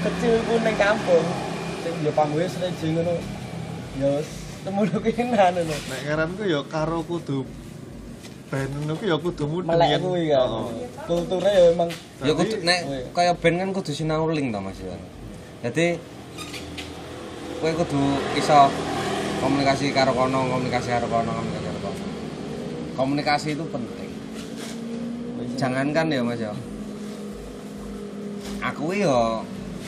kecil 0.05 0.33
pun 0.45 0.61
ning 0.61 0.77
kampung 0.77 1.25
sing 1.81 1.93
ya 2.05 2.11
panggungnya 2.13 2.47
sering 2.53 2.93
ngono. 3.01 3.13
Ya 3.97 4.11
temuno 4.61 4.97
kinan 5.01 5.51
ngono. 5.57 5.75
Nek 5.89 5.99
ngaranku 6.05 6.43
ya 6.45 6.61
karo 6.69 7.01
kudu 7.01 7.41
ben 8.47 8.69
ngono 8.71 8.93
ku 8.95 9.03
ya 9.09 9.17
kudu 9.17 9.43
mudeng 9.49 9.73
melek 9.73 9.99
kuwi 9.99 10.31
kan 10.31 10.47
Heeh. 10.47 10.87
kulturnya 11.03 11.51
ya 11.51 11.63
emang 11.75 11.89
ya 12.23 12.31
kudu 12.31 12.55
nek 12.63 12.79
kaya 13.11 13.33
band 13.35 13.57
kan 13.59 13.69
kudu 13.75 13.91
sinauling 13.91 14.53
to 14.53 14.59
Mas. 14.61 14.79
Jadi 15.57 15.97
kowe 17.57 17.71
kudu 17.73 18.01
iso 18.37 18.69
komunikasi 19.41 19.89
karo 19.89 20.13
kono, 20.13 20.45
komunikasi 20.53 20.93
karo 20.93 21.09
kono, 21.09 21.33
komunikasi 21.33 21.65
karo 21.65 21.79
kono. 21.81 22.05
Komunikasi 22.93 23.47
itu 23.57 23.65
penting. 23.73 24.11
Jangankan 25.57 26.13
ya 26.13 26.21
Mas 26.21 26.37
ya. 26.37 26.53
Aku 28.61 28.93
yo 28.93 29.41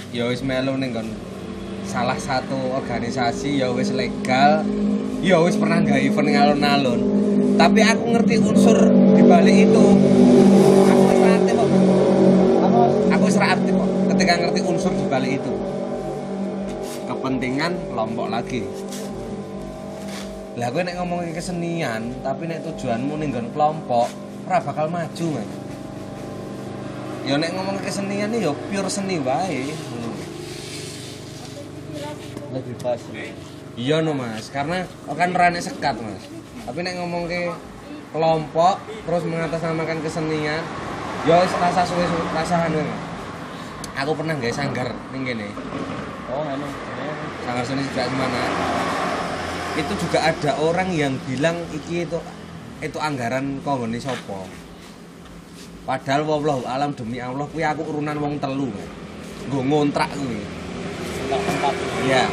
ya 0.10 0.26
wis 0.26 0.42
melu 0.42 0.74
ning 0.82 0.90
nggon 0.90 1.06
salah 1.86 2.18
satu 2.18 2.58
organisasi 2.74 3.62
ya 3.62 3.70
wis 3.70 3.94
legal, 3.94 4.66
ya 5.22 5.38
wis 5.38 5.54
pernah 5.54 5.86
nggak 5.86 6.02
event 6.02 6.26
ning 6.26 6.38
alun-alun. 6.42 7.02
Tapi 7.62 7.86
aku 7.86 8.18
ngerti 8.18 8.42
unsur 8.42 8.90
di 9.14 9.22
balik 9.22 9.70
itu. 9.70 9.86
Aku 10.90 11.02
wis 11.14 11.20
ngerti 11.22 11.52
kok. 11.54 11.70
aku 13.14 13.24
wis 13.30 13.38
ra 13.38 13.54
aktif 13.54 13.78
kok 13.78 13.99
ketika 14.20 14.36
ngerti 14.36 14.60
unsur 14.68 14.92
di 14.92 15.08
balik 15.08 15.40
itu. 15.40 15.54
Kepentingan 17.08 17.72
kelompok 17.88 18.28
lagi. 18.28 18.68
Lah 20.60 20.68
gue 20.76 20.84
nek 20.84 21.00
ngomongin 21.00 21.32
kesenian 21.32 22.20
tapi 22.20 22.52
nek 22.52 22.68
tujuanmu 22.68 23.16
ning 23.16 23.32
nggon 23.32 23.48
kelompok 23.56 24.12
ora 24.44 24.60
bakal 24.60 24.92
maju 24.92 25.26
men. 25.40 25.50
Ya 27.24 27.40
nek 27.40 27.56
ngomongin 27.56 27.80
kesenian 27.80 28.36
ya 28.36 28.52
pure 28.52 28.92
seni 28.92 29.24
wae. 29.24 29.72
Lebih 32.52 32.76
pas. 32.84 33.00
Iya 33.80 34.04
no 34.04 34.12
mas. 34.20 34.52
Karena 34.52 34.84
kan 35.16 35.32
rane 35.32 35.64
sekat 35.64 35.96
mas. 35.96 36.28
Tapi 36.68 36.80
nek 36.84 37.00
ngomong 37.00 37.24
ke 37.24 37.56
kelompok 38.12 38.84
terus 38.84 39.24
mengatasnamakan 39.24 40.04
kesenian 40.04 40.60
ya 41.24 41.40
rasa 41.40 41.88
suwe 41.88 42.04
rasa 42.36 42.68
anu 42.68 42.84
Mas. 42.84 43.09
Aku 43.96 44.12
pernah 44.18 44.34
nggak 44.38 44.54
sanggar 44.54 44.90
ning 45.14 45.24
kene 45.26 45.48
oh 46.30 46.44
anu 46.46 46.68
sanggar 47.46 47.64
seni 47.66 47.84
sejak 47.90 48.10
mana 48.14 48.42
itu 49.78 49.94
juga 49.96 50.20
ada 50.28 50.52
orang 50.60 50.90
yang 50.92 51.14
bilang 51.24 51.56
iki 51.72 52.04
itu 52.04 52.20
itu 52.84 52.98
anggaran 53.00 53.64
konggone 53.64 54.02
sopo 54.02 54.46
padahal 55.88 56.28
wallahu 56.28 56.68
alam 56.68 56.94
demi 56.94 57.18
Allah 57.18 57.48
kuwi 57.50 57.64
aku 57.66 57.82
urunan 57.88 58.18
wong 58.20 58.38
telu 58.38 58.70
nggo 59.50 59.60
ngontrak 59.66 60.12
kuwi 60.14 60.60
tak 61.30 61.42
tempat 61.46 61.74
Iya. 62.10 62.26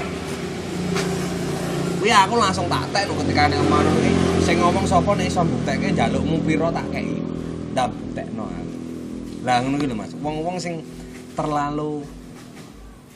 Kuwi 2.01 2.11
aku 2.13 2.35
langsung 2.41 2.67
tak 2.73 2.85
tek 2.97 3.05
lho 3.09 3.15
ketika 3.25 3.51
nek 3.53 3.61
omah 3.61 3.85
iki 3.85 4.13
sing 4.47 4.57
ngomong 4.63 4.85
sapa 4.89 5.11
nek 5.13 5.29
iso 5.29 5.45
mbuktekke 5.45 5.93
njalukmu 5.93 6.37
pira 6.49 6.69
tak 6.73 6.87
kei. 6.93 7.21
Ndak 7.77 7.93
buktekno 7.93 8.45
aku. 8.49 8.75
Lah 9.45 9.57
ngono 9.61 9.77
lho 9.85 9.95
Mas. 9.97 10.13
Wong-wong 10.25 10.57
sing 10.57 10.81
terlalu 11.37 12.03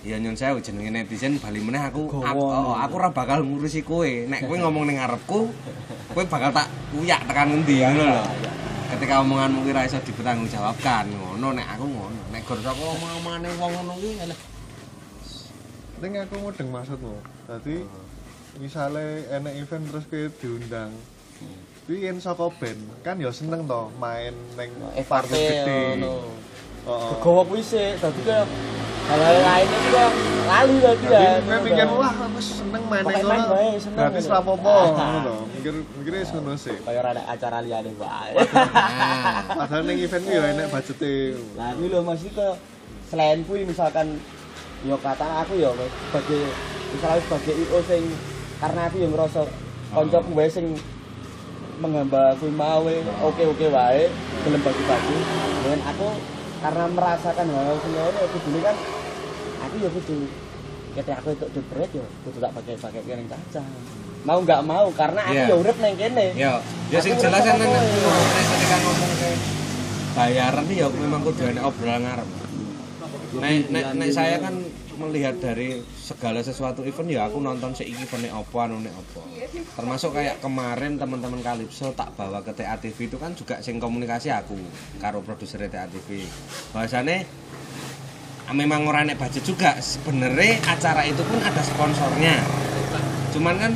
Ya 0.00 0.16
nyon 0.16 0.32
sewu 0.32 0.64
jenenge 0.64 0.88
netizen 0.96 1.36
bali 1.36 1.60
meneh 1.60 1.76
aku 1.84 2.08
Gowo. 2.08 2.24
aku, 2.24 2.40
oh, 2.40 2.72
aku 2.72 2.94
ora 2.96 3.12
bakal 3.12 3.44
ngurusi 3.44 3.84
kowe. 3.84 4.08
Nek 4.08 4.48
kowe 4.48 4.56
ngomong 4.56 4.88
ning 4.88 4.96
ngarepku, 4.96 5.52
kowe 6.16 6.24
bakal 6.24 6.48
tak 6.56 6.72
kuyak 6.88 7.20
tekan 7.28 7.52
ngendi 7.52 7.84
ngono 7.84 8.08
lho. 8.08 8.24
Ketika 8.96 9.20
omonganmu 9.20 9.60
ki 9.60 9.76
ora 9.76 9.84
iso 9.84 10.00
dipertanggungjawabkan 10.00 11.04
ngono 11.04 11.52
nek 11.52 11.76
aku 11.76 11.84
ngono. 11.84 12.20
Nek 12.32 12.42
gor 12.48 12.64
saka 12.64 12.80
omong-omongane 12.80 13.48
wong 13.60 13.70
ngono 13.76 13.92
ki 14.00 14.10
alah. 14.24 14.38
ning 16.00 16.16
aku 16.16 16.34
mudeng 16.40 16.72
maksudmu 16.72 17.12
dadi 17.44 17.84
misale 18.56 19.28
enek 19.28 19.54
event 19.60 19.84
terus 19.92 20.08
kowe 20.08 20.24
diundang 20.40 20.90
kuwi 21.84 22.08
yen 22.08 22.16
saka 22.16 22.48
band 22.56 22.80
kan 23.04 23.20
ya 23.20 23.28
seneng 23.28 23.68
to 23.68 23.92
main 24.00 24.32
ning 24.56 24.72
eh 24.96 25.04
partai 25.04 25.60
gede 25.60 26.00
ngono 26.80 26.96
Heeh. 26.96 27.10
Begowo 27.14 27.42
kuwi 27.44 27.60
sih, 27.60 27.88
dadi 27.94 28.20
kayak 28.22 28.46
hal-hal 29.02 29.36
lainnya 29.38 29.78
juga 29.82 30.04
lali 30.46 30.76
tadi 30.78 31.06
ya. 31.06 31.30
Gue 31.40 31.58
mikir 31.64 31.86
wah 31.90 32.12
aku 32.14 32.40
seneng 32.40 32.82
main 32.86 33.02
bae, 33.02 33.74
seneng 33.76 33.98
Gratis 33.98 34.22
gitu. 34.22 34.30
lah 34.30 34.40
apa-apa 34.40 34.70
Ah. 34.70 34.86
ngono 34.86 35.18
lho. 35.20 35.36
Mikir 35.50 35.72
mikirnya 35.94 36.20
wis 36.20 36.30
ngono 36.30 36.52
sih. 36.56 36.76
Kayak 36.78 37.02
ada 37.08 37.22
acara 37.26 37.58
liane 37.60 37.92
wae. 37.94 38.32
Nah. 38.50 39.66
Padahal 39.66 39.82
ning 39.84 39.98
event 39.98 40.22
ku 40.22 40.30
ya 40.30 40.42
enek 40.46 40.66
budgete. 40.68 41.14
Nah, 41.54 41.74
ini 41.74 41.86
loh 41.88 42.02
Mas 42.02 42.22
itu 42.22 42.46
selain 43.06 43.42
kuwi 43.42 43.62
misalkan 43.64 44.16
yo 44.80 44.96
kata 44.96 45.44
aku 45.44 45.52
yo 45.54 45.74
sebagai 45.76 46.42
misalnya 46.90 47.20
sebagai 47.20 47.54
IO 47.58 47.78
sing 47.82 48.02
karena 48.56 48.80
aku 48.86 48.96
yang 48.96 49.12
ngerasa 49.12 49.40
koncoku 49.90 50.30
wae 50.32 50.46
sing 50.46 50.66
menghamba 51.76 52.36
kuwi 52.36 52.52
mau 52.52 52.84
oke-oke 53.22 53.66
wae 53.68 54.06
gelem 54.40 54.60
bagi-bagi. 54.60 55.16
Dan 55.62 55.80
aku 55.82 56.06
karena 56.60 56.84
merasakan 56.92 57.46
hal 57.48 57.76
sing 57.80 57.92
ngono 57.96 58.18
ya 58.20 58.28
kudune 58.28 58.58
kan 58.60 58.76
aku 59.60 59.74
ya 59.80 59.90
kudu 59.92 60.16
ketika 60.90 61.14
aku 61.22 61.28
untuk 61.32 61.50
debret 61.56 61.90
yo 61.96 62.04
kudu 62.26 62.38
tak 62.42 62.52
pakai-pakai 62.52 63.00
kene 63.06 63.24
caca. 63.30 63.62
Mau 64.20 64.38
nggak 64.44 64.60
mau 64.68 64.92
karena 64.92 65.20
aku 65.24 65.32
Iya. 65.32 65.48
ya 65.48 65.56
urip 65.56 65.76
neng 65.80 65.96
kene. 65.96 66.26
Yo, 66.36 66.52
ya 66.92 66.98
sing 67.00 67.16
Aku 67.16 67.24
jelas 67.24 67.40
kan 67.40 67.56
apa, 67.56 67.64
nek 67.64 68.44
ketika 68.52 68.76
ngomong 68.84 69.12
ke 69.16 69.30
bayaran 70.12 70.64
ya 70.68 70.86
memang 70.92 71.20
kudu 71.24 71.42
enek 71.48 71.64
obrolan 71.64 72.00
ngarep. 72.04 72.28
Nek 73.40 73.84
nek 73.96 74.10
saya 74.12 74.36
kan 74.42 74.54
melihat 75.00 75.40
dari 75.40 75.80
segala 75.96 76.44
sesuatu 76.44 76.84
event 76.84 77.08
ya 77.08 77.24
aku 77.24 77.40
nonton 77.40 77.72
si 77.72 77.88
event 77.88 78.28
opo 78.36 78.60
anu 78.60 78.76
opo. 78.84 79.24
Termasuk 79.74 80.12
kayak 80.12 80.44
kemarin 80.44 81.00
teman-teman 81.00 81.40
Kalipso 81.40 81.96
tak 81.96 82.12
bawa 82.20 82.44
ke 82.44 82.52
TA 82.52 82.76
TV 82.76 83.08
itu 83.08 83.16
kan 83.16 83.32
juga 83.32 83.64
sing 83.64 83.80
komunikasi 83.80 84.28
aku 84.28 84.60
karo 85.00 85.24
produser 85.24 85.64
TA 85.72 85.88
TV. 85.88 86.28
Bahasane 86.76 87.24
ah, 88.44 88.54
memang 88.54 88.84
ora 88.84 89.00
nek 89.00 89.16
budget 89.16 89.48
juga 89.48 89.80
sebenarnya 89.80 90.60
acara 90.68 91.08
itu 91.08 91.24
pun 91.24 91.40
ada 91.40 91.62
sponsornya. 91.64 92.36
Cuman 93.32 93.56
kan 93.56 93.72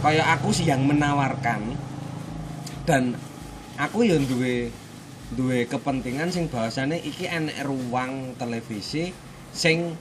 kayak 0.00 0.40
aku 0.40 0.48
sih 0.56 0.64
yang 0.64 0.88
menawarkan 0.88 1.76
dan 2.88 3.16
aku 3.76 4.08
yang 4.08 4.24
duwe 4.24 4.72
duwe 5.32 5.66
kepentingan 5.66 6.30
sing 6.30 6.48
bahasane 6.48 7.00
iki 7.00 7.26
enek 7.26 7.64
ruang 7.64 8.38
televisi 8.38 9.10
sing 9.54 9.96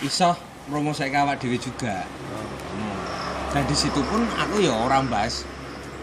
iso 0.00 0.32
promosi 0.68 1.08
awak 1.12 1.40
dhewe 1.40 1.60
juga. 1.60 2.04
Hmm. 2.72 2.96
Dan 3.52 3.64
di 3.68 3.76
situ 3.76 4.00
pun 4.06 4.24
aku 4.38 4.64
ya 4.64 4.72
orang 4.72 5.10
bahas 5.12 5.44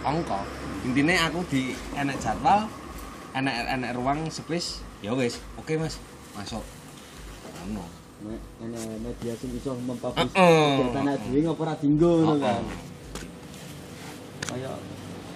ongko. 0.05 0.43
Intinya 0.85 1.27
aku 1.27 1.41
di 1.49 1.73
enek 1.97 2.21
jadwal, 2.21 2.69
enek 3.33 3.55
enek 3.73 3.91
ruang 3.97 4.29
space, 4.29 4.85
ya 5.01 5.11
wis, 5.17 5.41
oke 5.57 5.73
Mas, 5.75 5.97
masuk. 6.37 6.61
Ngono. 7.67 7.83
Ana 8.57 8.81
media 8.97 9.33
sing 9.37 9.53
iso 9.53 9.77
mempublish 9.77 10.33
kegiatan 10.33 11.05
anak 11.05 11.21
dhewe 11.21 11.39
ngopo 11.45 11.61
ora 11.65 11.73
dinggo 11.77 12.11
ngono 12.25 12.35
kan. 12.41 12.63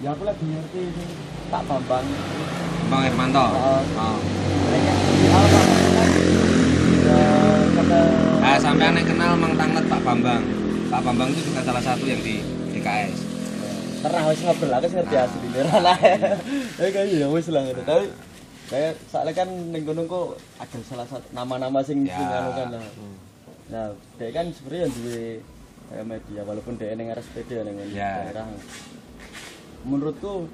Ya 0.02 0.08
aku 0.10 0.22
lagi 0.26 0.42
ngerti 0.42 0.82
Pak 1.46 1.62
Bambang. 1.68 2.06
Bang 2.90 3.02
Hermanto. 3.06 3.46
Heeh. 3.54 3.82
Oh. 3.94 4.18
Mereka 4.66 4.94
di 4.98 5.26
awal 5.30 5.46
Pak 5.46 5.62
Bambang 5.62 5.94
kan 5.94 6.10
ya 7.02 7.22
kata 7.82 8.00
Ah, 8.42 8.58
sampai 8.58 8.84
aneh 8.88 9.02
kenal 9.02 9.34
Mang 9.34 9.54
Tanget 9.54 9.84
Pak 9.86 10.00
Bambang. 10.02 10.42
Pak 10.88 11.00
Bambang 11.00 11.28
itu 11.30 11.40
juga 11.44 11.60
salah 11.62 11.80
satu 11.80 12.04
yang 12.04 12.20
di 12.20 12.42
DKS. 12.70 13.30
pernah 14.02 14.26
wis 14.26 14.42
ngobrol 14.42 14.72
aku 14.72 14.86
ngerti 14.88 15.14
Ah. 15.14 15.24
asli 15.24 15.48
lah. 15.86 15.98
Ya 16.74 16.88
kayak 16.90 17.06
ya 17.08 17.26
wis 17.28 17.46
lah 17.48 17.62
gitu. 17.64 17.80
Tapi 17.80 18.06
kayak 18.66 18.92
soalnya 19.06 19.32
kan 19.32 19.48
ning 19.70 19.82
kono 19.82 20.02
kok 20.04 20.26
ada 20.58 20.78
salah 20.82 21.06
satu 21.06 21.22
nama-nama 21.32 21.78
sing 21.80 22.02
Ya. 22.02 22.18
anu 22.18 22.50
kan 22.50 22.66
lah. 22.72 22.82
Nah, 23.70 23.86
dia 24.16 24.30
kan 24.30 24.50
sebenarnya 24.50 24.80
yang 24.82 24.92
duwe 24.92 25.22
kayak 25.86 26.06
media 26.08 26.40
walaupun 26.42 26.74
dia 26.76 26.92
ning 26.92 27.08
RSPD 27.08 27.50
ya 27.52 27.62
ning 27.62 27.76
Ya. 27.90 28.26
daerah. 28.26 28.46
Menurutku 29.82 30.50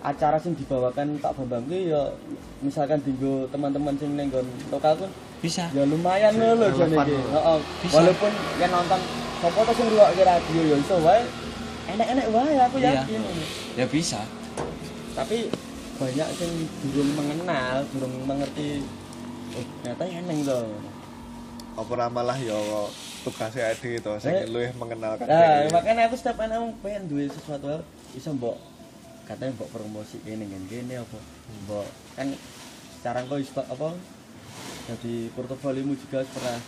acara 0.00 0.38
sing 0.38 0.54
dibawakan 0.54 1.18
Pak 1.18 1.34
Bambang 1.36 1.66
ya 1.66 2.14
misalkan 2.58 2.98
dinggo 3.00 3.46
teman-teman 3.48 3.94
sing 3.96 4.14
ning 4.14 4.30
lokal 4.70 4.94
pun 4.96 5.10
Bisa. 5.42 5.66
ya 5.74 5.82
lumayan 5.82 6.32
jane 6.32 6.70
iki. 6.70 7.14
Heeh. 7.18 7.58
Bisa. 7.82 7.94
Walaupun 7.98 8.30
yang 8.56 8.70
nonton 8.70 9.00
sapa 9.42 9.58
to 9.60 9.72
sing 9.74 9.86
ngrungokke 9.90 10.22
radio 10.22 10.60
ya 10.64 10.76
iso 10.78 10.96
wae. 11.02 11.22
Enak-enak 11.90 12.26
wae 12.30 12.54
aku 12.56 12.76
Iya. 12.78 12.90
yakin. 13.02 13.20
Ya 13.74 13.86
bisa. 13.90 14.20
Tapi 15.12 15.50
banyak 15.98 16.28
sing 16.32 16.50
durung 16.84 17.10
mengenal, 17.12 17.82
durung 17.90 18.14
mengerti 18.22 18.86
oh 19.52 19.64
ternyata 19.82 20.02
enak 20.08 20.38
lho. 20.46 20.60
apa 21.72 21.88
ora 21.88 22.04
malah 22.06 22.36
ya 22.36 22.52
tugasnya 23.24 23.72
ade 23.72 23.96
to 23.96 24.12
sing 24.20 24.28
Eh. 24.28 24.44
luwih 24.44 24.68
mengenalkan 24.76 25.24
Nah, 25.24 25.64
makanya 25.72 26.04
aku 26.04 26.20
setiap 26.20 26.36
anak 26.38 26.60
pengen 26.84 27.08
duwe 27.08 27.24
sesuatu 27.24 27.64
hal 27.64 27.80
iso 28.12 28.28
mbok 28.30 28.60
katanya 29.24 29.56
mbok 29.56 29.72
promosi 29.72 30.20
kene 30.20 30.44
ngene 30.44 30.68
kene 30.68 31.00
apa 31.00 31.16
mbok 31.64 31.88
kan 32.12 32.28
sekarang 33.00 33.24
kok 33.24 33.40
iso 33.40 33.56
apa 33.56 33.88
jadi 34.88 35.14
portofoliomu 35.36 35.94
juga 35.94 36.26
pernah 36.26 36.58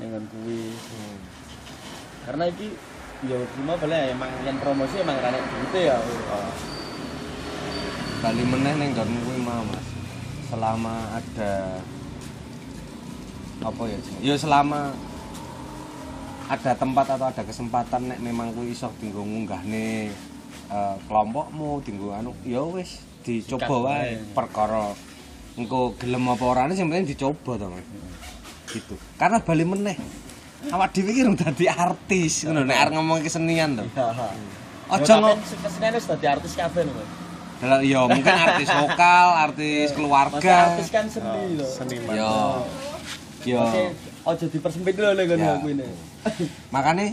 dengan 0.00 0.22
kuwi 0.32 0.72
karena 2.24 2.44
iki 2.48 2.68
ya 3.28 3.38
cuma 3.52 3.76
boleh 3.76 4.16
emang 4.16 4.32
yang 4.48 4.56
promosi 4.56 4.96
emang 5.04 5.20
rane 5.20 5.40
gitu 5.40 5.78
ya 5.78 6.00
Bali 8.20 8.44
meneh 8.44 8.76
ning 8.76 8.92
nggon 8.92 9.10
kuwi 9.24 9.38
mau, 9.40 9.64
Mas. 9.64 9.86
Selama 10.52 11.08
ada 11.16 11.80
apa 13.64 13.82
ya? 13.88 13.98
Ya 14.20 14.34
selama 14.36 14.92
ada 16.44 16.72
tempat 16.76 17.16
atau 17.16 17.32
ada 17.32 17.40
kesempatan 17.40 18.12
nek 18.12 18.20
memang 18.20 18.52
kuwi 18.52 18.76
iso 18.76 18.92
dinggo 19.00 19.24
ngunggahne 19.24 20.12
eh, 20.68 20.96
kelompokmu, 21.08 21.80
dinggo 21.80 22.12
anu, 22.12 22.36
ya 22.44 22.60
wis 22.60 23.00
dicoba 23.24 23.88
wae. 23.88 24.20
perkara 24.36 24.92
engko 25.60 25.92
gelem 26.00 26.24
apa 26.26 26.44
orane 26.44 26.72
sing 26.72 26.88
penting 26.88 27.12
dicoba 27.12 27.56
to, 27.56 27.66
Mas. 27.68 27.84
Gitu. 28.70 28.94
Karena 29.16 29.38
bali 29.38 29.64
meneh 29.64 29.96
awak 30.68 30.92
dhewe 30.92 31.10
iki 31.10 31.24
urung 31.24 31.36
dadi 31.36 31.64
artis 31.66 32.44
ngono 32.44 32.64
nek 32.64 32.76
arep 32.76 32.92
ngomong 32.94 33.18
kesenian 33.20 33.80
to. 33.80 33.84
Aja 34.90 35.12
ngomong 35.16 35.40
kesenian 35.40 35.92
wis 35.94 36.06
dadi 36.06 36.26
artis 36.26 36.52
kabeh 36.54 36.84
lho. 36.84 37.04
Dalam, 37.60 37.84
ya 37.84 38.00
mungkin 38.08 38.32
artis 38.32 38.72
lokal, 38.72 39.26
artis 39.36 39.92
Masa 39.92 39.96
keluarga. 40.00 40.56
artis 40.72 40.88
kan 40.88 41.04
seni 41.06 41.60
lho 41.60 41.66
seniman 41.68 42.14
Yo. 42.16 42.34
Yo. 43.44 43.62
Ojo 44.22 44.44
dipersempit 44.46 44.92
dulu 44.94 45.12
lho 45.12 45.24
kan 45.26 45.38
aku 45.56 45.68
ini. 45.70 45.86
Makanya 46.74 47.06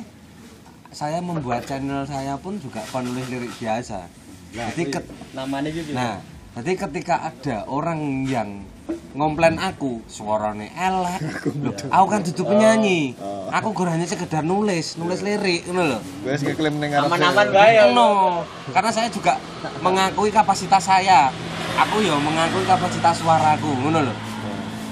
saya 0.92 1.20
membuat 1.20 1.64
channel 1.64 2.04
saya 2.04 2.36
pun 2.40 2.60
juga 2.60 2.84
penulis 2.92 3.28
lirik 3.28 3.52
biasa. 3.60 4.08
Jadi 4.48 4.84
ket- 4.88 5.12
namanya 5.32 5.70
gitu. 5.70 5.92
nah, 5.92 6.24
jadi 6.58 6.74
ketika 6.74 7.22
ada 7.22 7.70
orang 7.70 8.26
yang 8.26 8.66
ngomplain 9.14 9.62
aku 9.62 10.02
suarane 10.10 10.74
elek, 10.74 11.22
loh, 11.62 11.74
aku 11.94 12.06
kan 12.10 12.22
duduk 12.26 12.50
penyanyi. 12.50 13.14
Aku 13.54 13.78
gur 13.78 13.86
hanya 13.94 14.10
sekedar 14.10 14.42
nulis, 14.42 14.98
nulis 14.98 15.22
lirik, 15.22 15.70
ngono 15.70 15.86
lho. 15.86 16.00
wis 16.26 16.42
ngeklaim 16.42 16.82
ning 16.82 16.98
ngarep 16.98 17.14
aman-aman 17.14 17.48
bae 17.54 17.78
ya. 17.78 17.94
No, 17.94 18.42
karena 18.74 18.90
saya 18.90 19.06
juga 19.14 19.38
mengakui 19.86 20.34
kapasitas 20.34 20.82
saya. 20.82 21.30
Aku 21.78 22.02
ya 22.02 22.18
mengakui 22.18 22.66
kapasitas 22.66 23.22
suaraku, 23.22 23.70
ngono 23.78 24.10
lho. 24.10 24.14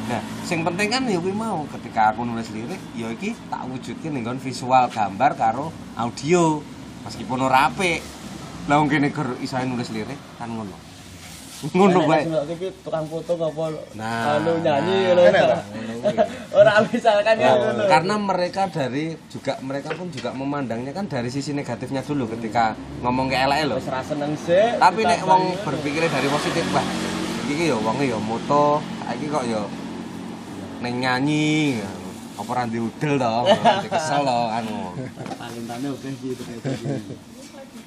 Nah, 0.05 0.21
sing 0.45 0.61
penting 0.61 0.93
kan 0.93 1.01
ya 1.09 1.17
kuwi 1.17 1.33
mau 1.33 1.65
ketika 1.73 2.13
aku 2.13 2.29
nulis 2.29 2.53
lirik, 2.53 2.77
ya 2.93 3.09
iki 3.09 3.33
tak 3.49 3.65
wujudke 3.65 4.13
ning 4.13 4.21
nggon 4.21 4.37
visual 4.37 4.85
gambar 4.93 5.33
karo 5.33 5.73
audio. 5.97 6.61
Meskipun 7.09 7.41
ora 7.41 7.73
apik. 7.73 8.05
Lah 8.69 8.77
wong 8.77 8.89
kene 8.89 9.09
ger 9.09 9.33
iso 9.41 9.57
nulis 9.65 9.89
lirik 9.89 10.17
kan 10.37 10.53
ngono. 10.53 10.84
Ngono 11.63 11.99
iki 12.51 12.67
tukang 12.83 13.07
foto 13.07 13.31
apa 13.39 13.63
Nah, 13.95 14.37
anu 14.37 14.59
nyanyi 14.59 14.97
nah, 15.07 15.15
lho. 15.15 15.23
enak 15.23 15.43
ta? 15.47 15.57
Ora 16.59 16.73
misalkan 16.83 17.35
ya 17.39 17.49
Oh, 17.49 17.57
ngono. 17.63 17.83
karena 17.87 18.15
mereka 18.19 18.61
dari 18.67 19.15
juga 19.31 19.55
mereka 19.63 19.89
pun 19.95 20.11
juga 20.11 20.29
memandangnya 20.35 20.91
kan 20.91 21.07
dari 21.07 21.31
sisi 21.31 21.55
negatifnya 21.55 22.03
dulu 22.03 22.27
ketika 22.29 22.75
ngomong 22.99 23.31
ke 23.31 23.37
elek 23.39 23.71
lho. 23.71 23.75
wis 23.79 23.87
ra 23.87 24.03
seneng 24.03 24.35
sih. 24.37 24.75
tapi 24.77 25.01
nek 25.01 25.23
wong 25.23 25.43
ini. 25.49 25.63
berpikirnya 25.63 26.11
dari 26.11 26.27
positif 26.27 26.65
wah 26.69 26.85
iki 27.45 27.71
ya 27.71 27.77
wonge 27.77 28.05
ya 28.05 28.19
moto 28.19 28.83
iki 29.15 29.25
kok 29.25 29.43
ya 29.45 29.61
neng 30.83 30.95
nyanyi 30.99 31.79
apa 32.35 32.49
ora 32.53 32.63
diudel 32.67 33.13
to 33.15 33.33
kesel 33.87 34.21
to 34.21 34.39
anu 34.51 34.91
talentane 35.33 35.87
oke 35.87 36.09
gitu 36.19 36.41
kayak 36.43 36.77
gitu. 36.83 37.15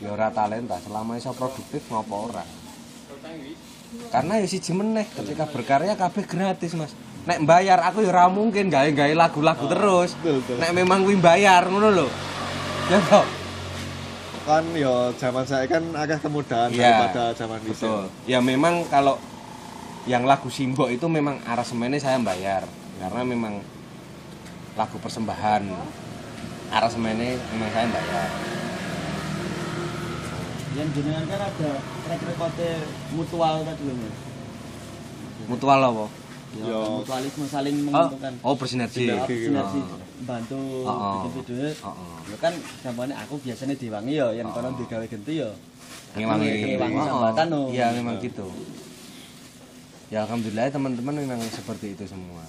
ya 0.00 0.08
ora 0.08 0.32
talenta 0.32 0.80
selama 0.80 1.14
iso 1.14 1.30
produktif 1.30 1.84
ngopo 1.86 2.32
ora 2.32 2.42
karena 4.12 4.32
ya 4.40 4.46
siji 4.46 4.72
meneh 4.76 5.06
ketika 5.08 5.48
berkarya 5.48 5.96
kabeh 5.96 6.24
gratis 6.28 6.76
mas 6.76 6.92
nek 7.24 7.44
bayar 7.44 7.80
aku 7.84 8.04
ya 8.04 8.12
ora 8.12 8.28
mungkin 8.28 8.68
gawe-gawe 8.68 9.12
lagu-lagu 9.16 9.64
terus 9.68 10.16
betul, 10.20 10.40
betul. 10.44 10.56
nek 10.60 10.72
memang 10.72 11.04
kuwi 11.04 11.16
bayar 11.20 11.68
ngono 11.68 11.88
lho 11.92 12.08
ya 12.88 13.00
toh 13.08 13.26
kan 14.48 14.64
ya 14.72 15.12
zaman 15.20 15.44
saya 15.44 15.68
kan 15.68 15.84
agak 15.92 16.24
kemudahan 16.24 16.72
Iya. 16.72 17.04
daripada 17.04 17.36
zaman. 17.36 17.60
Betul. 17.68 18.08
Ya 18.24 18.40
memang 18.40 18.80
kalau 18.88 19.20
yang 20.08 20.24
lagu 20.24 20.48
Simbok 20.48 20.88
itu 20.88 21.04
memang 21.04 21.36
aransemennya 21.44 22.00
saya 22.00 22.16
bayar 22.16 22.64
karena 22.96 23.20
memang 23.28 23.60
lagu 24.72 24.96
persembahan. 25.04 25.68
Aransemennya 26.72 27.36
memang 27.52 27.70
saya 27.76 27.86
bayar. 27.92 28.28
Yang 30.80 30.88
jenengan 30.96 31.24
kan 31.28 31.40
ada 31.44 31.70
track 32.08 32.24
record 32.24 32.56
mutual 33.12 33.54
tadi 33.60 33.82
lho. 33.84 33.94
Mas. 33.94 34.16
Mutual 35.44 35.80
apa? 35.84 36.04
Ya, 36.56 36.64
Ya. 36.64 36.80
mutualisme 36.80 37.44
saling 37.44 37.76
Oh, 37.76 37.84
menguntungkan. 37.84 38.32
oh 38.40 38.54
bersinergi. 38.56 39.04
Sinergi, 39.04 39.36
sinergi 39.52 39.80
Oh. 39.84 40.00
bantu 40.24 40.56
Oh, 40.56 40.88
oh. 40.88 41.12
bikin 41.20 41.30
video. 41.44 41.68
Oh, 41.84 41.92
oh. 41.92 42.16
Ya 42.24 42.36
kan 42.40 42.52
gampangnya 42.80 43.16
aku 43.20 43.36
biasanya 43.38 43.76
diwangi 43.76 44.16
ya, 44.16 44.32
yang 44.32 44.48
kono 44.48 44.72
digawe 44.74 45.04
genti 45.04 45.44
ya. 45.44 45.52
Ngewangi. 46.16 46.48
Ngewangi 46.80 46.96
Oh, 46.96 47.04
oh. 47.04 47.08
sambatan 47.20 47.46
no. 47.52 47.60
Iya 47.68 47.86
memang 47.92 48.16
gitu. 48.18 48.48
Ya 50.08 50.24
alhamdulillah 50.24 50.72
teman-teman 50.72 51.20
memang 51.20 51.40
seperti 51.52 51.92
itu 51.92 52.08
semua. 52.08 52.40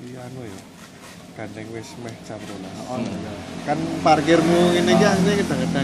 Iya 0.00 0.20
anu 0.20 0.40
ya. 0.44 0.60
Gandeng 1.40 1.72
wis 1.72 1.96
meh 2.04 2.12
jam 2.28 2.36
12. 2.36 2.52
Oh, 2.84 3.00
Hmm. 3.00 3.08
iya. 3.08 3.32
Kan 3.64 3.78
parkirmu 4.04 4.76
ini 4.76 4.92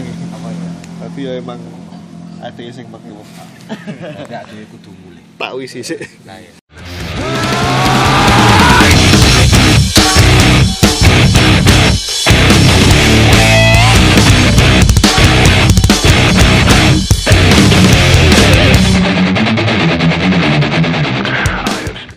ki. 0.05 0.13
Apa 0.29 0.49
ya? 0.53 0.69
Tapi 1.01 1.19
ya 1.25 1.31
emang 1.41 1.57
ada 2.37 2.61
sing 2.69 2.85
pakai 2.93 3.09
wong. 3.09 3.25
Tidak 4.21 4.37
ada 4.37 4.53
kudu 4.69 4.93
mulai. 5.01 5.25
Tak 5.41 5.51
wis 5.57 5.73
sik. 5.73 5.97
Nah 6.29 6.37
ya. 6.37 6.53